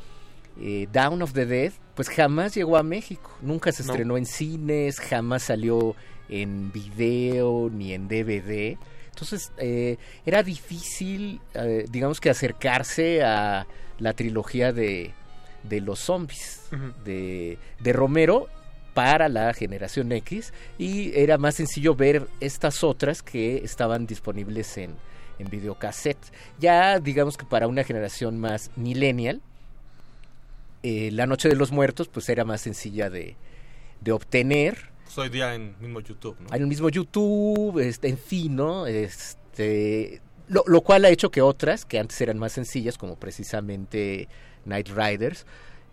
eh, 0.60 0.86
Down 0.93 1.23
of 1.23 1.32
the 1.32 1.47
Dead, 1.47 1.73
pues 1.97 2.09
jamás 2.09 2.55
llegó 2.55 2.77
a 2.77 2.82
México. 2.82 3.36
Nunca 3.40 3.73
se 3.73 3.82
No. 3.82 3.93
estrenó 3.93 4.16
en 4.16 4.27
cines, 4.27 5.01
jamás 5.01 5.43
salió 5.44 5.97
en 6.28 6.70
video 6.73 7.70
ni 7.73 7.93
en 7.93 8.06
DVD. 8.06 8.77
Entonces 9.09 9.52
eh, 9.59 9.97
era 10.24 10.43
difícil, 10.43 11.40
eh, 11.55 11.86
digamos 11.90 12.20
que 12.20 12.31
acercarse 12.31 13.23
a 13.24 13.66
la 13.98 14.12
trilogía 14.14 14.73
de, 14.73 15.12
de 15.64 15.81
los 15.81 15.98
zombies 15.98 16.62
de, 17.05 17.59
de 17.81 17.93
Romero 17.93 18.47
para 18.94 19.28
la 19.28 19.52
generación 19.55 20.12
X 20.12 20.52
y 20.78 21.12
era 21.19 21.39
más 21.39 21.55
sencillo 21.55 21.94
ver 21.94 22.27
estas 22.40 22.85
otras 22.85 23.23
que 23.23 23.56
estaban 23.64 24.06
disponibles 24.06 24.77
en, 24.78 24.94
en 25.39 25.48
videocassette. 25.48 26.32
Ya 26.59 26.98
digamos 27.01 27.36
que 27.36 27.44
para 27.44 27.66
una 27.69 27.85
generación 27.85 28.39
más 28.39 28.70
millennial, 28.77 29.40
eh, 30.82 31.10
La 31.12 31.27
Noche 31.27 31.48
de 31.48 31.56
los 31.56 31.73
Muertos 31.73 32.09
pues 32.09 32.28
era 32.28 32.44
más 32.44 32.60
sencilla 32.60 33.09
de, 33.09 33.36
de 34.01 34.12
obtener. 34.12 34.90
Pues 35.05 35.19
hoy 35.19 35.28
día 35.28 35.55
en 35.55 35.74
mismo 35.81 36.01
YouTube, 36.01 36.36
¿no? 36.40 36.48
Hay 36.51 36.60
el 36.60 36.66
mismo 36.66 36.89
YouTube, 36.89 37.78
este, 37.78 38.09
en 38.09 38.19
fin, 38.19 38.56
¿no? 38.56 38.86
Este, 38.86 40.20
lo, 40.48 40.64
lo 40.66 40.81
cual 40.82 41.05
ha 41.05 41.10
hecho 41.10 41.31
que 41.31 41.43
otras, 41.43 41.85
que 41.85 41.98
antes 41.98 42.20
eran 42.20 42.39
más 42.39 42.52
sencillas, 42.52 42.98
como 42.98 43.16
precisamente 43.16 44.28
Night 44.64 44.89
Riders, 44.89 45.47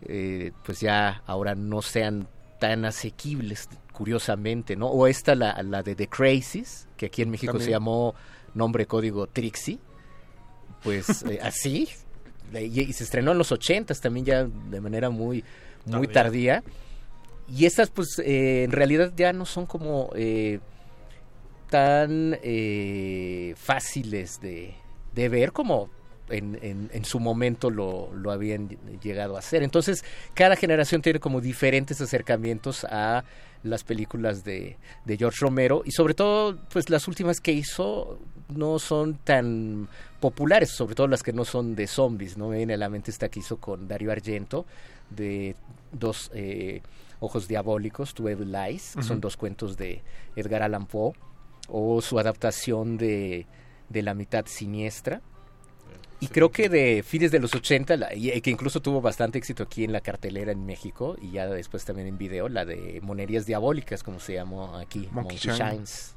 eh, 0.08 0.52
pues 0.66 0.80
ya 0.80 1.24
ahora 1.26 1.56
no 1.56 1.82
sean 1.82 2.28
tan 2.60 2.86
asequibles, 2.86 3.70
curiosamente, 3.94 4.76
¿no? 4.76 4.88
O 4.88 5.08
esta, 5.08 5.36
la, 5.36 5.62
la 5.64 5.82
de 5.82 5.96
The 5.96 6.08
Crazies, 6.08 6.88
que 6.98 7.08
aquí 7.08 7.22
en 7.22 7.32
México 7.32 7.60
se 7.60 7.72
llamó 7.72 8.14
nombre 8.54 8.86
código 8.86 9.28
Trixie, 9.28 9.80
pues 10.84 11.24
eh, 11.30 11.40
así, 11.42 11.90
y, 12.54 12.82
y 12.82 12.94
se 12.94 13.04
estrenó 13.04 13.32
en 13.32 13.38
los 13.38 13.52
ochentas 13.52 14.02
también 14.02 14.26
ya 14.26 14.44
de 14.44 14.82
manera 14.82 15.10
muy, 15.10 15.44
muy 15.86 16.08
Tardía. 16.08 16.62
tardía. 16.62 16.64
Y 17.48 17.66
estas, 17.66 17.90
pues, 17.90 18.20
eh, 18.20 18.64
en 18.64 18.72
realidad 18.72 19.12
ya 19.16 19.34
no 19.34 19.46
son 19.46 19.66
como 19.66 20.12
eh, 20.16 20.60
tan 21.70 22.38
fáciles 23.56 24.40
de, 24.42 24.76
de 25.14 25.30
ver 25.30 25.52
como 25.52 25.90
en, 26.30 26.58
en- 26.62 26.90
en 26.94 27.06
su 27.06 27.20
momento 27.20 27.70
lo, 27.70 28.14
lo 28.14 28.32
habían 28.32 28.70
llegado 29.02 29.36
a 29.36 29.40
hacer. 29.40 29.64
Entonces, 29.64 30.04
cada 30.34 30.56
generación 30.56 31.02
tiene 31.02 31.20
como 31.20 31.42
diferentes 31.42 32.00
acercamientos 32.02 32.86
a 32.86 33.24
las 33.64 33.84
películas 33.84 34.44
de, 34.44 34.78
de 35.06 35.18
George 35.18 35.40
Romero 35.42 35.82
y 35.86 35.92
sobre 35.92 36.14
todo, 36.14 36.58
pues 36.72 36.90
las 36.90 37.08
últimas 37.08 37.42
que 37.42 37.52
hizo 37.52 38.18
no 38.48 38.80
son 38.80 39.16
tan 39.16 39.88
populares, 40.22 40.72
sobre 40.72 40.96
todo 40.96 41.08
las 41.08 41.24
que 41.24 41.34
no 41.34 41.44
son 41.46 41.76
de 41.76 41.86
zombies, 41.88 42.38
¿no? 42.38 42.48
Me 42.50 42.58
viene 42.58 42.74
a 42.74 42.78
la 42.78 42.90
mente 42.90 43.12
esta 43.12 43.28
que 43.30 43.40
hizo 43.42 43.58
con 43.58 43.88
Dario 43.88 44.12
Argento 44.12 44.66
de 45.10 45.56
dos 45.92 46.32
eh, 46.34 46.82
ojos 47.20 47.48
diabólicos, 47.50 48.14
Two 48.14 48.30
Evil 48.30 48.56
Eyes, 48.56 48.94
que 48.96 49.04
son 49.04 49.20
dos 49.20 49.36
cuentos 49.36 49.76
de 49.76 50.02
Edgar 50.38 50.64
Allan 50.64 50.86
Poe, 50.86 51.14
o 51.68 52.02
su 52.02 52.18
adaptación 52.18 52.98
de, 52.98 53.46
de 53.90 54.02
La 54.02 54.14
mitad 54.14 54.46
siniestra. 54.48 55.22
Y 56.22 56.28
creo 56.28 56.52
que 56.52 56.68
de 56.68 57.02
fines 57.04 57.32
de 57.32 57.40
los 57.40 57.56
80, 57.56 57.96
la- 57.96 58.14
y 58.14 58.32
y 58.32 58.42
que 58.42 58.50
incluso 58.52 58.82
tuvo 58.82 59.00
bastante 59.02 59.38
éxito 59.38 59.64
aquí 59.64 59.84
en 59.86 59.94
la 59.94 60.02
cartelera 60.02 60.52
en 60.52 60.66
México 60.66 61.16
y 61.22 61.32
ya 61.32 61.48
después 61.48 61.86
también 61.86 62.08
en 62.08 62.18
video, 62.18 62.50
la 62.50 62.66
de 62.66 63.00
Monerías 63.02 63.46
Diabólicas, 63.46 64.04
como 64.04 64.20
se 64.20 64.34
llamó 64.34 64.76
aquí, 64.78 65.08
Monkey 65.12 65.38
Monkey, 65.38 65.38
Shine. 65.38 65.56
Shines. 65.72 66.16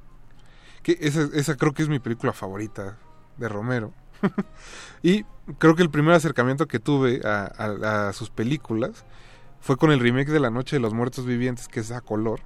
Que 0.83 0.99
esa, 1.01 1.29
esa 1.35 1.57
creo 1.57 1.73
que 1.73 1.83
es 1.83 1.89
mi 1.89 2.01
película 2.01 2.33
favorita 2.33 2.99
de 3.39 3.49
Romero. 3.49 3.93
y 5.03 5.25
creo 5.59 5.75
que 5.77 5.83
el 5.83 5.91
primer 5.91 6.15
acercamiento 6.15 6.67
que 6.67 6.79
tuve 6.81 7.21
a, 7.25 7.45
a- 7.57 8.09
a 8.09 8.13
sus 8.13 8.31
películas 8.31 9.05
fue 9.61 9.77
con 9.77 9.93
el 9.93 10.01
remake 10.01 10.31
de 10.33 10.41
La 10.41 10.51
Noche 10.51 10.77
de 10.77 10.81
los 10.81 10.95
Muertos 10.95 11.25
Vivientes, 11.27 11.69
que 11.69 11.79
es 11.81 11.93
a 11.93 12.01
color. 12.01 12.41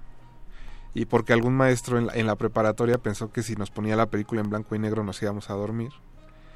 Y 0.92 1.06
porque 1.06 1.32
algún 1.32 1.54
maestro 1.54 1.98
en 1.98 2.06
la, 2.08 2.14
en 2.14 2.26
la 2.26 2.36
preparatoria 2.36 2.98
pensó 2.98 3.30
que 3.30 3.42
si 3.42 3.54
nos 3.56 3.70
ponía 3.70 3.96
la 3.96 4.06
película 4.06 4.40
en 4.42 4.50
blanco 4.50 4.74
y 4.74 4.78
negro 4.78 5.02
nos 5.04 5.22
íbamos 5.22 5.48
a 5.50 5.54
dormir. 5.54 5.90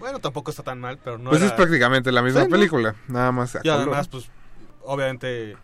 Bueno, 0.00 0.18
tampoco 0.18 0.50
está 0.50 0.62
tan 0.64 0.80
mal, 0.80 0.98
pero 0.98 1.18
no 1.18 1.30
pues 1.30 1.40
era- 1.42 1.50
es 1.50 1.56
prácticamente 1.56 2.10
la 2.10 2.22
misma 2.22 2.40
Sí, 2.40 2.46
¿no? 2.48 2.50
película, 2.56 2.96
nada 3.06 3.30
más 3.30 3.54
Y 3.54 3.58
color. 3.58 3.76
además, 3.76 4.08
pues, 4.08 4.28
obviamente, 4.82 5.56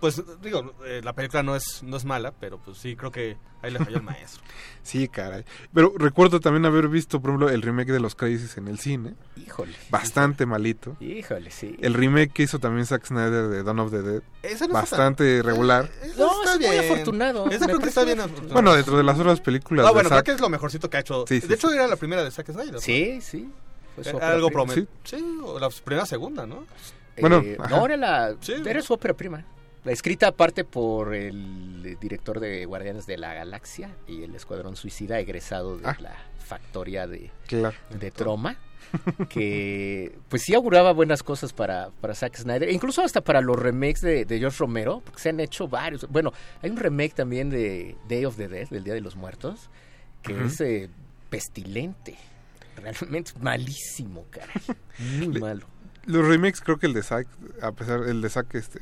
pues, 0.00 0.22
digo, 0.42 0.74
eh, 0.84 1.00
la 1.02 1.12
película 1.12 1.42
no 1.42 1.54
es, 1.56 1.82
no 1.82 1.96
es 1.96 2.04
mala, 2.04 2.32
pero 2.32 2.58
pues 2.58 2.78
sí, 2.78 2.96
creo 2.96 3.10
que 3.10 3.36
ahí 3.62 3.70
le 3.70 3.78
falló 3.78 3.96
el 3.96 4.02
maestro. 4.02 4.42
Sí, 4.82 5.06
caray. 5.06 5.44
Pero 5.74 5.92
recuerdo 5.98 6.40
también 6.40 6.64
haber 6.64 6.88
visto, 6.88 7.20
por 7.20 7.30
ejemplo, 7.30 7.50
el 7.50 7.60
remake 7.60 7.92
de 7.92 8.00
Los 8.00 8.14
Crisis 8.14 8.56
en 8.56 8.68
el 8.68 8.78
cine. 8.78 9.16
Híjole. 9.36 9.74
Bastante 9.90 10.46
malito. 10.46 10.96
Híjole, 10.98 11.50
sí. 11.50 11.76
El 11.82 11.92
remake 11.92 12.32
que 12.32 12.44
hizo 12.44 12.58
también 12.58 12.86
Zack 12.86 13.04
Snyder 13.04 13.48
de 13.48 13.62
Dawn 13.62 13.80
of 13.80 13.90
the 13.90 14.00
Dead. 14.00 14.22
Ese 14.42 14.60
no 14.66 14.78
está 14.78 14.80
bastante 14.96 15.42
regular. 15.42 15.90
No, 16.16 16.42
Está 16.42 16.54
es 16.54 16.60
muy 16.60 16.76
afortunado. 16.78 17.44
Creo 17.44 17.78
que 17.80 17.88
está 17.88 18.04
bien 18.04 18.18
afortunado. 18.20 18.54
Bueno, 18.54 18.72
dentro 18.74 18.96
de 18.96 19.02
las 19.02 19.18
otras 19.18 19.42
películas 19.42 19.84
Ah, 19.84 19.88
de 19.88 19.92
bueno, 19.94 20.08
creo 20.08 20.22
que 20.24 20.30
es 20.32 20.40
lo 20.40 20.48
mejorcito 20.48 20.88
que 20.88 20.96
ha 20.96 21.00
hecho. 21.00 21.26
Sí, 21.28 21.42
sí, 21.42 21.48
de 21.48 21.54
hecho, 21.56 21.68
sí. 21.68 21.74
era 21.74 21.86
la 21.86 21.96
primera 21.96 22.24
de 22.24 22.30
Zack 22.30 22.50
Snyder. 22.50 22.72
¿no? 22.72 22.80
Sí, 22.80 23.20
sí. 23.20 23.46
Eh, 23.98 24.10
ópera 24.10 24.32
algo 24.32 24.48
prima. 24.48 24.64
promet. 24.64 24.88
Sí. 25.04 25.38
o 25.44 25.58
la 25.58 25.68
primera 25.68 26.06
segunda, 26.06 26.46
¿no? 26.46 26.64
Bueno, 27.20 27.42
Eh, 27.44 27.58
ajá. 27.60 27.76
no, 27.76 27.84
era, 27.84 27.96
la, 27.98 28.36
Sí. 28.40 28.54
era 28.64 28.80
su 28.80 28.94
ópera 28.94 29.12
prima. 29.12 29.44
La 29.88 29.94
escrita 29.94 30.26
aparte 30.28 30.64
por 30.64 31.14
el 31.14 31.96
director 31.98 32.40
de 32.40 32.66
Guardianes 32.66 33.06
de 33.06 33.16
la 33.16 33.32
Galaxia 33.32 33.88
y 34.06 34.22
el 34.22 34.34
Escuadrón 34.34 34.76
Suicida, 34.76 35.18
egresado 35.18 35.78
de 35.78 35.86
Ah. 35.88 35.96
la 35.98 36.14
factoría 36.44 37.06
de, 37.06 37.30
Claro. 37.46 37.74
de 37.98 38.10
Troma, 38.10 38.58
que 39.30 40.18
pues 40.28 40.42
sí 40.42 40.52
auguraba 40.54 40.92
buenas 40.92 41.22
cosas 41.22 41.54
para, 41.54 41.88
para 42.02 42.14
Zack 42.14 42.36
Snyder, 42.36 42.68
e 42.68 42.72
incluso 42.72 43.00
hasta 43.02 43.22
para 43.22 43.40
los 43.40 43.58
remakes 43.58 44.02
de, 44.02 44.26
de 44.26 44.38
George 44.38 44.58
Romero, 44.58 45.00
porque 45.04 45.20
se 45.22 45.30
han 45.30 45.40
hecho 45.40 45.68
varios. 45.68 46.06
Bueno, 46.10 46.34
hay 46.60 46.68
un 46.68 46.76
remake 46.76 47.14
también 47.14 47.48
de 47.48 47.96
Day 48.10 48.26
of 48.26 48.36
the 48.36 48.46
Dead, 48.48 48.68
del 48.68 48.84
Día 48.84 48.92
de 48.92 49.00
los 49.00 49.16
Muertos, 49.16 49.70
que 50.22 50.38
es 50.44 50.60
eh, 50.60 50.90
pestilente. 51.30 52.14
Realmente 52.76 53.32
malísimo, 53.40 54.26
caray. 54.28 54.52
Muy 55.18 55.28
Le- 55.34 55.40
malo. 55.40 55.66
Los 56.04 56.26
remakes 56.26 56.60
creo 56.60 56.78
que 56.78 56.84
el 56.86 56.92
de 56.92 57.02
Zack, 57.02 57.26
a 57.62 57.72
pesar 57.72 58.00
el 58.06 58.20
de 58.20 58.28
Zack 58.28 58.54
este, 58.54 58.80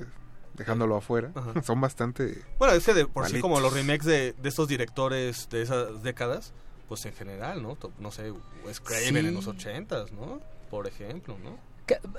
dejándolo 0.57 0.97
afuera, 0.97 1.31
Ajá. 1.35 1.61
son 1.63 1.81
bastante 1.81 2.43
Bueno, 2.59 2.75
es 2.75 2.85
que 2.85 2.95
de 2.95 3.07
por 3.07 3.25
sí 3.27 3.33
Malitos. 3.35 3.43
como 3.43 3.61
los 3.61 3.73
remakes 3.73 4.05
de, 4.07 4.33
de 4.33 4.49
estos 4.49 4.69
directores 4.69 5.49
de 5.51 5.63
esas 5.63 6.03
décadas, 6.03 6.53
pues 6.89 7.05
en 7.07 7.13
general, 7.13 7.63
¿no? 7.63 7.77
No 7.99 8.11
sé, 8.11 8.33
Wes 8.65 8.81
Craven 8.81 9.09
Sí. 9.15 9.19
en 9.19 9.35
los 9.35 9.47
ochentas, 9.47 10.13
¿no? 10.13 10.41
Por 10.71 10.87
ejemplo, 10.87 11.37
¿no? 11.43 11.59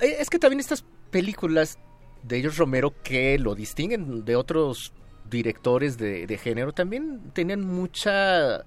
Eh, 0.01 0.17
Es 0.19 0.29
que 0.29 0.39
también 0.39 0.59
estas 0.59 0.83
películas 1.11 1.77
de 2.23 2.41
George 2.41 2.57
Romero 2.59 2.93
que 3.03 3.37
lo 3.39 3.55
distinguen 3.55 4.25
de 4.25 4.35
otros 4.35 4.91
directores 5.29 5.97
de, 5.97 6.25
de 6.27 6.37
género 6.37 6.73
también 6.73 7.31
tenían 7.33 7.61
mucha 7.65 8.63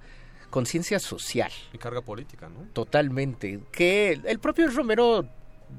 conciencia 0.50 0.98
social, 0.98 1.50
Y 1.72 1.78
carga 1.78 2.00
política, 2.02 2.48
¿no? 2.48 2.66
totalmente. 2.72 3.60
Que 3.72 4.20
el 4.24 4.38
propio 4.40 4.68
Romero 4.68 5.24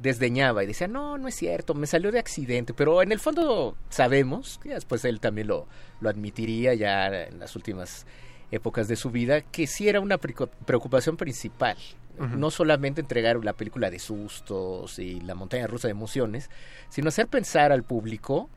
desdeñaba 0.02 0.64
y 0.64 0.68
decía, 0.68 0.88
no, 0.88 1.18
no 1.18 1.28
es 1.28 1.36
cierto, 1.36 1.74
me 1.74 1.88
salió 1.88 2.12
de 2.12 2.20
accidente, 2.20 2.74
pero 2.74 3.02
en 3.02 3.12
el 3.12 3.20
fondo 3.20 3.76
sabemos, 3.90 4.60
que 4.62 4.70
después 4.70 5.04
él 5.06 5.20
también 5.20 5.48
lo, 5.48 5.68
lo 6.00 6.10
admitiría 6.10 6.74
ya 6.74 7.08
en 7.26 7.40
las 7.40 7.56
últimas 7.56 8.06
épocas 8.52 8.88
de 8.88 8.96
su 8.96 9.12
vida, 9.12 9.42
que 9.42 9.68
sí 9.68 9.90
era 9.90 10.00
una 10.00 10.18
preocupación 10.18 11.18
principal. 11.18 11.78
No 12.20 12.52
solamente 12.52 13.02
entregar 13.02 13.44
la 13.44 13.54
película 13.54 13.90
de 13.90 13.98
sustos 13.98 15.00
y 15.00 15.22
la 15.22 15.34
montaña 15.34 15.66
rusa 15.66 15.88
de 15.88 15.94
emociones, 15.94 16.52
sino 16.90 17.08
hacer 17.08 17.28
pensar 17.28 17.72
al 17.72 17.82
público 17.82 18.48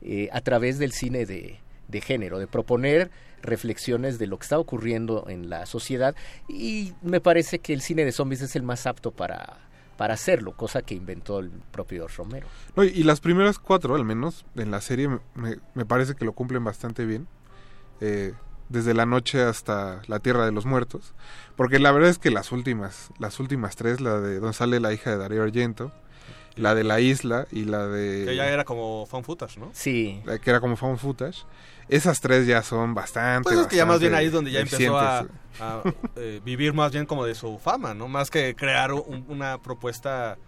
eh, 0.00 0.30
a 0.32 0.40
través 0.40 0.78
del 0.78 0.92
cine 0.92 1.26
de, 1.26 1.58
de 1.88 2.00
género, 2.00 2.38
de 2.38 2.46
proponer 2.46 3.10
reflexiones 3.42 4.18
de 4.18 4.26
lo 4.26 4.38
que 4.38 4.44
está 4.44 4.58
ocurriendo 4.58 5.26
en 5.28 5.50
la 5.50 5.66
sociedad 5.66 6.14
y 6.48 6.94
me 7.02 7.20
parece 7.20 7.58
que 7.58 7.74
el 7.74 7.82
cine 7.82 8.04
de 8.06 8.12
zombies 8.12 8.40
es 8.40 8.56
el 8.56 8.62
más 8.62 8.86
apto 8.86 9.10
para, 9.10 9.58
para 10.00 10.14
hacerlo, 10.14 10.52
cosa 10.56 10.80
que 10.80 10.94
inventó 10.94 11.40
el 11.40 11.50
propio 11.50 12.08
Romero. 12.08 12.46
No, 12.74 12.84
y, 12.84 13.02
las 13.02 13.20
primeras 13.20 13.58
cuatro, 13.58 13.94
al 13.96 14.04
menos, 14.06 14.46
en 14.56 14.70
la 14.70 14.80
serie 14.80 15.08
me, 15.08 15.18
me- 15.34 15.58
me 15.74 15.84
parece 15.84 16.14
que 16.14 16.24
lo 16.24 16.32
cumplen 16.32 16.64
bastante 16.64 17.04
bien. 17.04 17.28
Eh, 18.00 18.32
desde 18.70 18.94
la 18.94 19.04
noche 19.04 19.42
hasta 19.42 20.00
la 20.06 20.20
Tierra 20.20 20.46
de 20.46 20.52
los 20.52 20.64
Muertos. 20.64 21.12
Porque 21.54 21.78
la 21.78 21.92
verdad 21.92 22.08
es 22.08 22.16
que 22.18 22.30
las 22.30 22.50
últimas, 22.50 23.10
las 23.18 23.40
últimas 23.40 23.76
tres, 23.76 24.00
la 24.00 24.18
de 24.20 24.40
donde 24.40 24.54
sale 24.54 24.80
la 24.80 24.94
hija 24.94 25.10
de 25.10 25.18
Darío 25.18 25.42
Argento, 25.42 25.92
la 26.56 26.74
de 26.74 26.84
la 26.84 27.00
isla 27.00 27.46
y 27.52 27.64
la 27.64 27.86
de... 27.86 28.26
Que 28.26 28.36
ya 28.36 28.46
era 28.48 28.64
como 28.64 29.06
fan 29.06 29.24
footage, 29.24 29.58
¿no? 29.58 29.70
Sí. 29.72 30.20
la 30.24 30.38
que 30.38 30.50
era 30.50 30.60
como 30.60 30.76
found 30.76 30.98
footage. 30.98 31.44
Esas 31.88 32.20
tres 32.20 32.46
ya 32.46 32.62
son 32.62 32.94
bastante. 32.94 33.48
Pues 33.48 33.58
es 33.60 33.66
que 33.66 33.76
ya 33.76 33.86
más 33.86 33.98
bien 34.00 34.14
ahí 34.14 34.26
es 34.26 34.32
donde 34.32 34.50
ya 34.52 34.60
empezó 34.60 34.96
a, 34.98 35.26
eh, 36.16 36.40
vivir 36.44 36.72
más 36.72 36.92
bien 36.92 37.04
como 37.06 37.24
de 37.24 37.34
su 37.34 37.58
fama, 37.58 37.94
¿no? 37.94 38.06
Más 38.08 38.30
que 38.30 38.54
crear 38.54 38.92
un- 38.92 39.24
una 39.28 39.58
propuesta 39.58 40.38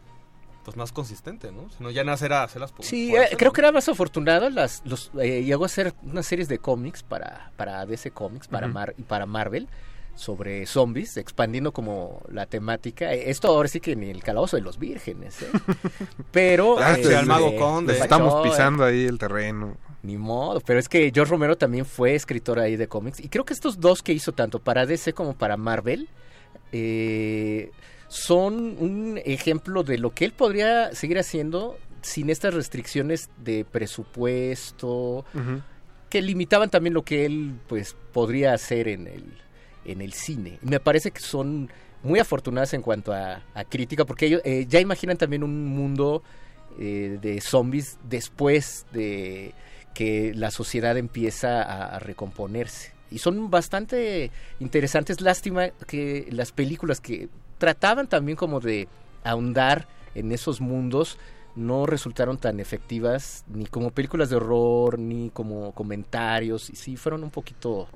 pues 0.65 0.77
más 0.77 0.93
consistente, 0.93 1.51
¿no? 1.51 1.69
Sino 1.77 1.91
ya 1.91 2.05
nacer 2.05 2.33
a 2.33 2.45
hacerlas 2.45 2.71
por 2.71 2.85
Sí, 2.85 3.11
por 3.11 3.21
eh, 3.21 3.29
creo 3.37 3.53
que 3.53 3.61
era 3.61 3.73
más 3.73 3.89
afortunado. 3.89 4.49
Las, 4.51 4.83
los, 4.85 5.11
eh, 5.21 5.43
llegó 5.43 5.65
a 5.65 5.67
hacer 5.67 5.93
unas 6.05 6.25
series 6.25 6.47
de 6.47 6.59
cómics 6.59 7.03
para, 7.03 7.51
para 7.57 7.85
DC 7.87 8.13
Comics 8.13 8.47
para. 8.47 8.69
Mar- 8.69 8.95
y 8.97 9.03
para 9.03 9.27
Marvel 9.27 9.69
sobre 10.15 10.67
zombies, 10.67 11.17
expandiendo 11.17 11.73
como 11.73 12.23
la 12.31 12.47
temática. 12.47 13.13
Eh, 13.13 13.31
Esto 13.31 13.49
ahora 13.49 13.69
sí 13.69 13.81
que 13.81 13.97
ni 13.97 14.11
el 14.11 14.23
calabozo 14.23 14.57
de 14.57 14.63
los 14.63 14.79
vírgenes, 14.79 15.43
¿eh? 15.43 15.47
Pero... 16.33 16.79
Ah, 16.79 16.95
al 16.95 17.27
mago 17.27 17.57
conde. 17.57 17.95
le 17.95 17.99
Estamos 18.01 18.35
eh. 18.35 18.51
pisando 18.51 18.85
ahí 18.85 19.05
el 19.05 19.19
terreno. 19.19 19.77
Ni 20.03 20.17
modo, 20.19 20.61
pero 20.61 20.81
es 20.81 20.89
que 20.89 21.13
George 21.15 21.31
Romero 21.31 21.57
también 21.57 21.87
fue 21.87 22.17
escritor 22.17 22.59
ahí 22.59 22.75
de 22.75 22.89
cómics. 22.89 23.21
Y 23.21 23.29
creo 23.29 23.45
que 23.45 23.55
estos 23.55 23.79
dos 23.79 24.03
que 24.03 24.13
hizo 24.13 24.33
tanto 24.33 24.59
para 24.59 24.85
DC 24.85 25.13
como 25.13 25.35
para 25.35 25.57
Marvel 25.57 26.09
eh, 26.73 27.71
son 28.09 28.77
un 28.81 29.21
ejemplo 29.25 29.85
de 29.85 29.99
lo 29.99 30.11
que 30.11 30.25
él 30.25 30.33
podría 30.33 30.93
seguir 30.93 31.21
haciendo 31.21 31.79
sin 32.01 32.31
estas 32.31 32.53
restricciones 32.53 33.31
de 33.39 33.65
presupuesto 33.65 35.25
que 36.11 36.21
limitaban 36.21 36.69
también 36.69 36.95
lo 36.95 37.05
que 37.05 37.25
él 37.25 37.55
pues 37.69 37.97
podría 38.13 38.53
hacer 38.55 38.89
en 38.89 39.07
el, 39.07 39.25
en 39.85 40.01
el 40.01 40.13
cine. 40.13 40.59
Me 40.63 40.81
parece 40.81 41.11
que 41.11 41.21
son 41.21 41.71
muy 42.03 42.19
afortunadas 42.19 42.75
en 42.75 42.83
cuanto 42.83 43.13
a, 43.13 43.43
a 43.55 43.65
crítica 43.65 44.05
porque 44.05 44.27
ellos 44.27 44.43
eh, 44.45 44.67
ya 44.69 44.81
imaginan 44.81 45.17
también 45.17 45.43
un 45.43 45.67
mundo 45.67 46.23
eh, 46.79 47.19
de 47.21 47.41
zombies 47.41 47.99
después 48.09 48.87
de 48.93 49.55
que 49.95 50.33
la 50.35 50.51
sociedad 50.51 50.97
empieza 50.97 51.63
a, 51.63 51.97
a 51.97 51.99
recomponerse. 51.99 52.93
Y 53.11 53.19
son 53.19 53.51
bastante 53.51 54.31
interesantes. 54.59 55.21
Lástima 55.21 55.69
que 55.87 56.27
las 56.31 56.51
películas 56.51 57.01
que 57.01 57.29
trataban 57.59 58.09
también 58.09 58.37
como 58.37 58.59
de 58.59 58.89
ahondar 59.23 59.87
en 60.15 60.33
esos 60.33 60.61
mundos 60.61 61.19
no 61.55 61.85
resultaron 61.85 62.39
tan 62.39 62.59
efectivas 62.59 63.45
ni 63.47 63.67
como 63.67 63.91
películas 63.91 64.31
de 64.31 64.37
horror 64.37 64.99
ni 64.99 65.31
como 65.31 65.73
comentarios. 65.73 66.71
Y 66.71 66.77
sí, 66.77 66.97
fueron 66.97 67.23
un 67.23 67.31
poquito 67.31 67.89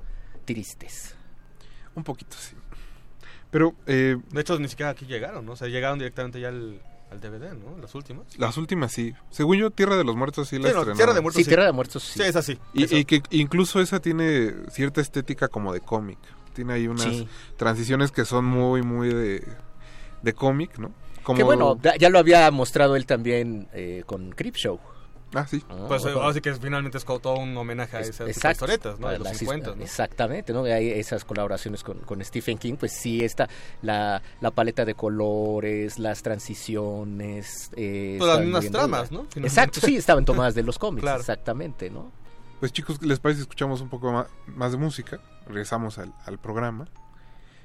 tristes. 0.45 1.16
Un 1.97 2.03
poquito, 2.03 2.37
sí. 2.39 2.55
Pero 3.51 3.73
eh, 3.87 4.17
De 4.31 4.41
hecho, 4.41 4.57
ni 4.59 4.67
siquiera 4.67 4.91
aquí 4.91 5.05
llegaron, 5.05 5.45
¿no? 5.45 5.53
O 5.53 5.55
sea, 5.55 5.67
llegaron 5.67 5.97
directamente 5.99 6.39
ya 6.39 6.49
al, 6.49 6.79
al 7.11 7.19
DVD, 7.19 7.53
¿no? 7.53 7.77
Las 7.81 7.95
últimas. 7.95 8.37
las 8.37 8.55
últimas 8.57 8.91
sí. 8.91 9.13
Según 9.31 9.57
yo, 9.57 9.71
Tierra 9.71 9.97
de 9.97 10.03
los 10.03 10.15
Muertos 10.15 10.49
sí 10.49 10.57
la 10.59 10.69
Sí, 10.69 10.73
no, 10.75 10.81
estrenaron. 10.81 10.97
Tierra 10.97 11.13
de 11.13 11.21
Muertos 11.21 11.37
Sí, 11.39 11.43
sí. 11.43 11.49
Tierra 11.49 11.65
de 11.65 11.71
Muertos 11.71 12.03
sí. 12.03 12.19
Sí, 12.19 12.23
es 12.25 12.35
así. 12.35 12.59
Y, 12.73 12.95
y 12.95 13.05
que 13.05 13.23
incluso 13.31 13.79
esa 13.81 13.99
tiene 13.99 14.53
cierta 14.69 15.01
estética 15.01 15.47
como 15.47 15.73
de 15.73 15.79
cómic. 15.81 16.19
Tiene 16.53 16.73
ahí 16.73 16.87
unas 16.87 17.03
Sí. 17.05 17.27
transiciones 17.57 18.11
que 18.11 18.25
son 18.25 18.45
muy, 18.45 18.81
muy 18.83 19.09
de, 19.13 19.43
de 20.21 20.33
cómic, 20.33 20.77
¿no? 20.77 20.91
Como... 21.23 21.37
Que 21.37 21.43
bueno, 21.43 21.77
ya- 21.99 22.09
lo 22.09 22.19
había 22.19 22.49
mostrado 22.51 22.95
él 22.95 23.05
también 23.05 23.67
eh, 23.73 24.03
con 24.05 24.31
Creepshow. 24.31 24.79
Ah, 25.33 25.45
sí. 25.45 25.61
Pues 25.87 26.05
Ah, 26.05 26.09
eh, 26.09 26.13
ahora 26.13 26.33
sí 26.33 26.39
que 26.41 26.53
finalmente 26.55 26.97
es 26.97 27.03
como 27.03 27.19
todo 27.19 27.37
un 27.39 27.55
homenaje 27.57 27.97
a 27.97 27.99
Es- 27.99 28.09
esas 28.09 28.29
exacto, 28.29 28.65
historietas, 28.65 28.99
¿no? 28.99 29.09
De 29.09 29.17
los 29.19 29.25
las 29.25 29.33
his- 29.33 29.39
50, 29.39 29.75
¿no? 29.75 29.83
Exactamente, 29.83 30.53
¿no? 30.53 30.63
Hay 30.63 30.89
esas 30.91 31.25
colaboraciones 31.25 31.83
con, 31.83 31.99
con 31.99 32.23
Stephen 32.23 32.57
King, 32.57 32.75
pues 32.79 32.93
sí 32.93 33.23
está 33.23 33.49
la, 33.81 34.21
la 34.39 34.51
paleta 34.51 34.85
de 34.85 34.93
colores, 34.95 35.99
las 35.99 36.23
transiciones. 36.23 37.69
Eh, 37.75 38.15
Pues 38.19 38.29
las 38.31 38.39
mismas 38.41 38.71
tramas. 38.71 39.11
¿no? 39.11 39.25
Finalmente. 39.29 39.47
Exacto, 39.47 39.79
sí, 39.81 39.97
estaban 39.97 40.25
tomadas 40.25 40.55
de 40.55 40.63
los 40.63 40.79
cómics, 40.79 41.01
Claro. 41.01 41.19
exactamente, 41.19 41.89
¿no? 41.89 42.11
Pues 42.59 42.71
chicos, 42.73 43.01
¿les 43.03 43.19
parece 43.19 43.39
si 43.39 43.41
escuchamos 43.43 43.81
un 43.81 43.89
poco 43.89 44.25
más, 44.47 44.71
de 44.71 44.77
música? 44.77 45.19
Regresamos 45.45 45.97
al, 45.99 46.13
al 46.25 46.39
programa. 46.39 46.87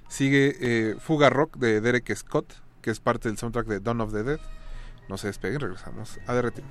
Sigue 0.08 0.56
eh, 0.60 0.96
Fuga 1.00 1.30
Rock 1.30 1.56
de 1.56 1.80
Derek 1.80 2.14
Scott, 2.14 2.52
que 2.82 2.90
es 2.90 3.00
parte 3.00 3.28
del 3.28 3.38
soundtrack 3.38 3.66
de 3.66 3.80
Dawn 3.80 4.00
of 4.02 4.12
the 4.12 4.22
Dead. 4.22 4.40
No 5.08 5.16
se 5.16 5.28
despeguen, 5.28 5.60
regresamos 5.60 6.18
a 6.26 6.34
Derretinas. 6.34 6.70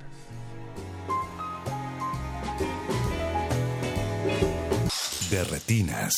De 5.32 5.42
retinas. 5.44 6.12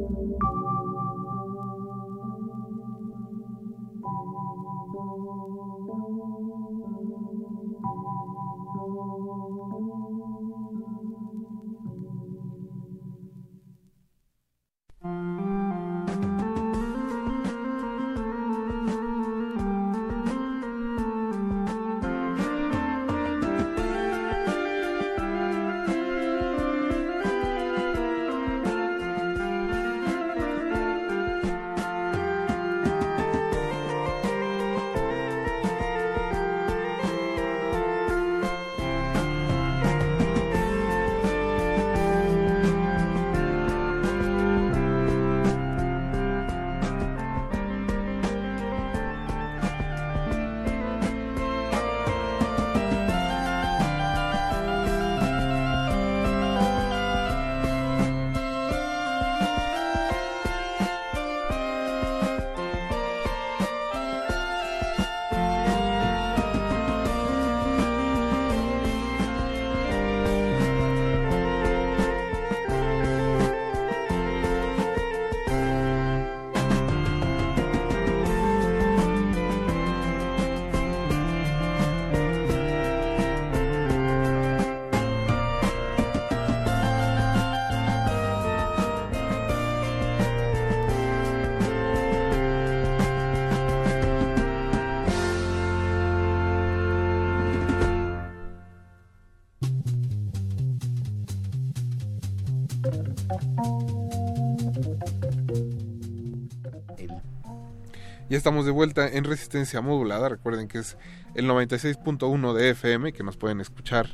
Estamos 108.37 108.67
de 108.67 108.71
vuelta 108.71 109.09
en 109.09 109.23
resistencia 109.23 109.81
modulada. 109.81 110.29
Recuerden 110.29 110.67
que 110.67 110.77
es 110.77 110.95
el 111.33 111.49
96.1 111.49 112.53
de 112.53 112.69
FM, 112.69 113.11
que 113.11 113.23
nos 113.23 113.35
pueden 113.35 113.61
escuchar 113.61 114.09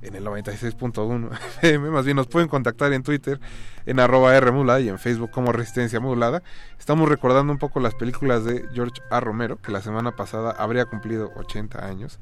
en 0.00 0.14
el 0.14 0.24
96.1 0.24 1.30
FM. 1.60 1.90
Más 1.90 2.06
bien 2.06 2.16
nos 2.16 2.28
pueden 2.28 2.48
contactar 2.48 2.94
en 2.94 3.02
Twitter, 3.02 3.38
en 3.84 4.00
arroba 4.00 4.32
y 4.80 4.88
en 4.88 4.98
Facebook 4.98 5.30
como 5.30 5.52
Resistencia 5.52 6.00
Modulada. 6.00 6.42
Estamos 6.78 7.10
recordando 7.10 7.52
un 7.52 7.58
poco 7.58 7.78
las 7.78 7.94
películas 7.94 8.42
de 8.46 8.64
George 8.72 9.02
A. 9.10 9.20
Romero, 9.20 9.58
que 9.58 9.70
la 9.70 9.82
semana 9.82 10.16
pasada 10.16 10.50
habría 10.52 10.86
cumplido 10.86 11.30
80 11.36 11.84
años. 11.84 12.18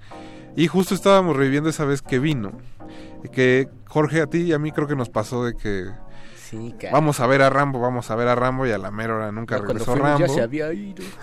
Y 0.57 0.67
justo 0.67 0.97
estábamos 0.97 1.37
reviviendo 1.37 1.71
esa 1.71 1.85
vez 1.85 2.03
que 2.03 2.19
vino. 2.19 2.59
Y 3.23 3.29
que 3.29 3.69
Jorge, 3.87 4.21
a 4.21 4.27
ti 4.27 4.39
y 4.39 4.53
a 4.53 4.59
mí 4.59 4.73
creo 4.73 4.89
que 4.89 4.97
nos 4.97 5.11
pasó 5.11 5.45
de 5.45 5.55
que 5.55 5.93
Sí, 6.51 6.75
cara. 6.79 6.93
vamos 6.93 7.21
a 7.21 7.27
ver 7.27 7.43
a 7.43 7.51
Rambo, 7.51 7.81
vamos 7.81 8.11
a 8.11 8.17
ver 8.17 8.29
a 8.29 8.35
Rambo 8.35 8.67
y 8.67 8.73
a 8.73 8.79
la 8.79 8.91
mera 8.91 9.17
hora 9.17 9.33
nunca 9.33 9.57
cuando 9.57 9.75
regresó 9.75 9.93
fuimos 9.93 10.11
Rambo. 10.11 10.27
Ya 10.27 10.33
se 10.33 10.43
había 10.43 10.73
ido. 10.73 11.05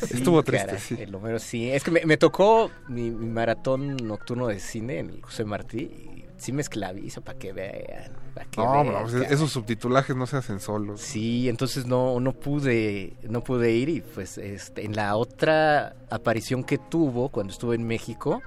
Sí, 0.00 0.18
Estuvo 0.18 0.44
triste, 0.44 0.66
cara, 0.66 0.78
sí. 0.78 0.96
El 0.96 1.12
Homero 1.12 1.40
sí. 1.40 1.72
Es 1.72 1.82
que 1.82 1.90
me, 1.90 2.06
me 2.06 2.16
tocó 2.16 2.70
mi, 2.86 3.10
mi 3.10 3.26
maratón 3.26 3.96
nocturno 3.96 4.46
de 4.46 4.60
cine 4.60 5.00
en 5.00 5.10
el 5.10 5.22
José 5.22 5.44
Martí. 5.44 5.78
Y 5.78 6.24
sí 6.36 6.52
me 6.52 6.62
esclavizo 6.62 7.20
para 7.22 7.38
que 7.38 7.52
vean. 7.52 8.12
Pa' 8.34 8.44
que 8.44 8.60
No, 8.60 8.84
vean, 8.84 9.02
pues, 9.02 9.14
esos 9.30 9.50
subtitulajes 9.50 10.16
no 10.16 10.26
se 10.26 10.36
hacen 10.36 10.60
solos. 10.60 11.00
Sí, 11.00 11.48
entonces 11.48 11.86
no, 11.86 12.20
no 12.20 12.32
pude, 12.32 13.16
no 13.28 13.42
pude 13.42 13.72
ir 13.72 13.88
y 13.88 14.00
pues 14.00 14.38
este, 14.38 14.84
en 14.84 14.94
la 14.94 15.16
otra 15.16 15.96
aparición 16.10 16.62
que 16.62 16.78
tuvo 16.78 17.28
cuando 17.28 17.52
estuvo 17.52 17.74
en 17.74 17.84
México, 17.84 18.40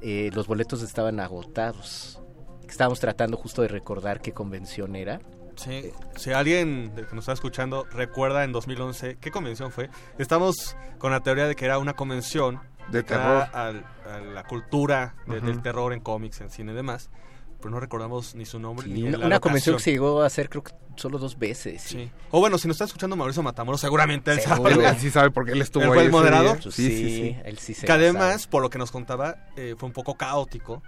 eh, 0.00 0.30
los 0.32 0.46
boletos 0.46 0.82
estaban 0.82 1.20
agotados. 1.20 2.20
Estábamos 2.68 3.00
tratando 3.00 3.36
justo 3.36 3.62
de 3.62 3.68
recordar 3.68 4.20
qué 4.20 4.32
convención 4.32 4.94
era. 4.96 5.20
Sí, 5.56 5.90
si 6.16 6.30
alguien 6.32 6.92
que 6.94 7.02
nos 7.16 7.24
está 7.24 7.32
escuchando 7.32 7.84
recuerda 7.90 8.44
en 8.44 8.52
2011 8.52 9.16
qué 9.20 9.30
convención 9.32 9.72
fue, 9.72 9.90
estamos 10.18 10.76
con 10.98 11.10
la 11.10 11.20
teoría 11.20 11.48
de 11.48 11.56
que 11.56 11.64
era 11.64 11.78
una 11.78 11.94
convención 11.94 12.60
De 12.92 13.02
terror. 13.02 13.48
al- 13.52 13.84
a 14.06 14.18
la 14.20 14.44
cultura 14.44 15.16
de- 15.26 15.40
del 15.40 15.60
terror 15.62 15.92
en 15.92 16.00
cómics, 16.00 16.40
en 16.42 16.50
cine 16.50 16.72
y 16.72 16.74
demás, 16.76 17.10
pero 17.58 17.70
no 17.70 17.80
recordamos 17.80 18.36
ni 18.36 18.44
su 18.44 18.60
nombre 18.60 18.86
ni 18.86 19.02
una 19.02 19.18
la 19.18 19.26
una 19.26 19.40
convención 19.40 19.76
que 19.78 19.82
se 19.82 19.90
llegó 19.90 20.22
a 20.22 20.26
hacer 20.26 20.48
creo 20.48 20.62
que 20.62 20.72
solo 20.94 21.18
dos 21.18 21.36
veces. 21.38 21.82
Sí. 21.82 22.08
O 22.30 22.38
bueno, 22.38 22.56
si 22.58 22.68
nos 22.68 22.76
está 22.76 22.84
escuchando 22.84 23.16
Mauricio 23.16 23.42
Matamoros, 23.42 23.80
seguramente 23.80 24.30
él 24.30 24.40
Seguro. 24.40 24.70
sabe. 24.76 24.88
Él 24.88 24.96
sí 24.98 25.10
sabe 25.10 25.30
porque 25.32 25.52
él 25.52 25.62
estuvo 25.62 25.82
Él 25.84 25.90
ahí 25.90 25.94
fue 25.96 26.04
el 26.04 26.10
moderador. 26.12 26.60
día. 26.60 26.70
Sí, 26.70 26.88
sí, 26.88 27.16
sí. 27.16 27.36
él 27.44 27.58
sí 27.58 27.74
se 27.74 27.84
que 27.86 27.92
además, 27.92 28.42
sabe. 28.42 28.50
por 28.52 28.62
lo 28.62 28.70
que 28.70 28.78
nos 28.78 28.90
contaba, 28.92 29.34
eh, 29.56 29.74
fue 29.76 29.88
un 29.88 29.92
poco 29.92 30.14
caótico 30.16 30.82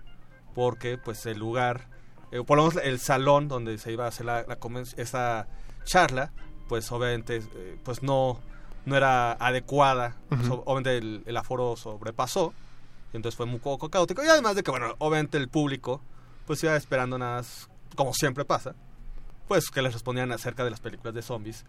porque 0.54 0.98
pues 0.98 1.24
el 1.26 1.38
lugar, 1.38 1.88
eh, 2.32 2.42
por 2.44 2.56
lo 2.58 2.66
menos 2.68 2.82
el 2.84 2.98
salón 3.00 3.48
donde 3.48 3.78
se 3.78 3.92
iba 3.92 4.04
a 4.04 4.08
hacer 4.08 4.26
la, 4.26 4.44
la 4.46 4.58
esa 4.96 5.46
charla, 5.84 6.32
pues 6.68 6.90
obviamente 6.92 7.42
eh, 7.54 7.78
pues 7.84 8.02
no, 8.02 8.40
no 8.86 8.96
era 8.96 9.32
adecuada, 9.32 10.16
Ujú. 10.30 10.44
So- 10.46 10.62
obviamente 10.66 10.98
el, 10.98 11.22
el 11.26 11.36
aforo 11.36 11.76
sobrepasó, 11.76 12.52
y 13.12 13.16
entonces 13.16 13.36
fue 13.36 13.46
muy 13.46 13.58
poco 13.58 13.88
caótico, 13.88 14.22
y 14.24 14.28
además 14.28 14.54
de 14.56 14.62
que 14.62 14.70
bueno, 14.70 14.94
obviamente 14.98 15.36
el 15.38 15.48
público 15.48 16.00
pues 16.46 16.62
iba 16.64 16.76
esperando 16.76 17.18
nada 17.18 17.36
más, 17.38 17.68
como 17.96 18.12
siempre 18.14 18.44
pasa, 18.44 18.74
pues 19.48 19.68
que 19.70 19.82
les 19.82 19.92
respondían 19.92 20.30
acerca 20.32 20.62
de 20.64 20.70
las 20.70 20.80
películas 20.80 21.14
de 21.14 21.22
zombies, 21.22 21.64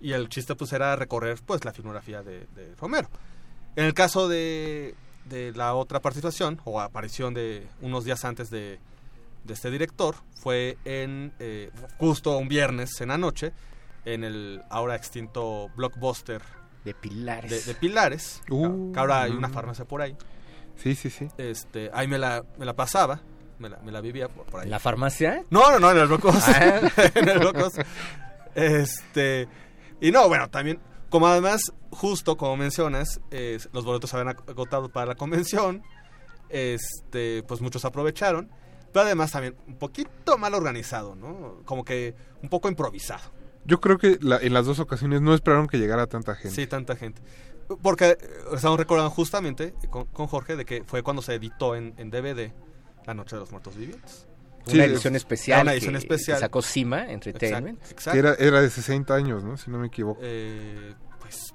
y 0.00 0.12
el 0.12 0.28
chiste 0.28 0.54
pues 0.54 0.72
era 0.72 0.96
recorrer 0.96 1.38
pues 1.44 1.64
la 1.64 1.72
filmografía 1.72 2.22
de, 2.22 2.46
de 2.54 2.74
Romero. 2.76 3.08
En 3.76 3.84
el 3.84 3.94
caso 3.94 4.28
de, 4.28 4.94
de 5.30 5.52
la 5.52 5.72
otra 5.74 6.00
participación 6.00 6.60
o 6.64 6.78
aparición 6.80 7.32
de 7.32 7.66
unos 7.80 8.04
días 8.04 8.24
antes 8.26 8.50
de, 8.50 8.78
de 9.44 9.54
este 9.54 9.70
director 9.70 10.16
fue 10.42 10.76
en 10.84 11.32
eh, 11.38 11.70
justo 11.98 12.36
un 12.36 12.48
viernes 12.48 13.00
en 13.00 13.08
la 13.08 13.16
noche 13.16 13.52
en 14.04 14.24
el 14.24 14.62
ahora 14.68 14.96
extinto 14.96 15.70
blockbuster 15.76 16.42
de 16.84 16.94
Pilares. 16.94 17.50
de, 17.50 17.72
de 17.72 17.78
Pilares 17.78 18.42
Uh, 18.50 18.92
que 18.92 18.98
ahora 19.00 19.22
hay 19.22 19.32
mm. 19.32 19.38
una 19.38 19.48
farmacia 19.48 19.84
por 19.86 20.02
ahí 20.02 20.16
Sí, 20.76 20.94
sí, 20.94 21.10
sí. 21.10 21.28
este 21.38 21.90
ahí 21.92 22.06
me 22.08 22.18
la, 22.18 22.42
me 22.58 22.64
la 22.66 22.74
pasaba 22.74 23.20
me 23.58 23.68
la, 23.68 23.76
me 23.80 23.92
la 23.92 24.00
vivía 24.00 24.28
por, 24.28 24.46
por 24.46 24.60
ahí 24.60 24.64
¿En 24.66 24.70
la 24.70 24.78
farmacia? 24.78 25.44
no 25.50 25.70
no 25.72 25.78
no 25.78 25.90
en 25.92 25.98
el 25.98 26.06
Blocos 26.06 26.36
Ah. 26.48 26.80
en 27.14 27.28
el 27.28 27.38
Blocos 27.38 27.74
este 28.54 29.48
y 30.00 30.10
no 30.10 30.28
bueno 30.28 30.48
también 30.48 30.80
como 31.10 31.26
además 31.26 31.72
justo 31.90 32.36
como 32.38 32.56
mencionas 32.56 33.20
eh, 33.30 33.58
los 33.72 33.84
boletos 33.84 34.08
se 34.10 34.16
habían 34.16 34.34
agotado 34.48 34.88
para 34.88 35.06
la 35.06 35.14
convención 35.16 35.82
este 36.48 37.42
pues 37.44 37.60
muchos 37.60 37.84
aprovecharon 37.84 38.50
pero 38.92 39.04
además 39.04 39.30
también 39.32 39.56
un 39.66 39.76
poquito 39.76 40.36
mal 40.38 40.54
organizado 40.54 41.14
no 41.14 41.62
como 41.64 41.84
que 41.84 42.14
un 42.42 42.48
poco 42.48 42.68
improvisado 42.68 43.22
Yo 43.64 43.80
creo 43.80 43.98
que 43.98 44.18
la- 44.20 44.38
en 44.38 44.52
las 44.54 44.66
dos 44.66 44.78
ocasiones 44.80 45.20
no 45.20 45.34
esperaron 45.34 45.66
que 45.68 45.78
llegara 45.78 46.06
tanta 46.06 46.34
gente. 46.34 46.54
sí 46.56 46.66
tanta 46.66 46.96
gente 46.96 47.20
porque 47.82 48.10
eh, 48.10 48.18
estamos 48.54 48.78
recordando 48.78 49.10
justamente 49.10 49.74
con, 49.90 50.06
con 50.06 50.26
Jorge 50.26 50.56
de 50.56 50.64
que 50.64 50.82
fue 50.84 51.02
cuando 51.02 51.22
se 51.22 51.34
editó 51.34 51.76
en, 51.76 51.94
en 51.98 52.10
DVD 52.10 52.52
La 53.06 53.14
Noche 53.14 53.36
de 53.36 53.40
los 53.40 53.50
Muertos 53.52 53.76
Vivientes. 53.76 54.26
Una 54.66 54.84
edición 54.84 55.16
especial 55.16 55.62
Una 55.62 55.72
edición 55.72 55.92
que- 55.94 55.98
especial. 55.98 56.36
que 56.36 56.40
sacó 56.40 56.62
Cima 56.62 57.10
Entertainment. 57.10 57.78
Exacto, 57.78 57.92
exacto. 57.94 58.12
Que 58.12 58.18
era, 58.18 58.34
era 58.34 58.60
de 58.62 58.70
60 58.70 59.14
años, 59.14 59.42
¿no? 59.44 59.56
Si 59.56 59.70
no 59.70 59.78
me 59.78 59.86
equivoco. 59.88 60.20
Eh, 60.22 60.94
pues 61.20 61.52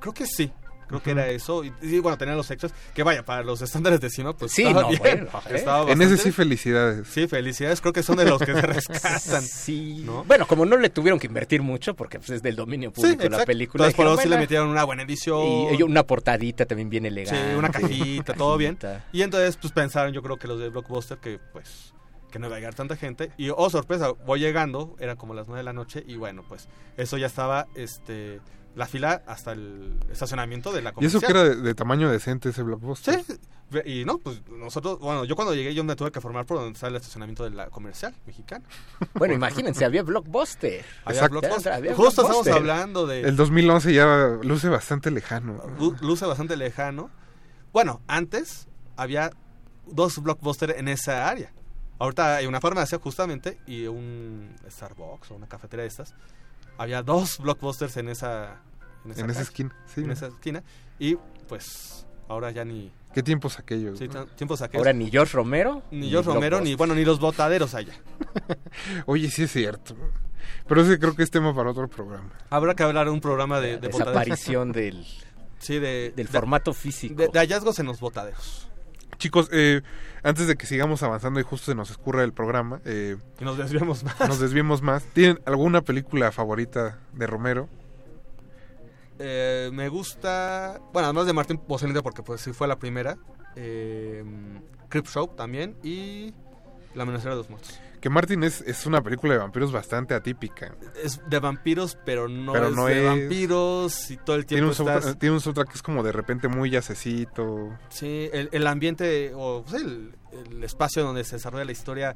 creo 0.00 0.12
que 0.14 0.26
sí. 0.26 0.52
Creo 0.86 1.02
que 1.02 1.10
era 1.10 1.28
eso. 1.28 1.62
Y, 1.64 1.72
y, 1.82 1.98
bueno, 1.98 2.16
tenía 2.16 2.34
los 2.34 2.50
extras. 2.50 2.72
Que 2.94 3.02
vaya, 3.02 3.22
para 3.22 3.42
los 3.42 3.60
estándares 3.60 4.00
de 4.00 4.08
cima, 4.08 4.34
pues 4.34 4.52
Sí, 4.52 4.62
estaba 4.62 4.80
no, 4.80 4.88
bien. 4.88 5.00
bueno, 5.00 5.26
¿eh? 5.50 5.56
Estaba 5.56 5.80
En 5.82 6.00
ese 6.00 6.12
bastante 6.12 6.22
sí, 6.22 6.32
felicidades. 6.32 7.08
Sí, 7.08 7.28
felicidades. 7.28 7.82
Creo 7.82 7.92
que 7.92 8.02
son 8.02 8.16
de 8.16 8.24
los 8.24 8.38
que 8.40 8.54
se 8.54 8.62
rescatan. 8.62 9.42
Sí. 9.42 10.02
¿no? 10.06 10.24
Bueno, 10.24 10.46
como 10.46 10.64
no 10.64 10.78
le 10.78 10.88
tuvieron 10.88 11.18
que 11.20 11.26
invertir 11.26 11.60
mucho, 11.60 11.94
porque 11.94 12.18
pues, 12.18 12.30
es 12.30 12.42
del 12.42 12.56
dominio 12.56 12.88
Sí, 12.88 13.02
público 13.02 13.18
la 13.20 13.26
exacto. 13.26 13.44
película. 13.46 13.84
Entonces, 13.84 13.96
por 13.96 14.06
eso 14.14 14.22
sí 14.22 14.28
le 14.30 14.38
metieron 14.38 14.68
una 14.70 14.84
buena 14.84 15.02
edición. 15.02 15.42
Y, 15.74 15.74
y 15.78 15.82
una 15.82 16.04
portadita 16.04 16.64
también 16.64 16.88
bien 16.88 17.04
elegante. 17.04 17.50
Sí, 17.50 17.54
una 17.54 17.68
cajita, 17.68 18.32
todo 18.32 18.56
bien. 18.56 18.78
Y 19.12 19.20
entonces, 19.20 19.58
pues 19.58 19.74
pensaron, 19.74 20.14
yo 20.14 20.22
creo 20.22 20.38
que 20.38 20.48
los 20.48 20.58
de 20.58 20.70
Blockbuster, 20.70 21.18
que 21.18 21.38
pues 21.52 21.92
que 22.30 22.38
no 22.38 22.46
iba 22.46 22.56
a 22.56 22.58
llegar 22.58 22.74
tanta 22.74 22.96
gente. 22.96 23.32
Y 23.36 23.50
oh, 23.50 23.70
sorpresa, 23.70 24.10
voy 24.26 24.40
llegando, 24.40 24.96
era 24.98 25.16
como 25.16 25.34
las 25.34 25.46
9 25.48 25.58
de 25.60 25.64
la 25.64 25.72
noche, 25.72 26.04
y 26.06 26.16
bueno, 26.16 26.44
pues 26.48 26.68
eso 26.96 27.16
ya 27.18 27.26
estaba, 27.26 27.66
este, 27.74 28.40
la 28.74 28.86
fila 28.86 29.22
hasta 29.26 29.52
el 29.52 29.98
estacionamiento 30.10 30.72
de 30.72 30.82
la 30.82 30.90
Y 31.00 31.06
eso 31.06 31.20
comercial. 31.20 31.22
que 31.22 31.30
era 31.30 31.42
de, 31.56 31.56
de 31.62 31.74
tamaño 31.74 32.10
decente 32.10 32.50
ese 32.50 32.62
blockbuster. 32.62 33.22
Sí, 33.24 33.34
y 33.84 34.04
no, 34.06 34.16
pues 34.18 34.40
nosotros, 34.48 34.98
bueno, 34.98 35.26
yo 35.26 35.36
cuando 35.36 35.54
llegué 35.54 35.74
yo 35.74 35.84
me 35.84 35.94
tuve 35.94 36.10
que 36.10 36.22
formar 36.22 36.46
por 36.46 36.56
donde 36.56 36.72
está 36.72 36.86
el 36.86 36.96
estacionamiento 36.96 37.44
de 37.44 37.50
la 37.50 37.66
comercial 37.68 38.14
mexicana. 38.26 38.64
Bueno, 39.14 39.34
imagínense, 39.34 39.84
había 39.84 40.02
Blockbuster. 40.02 40.84
Había 41.04 41.20
Exacto. 41.20 41.40
Blockbuster. 41.40 41.72
Había 41.74 41.94
Justo 41.94 42.22
estamos 42.22 42.48
hablando 42.48 43.06
de... 43.06 43.20
El 43.20 43.36
2011 43.36 43.92
ya 43.92 44.38
luce 44.42 44.70
bastante 44.70 45.10
lejano. 45.10 45.62
lu- 45.78 45.94
luce 46.00 46.24
bastante 46.24 46.56
lejano. 46.56 47.10
Bueno, 47.72 48.00
antes 48.06 48.68
había 48.96 49.32
dos 49.86 50.18
blockbusters 50.22 50.78
en 50.78 50.88
esa 50.88 51.28
área. 51.28 51.52
Ahorita 51.98 52.36
hay 52.36 52.46
una 52.46 52.60
farmacia 52.60 52.98
justamente 52.98 53.58
y 53.66 53.86
un 53.86 54.54
Starbucks 54.70 55.30
o 55.30 55.34
una 55.34 55.48
cafetería 55.48 55.82
de 55.82 55.88
estas. 55.88 56.14
Había 56.78 57.02
dos 57.02 57.38
blockbusters 57.38 57.96
en 57.96 58.08
esa 58.08 58.60
En 59.04 59.10
esa 59.12 59.26
calle, 59.26 59.40
esquina, 59.40 59.76
sí, 59.92 60.00
en 60.02 60.06
¿no? 60.08 60.12
esa 60.12 60.26
esquina 60.28 60.62
y 60.98 61.16
pues 61.48 62.06
ahora 62.28 62.50
ya 62.50 62.64
ni 62.64 62.92
¿Qué 63.12 63.22
tiempos 63.22 63.58
aquellos? 63.58 63.98
sí, 63.98 64.06
no? 64.06 64.12
tan- 64.26 64.36
tiempos 64.36 64.62
aquellos. 64.62 64.80
Ahora 64.86 64.92
ni 64.92 65.10
George 65.10 65.32
Romero. 65.34 65.82
ni 65.90 66.08
George 66.10 66.30
Romero 66.30 66.60
ni 66.60 66.74
bueno 66.76 66.94
ni 66.94 67.04
los 67.04 67.18
botaderos 67.18 67.74
allá. 67.74 67.94
Oye, 69.06 69.30
sí 69.30 69.44
es 69.44 69.52
cierto. 69.52 69.96
Pero 70.66 70.82
ese 70.82 70.98
creo 70.98 71.14
que 71.16 71.22
es 71.22 71.30
tema 71.30 71.54
para 71.54 71.70
otro 71.70 71.88
programa. 71.88 72.30
Habrá 72.50 72.74
que 72.74 72.82
hablar 72.84 73.06
de 73.06 73.12
un 73.12 73.20
programa 73.20 73.60
de, 73.60 73.78
de 73.78 73.88
botaderos. 73.88 73.98
desaparición 74.06 74.72
del, 74.72 75.04
Sí, 75.58 75.78
de, 75.80 76.12
del 76.14 76.26
de- 76.26 76.32
formato 76.32 76.72
físico. 76.72 77.14
de- 77.14 77.28
de 77.28 77.38
hallazgos 77.40 77.78
en 77.80 77.86
los 77.86 77.98
botaderos. 77.98 78.67
Chicos, 79.18 79.48
eh, 79.52 79.82
antes 80.22 80.46
de 80.46 80.56
que 80.56 80.66
sigamos 80.66 81.02
avanzando 81.02 81.40
y 81.40 81.42
justo 81.42 81.66
se 81.66 81.74
nos 81.74 81.90
escurra 81.90 82.22
el 82.24 82.32
programa, 82.32 82.80
eh, 82.84 83.16
Y 83.40 83.44
nos 83.44 83.58
desviamos 83.58 84.04
más. 84.04 84.20
nos 84.28 84.38
desviemos 84.40 84.80
más. 84.82 85.04
¿Tienen 85.12 85.40
alguna 85.44 85.82
película 85.82 86.30
favorita 86.32 86.98
de 87.12 87.26
Romero? 87.26 87.68
Eh, 89.18 89.70
me 89.72 89.88
gusta. 89.88 90.80
Bueno, 90.92 91.06
además 91.06 91.26
de 91.26 91.32
Martín 91.32 91.60
Bocelente, 91.66 92.02
porque 92.02 92.22
pues 92.22 92.40
sí 92.40 92.52
fue 92.52 92.68
la 92.68 92.78
primera. 92.78 93.16
Eh, 93.56 94.24
Crip 94.88 95.06
Show 95.06 95.28
también. 95.36 95.76
Y 95.82 96.32
La 96.94 97.02
Amenazera 97.02 97.32
de 97.32 97.38
los 97.38 97.50
Muertos. 97.50 97.80
Que 98.00 98.10
Martin 98.10 98.44
es, 98.44 98.60
es 98.62 98.86
una 98.86 99.02
película 99.02 99.32
de 99.34 99.38
vampiros 99.40 99.72
bastante 99.72 100.14
atípica. 100.14 100.74
Es 101.02 101.20
de 101.28 101.38
vampiros, 101.40 101.98
pero 102.04 102.28
no 102.28 102.52
Pero 102.52 102.68
es 102.68 102.74
no 102.76 102.86
de 102.86 102.98
es- 103.00 103.04
vampiros. 103.04 104.10
Y 104.10 104.16
todo 104.18 104.36
el 104.36 104.46
Tiene 104.46 104.62
tiempo 104.66 104.82
un, 104.82 104.88
estás. 104.88 105.02
soundtrack, 105.04 105.18
tiene 105.20 105.34
un 105.34 105.40
soundtrack 105.40 105.68
que 105.68 105.74
es 105.74 105.82
como 105.82 106.02
de 106.02 106.12
repente 106.12 106.48
muy 106.48 106.70
yacecito. 106.70 107.76
Sí, 107.88 108.30
el, 108.32 108.48
el 108.52 108.66
ambiente. 108.66 109.32
O 109.34 109.64
pues, 109.68 109.82
el, 109.82 110.14
el 110.50 110.62
espacio 110.64 111.02
donde 111.02 111.24
se 111.24 111.36
desarrolla 111.36 111.64
la 111.64 111.72
historia. 111.72 112.14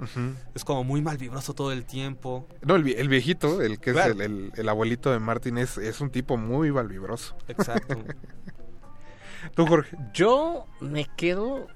Es 0.54 0.64
como 0.64 0.84
muy 0.84 1.02
malvibroso 1.02 1.54
todo 1.54 1.72
el 1.72 1.84
tiempo. 1.84 2.46
No, 2.62 2.76
el, 2.76 2.84
vie- 2.84 2.94
el 2.98 3.08
viejito, 3.08 3.60
el 3.62 3.80
que 3.80 3.92
Claro. 3.92 4.14
es 4.14 4.20
el, 4.20 4.22
el- 4.22 4.52
el 4.54 4.68
abuelito 4.68 5.10
de 5.10 5.18
Martin, 5.18 5.58
es, 5.58 5.78
es 5.78 6.00
un 6.00 6.10
tipo 6.10 6.36
muy 6.36 6.70
valvibroso. 6.70 7.36
Exacto. 7.48 7.96
Tú, 9.56 9.66
Jorge. 9.66 9.96
Yo 10.14 10.66
me 10.80 11.06
quedo 11.16 11.66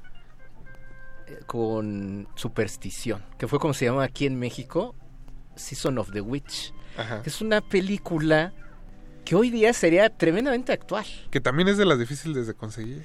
con 1.46 2.28
Superstición, 2.34 3.22
que 3.38 3.48
fue 3.48 3.58
como 3.58 3.74
se 3.74 3.84
llama 3.86 4.04
aquí 4.04 4.26
en 4.26 4.38
México, 4.38 4.94
Season 5.54 5.98
of 5.98 6.10
the 6.12 6.20
Witch. 6.20 6.72
Ajá. 6.96 7.22
Es 7.24 7.40
una 7.40 7.60
película 7.60 8.52
que 9.24 9.34
hoy 9.34 9.50
día 9.50 9.72
sería 9.72 10.08
tremendamente 10.10 10.72
actual. 10.72 11.04
Que 11.30 11.40
también 11.40 11.68
es 11.68 11.76
de 11.76 11.84
las 11.84 11.98
difíciles 11.98 12.46
de 12.46 12.54
conseguir. 12.54 13.04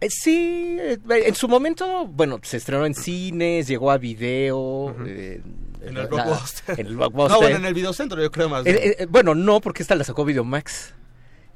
Eh, 0.00 0.08
sí, 0.10 0.76
eh, 0.80 0.98
en 1.08 1.34
su 1.34 1.48
momento, 1.48 2.06
bueno, 2.06 2.40
se 2.42 2.56
estrenó 2.56 2.84
en 2.84 2.94
cines, 2.94 3.66
llegó 3.68 3.90
a 3.90 3.98
video. 3.98 4.94
eh, 5.06 5.40
En 5.82 5.96
el 5.96 6.06
Blockbuster. 6.08 6.80
En 6.80 6.86
el 6.88 6.96
Blockbuster. 6.96 7.32
No, 7.32 7.40
bueno, 7.40 7.56
en 7.56 7.64
el 7.64 7.74
videocentro, 7.74 8.20
yo 8.20 8.30
creo 8.30 8.48
más. 8.48 8.64
Bien. 8.64 8.76
eh, 8.80 9.06
bueno, 9.08 9.34
no, 9.34 9.60
porque 9.60 9.82
esta 9.82 9.94
la 9.94 10.04
sacó 10.04 10.24
Videomax. 10.24 10.92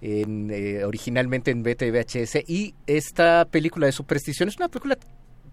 En, 0.01 0.51
eh, 0.53 0.85
originalmente 0.85 1.51
en 1.51 1.65
beta 1.65 1.85
y 1.85 1.91
VHS. 1.91 2.45
Y 2.47 2.75
esta 2.87 3.47
película 3.51 3.87
de 3.87 3.93
Superstición 3.93 4.49
es 4.49 4.57
una 4.57 4.69
película 4.69 4.97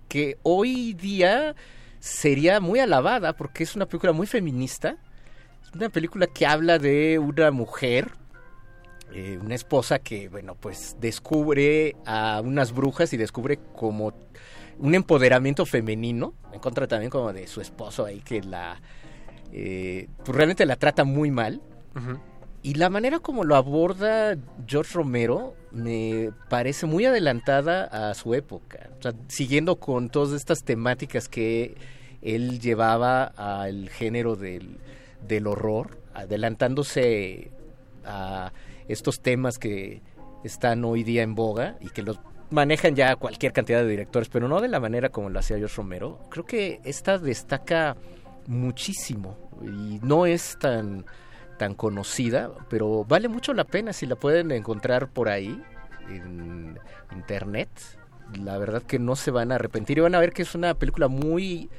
que 0.07 0.37
hoy 0.43 0.93
día 0.93 1.55
sería 1.99 2.59
muy 2.59 2.79
alabada 2.79 3.33
porque 3.33 3.63
es 3.63 3.75
una 3.75 3.85
película 3.85 4.13
muy 4.13 4.27
feminista. 4.27 4.97
Es 5.63 5.73
una 5.73 5.89
película 5.89 6.27
que 6.27 6.45
habla 6.45 6.77
de 6.77 7.19
una 7.19 7.51
mujer, 7.51 8.11
eh, 9.11 9.39
una 9.41 9.55
esposa 9.55 9.99
que, 9.99 10.29
bueno, 10.29 10.55
pues 10.55 10.97
descubre 10.99 11.95
a 12.05 12.41
unas 12.43 12.71
brujas 12.73 13.11
y 13.13 13.17
descubre 13.17 13.59
como 13.75 14.13
un 14.77 14.93
empoderamiento 14.93 15.65
femenino, 15.65 16.33
en 16.53 16.59
contra 16.59 16.87
también 16.87 17.09
como 17.09 17.33
de 17.33 17.47
su 17.47 17.61
esposo 17.61 18.05
ahí 18.05 18.19
que 18.19 18.41
la... 18.41 18.81
eh, 19.51 20.07
pues 20.23 20.35
realmente 20.35 20.65
la 20.65 20.75
trata 20.75 21.03
muy 21.03 21.31
mal. 21.31 21.61
Ujú. 21.95 22.19
Y 22.65 22.73
la 22.73 22.89
manera 22.89 23.19
como 23.19 23.43
lo 23.43 23.55
aborda 23.55 24.35
George 24.65 24.95
Romero 24.95 25.53
me 25.71 26.31
parece 26.49 26.87
muy 26.87 27.05
adelantada 27.05 27.83
a 27.83 28.15
su 28.15 28.33
época. 28.33 28.89
O 28.97 29.03
sea, 29.03 29.13
siguiendo 29.27 29.75
con 29.75 30.09
todas 30.09 30.33
estas 30.33 30.63
temáticas 30.63 31.29
que 31.29 31.75
él 32.23 32.59
llevaba 32.59 33.25
al 33.25 33.89
género 33.89 34.35
del, 34.35 34.79
del 35.27 35.45
horror, 35.45 35.99
adelantándose 36.15 37.51
a 38.03 38.51
estos 38.87 39.21
temas 39.21 39.59
que 39.59 40.01
están 40.43 40.85
hoy 40.85 41.03
día 41.03 41.21
en 41.21 41.35
boga 41.35 41.77
y 41.81 41.89
que 41.89 42.01
los 42.01 42.19
manejan 42.49 42.95
ya 42.95 43.15
cualquier 43.15 43.53
cantidad 43.53 43.83
de 43.83 43.89
directores, 43.89 44.27
pero 44.29 44.47
no 44.47 44.59
de 44.59 44.69
la 44.69 44.79
manera 44.79 45.09
como 45.09 45.29
lo 45.29 45.37
hacía 45.37 45.59
George 45.59 45.75
Romero. 45.77 46.19
Creo 46.31 46.45
que 46.45 46.81
esta 46.83 47.19
destaca 47.19 47.95
muchísimo 48.47 49.37
y 49.61 49.99
no 50.01 50.25
es 50.25 50.57
tan 50.59 51.05
tan 51.57 51.73
conocida, 51.73 52.51
pero 52.69 53.05
vale 53.05 53.27
mucho 53.27 53.53
la 53.53 53.63
pena 53.63 53.93
si 53.93 54.05
la 54.05 54.15
pueden 54.15 54.51
encontrar 54.51 55.09
por 55.09 55.29
ahí 55.29 55.61
en 56.09 56.79
internet. 57.13 57.69
La 58.41 58.57
verdad 58.57 58.81
que 58.81 58.99
no 58.99 59.15
se 59.15 59.31
van 59.31 59.51
a 59.51 59.55
arrepentir 59.55 59.97
y 59.97 60.01
van 60.01 60.15
a 60.15 60.19
ver 60.19 60.33
que 60.33 60.41
es 60.41 60.55
una 60.55 60.73
película 60.73 61.07
muy 61.07 61.69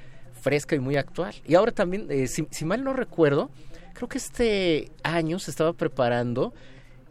fresca 0.40 0.76
y 0.76 0.78
muy 0.78 0.96
actual. 0.96 1.34
Y 1.44 1.54
ahora 1.54 1.72
también, 1.72 2.06
eh, 2.10 2.26
si, 2.26 2.46
si 2.50 2.64
mal 2.64 2.84
no 2.84 2.92
recuerdo, 2.92 3.50
creo 3.94 4.08
que 4.08 4.18
este 4.18 4.92
año 5.02 5.38
se 5.38 5.50
estaba 5.50 5.72
preparando 5.72 6.54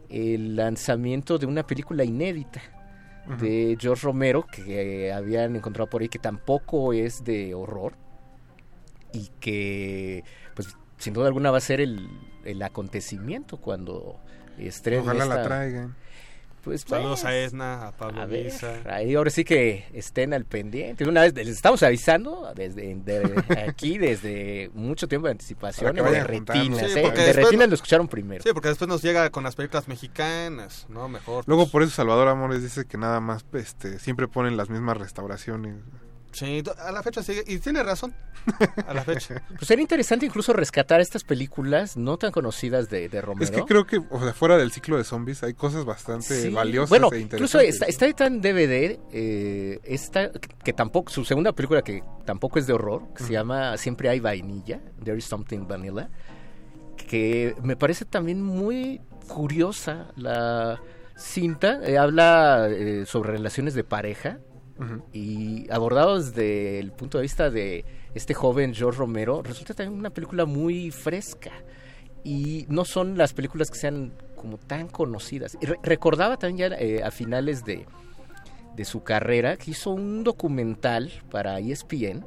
el 0.08 0.56
lanzamiento 0.56 1.38
de 1.38 1.46
una 1.46 1.66
película 1.66 2.04
inédita 2.04 2.62
de 3.40 3.76
George 3.80 4.04
Romero 4.04 4.46
que 4.46 5.12
habían 5.12 5.56
encontrado 5.56 5.90
por 5.90 6.00
ahí 6.00 6.08
que 6.08 6.20
tampoco 6.20 6.92
es 6.92 7.24
de 7.24 7.54
horror 7.54 7.94
y 9.12 9.30
que 9.40 10.22
pues 10.54 10.76
sin 10.96 11.12
duda 11.12 11.26
alguna 11.26 11.50
va 11.50 11.58
a 11.58 11.60
ser 11.60 11.80
el, 11.80 12.08
el 12.46 12.62
acontecimiento 12.62 13.56
cuando 13.58 14.18
estrene 14.58 15.02
Ojalá 15.02 15.26
la 15.26 15.42
traigan. 15.42 15.94
Pues, 16.64 16.80
Saludos 16.80 17.20
pues, 17.20 17.24
a 17.32 17.36
Esna, 17.36 17.86
a 17.86 17.92
Pablo 17.92 18.20
a 18.20 18.26
ver, 18.26 18.52
ahí 18.90 19.14
ahora 19.14 19.30
sí 19.30 19.44
que 19.44 19.84
estén 19.94 20.34
al 20.34 20.44
pendiente. 20.44 21.08
Una 21.08 21.20
vez 21.20 21.32
les 21.32 21.46
estamos 21.46 21.80
avisando 21.84 22.52
desde 22.56 22.92
de- 22.96 23.44
aquí 23.68 23.98
desde 23.98 24.72
mucho 24.74 25.06
tiempo 25.06 25.28
de 25.28 25.30
anticipación 25.30 25.94
de 25.94 26.24
retinas. 26.24 26.90
Sí, 26.90 26.98
¿eh? 26.98 27.12
De 27.12 27.32
retinas 27.34 27.52
no- 27.52 27.66
lo 27.68 27.74
escucharon 27.76 28.08
primero. 28.08 28.42
Sí, 28.42 28.48
porque 28.52 28.66
después 28.66 28.88
nos 28.88 29.00
llega 29.00 29.30
con 29.30 29.44
las 29.44 29.54
películas 29.54 29.86
mexicanas, 29.86 30.86
¿no? 30.88 31.08
Mejor. 31.08 31.44
Luego 31.46 31.68
por 31.68 31.84
eso 31.84 31.92
Salvador 31.92 32.26
Amores 32.26 32.64
dice 32.64 32.84
que 32.84 32.98
nada 32.98 33.20
más 33.20 33.44
este 33.52 34.00
siempre 34.00 34.26
ponen 34.26 34.56
las 34.56 34.68
mismas 34.68 34.96
restauraciones. 34.96 35.76
Sí, 36.36 36.62
a 36.78 36.92
la 36.92 37.02
fecha 37.02 37.22
sigue. 37.22 37.42
Y 37.46 37.58
tiene 37.58 37.82
razón. 37.82 38.14
A 38.86 38.92
la 38.94 39.02
fecha. 39.02 39.42
Pues 39.56 39.66
sería 39.68 39.82
interesante 39.82 40.26
incluso 40.26 40.52
rescatar 40.52 41.00
estas 41.00 41.24
películas 41.24 41.96
no 41.96 42.18
tan 42.18 42.30
conocidas 42.30 42.90
de, 42.90 43.08
de 43.08 43.20
Romero. 43.22 43.44
Es 43.44 43.50
que 43.50 43.62
creo 43.64 43.86
que, 43.86 43.96
o 44.10 44.20
sea, 44.20 44.34
fuera 44.34 44.58
del 44.58 44.70
ciclo 44.70 44.98
de 44.98 45.04
zombies 45.04 45.42
hay 45.42 45.54
cosas 45.54 45.84
bastante 45.84 46.42
Sí. 46.42 46.50
valiosas 46.50 46.90
Bueno, 46.90 47.08
e 47.12 47.20
incluso 47.20 47.60
interesantes. 47.62 47.74
está, 47.74 47.86
está 47.86 48.04
ahorita 48.04 48.26
en 48.26 48.40
DVD, 48.42 48.98
eh, 49.12 49.80
esta, 49.84 50.30
que, 50.32 50.48
que 50.62 50.72
tampoco, 50.74 51.10
su 51.10 51.24
segunda 51.24 51.52
película 51.52 51.80
que 51.82 52.02
tampoco 52.26 52.58
es 52.58 52.66
de 52.66 52.74
horror, 52.74 53.14
que 53.16 53.22
se 53.24 53.32
llama 53.32 53.76
Siempre 53.78 54.08
hay 54.10 54.20
vainilla, 54.20 54.80
There 55.02 55.16
is 55.16 55.24
Something 55.24 55.66
Vanilla, 55.66 56.10
que 57.08 57.54
me 57.62 57.76
parece 57.76 58.04
también 58.04 58.42
muy 58.42 59.00
curiosa 59.28 60.08
la 60.16 60.80
cinta, 61.16 61.80
eh, 61.82 61.96
habla 61.98 62.68
eh, 62.70 63.04
sobre 63.06 63.30
relaciones 63.32 63.74
de 63.74 63.84
pareja 63.84 64.38
Y 65.12 65.66
abordado 65.70 66.16
desde 66.20 66.78
el 66.78 66.92
punto 66.92 67.18
de 67.18 67.22
vista 67.22 67.48
de 67.50 67.84
este 68.14 68.34
joven 68.34 68.74
George 68.74 68.98
Romero, 68.98 69.42
resulta 69.42 69.74
también 69.74 69.98
una 69.98 70.10
película 70.10 70.44
muy 70.44 70.90
fresca. 70.90 71.50
Y 72.24 72.66
no 72.68 72.84
son 72.84 73.16
las 73.16 73.32
películas 73.32 73.70
que 73.70 73.78
sean 73.78 74.12
como 74.36 74.58
tan 74.58 74.88
conocidas. 74.88 75.56
Re- 75.62 75.78
recordaba 75.82 76.36
también 76.36 76.70
ya 76.70 76.76
eh, 76.76 77.02
a 77.02 77.10
finales 77.10 77.64
de, 77.64 77.86
de 78.74 78.84
su 78.84 79.02
carrera 79.02 79.56
que 79.56 79.70
hizo 79.70 79.90
un 79.90 80.24
documental 80.24 81.10
para 81.30 81.58
ESPN. 81.60 82.24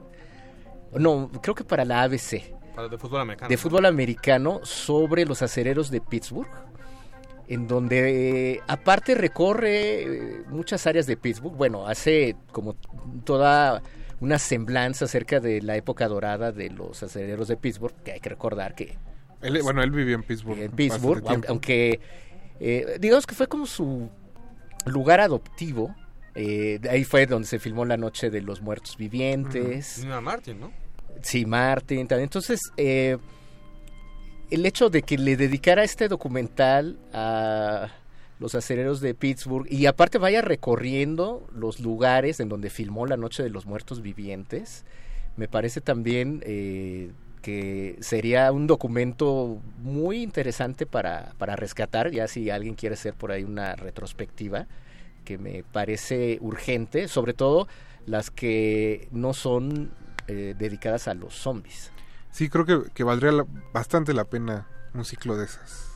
No, 0.98 1.30
creo 1.44 1.54
que 1.54 1.64
para 1.64 1.86
la 1.86 2.02
ABC 2.04 2.52
Para 2.76 2.88
de 2.88 2.98
fútbol 2.98 3.22
americano. 3.22 3.50
de 3.50 3.58
fútbol 3.58 3.86
americano 3.86 4.60
sobre 4.64 5.26
los 5.26 5.42
acereros 5.44 5.92
de 5.92 6.02
Pittsburgh, 6.02 6.50
en 7.50 7.68
donde 7.68 8.52
eh, 8.54 8.62
aparte 8.68 9.16
recorre 9.16 10.04
eh, 10.04 10.42
muchas 10.50 10.86
áreas 10.88 11.06
de 11.08 11.18
Pittsburgh, 11.18 11.56
bueno, 11.58 11.88
hace 11.88 12.36
como 12.52 12.76
toda 13.26 13.82
una 14.22 14.38
semblanza 14.40 15.06
acerca 15.06 15.40
de 15.40 15.62
la 15.62 15.76
época 15.76 16.08
dorada 16.08 16.52
de 16.52 16.70
los 16.70 17.02
acereros 17.04 17.48
de 17.48 17.58
Pittsburgh, 17.58 17.96
que 18.04 18.12
hay 18.14 18.20
que 18.20 18.30
recordar 18.30 18.76
que 18.76 18.98
Él- 19.42 19.62
bueno, 19.64 19.82
él 19.82 19.92
vivió 19.92 20.16
en 20.16 20.24
Pittsburgh. 20.24 20.60
en 20.60 20.72
Pittsburgh, 20.72 21.24
aunque, 21.48 22.00
eh, 22.60 22.98
digamos 23.00 23.26
que 23.26 23.36
fue 23.36 23.48
como 23.48 23.66
su 23.66 24.10
lugar 24.86 25.20
adoptivo. 25.20 25.96
eh, 26.36 26.80
ahí 26.90 27.04
fue 27.04 27.26
donde 27.26 27.48
se 27.48 27.60
filmó 27.60 27.84
La 27.84 27.98
Noche 27.98 28.30
de 28.30 28.42
los 28.42 28.62
Muertos 28.62 28.96
Vivientes. 28.96 29.98
Nina 30.04 30.22
Martin, 30.22 30.60
¿no? 30.60 30.72
Sí, 31.22 31.46
Martin 31.46 32.08
también. 32.08 32.26
Entonces, 32.26 32.62
eh, 32.78 33.18
el 34.50 34.66
hecho 34.66 34.90
de 34.90 35.04
que 35.04 35.18
le 35.18 35.38
dedicara 35.38 35.84
este 35.84 36.08
documental 36.08 36.98
a 37.14 37.90
los 38.40 38.56
acereros 38.56 39.02
de 39.02 39.14
Pittsburgh 39.14 39.68
y 39.70 39.86
aparte 39.86 40.18
vaya 40.18 40.42
recorriendo 40.42 41.48
los 41.54 41.80
lugares 41.80 42.40
en 42.40 42.50
donde 42.50 42.70
filmó 42.70 43.06
La 43.06 43.18
Noche 43.18 43.44
de 43.44 43.50
los 43.50 43.66
Muertos 43.66 44.02
Vivientes, 44.02 44.86
me 45.36 45.48
parece 45.48 45.82
también 45.82 46.42
eh, 46.46 47.12
que 47.42 47.98
sería 48.00 48.52
un 48.52 48.66
documento 48.66 49.62
muy 49.82 50.24
interesante 50.24 50.86
para, 50.86 51.34
para 51.38 51.56
rescatar, 51.56 52.12
ya 52.12 52.28
si 52.28 52.50
alguien 52.50 52.76
quiere 52.76 52.96
hacer 52.96 53.14
por 53.14 53.32
ahí 53.32 53.44
una 53.44 53.76
retrospectiva, 53.76 54.68
que 55.26 55.38
me 55.38 55.64
parece 55.64 56.38
urgente, 56.42 57.08
sobre 57.08 57.34
todo 57.34 57.68
las 58.06 58.32
que 58.32 59.08
no 59.12 59.34
son 59.34 59.92
eh, 60.28 60.56
dedicadas 60.58 61.08
a 61.08 61.14
los 61.14 61.36
zombies. 61.36 61.92
Sí, 62.32 62.50
creo 62.50 62.66
que, 62.66 62.82
que 62.94 63.04
valdría 63.04 63.32
la- 63.32 63.46
bastante 63.74 64.14
la 64.14 64.26
pena 64.26 64.68
un 64.94 65.06
ciclo 65.06 65.36
de 65.38 65.46
esas. 65.46 65.88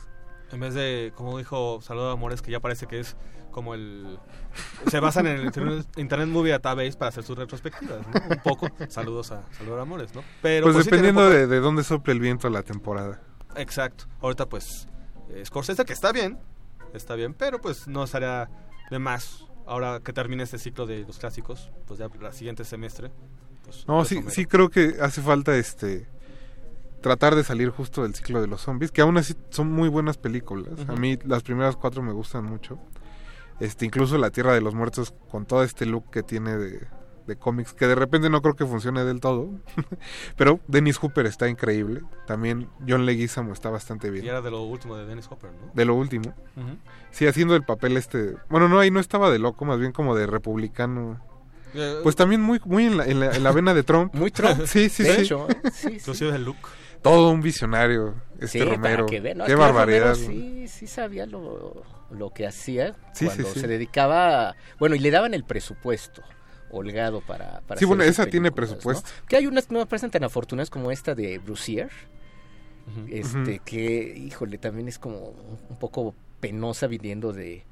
En 0.52 0.60
vez 0.60 0.74
de, 0.74 1.12
como 1.16 1.38
dijo 1.38 1.80
Salvador 1.82 2.12
Amores, 2.12 2.42
que 2.42 2.50
ya 2.50 2.60
parece 2.60 2.86
que 2.86 3.00
es 3.00 3.16
como 3.50 3.74
el... 3.74 4.18
Se 4.90 5.00
basan 5.00 5.26
en 5.26 5.36
el 5.38 5.44
Internet- 5.96 6.28
Movie 6.28 6.52
Database 6.52 6.92
para 6.94 7.08
hacer 7.10 7.24
sus 7.24 7.36
retrospectivas, 7.38 8.00
¿no? 8.06 8.12
Un 8.30 8.40
poco. 8.42 8.68
Saludos 8.88 9.32
a 9.32 9.42
Salvador 9.52 9.80
Amores, 9.80 10.14
¿no? 10.14 10.22
Pero 10.42 10.64
pues 10.66 10.74
tiene 10.76 10.84
dependiendo 10.84 11.20
poco- 11.22 11.30
de, 11.32 11.46
de 11.46 11.60
dónde 11.60 11.84
sople 11.84 12.12
el 12.12 12.20
viento 12.20 12.46
a 12.48 12.50
la 12.50 12.62
temporada. 12.62 13.20
Exacto. 13.56 14.04
Ahorita 14.20 14.46
pues 14.48 14.88
eh, 15.30 15.42
Scorsese, 15.44 15.84
que 15.84 15.92
está 15.92 16.12
bien, 16.12 16.38
está 16.92 17.14
bien, 17.14 17.34
pero 17.34 17.60
pues 17.60 17.86
no 17.88 18.04
estaría 18.04 18.48
de 18.90 18.98
más. 18.98 19.44
Ahora 19.66 20.00
que 20.04 20.12
termine 20.12 20.42
este 20.42 20.58
ciclo 20.58 20.86
de 20.86 21.00
los 21.06 21.18
clásicos, 21.18 21.70
pues 21.86 21.98
ya 21.98 22.06
el 22.06 22.32
siguiente 22.32 22.64
semestre. 22.64 23.10
Pues, 23.64 23.86
No, 23.88 23.96
pues, 23.98 24.08
sí, 24.08 24.22
sí 24.28 24.44
creo 24.46 24.68
que 24.68 24.96
hace 25.00 25.22
falta 25.22 25.56
este 25.56 26.06
tratar 27.04 27.34
de 27.34 27.44
salir 27.44 27.68
justo 27.68 28.02
del 28.02 28.14
ciclo 28.14 28.40
de 28.40 28.46
los 28.46 28.62
zombies, 28.62 28.90
que 28.90 29.02
aún 29.02 29.18
así 29.18 29.34
son 29.50 29.70
muy 29.70 29.90
buenas 29.90 30.16
películas. 30.16 30.72
A 30.88 30.94
mí 30.94 31.18
las 31.26 31.42
primeras 31.42 31.76
cuatro 31.76 32.02
me 32.02 32.12
gustan 32.14 32.46
mucho. 32.46 32.78
Este, 33.60 33.84
incluso 33.84 34.16
La 34.16 34.30
Tierra 34.30 34.54
de 34.54 34.62
los 34.62 34.74
Muertos 34.74 35.12
con 35.30 35.44
todo 35.44 35.62
este 35.64 35.84
look 35.84 36.10
que 36.10 36.22
tiene 36.22 36.56
de, 36.56 36.88
de 37.26 37.36
cómics, 37.36 37.74
que 37.74 37.86
de 37.86 37.94
repente 37.94 38.30
no 38.30 38.40
creo 38.40 38.56
que 38.56 38.64
funcione 38.64 39.04
del 39.04 39.20
todo. 39.20 39.50
Pero 40.38 40.60
Dennis 40.66 40.96
Hooper 40.96 41.26
está 41.26 41.46
increíble. 41.46 42.00
También 42.26 42.70
John 42.88 43.04
Leguizamo 43.04 43.52
está 43.52 43.68
bastante 43.68 44.08
bien. 44.08 44.24
Y 44.24 44.28
era 44.28 44.40
de 44.40 44.50
lo 44.50 44.62
último 44.62 44.96
de 44.96 45.04
Dennis 45.04 45.26
Hopper, 45.30 45.50
¿no? 45.52 45.72
De 45.74 45.84
lo 45.84 45.94
último. 45.96 46.32
Sí, 47.10 47.26
haciendo 47.26 47.54
el 47.54 47.64
papel 47.64 47.98
este... 47.98 48.34
Bueno, 48.48 48.70
no, 48.70 48.78
ahí 48.80 48.90
no 48.90 48.98
estaba 48.98 49.30
de 49.30 49.38
loco, 49.38 49.66
más 49.66 49.78
bien 49.78 49.92
como 49.92 50.16
de 50.16 50.26
republicano. 50.26 51.20
Eh, 51.74 52.00
Pues 52.02 52.16
también 52.16 52.40
muy, 52.40 52.62
muy 52.64 52.86
en, 52.86 52.96
la, 52.96 53.04
en, 53.04 53.20
la, 53.20 53.30
en 53.36 53.42
la 53.42 53.52
vena 53.52 53.74
de 53.74 53.82
Trump. 53.82 54.14
Muy 54.16 54.30
Trump. 54.30 54.62
sí, 54.64 54.88
sí, 54.88 55.02
de 55.02 55.16
sí. 55.16 55.20
hecho, 55.22 55.46
¿eh? 55.50 55.60
sí, 55.64 55.88
sí. 55.90 55.94
Inclusive 55.96 56.34
el 56.34 56.44
look. 56.46 56.56
Todo 57.04 57.30
un 57.30 57.40
visionario, 57.42 58.14
este 58.40 58.58
Sí, 58.58 58.64
Romero. 58.64 59.06
Qué 59.06 59.18
Es 59.18 59.22
que 59.46 59.54
barbaridad. 59.54 60.14
Romero 60.16 60.32
sí, 60.32 60.66
sí 60.68 60.86
sabía 60.88 61.26
lo, 61.26 61.84
lo 62.10 62.30
que 62.30 62.46
hacía 62.46 62.94
Sí, 63.12 63.20
sí, 63.20 63.26
cuando 63.26 63.48
sí. 63.52 63.60
se 63.60 63.68
dedicaba, 63.68 64.48
a- 64.50 64.56
bueno, 64.80 64.96
y 64.96 64.98
le 64.98 65.10
daban 65.12 65.34
el 65.34 65.44
presupuesto 65.44 66.22
holgado 66.70 67.20
para, 67.20 67.60
para 67.68 67.78
Sí, 67.78 67.84
bueno, 67.84 68.02
esa 68.02 68.26
tiene 68.26 68.50
películas, 68.50 68.70
¿no? 68.70 68.76
presupuesto. 68.92 69.10
Que 69.28 69.36
hay 69.36 69.46
unas 69.46 69.66
que 69.66 69.74
no 69.74 69.80
me 69.80 69.86
parecen 69.86 70.10
tan 70.10 70.24
afortunadas 70.24 70.70
como 70.70 70.90
esta 70.90 71.14
de 71.14 71.38
Brucier, 71.38 71.90
este 73.08 73.60
que, 73.64 74.14
híjole, 74.16 74.58
también 74.58 74.88
es 74.88 74.98
como 74.98 75.18
un 75.70 75.76
poco 75.78 76.14
penosa 76.40 76.86
viniendo 76.86 77.32
de, 77.32 77.64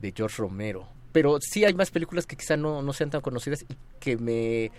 de 0.00 0.12
George 0.16 0.36
Romero. 0.38 0.86
Pero 1.12 1.38
sí 1.40 1.64
hay 1.64 1.74
más 1.74 1.90
películas 1.90 2.26
que 2.26 2.36
quizá 2.36 2.56
no, 2.56 2.82
no 2.82 2.92
sean 2.92 3.10
tan 3.10 3.20
conocidas 3.20 3.62
y 3.62 3.76
que 3.98 4.16
me 4.16 4.70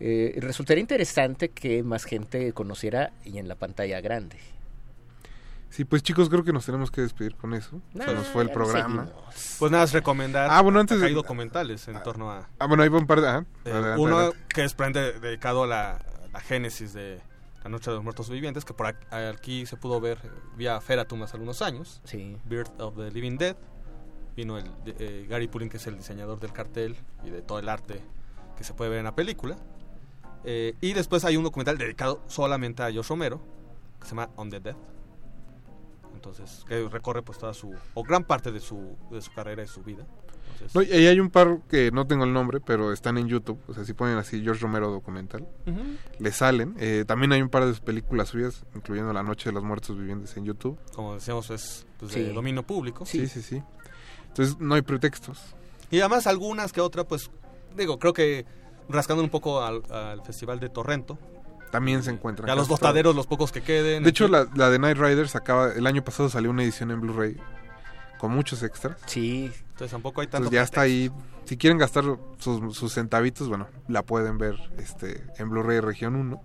eh, 0.00 0.34
resultaría 0.40 0.80
interesante 0.80 1.50
que 1.50 1.82
más 1.82 2.04
gente 2.04 2.52
conociera 2.52 3.12
y 3.24 3.38
en 3.38 3.48
la 3.48 3.54
pantalla 3.54 4.00
grande. 4.00 4.38
Sí, 5.68 5.84
pues 5.84 6.02
chicos, 6.02 6.28
creo 6.28 6.42
que 6.42 6.52
nos 6.52 6.66
tenemos 6.66 6.90
que 6.90 7.00
despedir 7.00 7.36
con 7.36 7.54
eso. 7.54 7.80
Se 7.92 8.12
nos 8.12 8.26
fue 8.26 8.42
el 8.42 8.50
programa. 8.50 9.04
seguimos. 9.06 9.56
Pues 9.60 9.70
nada, 9.70 9.84
es 9.84 9.92
recomendar. 9.92 10.48
Ah, 10.50 10.60
bueno, 10.62 10.80
antes 10.80 10.98
de- 11.00 11.06
Hay 11.06 11.14
documentales 11.14 11.86
en 11.86 12.02
torno 12.02 12.30
a. 12.32 12.48
Ah, 12.58 12.66
bueno, 12.66 12.82
va 12.90 12.98
un 12.98 13.06
par 13.06 13.20
de... 13.20 13.28
ajá, 13.28 13.44
eh, 13.64 13.70
adelante, 13.70 14.00
uno 14.02 14.16
adelante. 14.18 14.44
que 14.52 14.64
es 14.64 14.74
precisamente 14.74 15.20
dedicado 15.20 15.62
a 15.62 15.66
la, 15.68 15.90
a 15.92 16.28
la 16.32 16.40
génesis 16.40 16.92
de 16.92 17.20
La 17.62 17.70
Noche 17.70 17.90
de 17.90 17.96
los 17.96 18.02
Muertos 18.02 18.28
Vivientes, 18.30 18.64
que 18.64 18.74
por 18.74 18.88
aquí, 18.88 19.64
se 19.64 19.76
pudo 19.76 20.00
ver 20.00 20.18
vía 20.56 20.80
Feratum 20.80 21.22
hace 21.22 21.36
algunos 21.36 21.62
años. 21.62 22.00
Sí. 22.02 22.36
Birth 22.46 22.80
of 22.80 22.96
the 22.96 23.10
Living 23.12 23.36
Dead. 23.38 23.56
Vino 24.36 24.58
el 24.58 24.64
de- 24.84 24.96
eh, 24.98 25.26
Gary 25.28 25.46
Pulling, 25.46 25.68
que 25.68 25.76
es 25.76 25.86
el 25.86 25.96
diseñador 25.96 26.40
del 26.40 26.52
cartel 26.52 26.96
y 27.24 27.30
de 27.30 27.42
todo 27.42 27.60
el 27.60 27.68
arte 27.68 28.00
que 28.58 28.64
se 28.64 28.74
puede 28.74 28.90
ver 28.90 28.98
en 28.98 29.04
la 29.04 29.14
película. 29.14 29.56
Eh, 30.44 30.74
y 30.80 30.92
después 30.94 31.24
hay 31.24 31.36
un 31.36 31.44
documental 31.44 31.76
dedicado 31.78 32.22
solamente 32.26 32.82
a 32.82 32.92
Josh 32.92 33.08
Romero, 33.08 33.40
que 34.00 34.04
se 34.06 34.10
llama 34.10 34.30
On 34.36 34.48
the 34.50 34.60
Dead. 34.60 34.76
Entonces, 36.14 36.64
que 36.68 36.86
recorre 36.88 37.22
pues 37.22 37.38
toda 37.38 37.54
su, 37.54 37.74
o 37.94 38.02
gran 38.02 38.24
parte 38.24 38.52
de 38.52 38.60
su, 38.60 38.96
de 39.10 39.20
su 39.22 39.32
carrera 39.32 39.62
y 39.62 39.66
su 39.66 39.82
vida. 39.82 40.06
Entonces, 40.52 40.74
No, 40.74 40.82
y 40.82 40.92
ahí 40.92 41.06
hay 41.06 41.18
un 41.20 41.30
par 41.30 41.60
que 41.68 41.90
no 41.92 42.06
tengo 42.06 42.24
el 42.24 42.32
nombre, 42.32 42.60
pero 42.60 42.92
están 42.92 43.16
en 43.16 43.26
YouTube. 43.28 43.58
O 43.68 43.72
sea, 43.74 43.84
si 43.84 43.94
ponen 43.94 44.18
así 44.18 44.42
George 44.42 44.60
Romero 44.60 44.90
documental, 44.90 45.46
le 46.18 46.32
salen. 46.32 46.74
Eh, 46.78 47.04
también 47.06 47.32
hay 47.32 47.40
un 47.40 47.48
par 47.48 47.64
de 47.64 47.70
sus 47.70 47.80
películas 47.80 48.28
suyas, 48.28 48.64
incluyendo 48.74 49.12
La 49.14 49.22
Noche 49.22 49.48
de 49.48 49.54
los 49.54 49.64
Muertos 49.64 49.96
Vivientes 49.96 50.36
en 50.36 50.44
YouTube. 50.44 50.78
como 50.94 51.14
decíamos, 51.14 51.48
es 51.50 51.86
pues, 51.98 52.12
Sí. 52.12 52.20
de 52.20 52.32
dominio 52.34 52.62
público. 52.64 53.06
Sí, 53.06 53.26
sí, 53.26 53.40
sí. 53.40 53.62
Entonces, 54.28 54.58
no 54.60 54.74
hay 54.74 54.82
pretextos. 54.82 55.40
Y 55.90 56.00
además 56.00 56.26
algunas 56.26 56.72
que 56.72 56.80
otra, 56.82 57.04
pues, 57.04 57.30
digo, 57.76 57.98
creo 57.98 58.12
que 58.12 58.44
rascando 58.88 59.22
un 59.22 59.30
poco 59.30 59.62
al, 59.62 59.82
al 59.90 60.22
Festival 60.24 60.60
de 60.60 60.68
Torrento. 60.68 61.18
También 61.70 62.02
se 62.02 62.10
encuentran. 62.10 62.48
Ya 62.48 62.54
los 62.56 62.66
botaderos, 62.68 63.14
los 63.14 63.26
pocos 63.28 63.52
que 63.52 63.62
queden. 63.62 64.02
De 64.02 64.10
hecho, 64.10 64.26
la, 64.26 64.48
la 64.56 64.70
de 64.70 64.78
Night 64.80 64.98
Riders 64.98 65.36
acaba... 65.36 65.72
El 65.72 65.86
año 65.86 66.02
pasado 66.02 66.28
salió 66.28 66.50
una 66.50 66.64
edición 66.64 66.90
en 66.90 67.00
Blu-ray 67.00 67.36
con 68.18 68.32
muchos 68.32 68.62
extras. 68.64 68.96
Sí. 69.06 69.52
Entonces 69.70 69.92
tampoco 69.92 70.20
hay 70.20 70.26
tanto... 70.26 70.38
Entonces 70.48 70.56
ya 70.58 70.62
está 70.64 70.80
ahí. 70.80 71.12
Si 71.44 71.56
quieren 71.56 71.78
gastar 71.78 72.04
sus, 72.38 72.76
sus 72.76 72.92
centavitos, 72.92 73.48
bueno, 73.48 73.68
la 73.86 74.02
pueden 74.02 74.36
ver 74.36 74.56
este 74.78 75.22
en 75.38 75.48
Blu-ray 75.48 75.78
Región 75.80 76.16
1. 76.16 76.42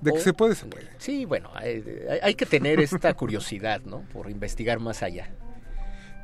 De 0.00 0.12
que 0.12 0.20
se 0.20 0.32
puede, 0.32 0.54
se 0.54 0.66
puede. 0.66 0.88
Sí, 0.98 1.26
bueno, 1.26 1.50
hay, 1.54 1.84
hay- 2.10 2.18
hay 2.22 2.34
que 2.34 2.44
tener 2.46 2.80
esta 2.80 3.12
curiosidad, 3.14 3.82
¿no? 3.84 4.00
Por 4.12 4.30
investigar 4.30 4.80
más 4.80 5.02
allá. 5.02 5.30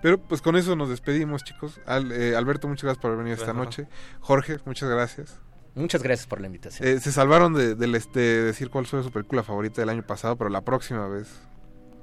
Pero 0.02 0.18
pues 0.20 0.42
con 0.42 0.56
eso 0.56 0.76
nos 0.76 0.88
despedimos, 0.88 1.42
chicos. 1.44 1.80
Al- 1.86 2.12
eh, 2.12 2.36
Alberto, 2.36 2.68
muchas 2.68 2.84
gracias 2.84 3.02
por 3.02 3.10
haber 3.10 3.24
venido 3.24 3.36
esta 3.40 3.52
noche. 3.52 3.88
Jorge, 4.20 4.58
muchas 4.64 4.88
gracias. 4.88 5.40
Muchas 5.74 6.02
gracias 6.02 6.26
por 6.26 6.40
la 6.40 6.46
invitación. 6.46 6.88
Eh, 6.88 6.98
se 7.00 7.12
salvaron 7.12 7.54
de, 7.54 7.74
del, 7.74 7.94
este, 7.94 8.20
decir 8.20 8.70
cuál 8.70 8.86
fue 8.86 9.02
su 9.02 9.10
película 9.10 9.42
favorita 9.42 9.80
del 9.82 9.88
año 9.90 10.04
pasado, 10.06 10.36
pero 10.36 10.50
la 10.50 10.62
próxima 10.62 11.06
vez 11.08 11.28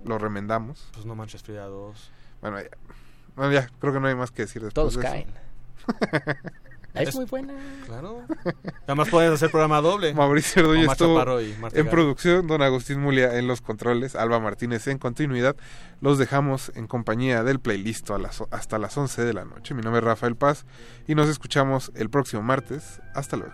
lo 0.06 0.18
remendamos. 0.18 0.90
Pues 0.94 1.06
no 1.06 1.16
manches 1.16 1.44
Frida 1.44 1.66
2. 1.66 2.12
Bueno, 2.42 2.62
ya, 2.62 2.70
bueno, 3.36 3.52
ya, 3.52 3.70
creo 3.80 3.94
que 3.94 4.00
no 4.00 4.08
hay 4.08 4.16
más 4.16 4.32
que 4.32 4.44
decir 4.44 4.62
después 4.64 4.94
Todos 4.94 4.96
de 4.98 5.20
eso. 5.20 5.26
Es 6.96 7.16
muy 7.16 7.26
buena. 7.26 7.54
Claro. 7.86 8.26
Además 8.86 9.10
puedes 9.10 9.32
hacer 9.32 9.52
programa 9.52 9.82
doble. 9.82 10.14
Mauricio 10.14 10.70
Omar 10.70 10.92
estuvo 10.92 11.42
y 11.42 11.56
en 11.74 11.90
producción, 11.90 12.48
don 12.48 12.62
Agustín 12.62 13.00
Mulia 13.02 13.38
en 13.38 13.48
los 13.48 13.62
controles, 13.62 14.16
Alba 14.16 14.40
Martínez 14.40 14.88
en 14.88 14.98
continuidad. 14.98 15.56
Los 16.02 16.18
dejamos 16.18 16.72
en 16.76 16.88
compañía 16.88 17.44
del 17.44 17.60
playlist 17.60 18.10
a 18.12 18.18
las, 18.18 18.44
hasta 18.52 18.80
las 18.80 18.98
11 18.98 19.24
de 19.24 19.34
la 19.34 19.46
noche. 19.46 19.74
Mi 19.74 19.82
nombre 19.82 20.00
es 20.00 20.06
Rafael 20.06 20.36
Paz 20.36 20.66
y 21.08 21.16
nos 21.16 21.30
escuchamos 21.30 21.92
el 21.96 22.10
próximo 22.10 22.42
martes. 22.42 23.02
Hasta 23.14 23.38
luego. 23.38 23.54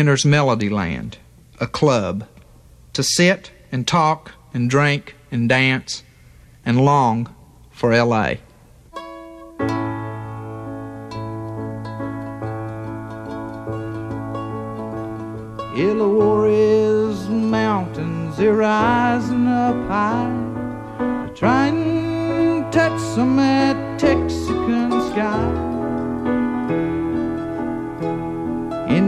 Enters 0.00 0.24
Melodyland, 0.24 1.16
a 1.60 1.66
club, 1.66 2.26
to 2.94 3.02
sit 3.02 3.52
and 3.70 3.86
talk 3.86 4.32
and 4.54 4.70
drink 4.70 5.14
and 5.30 5.46
dance 5.46 6.02
and 6.64 6.82
long 6.82 7.28
for 7.70 7.94
LA. 7.94 8.36
Illawarra's 15.76 17.28
mountains, 17.28 18.38
they're 18.38 18.54
rising 18.54 19.46
up 19.48 19.76
high. 19.86 21.30
Try 21.34 21.66
and 21.66 22.72
touch 22.72 22.98
some 22.98 23.36
that 23.36 24.00
Texican 24.00 25.12
sky. 25.12 25.69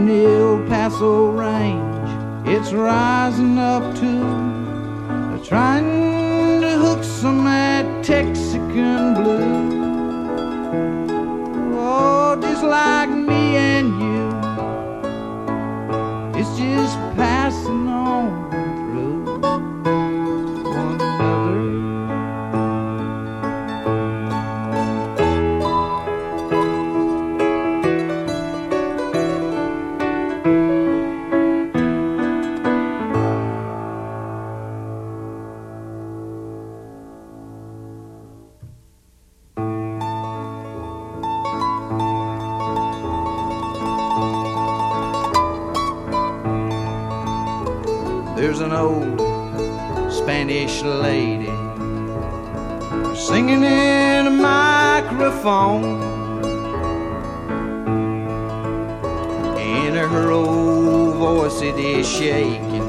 The 0.05 0.25
El 0.25 0.67
Paso 0.67 1.31
range, 1.31 2.09
it's 2.45 2.73
rising 2.73 3.57
up 3.57 3.95
to 3.95 5.39
trying 5.47 6.59
to 6.59 6.77
hook 6.77 7.03
some 7.05 7.45
that 7.45 7.85
Texican 8.03 9.13
blue. 9.13 9.71
Oh, 11.77 12.37
just 12.41 12.63
like 12.63 13.09
me 13.09 13.55
and 13.55 13.87
you. 14.01 14.27
It's 16.37 16.57
just 16.57 16.97
passing 17.15 17.87
on 17.87 18.42
old 48.75 49.19
Spanish 50.11 50.81
lady 50.81 51.51
singing 53.15 53.63
in 53.63 54.27
a 54.27 54.29
microphone. 54.29 56.01
And 59.57 59.95
her 59.95 60.31
old 60.31 61.15
voice 61.15 61.61
it 61.61 61.77
is 61.77 62.07
shaking. 62.07 62.87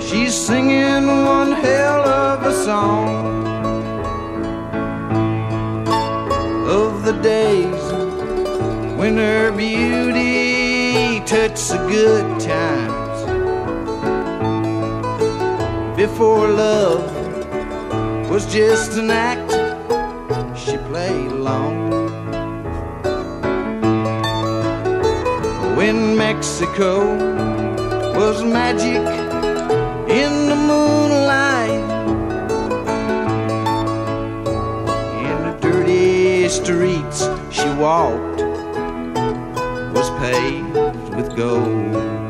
She's 0.00 0.34
singing 0.34 1.06
one 1.06 1.52
hell 1.52 2.02
of 2.06 2.42
a 2.44 2.52
song 2.64 3.46
of 6.66 7.04
the 7.04 7.12
days 7.22 7.84
when 8.98 9.16
her 9.16 9.52
beauty 9.52 11.20
touched 11.20 11.70
a 11.72 11.78
good 11.88 12.40
times 12.40 12.91
before 16.12 16.46
love 16.46 17.10
was 18.28 18.44
just 18.52 18.98
an 18.98 19.10
act 19.10 19.50
she 20.54 20.76
played 20.88 21.32
along. 21.32 21.88
When 25.74 26.14
Mexico 26.14 27.16
was 28.14 28.44
magic 28.44 29.06
in 30.20 30.32
the 30.50 30.58
moonlight, 30.70 31.82
in 35.28 35.36
the 35.46 35.56
dirty 35.62 36.46
streets 36.50 37.20
she 37.50 37.70
walked 37.80 38.42
was 39.96 40.10
paved 40.20 41.14
with 41.16 41.34
gold. 41.34 42.21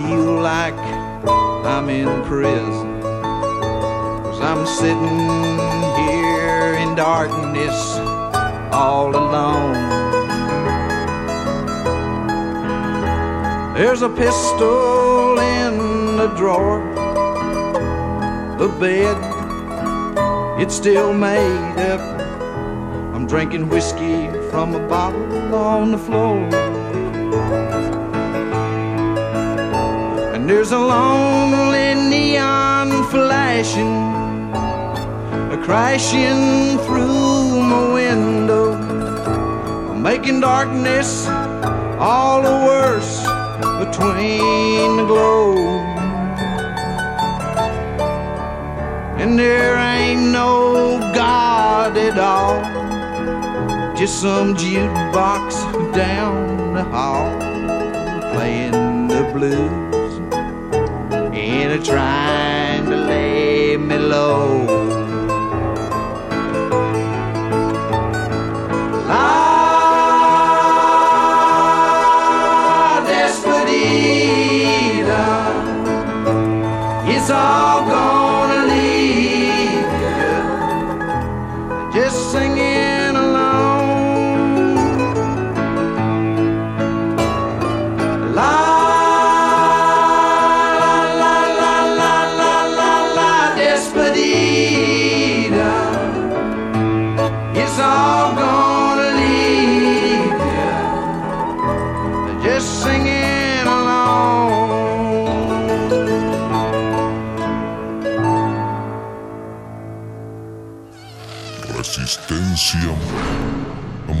Feel 0.00 0.40
like 0.40 0.74
I'm 0.74 1.88
in 1.88 2.08
prison. 2.24 3.00
Cause 3.00 4.40
I'm 4.40 4.66
sitting 4.66 5.18
here 6.02 6.74
in 6.82 6.96
darkness 6.96 7.78
all 8.72 9.14
alone. 9.14 9.74
There's 13.74 14.02
a 14.02 14.08
pistol 14.08 15.38
in 15.38 16.16
the 16.16 16.26
drawer. 16.36 16.80
The 18.58 18.68
bed, 18.80 19.16
it's 20.60 20.74
still 20.74 21.12
made 21.12 21.78
up. 21.92 22.00
I'm 23.14 23.26
drinking 23.28 23.68
whiskey 23.68 24.26
from 24.50 24.74
a 24.74 24.88
bottle 24.88 25.54
on 25.54 25.92
the 25.92 25.98
floor. 25.98 26.73
There's 30.54 30.70
a 30.70 30.78
lonely 30.78 31.94
neon 32.08 32.88
flashing, 33.10 33.96
a 35.50 35.60
crashing 35.64 36.78
through 36.86 37.60
my 37.60 37.92
window, 37.92 38.66
making 39.96 40.38
darkness 40.38 41.26
all 41.98 42.40
the 42.40 42.56
worse 42.70 43.18
between 43.84 44.96
the 44.98 45.04
glow. 45.04 45.56
And 49.18 49.36
there 49.36 49.76
ain't 49.76 50.30
no 50.30 51.00
God 51.12 51.96
at 51.96 52.16
all, 52.16 52.62
just 53.96 54.20
some 54.20 54.54
jukebox 54.54 55.92
down 55.92 56.74
the 56.74 56.84
hall 56.84 57.28
playing 58.32 59.08
the 59.08 59.24
blues 59.34 59.83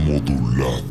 modulada. 0.04 0.84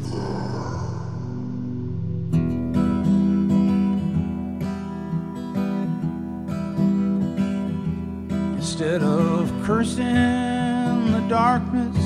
Instead 8.56 9.04
of 9.04 9.52
cursing 9.64 11.12
the 11.12 11.24
darkness, 11.30 11.98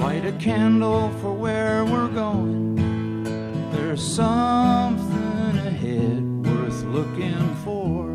light 0.00 0.24
a 0.24 0.32
candle 0.38 1.10
for 1.20 1.32
where 1.32 1.84
we're 1.84 2.08
going. 2.08 2.76
There's 3.72 4.02
something 4.02 5.58
ahead 5.70 6.22
worth 6.46 6.84
looking 6.84 7.54
for. 7.64 8.06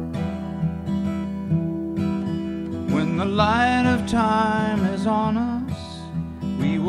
When 2.94 3.18
the 3.18 3.26
light 3.26 3.86
of 3.86 4.08
time 4.08 4.86
is 4.86 5.06
on 5.06 5.38
us 5.38 5.47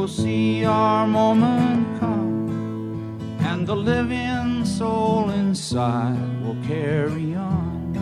will 0.08 0.14
see 0.14 0.64
our 0.64 1.06
moment 1.06 2.00
come, 2.00 3.18
and 3.40 3.66
the 3.66 3.76
living 3.76 4.64
soul 4.64 5.28
inside 5.28 6.16
will 6.42 6.56
carry 6.66 7.34
on. 7.34 7.92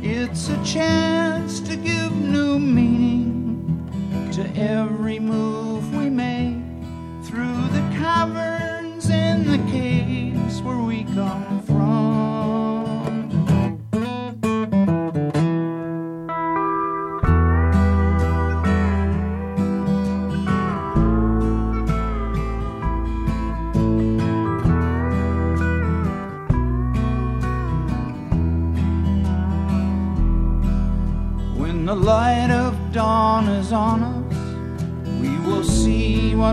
It's 0.00 0.48
a 0.48 0.64
chance 0.64 1.58
to 1.60 1.74
give 1.74 2.14
new 2.14 2.58
meaning 2.60 4.30
to 4.32 4.42
every 4.56 5.18
move 5.18 5.92
we 5.96 6.08
make 6.08 6.62
through 7.24 7.68
the 7.76 7.82
cavern. 7.98 8.49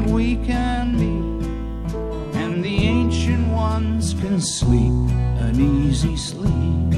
we 0.08 0.38
can 0.38 0.96
meet, 0.96 1.46
and 2.36 2.64
the 2.64 2.78
ancient 2.86 3.48
ones 3.50 4.14
can 4.14 4.40
sleep 4.40 4.94
an 5.40 5.60
easy 5.60 6.16
sleep. 6.16 6.94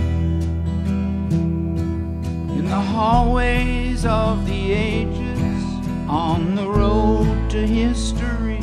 In 2.58 2.66
the 2.66 2.80
hallways 2.80 4.06
of 4.06 4.46
the 4.46 4.72
ages, 4.72 5.64
on 6.08 6.56
the 6.56 6.68
road 6.68 7.50
to 7.50 7.66
history, 7.66 8.62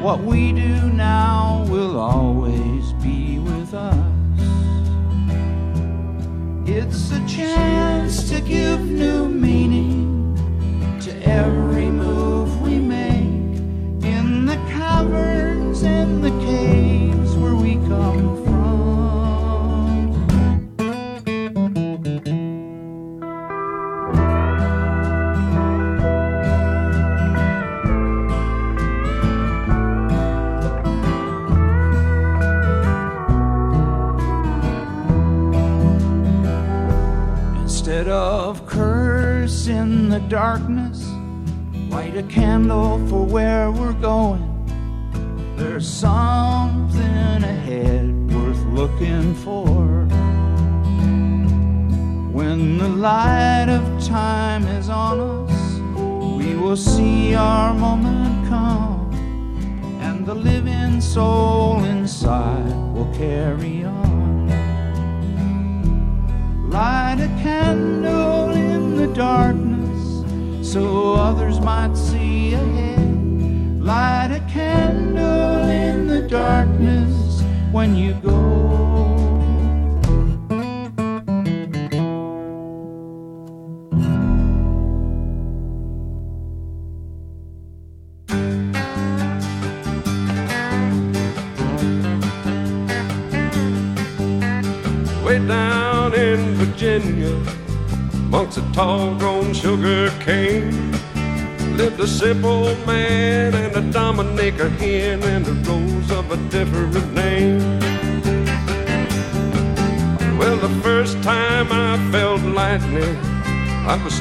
what 0.00 0.22
we 0.22 0.52
do 0.52 0.90
now 0.92 1.66
will 1.68 1.98
always 1.98 2.92
be 2.94 3.38
with 3.38 3.74
us. 3.74 3.96
It's 6.68 7.12
a 7.12 7.26
chance 7.26 8.28
to 8.30 8.40
give 8.40 8.80
new 8.80 9.28
meaning. 9.28 9.65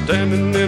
standing 0.05 0.51
there. 0.51 0.64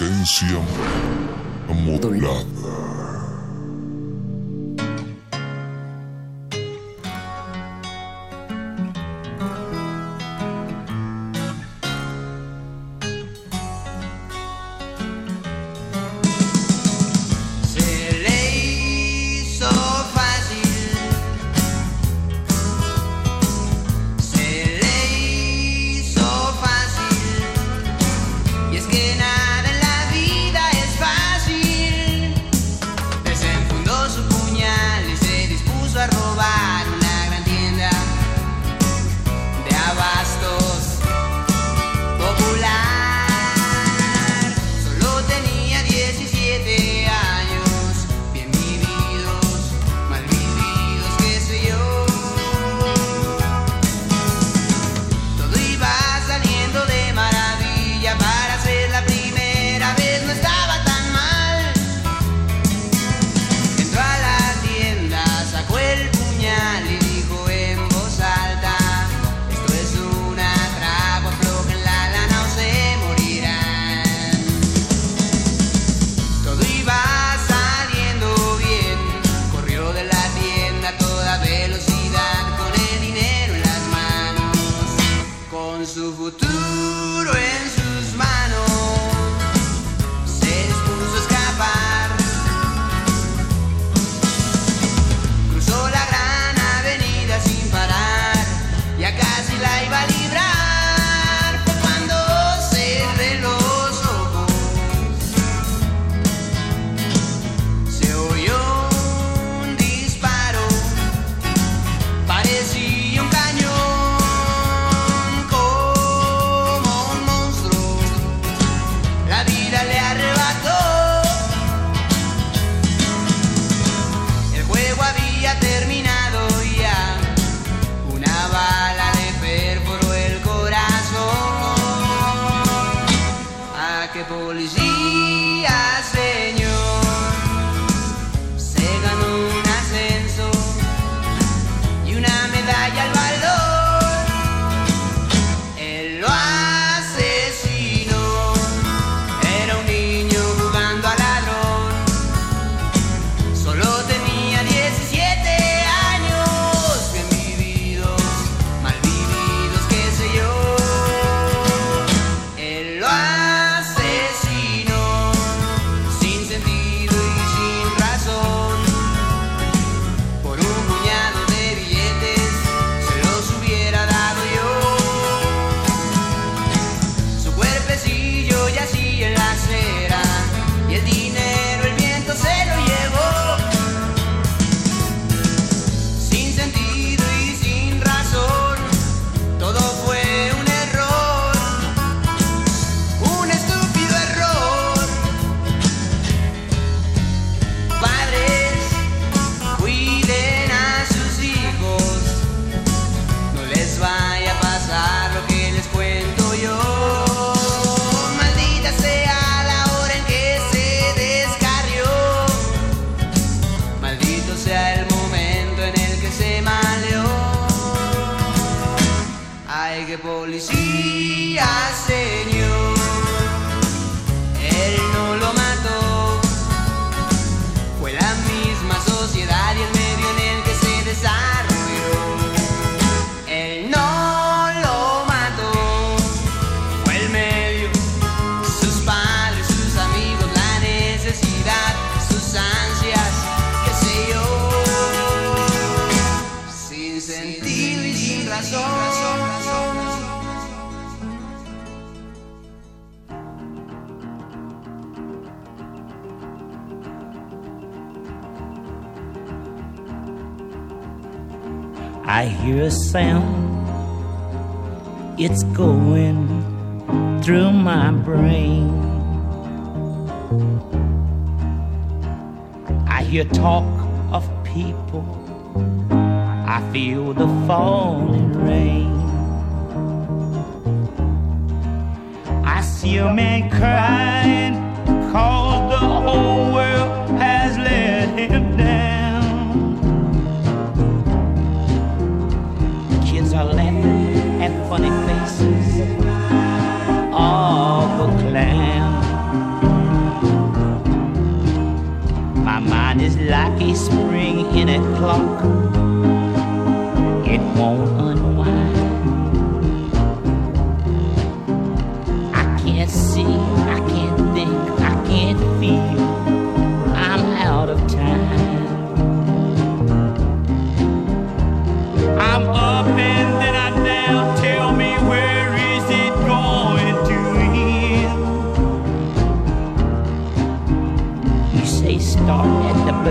Resistencia 0.00 0.58
modulada. 1.68 2.89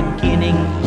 Beginning 0.01 0.78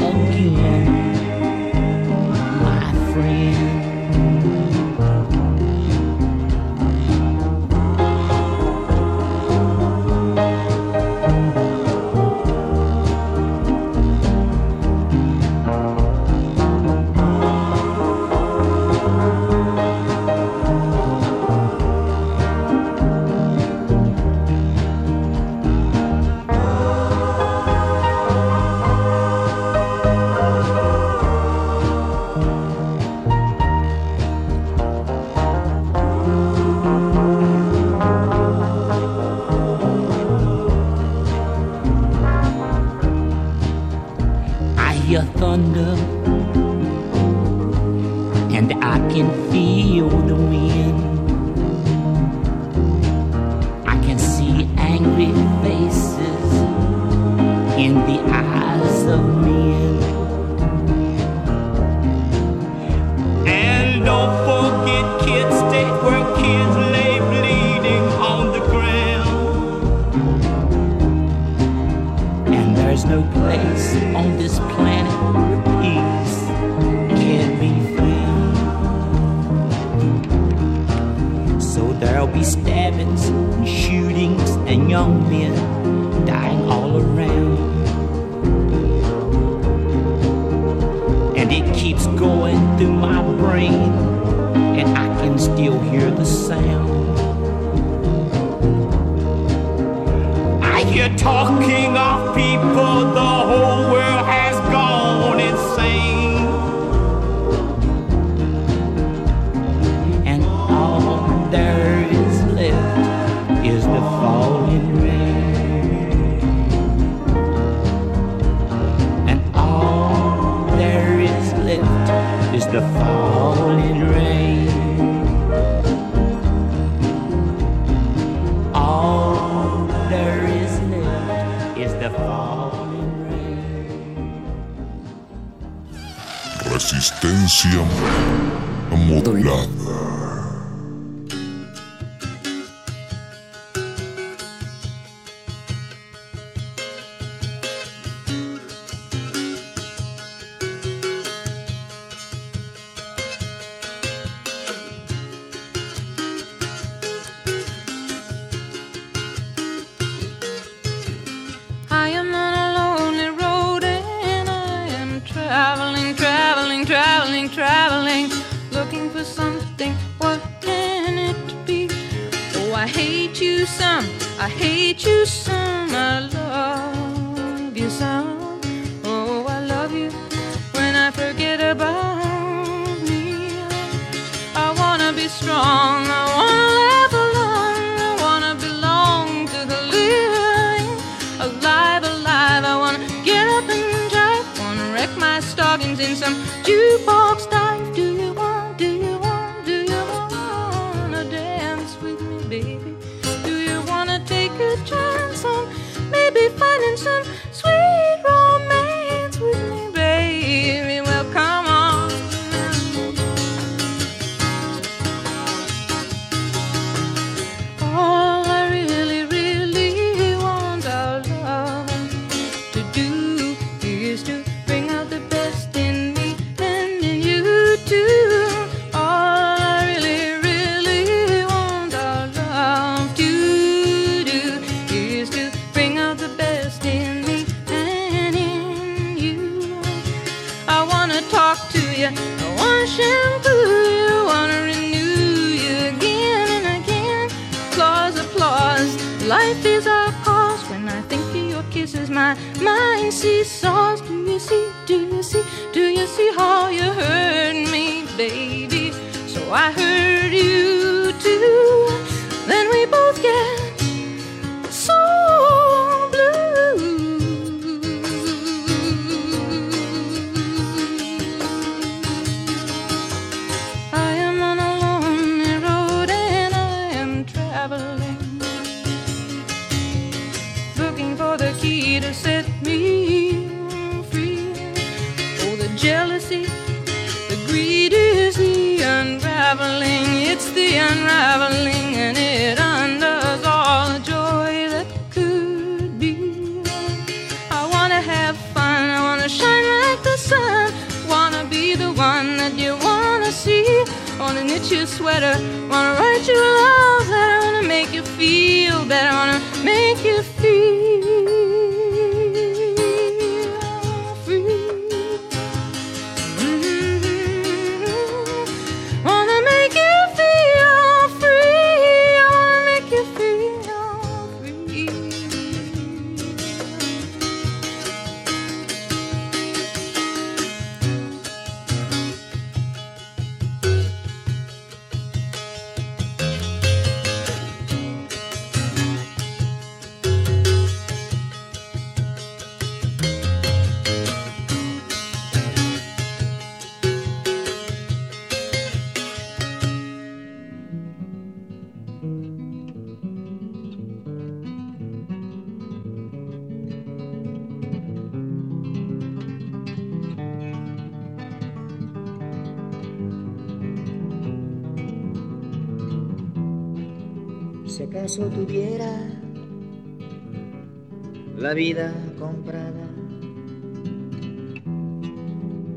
vida 371.55 371.93
comprada, 372.19 372.89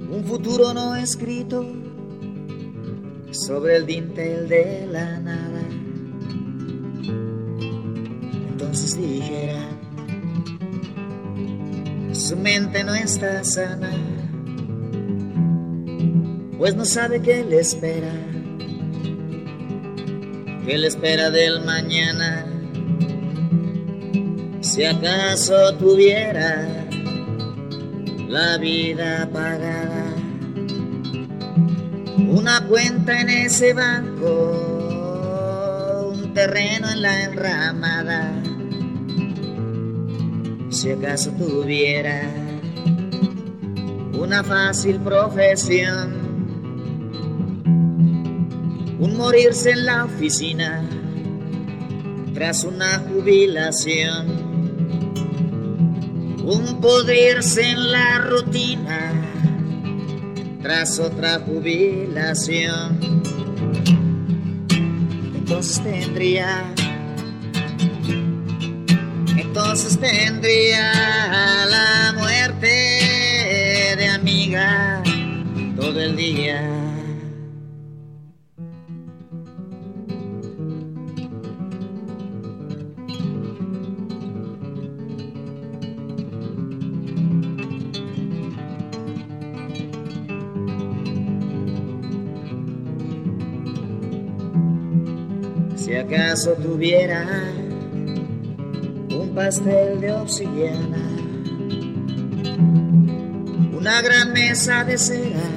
un 0.10 0.24
futuro 0.26 0.74
no 0.74 0.96
escrito 0.96 1.66
sobre 3.32 3.76
el 3.78 3.86
dintel 3.86 4.48
de 4.48 4.88
la 4.92 5.20
nada, 5.20 5.62
entonces 8.50 8.98
dijera, 8.98 9.70
su 12.14 12.38
mente 12.38 12.84
no 12.84 12.96
está 12.96 13.44
sana, 13.44 13.92
pues 16.58 16.76
no 16.76 16.86
sabe 16.86 17.22
qué 17.22 17.44
le 17.44 17.60
espera. 17.60 18.12
¿Qué 20.66 20.80
le 20.80 20.88
espera 20.88 21.30
del 21.30 21.64
mañana? 21.64 22.45
Si 24.76 24.84
acaso 24.84 25.74
tuviera 25.76 26.68
la 28.28 28.58
vida 28.58 29.26
pagada, 29.32 30.14
una 32.28 32.60
cuenta 32.68 33.22
en 33.22 33.30
ese 33.30 33.74
banco, 33.74 34.52
un 36.14 36.34
terreno 36.34 36.90
en 36.90 37.02
la 37.02 37.24
enramada. 37.24 38.34
Si 40.72 40.92
acaso 40.92 41.32
tuviera 41.38 42.24
una 44.20 44.44
fácil 44.44 45.00
profesión, 45.00 46.16
un 49.00 49.16
morirse 49.16 49.72
en 49.72 49.86
la 49.86 50.04
oficina 50.04 50.84
tras 52.34 52.66
una 52.66 53.00
jubilación, 53.00 54.45
un 56.46 56.80
podrirse 56.80 57.64
en 57.72 57.92
la 57.92 58.20
rutina 58.20 59.12
tras 60.62 61.00
otra 61.00 61.40
jubilación. 61.40 63.00
Entonces 65.36 65.84
tendría, 65.84 66.64
entonces 69.36 70.00
tendría 70.00 70.92
la 71.66 72.14
muerte 72.18 72.68
de 73.98 74.08
amiga 74.08 75.02
todo 75.76 76.00
el 76.00 76.16
día. 76.16 76.85
Acaso 96.16 96.54
tuviera 96.54 97.26
un 99.12 99.34
pastel 99.36 100.00
de 100.00 100.14
obsidiana, 100.14 101.10
una 103.78 104.02
gran 104.02 104.32
mesa 104.32 104.86
de 104.86 104.98
cera, 104.98 105.50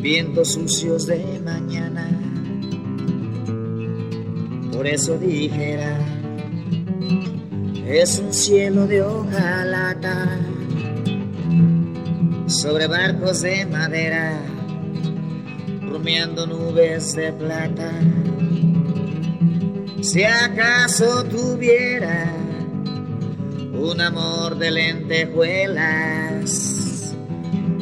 vientos 0.00 0.52
sucios 0.52 1.06
de 1.06 1.40
mañana. 1.44 2.08
Por 4.72 4.86
eso 4.88 5.16
dijera, 5.16 5.96
es 7.86 8.18
un 8.18 8.32
cielo 8.32 8.86
de 8.88 9.02
hojalata 9.02 10.40
sobre 12.46 12.88
barcos 12.88 13.42
de 13.42 13.64
madera, 13.66 14.40
rumiando 15.88 16.46
nubes 16.48 17.14
de 17.14 17.32
plata. 17.32 17.92
Si 20.10 20.24
acaso 20.24 21.22
tuviera 21.24 22.32
un 23.74 24.00
amor 24.00 24.56
de 24.56 24.70
lentejuelas, 24.70 27.14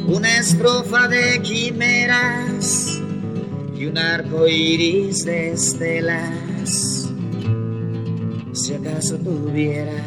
una 0.07 0.37
estrofa 0.37 1.07
de 1.07 1.41
quimeras 1.41 2.99
y 3.77 3.85
un 3.85 3.97
arco 3.97 4.45
iris 4.45 5.23
de 5.23 5.53
estelas. 5.53 7.07
Si 8.51 8.73
acaso 8.73 9.17
tuviera 9.19 10.03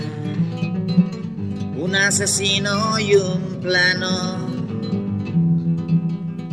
un 1.79 1.95
asesino 1.95 2.99
y 2.99 3.15
un 3.15 3.61
plano, 3.63 4.47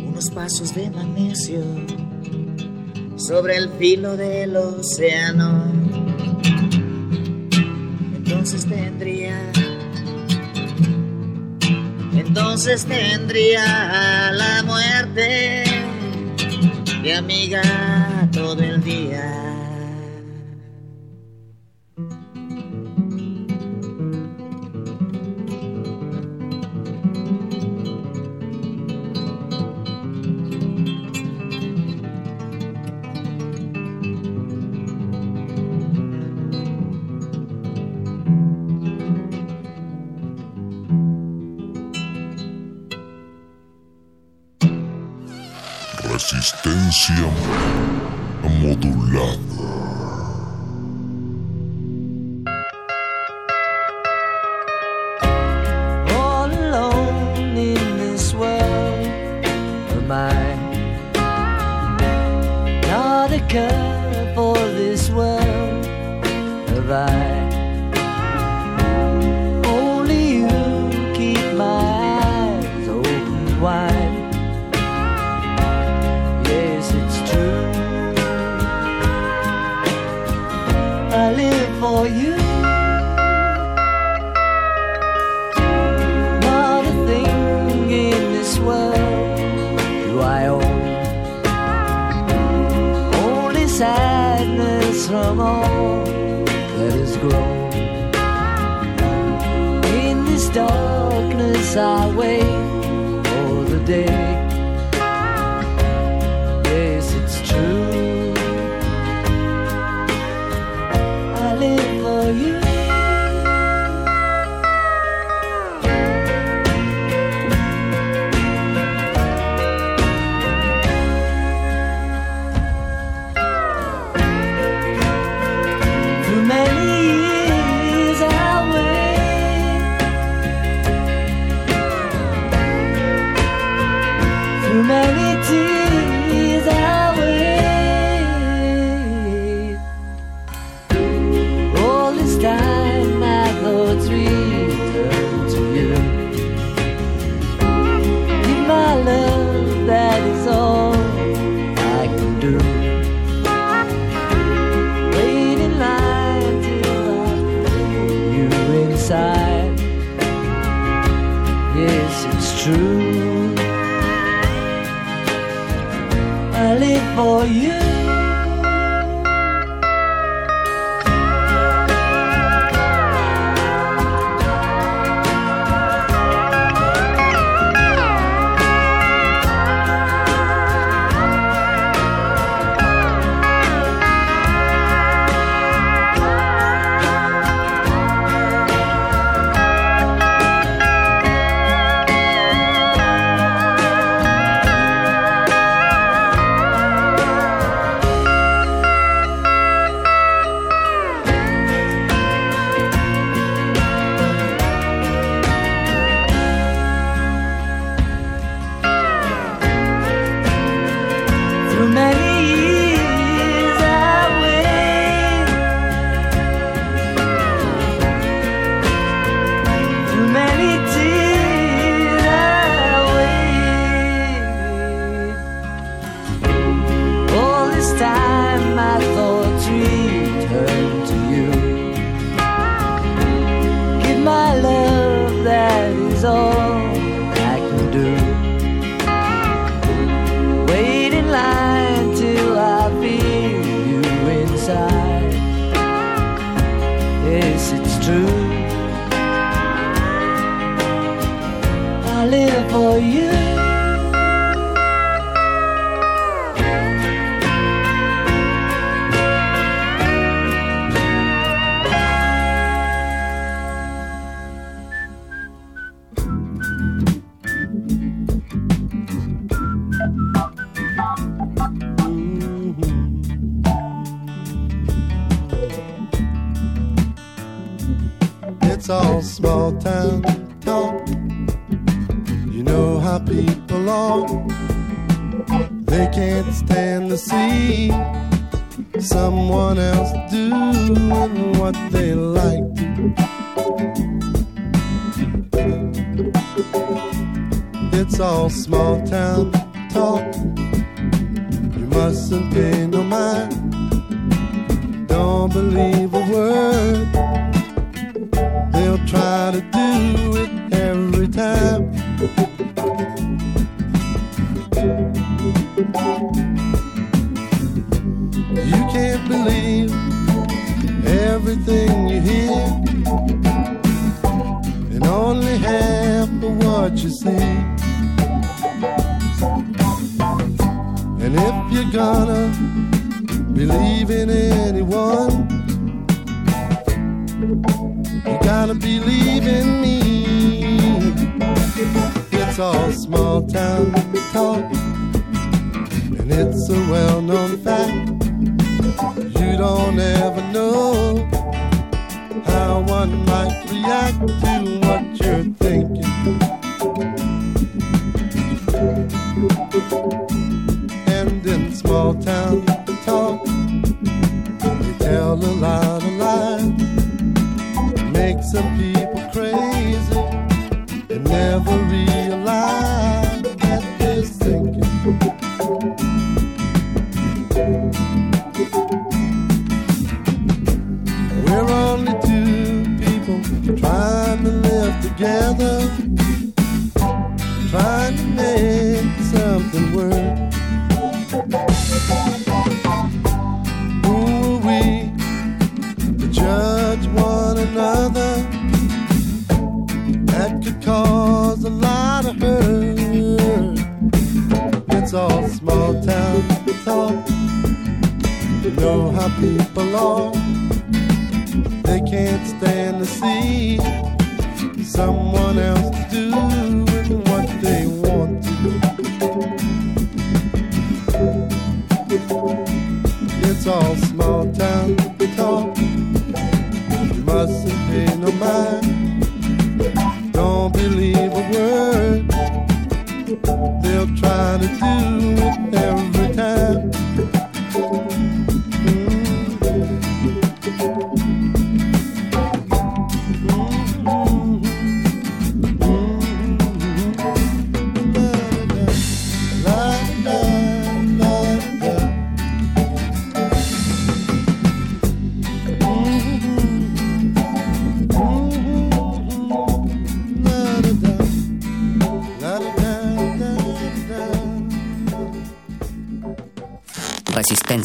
unos 0.06 0.30
pasos 0.30 0.74
de 0.74 0.90
magnesio 0.90 1.62
sobre 3.28 3.56
el 3.56 3.68
filo 3.78 4.16
del 4.16 4.56
océano. 4.56 5.70
Entonces 8.16 8.66
tendría, 8.66 9.38
entonces 12.14 12.86
tendría 12.86 14.32
la 14.32 14.62
muerte 14.64 15.62
de 17.02 17.14
amiga 17.14 17.60
todo 18.32 18.62
el 18.62 18.82
día. 18.82 19.47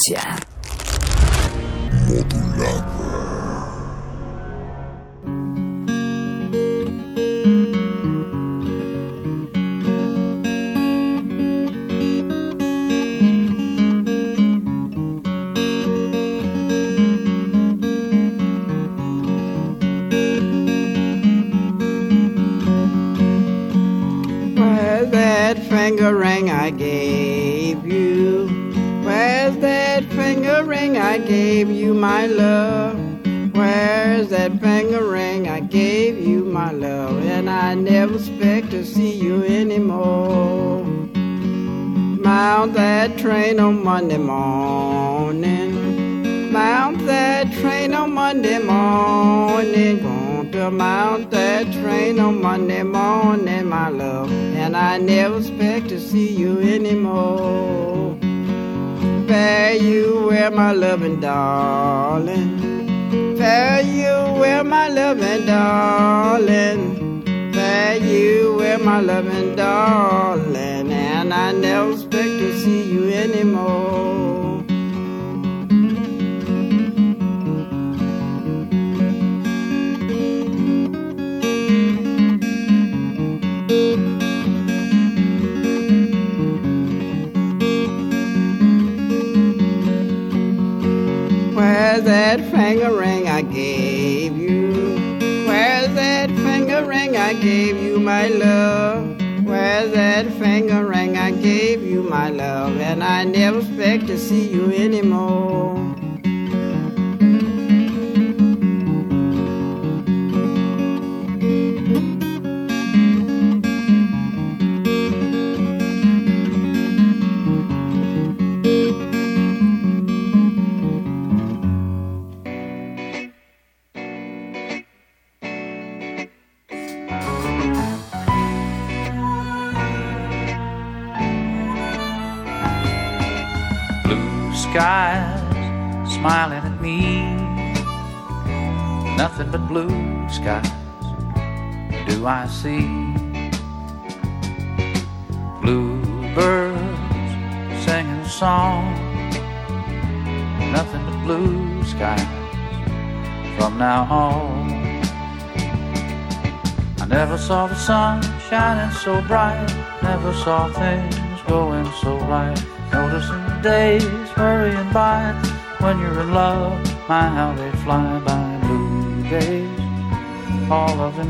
Yeah. 0.09 0.42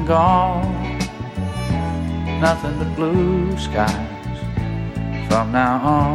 gone. 0.06 1.00
Nothing 2.42 2.78
but 2.78 2.96
blue 2.96 3.58
skies 3.58 4.40
from 5.30 5.52
now 5.52 5.80
on. 5.84 6.13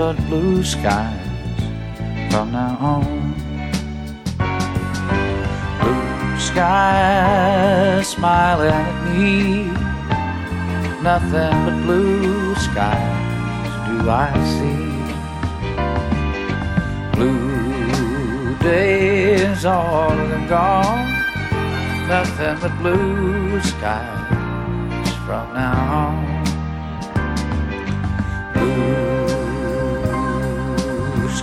But 0.00 0.16
blue 0.28 0.64
skies 0.64 1.28
from 2.30 2.46
now 2.52 2.74
on. 2.80 3.34
Blue 5.80 6.38
skies 6.38 8.08
smiling 8.08 8.72
at 8.72 8.96
me. 9.12 9.66
Nothing 11.02 11.56
but 11.66 11.76
blue 11.84 12.54
skies 12.66 13.20
do 13.88 13.96
I 14.08 14.30
see. 14.54 14.88
Blue 17.16 18.54
days, 18.70 19.66
all 19.66 20.16
them 20.16 20.44
gone. 20.48 21.10
Nothing 22.08 22.56
but 22.62 22.74
blue 22.78 23.60
skies 23.60 25.08
from 25.26 25.46
now 25.52 25.78
on. 26.04 26.09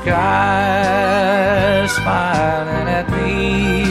Skies 0.08 1.92
smiling 1.92 2.88
at 2.88 3.08
me. 3.12 3.84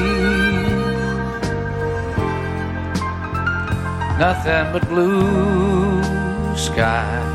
Nothing 4.19 4.73
but 4.73 4.89
blue 4.89 6.03
skies 6.57 7.26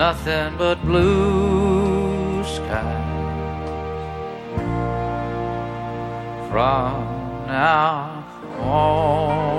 Nothing 0.00 0.56
but 0.56 0.82
blue 0.82 2.42
skies 2.42 2.80
from 6.48 7.04
now 7.46 8.24
on. 8.58 9.50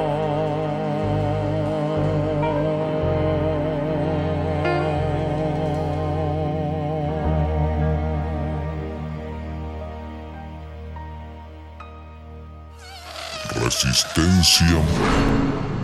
Resistencia 13.62 14.82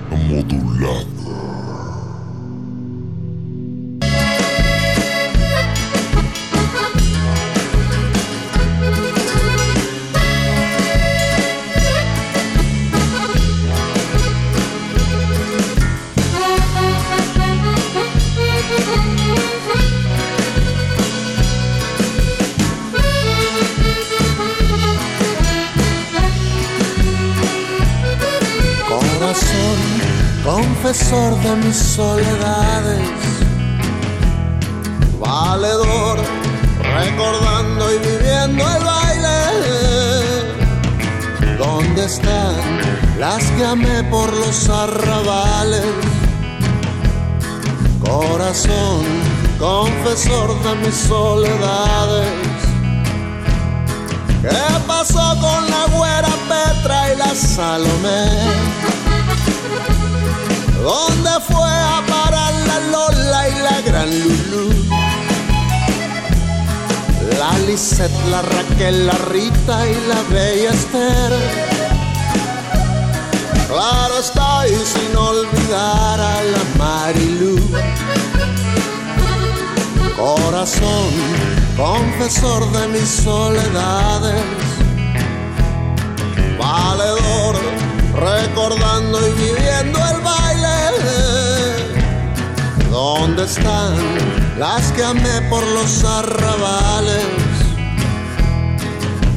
modulada. 0.09 1.16
Confesor 30.87 31.35
de 31.41 31.55
mis 31.57 31.75
soledades, 31.75 33.01
valedor, 35.19 36.17
recordando 36.81 37.93
y 37.93 37.97
viviendo 37.97 38.63
el 38.63 38.83
baile. 38.85 39.37
¿Dónde 41.57 42.05
están 42.05 42.55
las 43.19 43.43
que 43.43 43.65
amé 43.65 44.01
por 44.05 44.31
los 44.31 44.69
arrabales? 44.69 45.83
Corazón, 47.99 49.03
confesor 49.59 50.63
de 50.63 50.75
mis 50.85 50.95
soledades. 50.95 52.31
¿Qué 54.41 54.79
pasó 54.87 55.35
con 55.41 55.69
la 55.69 55.85
güera 55.97 56.29
Petra 56.47 57.13
y 57.13 57.17
la 57.17 57.35
Salomé? 57.35 58.86
¿Dónde 60.81 61.29
fue 61.47 61.69
a 61.69 62.03
parar 62.07 62.53
la 62.53 62.79
Lola 62.91 63.49
y 63.49 63.55
la 63.59 63.81
gran 63.81 64.09
Lulú? 64.19 64.73
La 67.39 67.57
Lisette, 67.67 68.11
la 68.29 68.41
Raquel, 68.41 69.07
la 69.07 69.13
Rita 69.31 69.87
y 69.87 69.95
la 70.07 70.21
Bella 70.29 70.71
Esther. 70.71 71.33
Claro 73.67 74.19
está, 74.19 74.67
y 74.67 74.75
sin 74.85 75.15
olvidar 75.15 76.19
a 76.19 76.43
la 76.43 76.63
Marilú. 76.77 77.59
Corazón, 80.15 81.11
confesor 81.75 82.71
de 82.71 82.87
mis 82.87 83.09
soledades, 83.09 84.41
valedor, 86.57 87.55
recordando 88.15 89.27
y 89.27 89.31
viviendo 89.33 89.99
el 89.99 90.21
baile. 90.21 90.46
¿Dónde 93.15 93.45
están 93.45 93.95
las 94.59 94.91
que 94.91 95.01
amé 95.01 95.41
por 95.49 95.63
los 95.65 96.03
arrabales? 96.03 97.25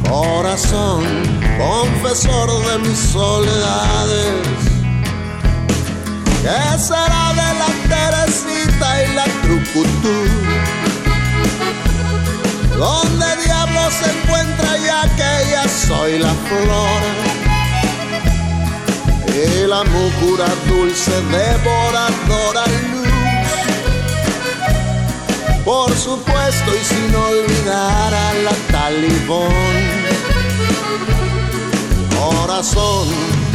Corazón, 0.08 1.04
confesor 1.56 2.48
de 2.66 2.78
mis 2.80 2.98
soledades. 2.98 4.34
¿Qué 6.42 6.78
será 6.88 7.26
de 7.40 7.50
la 7.62 7.70
Teresita 7.92 8.88
y 9.04 9.14
la 9.14 9.26
Trucutú? 9.42 10.18
¿Dónde 12.76 13.26
diablos 13.44 13.94
se 14.00 14.10
encuentra 14.16 14.70
ya 14.78 15.02
que 15.14 15.50
ya 15.52 15.64
soy 15.68 16.18
la 16.18 16.34
flor? 16.48 17.02
Y 19.28 19.68
la 19.68 19.84
mucura 19.84 20.46
dulce 20.68 21.12
devoradora 21.30 22.66
luz. 22.66 22.89
Por 25.70 25.92
supuesto 25.92 26.72
y 26.74 26.84
sin 26.84 27.14
olvidar 27.14 28.12
a 28.12 28.34
la 28.42 28.50
talibón. 28.72 29.52
Corazón, 32.18 33.06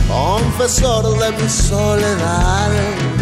confesor 0.07 1.19
de 1.19 1.43
mis 1.43 1.51
soledades. 1.51 3.14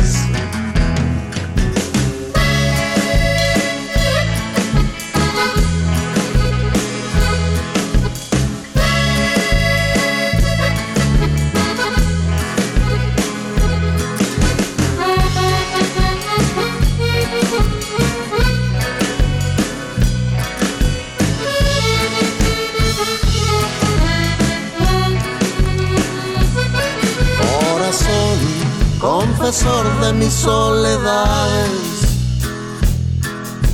confesor 29.44 30.00
de 30.00 30.14
mis 30.14 30.34
soledades, 30.34 31.70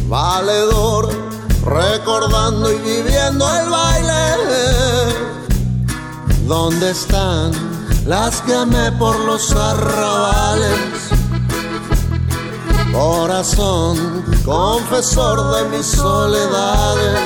valedor, 0.07 1.09
recordando 1.64 2.72
y 2.72 2.77
viviendo 2.77 3.45
el 3.56 3.69
baile. 3.69 4.33
¿Dónde 6.48 6.89
están 6.89 7.51
las 8.07 8.41
que 8.41 8.56
amé 8.56 8.91
por 8.93 9.19
los 9.19 9.51
arrabales? 9.51 10.80
Corazón, 12.91 14.25
confesor 14.43 15.56
de 15.56 15.77
mis 15.77 15.85
soledades. 15.85 17.19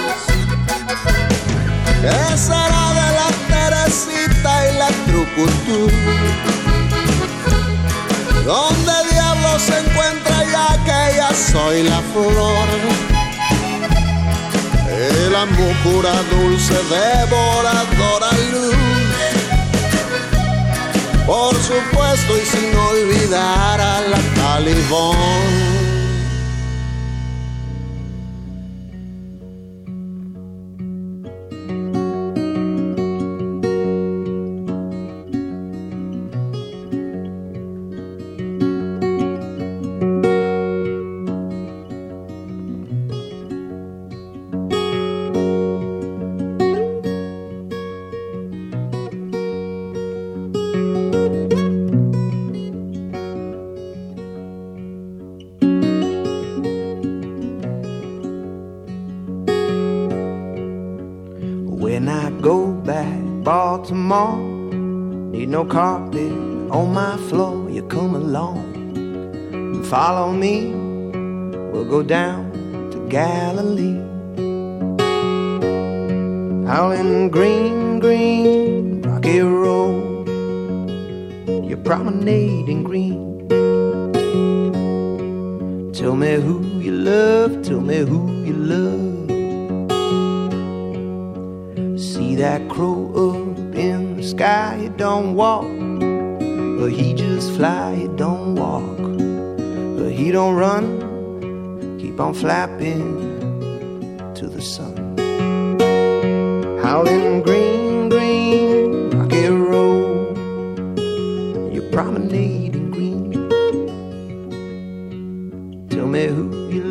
¿Qué 2.01 2.37
será 2.37 2.89
de 2.99 3.09
la 3.19 3.29
Teresita 3.47 4.69
y 4.69 4.77
la 4.79 4.89
Trucutú? 5.05 6.62
¿Dónde 8.45 8.91
diablos 9.09 9.61
se 9.61 9.79
encuentra 9.79 10.43
ya 10.51 10.83
que 10.83 11.15
ya 11.15 11.33
soy 11.33 11.83
la 11.83 12.01
flor? 12.11 12.67
el 14.89 15.31
la 15.31 15.45
mucura 15.45 16.11
dulce 16.31 16.73
devoradora 16.73 18.31
luz. 18.51 18.75
Por 21.25 21.55
supuesto 21.55 22.37
y 22.37 22.45
sin 22.45 22.75
olvidar 22.75 23.79
a 23.79 24.01
la 24.01 24.19
talibón. 24.35 25.72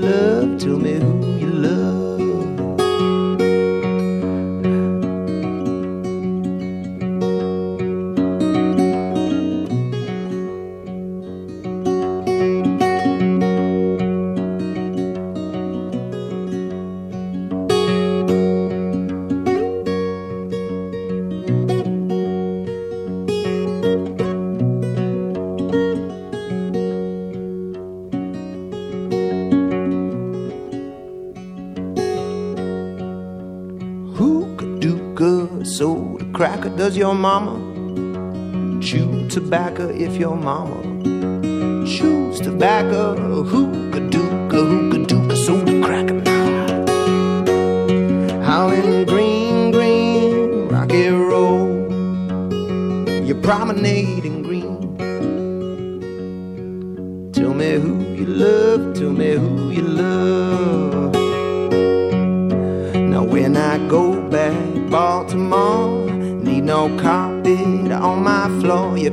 love. 0.03 0.59
Tell 0.59 0.79
me 0.79 0.95
who 0.95 1.39
you 1.39 1.47
love. 1.47 2.22
Does 36.77 36.97
your 36.97 37.15
mama 37.15 37.59
chew 38.81 39.29
tobacco 39.29 39.89
if 39.91 40.17
your 40.17 40.37
mama 40.37 40.83
chews 41.87 42.41
tobacco? 42.41 43.15
Hookah 43.45 44.01
dooka, 44.11 44.59
hookah 44.71 45.05
dooka, 45.07 45.37
soda 45.37 45.73
cracker. 45.85 46.23
Howling 48.43 49.05
green, 49.05 49.71
green, 49.71 50.69
rocky 50.69 51.09
road. 51.09 51.93
You 53.27 53.35
promenade 53.35 54.22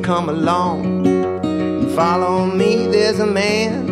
come 0.09 0.27
along 0.27 1.05
and 1.05 1.91
follow 1.91 2.47
me. 2.47 2.87
There's 2.87 3.19
a 3.19 3.27
man 3.27 3.87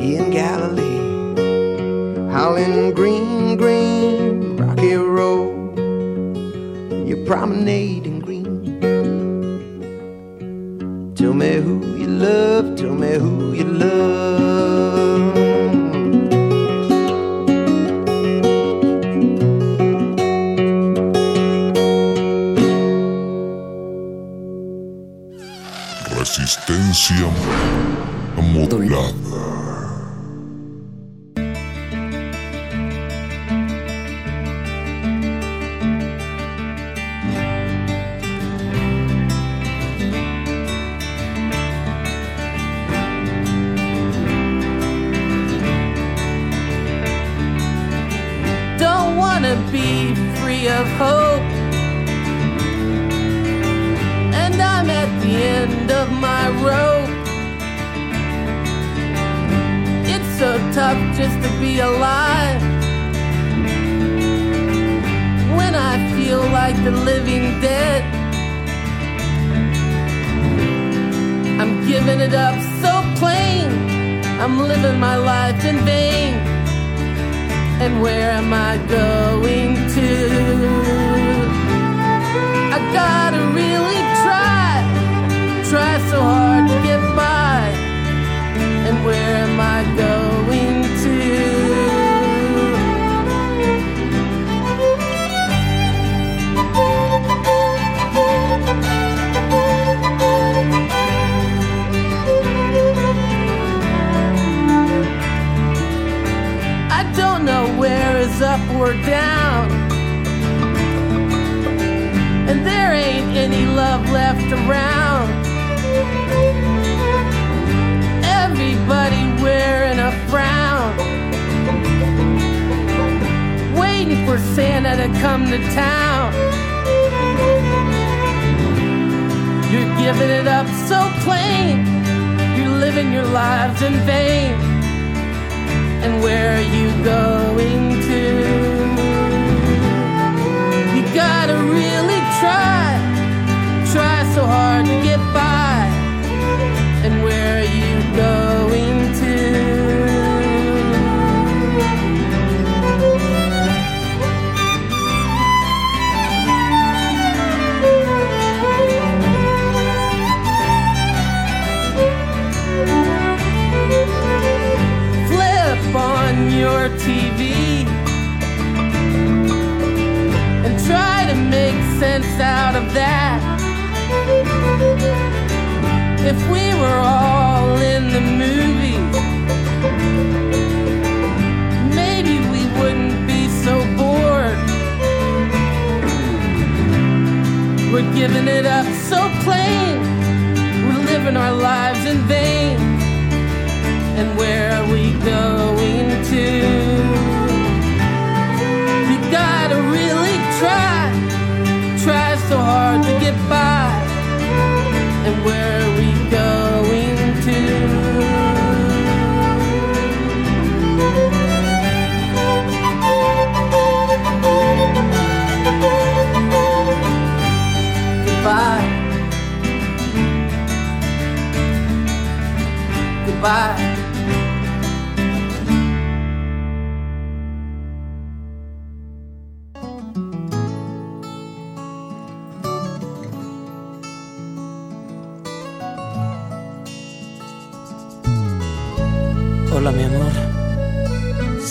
in 0.00 0.30
Galilee, 0.30 1.34
howling 2.32 2.94
green, 2.94 3.58
green, 3.58 4.56
rocky 4.56 4.94
road. 4.94 5.78
You 7.06 7.24
promenade 7.26 7.95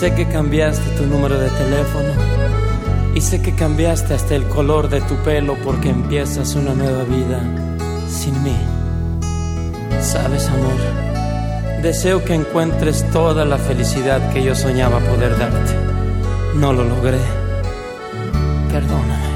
sé 0.06 0.14
que 0.14 0.28
cambiaste 0.28 0.88
tu 0.98 1.08
número 1.08 1.40
de 1.40 1.50
teléfono 1.50 2.14
y 3.16 3.22
sé 3.22 3.42
que 3.42 3.56
cambiaste 3.56 4.14
hasta 4.14 4.36
el 4.36 4.44
color 4.44 4.88
de 4.88 5.02
tu 5.02 5.16
pelo 5.24 5.58
porque 5.64 5.90
empiezas 5.90 6.54
una 6.54 6.76
nueva 6.76 7.04
vida 7.06 7.42
sin 8.08 8.44
mí. 8.44 8.56
Sabes 10.04 10.48
amor, 10.48 11.82
deseo 11.82 12.24
que 12.24 12.36
encuentres 12.36 13.04
toda 13.12 13.46
la 13.46 13.58
felicidad 13.58 14.32
que 14.32 14.44
yo 14.44 14.54
soñaba 14.54 15.00
poder 15.00 15.40
darte. 15.40 15.74
No 16.54 16.72
lo 16.72 16.84
logré. 16.84 17.18
Perdóname. 18.72 19.35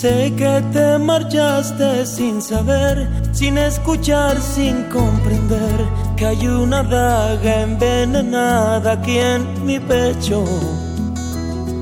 Sé 0.00 0.30
que 0.36 0.62
te 0.74 0.98
marchaste 0.98 2.04
sin 2.04 2.42
saber, 2.42 3.08
sin 3.32 3.56
escuchar, 3.56 4.38
sin 4.42 4.82
comprender 4.90 5.86
que 6.18 6.26
hay 6.26 6.46
una 6.46 6.82
daga 6.82 7.62
envenenada 7.62 8.92
aquí 8.92 9.16
en 9.16 9.64
mi 9.64 9.80
pecho. 9.80 10.44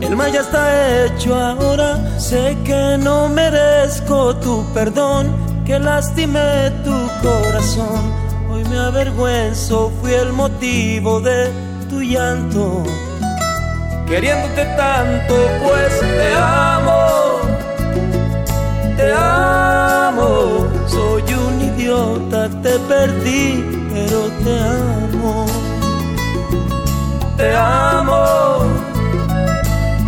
El 0.01 0.15
mal 0.15 0.31
ya 0.31 0.43
está 0.43 1.07
hecho 1.07 1.35
ahora, 1.35 2.21
sé 2.21 2.57
que 2.65 2.97
no 3.01 3.29
merezco 3.29 4.37
tu 4.37 4.65
perdón, 4.73 5.35
que 5.67 5.81
lastimé 5.81 6.71
tu 6.85 6.97
corazón. 7.21 8.13
Hoy 8.49 8.63
me 8.67 8.79
avergüenzo, 8.79 9.91
fui 10.01 10.13
el 10.13 10.33
motivo 10.33 11.21
de 11.21 11.51
tu 11.91 12.01
llanto. 12.01 12.85
Queriéndote 14.07 14.65
tanto, 14.77 15.35
pues 15.65 15.99
te 15.99 16.35
amo 16.37 17.04
te 18.97 19.13
amo. 19.13 20.67
Soy 20.87 21.23
un 21.35 21.61
idiota, 21.61 22.49
te 22.63 22.79
perdí, 22.89 23.65
pero 23.93 24.21
te 24.45 24.59
amo. 24.61 25.47
Te 27.37 27.55
amo, 27.55 28.25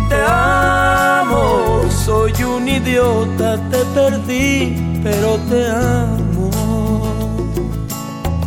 te 0.09 0.15
amo. 0.25 1.81
Soy 2.05 2.33
un 2.43 2.67
idiota, 2.67 3.57
te 3.69 3.83
perdí, 3.93 4.99
pero 5.03 5.37
te 5.49 5.69
amo. 5.69 6.51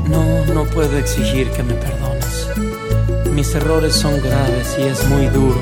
No, 0.08 0.54
no 0.54 0.64
puedo 0.64 0.96
exigir 0.98 1.50
que 1.50 1.62
me 1.62 1.74
perdones. 1.74 2.48
Mis 3.32 3.54
errores 3.54 3.94
son 3.94 4.20
graves 4.20 4.76
y 4.78 4.82
es 4.82 5.06
muy 5.08 5.26
duro. 5.26 5.60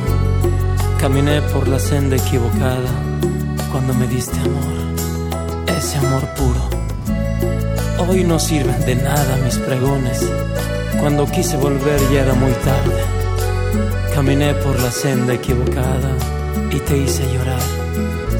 Caminé 1.00 1.42
por 1.42 1.68
la 1.68 1.78
senda 1.78 2.16
equivocada 2.16 3.07
cuando 3.78 3.94
me 3.94 4.08
diste 4.08 4.36
amor, 4.40 5.68
ese 5.68 5.98
amor 5.98 6.22
puro. 6.34 8.08
Hoy 8.08 8.24
no 8.24 8.40
sirven 8.40 8.84
de 8.84 8.96
nada 8.96 9.36
mis 9.44 9.56
pregones. 9.58 10.20
Cuando 10.98 11.24
quise 11.26 11.56
volver 11.56 12.00
ya 12.12 12.22
era 12.22 12.34
muy 12.34 12.50
tarde. 12.54 13.00
Caminé 14.12 14.52
por 14.54 14.76
la 14.82 14.90
senda 14.90 15.34
equivocada 15.34 16.10
y 16.72 16.80
te 16.80 16.96
hice 16.96 17.22
llorar. 17.32 17.62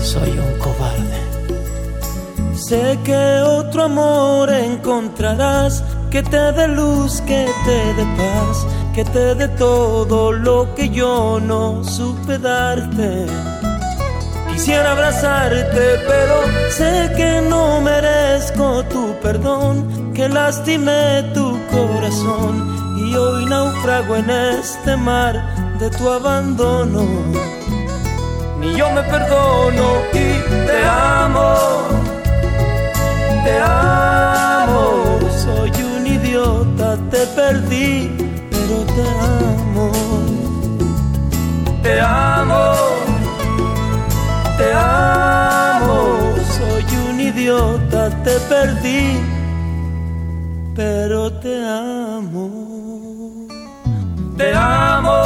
Soy 0.01 0.31
un 0.31 0.59
cobarde. 0.59 1.21
Sé 2.57 2.99
que 3.05 3.41
otro 3.43 3.85
amor 3.85 4.53
encontrarás 4.53 5.85
que 6.11 6.25
te 6.25 6.51
dé 6.51 6.67
luz, 6.67 7.21
que 7.21 7.47
te 7.65 7.95
dé 7.95 8.07
paz, 8.17 8.67
que 8.93 9.05
te 9.05 9.37
dé 9.37 9.47
todo 9.51 10.33
lo 10.33 10.75
que 10.75 10.89
yo 10.89 11.39
no 11.41 11.85
supe 11.85 12.39
darte. 12.39 13.27
Quisiera 14.59 14.91
abrazarte, 14.91 16.01
pero 16.09 16.37
sé 16.69 17.13
que 17.17 17.41
no 17.49 17.81
merezco 17.81 18.83
tu 18.87 19.15
perdón, 19.23 20.13
que 20.13 20.29
lastimé 20.29 21.23
tu 21.33 21.57
corazón. 21.71 22.97
Y 22.99 23.15
hoy 23.15 23.45
naufrago 23.45 24.17
en 24.17 24.29
este 24.29 24.97
mar 24.97 25.35
de 25.79 25.89
tu 25.91 26.11
abandono. 26.11 27.05
Ni 28.59 28.75
yo 28.75 28.91
me 28.91 29.03
perdono 29.05 30.03
y 30.13 30.27
te 30.67 30.85
amo, 30.85 31.55
te 33.45 33.59
amo. 33.61 35.21
Soy 35.45 35.71
un 35.85 36.05
idiota, 36.05 36.97
te 37.13 37.25
perdí, 37.29 38.11
pero 38.51 38.77
te 38.97 39.05
amo, 39.23 39.93
te 41.81 42.01
amo 42.01 42.88
te 44.59 44.73
amo. 44.75 46.35
Soy 46.59 46.87
un 47.09 47.21
idiota, 47.21 48.11
te 48.25 48.35
perdí, 48.51 49.21
pero 50.75 51.33
te 51.33 51.55
amo. 51.65 52.45
Te 54.37 54.53
amo, 54.55 55.23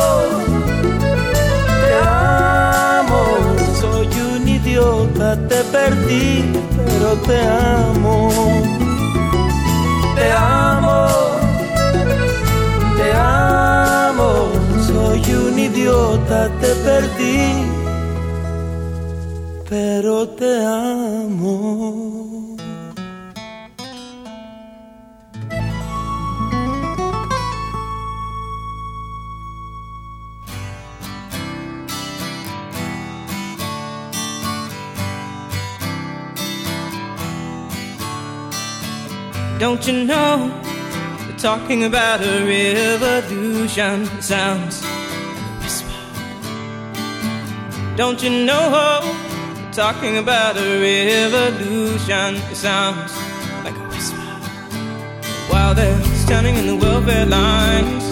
te 1.82 1.92
amo. 2.08 3.22
Soy 3.80 4.08
un 4.34 4.48
idiota, 4.48 5.36
te 5.48 5.60
perdí, 5.76 6.52
pero 6.76 7.10
te 7.28 7.38
amo. 7.40 8.30
Te 10.16 10.26
amo, 10.32 11.08
te 12.98 13.08
amo. 13.12 14.30
Soy 14.86 15.34
un 15.34 15.58
idiota, 15.58 16.48
te 16.60 16.70
perdí 16.86 17.81
pero 19.72 20.28
te 20.28 20.66
amo. 20.66 22.56
Don't 39.58 39.86
you 39.86 40.04
know 40.04 40.50
we're 41.26 41.38
talking 41.38 41.84
about 41.84 42.20
a 42.20 42.44
revolution 42.44 44.04
sounds 44.20 44.82
like 44.82 44.92
a 44.92 45.60
whisper? 45.62 45.92
Don't 47.96 48.22
you 48.22 48.44
know? 48.44 49.31
Talking 49.72 50.18
about 50.18 50.58
a 50.58 50.80
revolution. 50.82 52.36
It 52.52 52.56
sounds 52.56 53.16
like 53.64 53.74
a 53.74 53.88
whisper. 53.88 54.20
While 55.48 55.74
they're 55.74 55.98
standing 56.14 56.56
in 56.56 56.66
the 56.66 56.76
welfare 56.76 57.24
lines, 57.24 58.04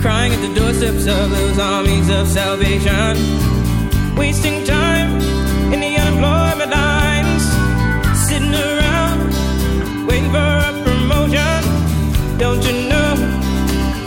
crying 0.00 0.32
at 0.32 0.40
the 0.40 0.54
doorsteps 0.58 1.06
of 1.06 1.30
those 1.30 1.58
armies 1.58 2.08
of 2.08 2.26
salvation, 2.26 4.16
wasting 4.16 4.64
time 4.64 5.20
in 5.74 5.80
the 5.80 5.94
unemployment 5.98 6.70
lines, 6.70 7.42
sitting 8.26 8.54
around 8.54 9.28
waiting 10.06 10.30
for 10.30 10.38
a 10.38 10.72
promotion. 10.86 11.60
Don't 12.38 12.64
you 12.64 12.88
know? 12.88 13.12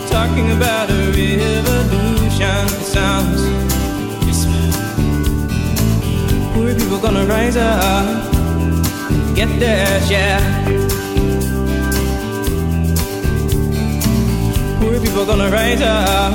Talking 0.10 0.50
about 0.58 0.90
a 0.90 1.12
revolution. 1.12 2.66
It 2.66 2.86
sounds 2.86 3.71
Poor 6.72 6.80
people 6.80 7.00
gonna 7.00 7.26
rise 7.26 7.58
up, 7.58 8.34
get 9.36 9.50
their 9.60 10.00
share. 10.08 10.40
Poor 14.80 14.98
people 15.02 15.26
gonna 15.26 15.50
rise 15.52 15.82
up 15.82 16.32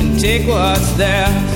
and 0.00 0.18
take 0.18 0.46
what's 0.48 0.90
theirs. 0.92 1.55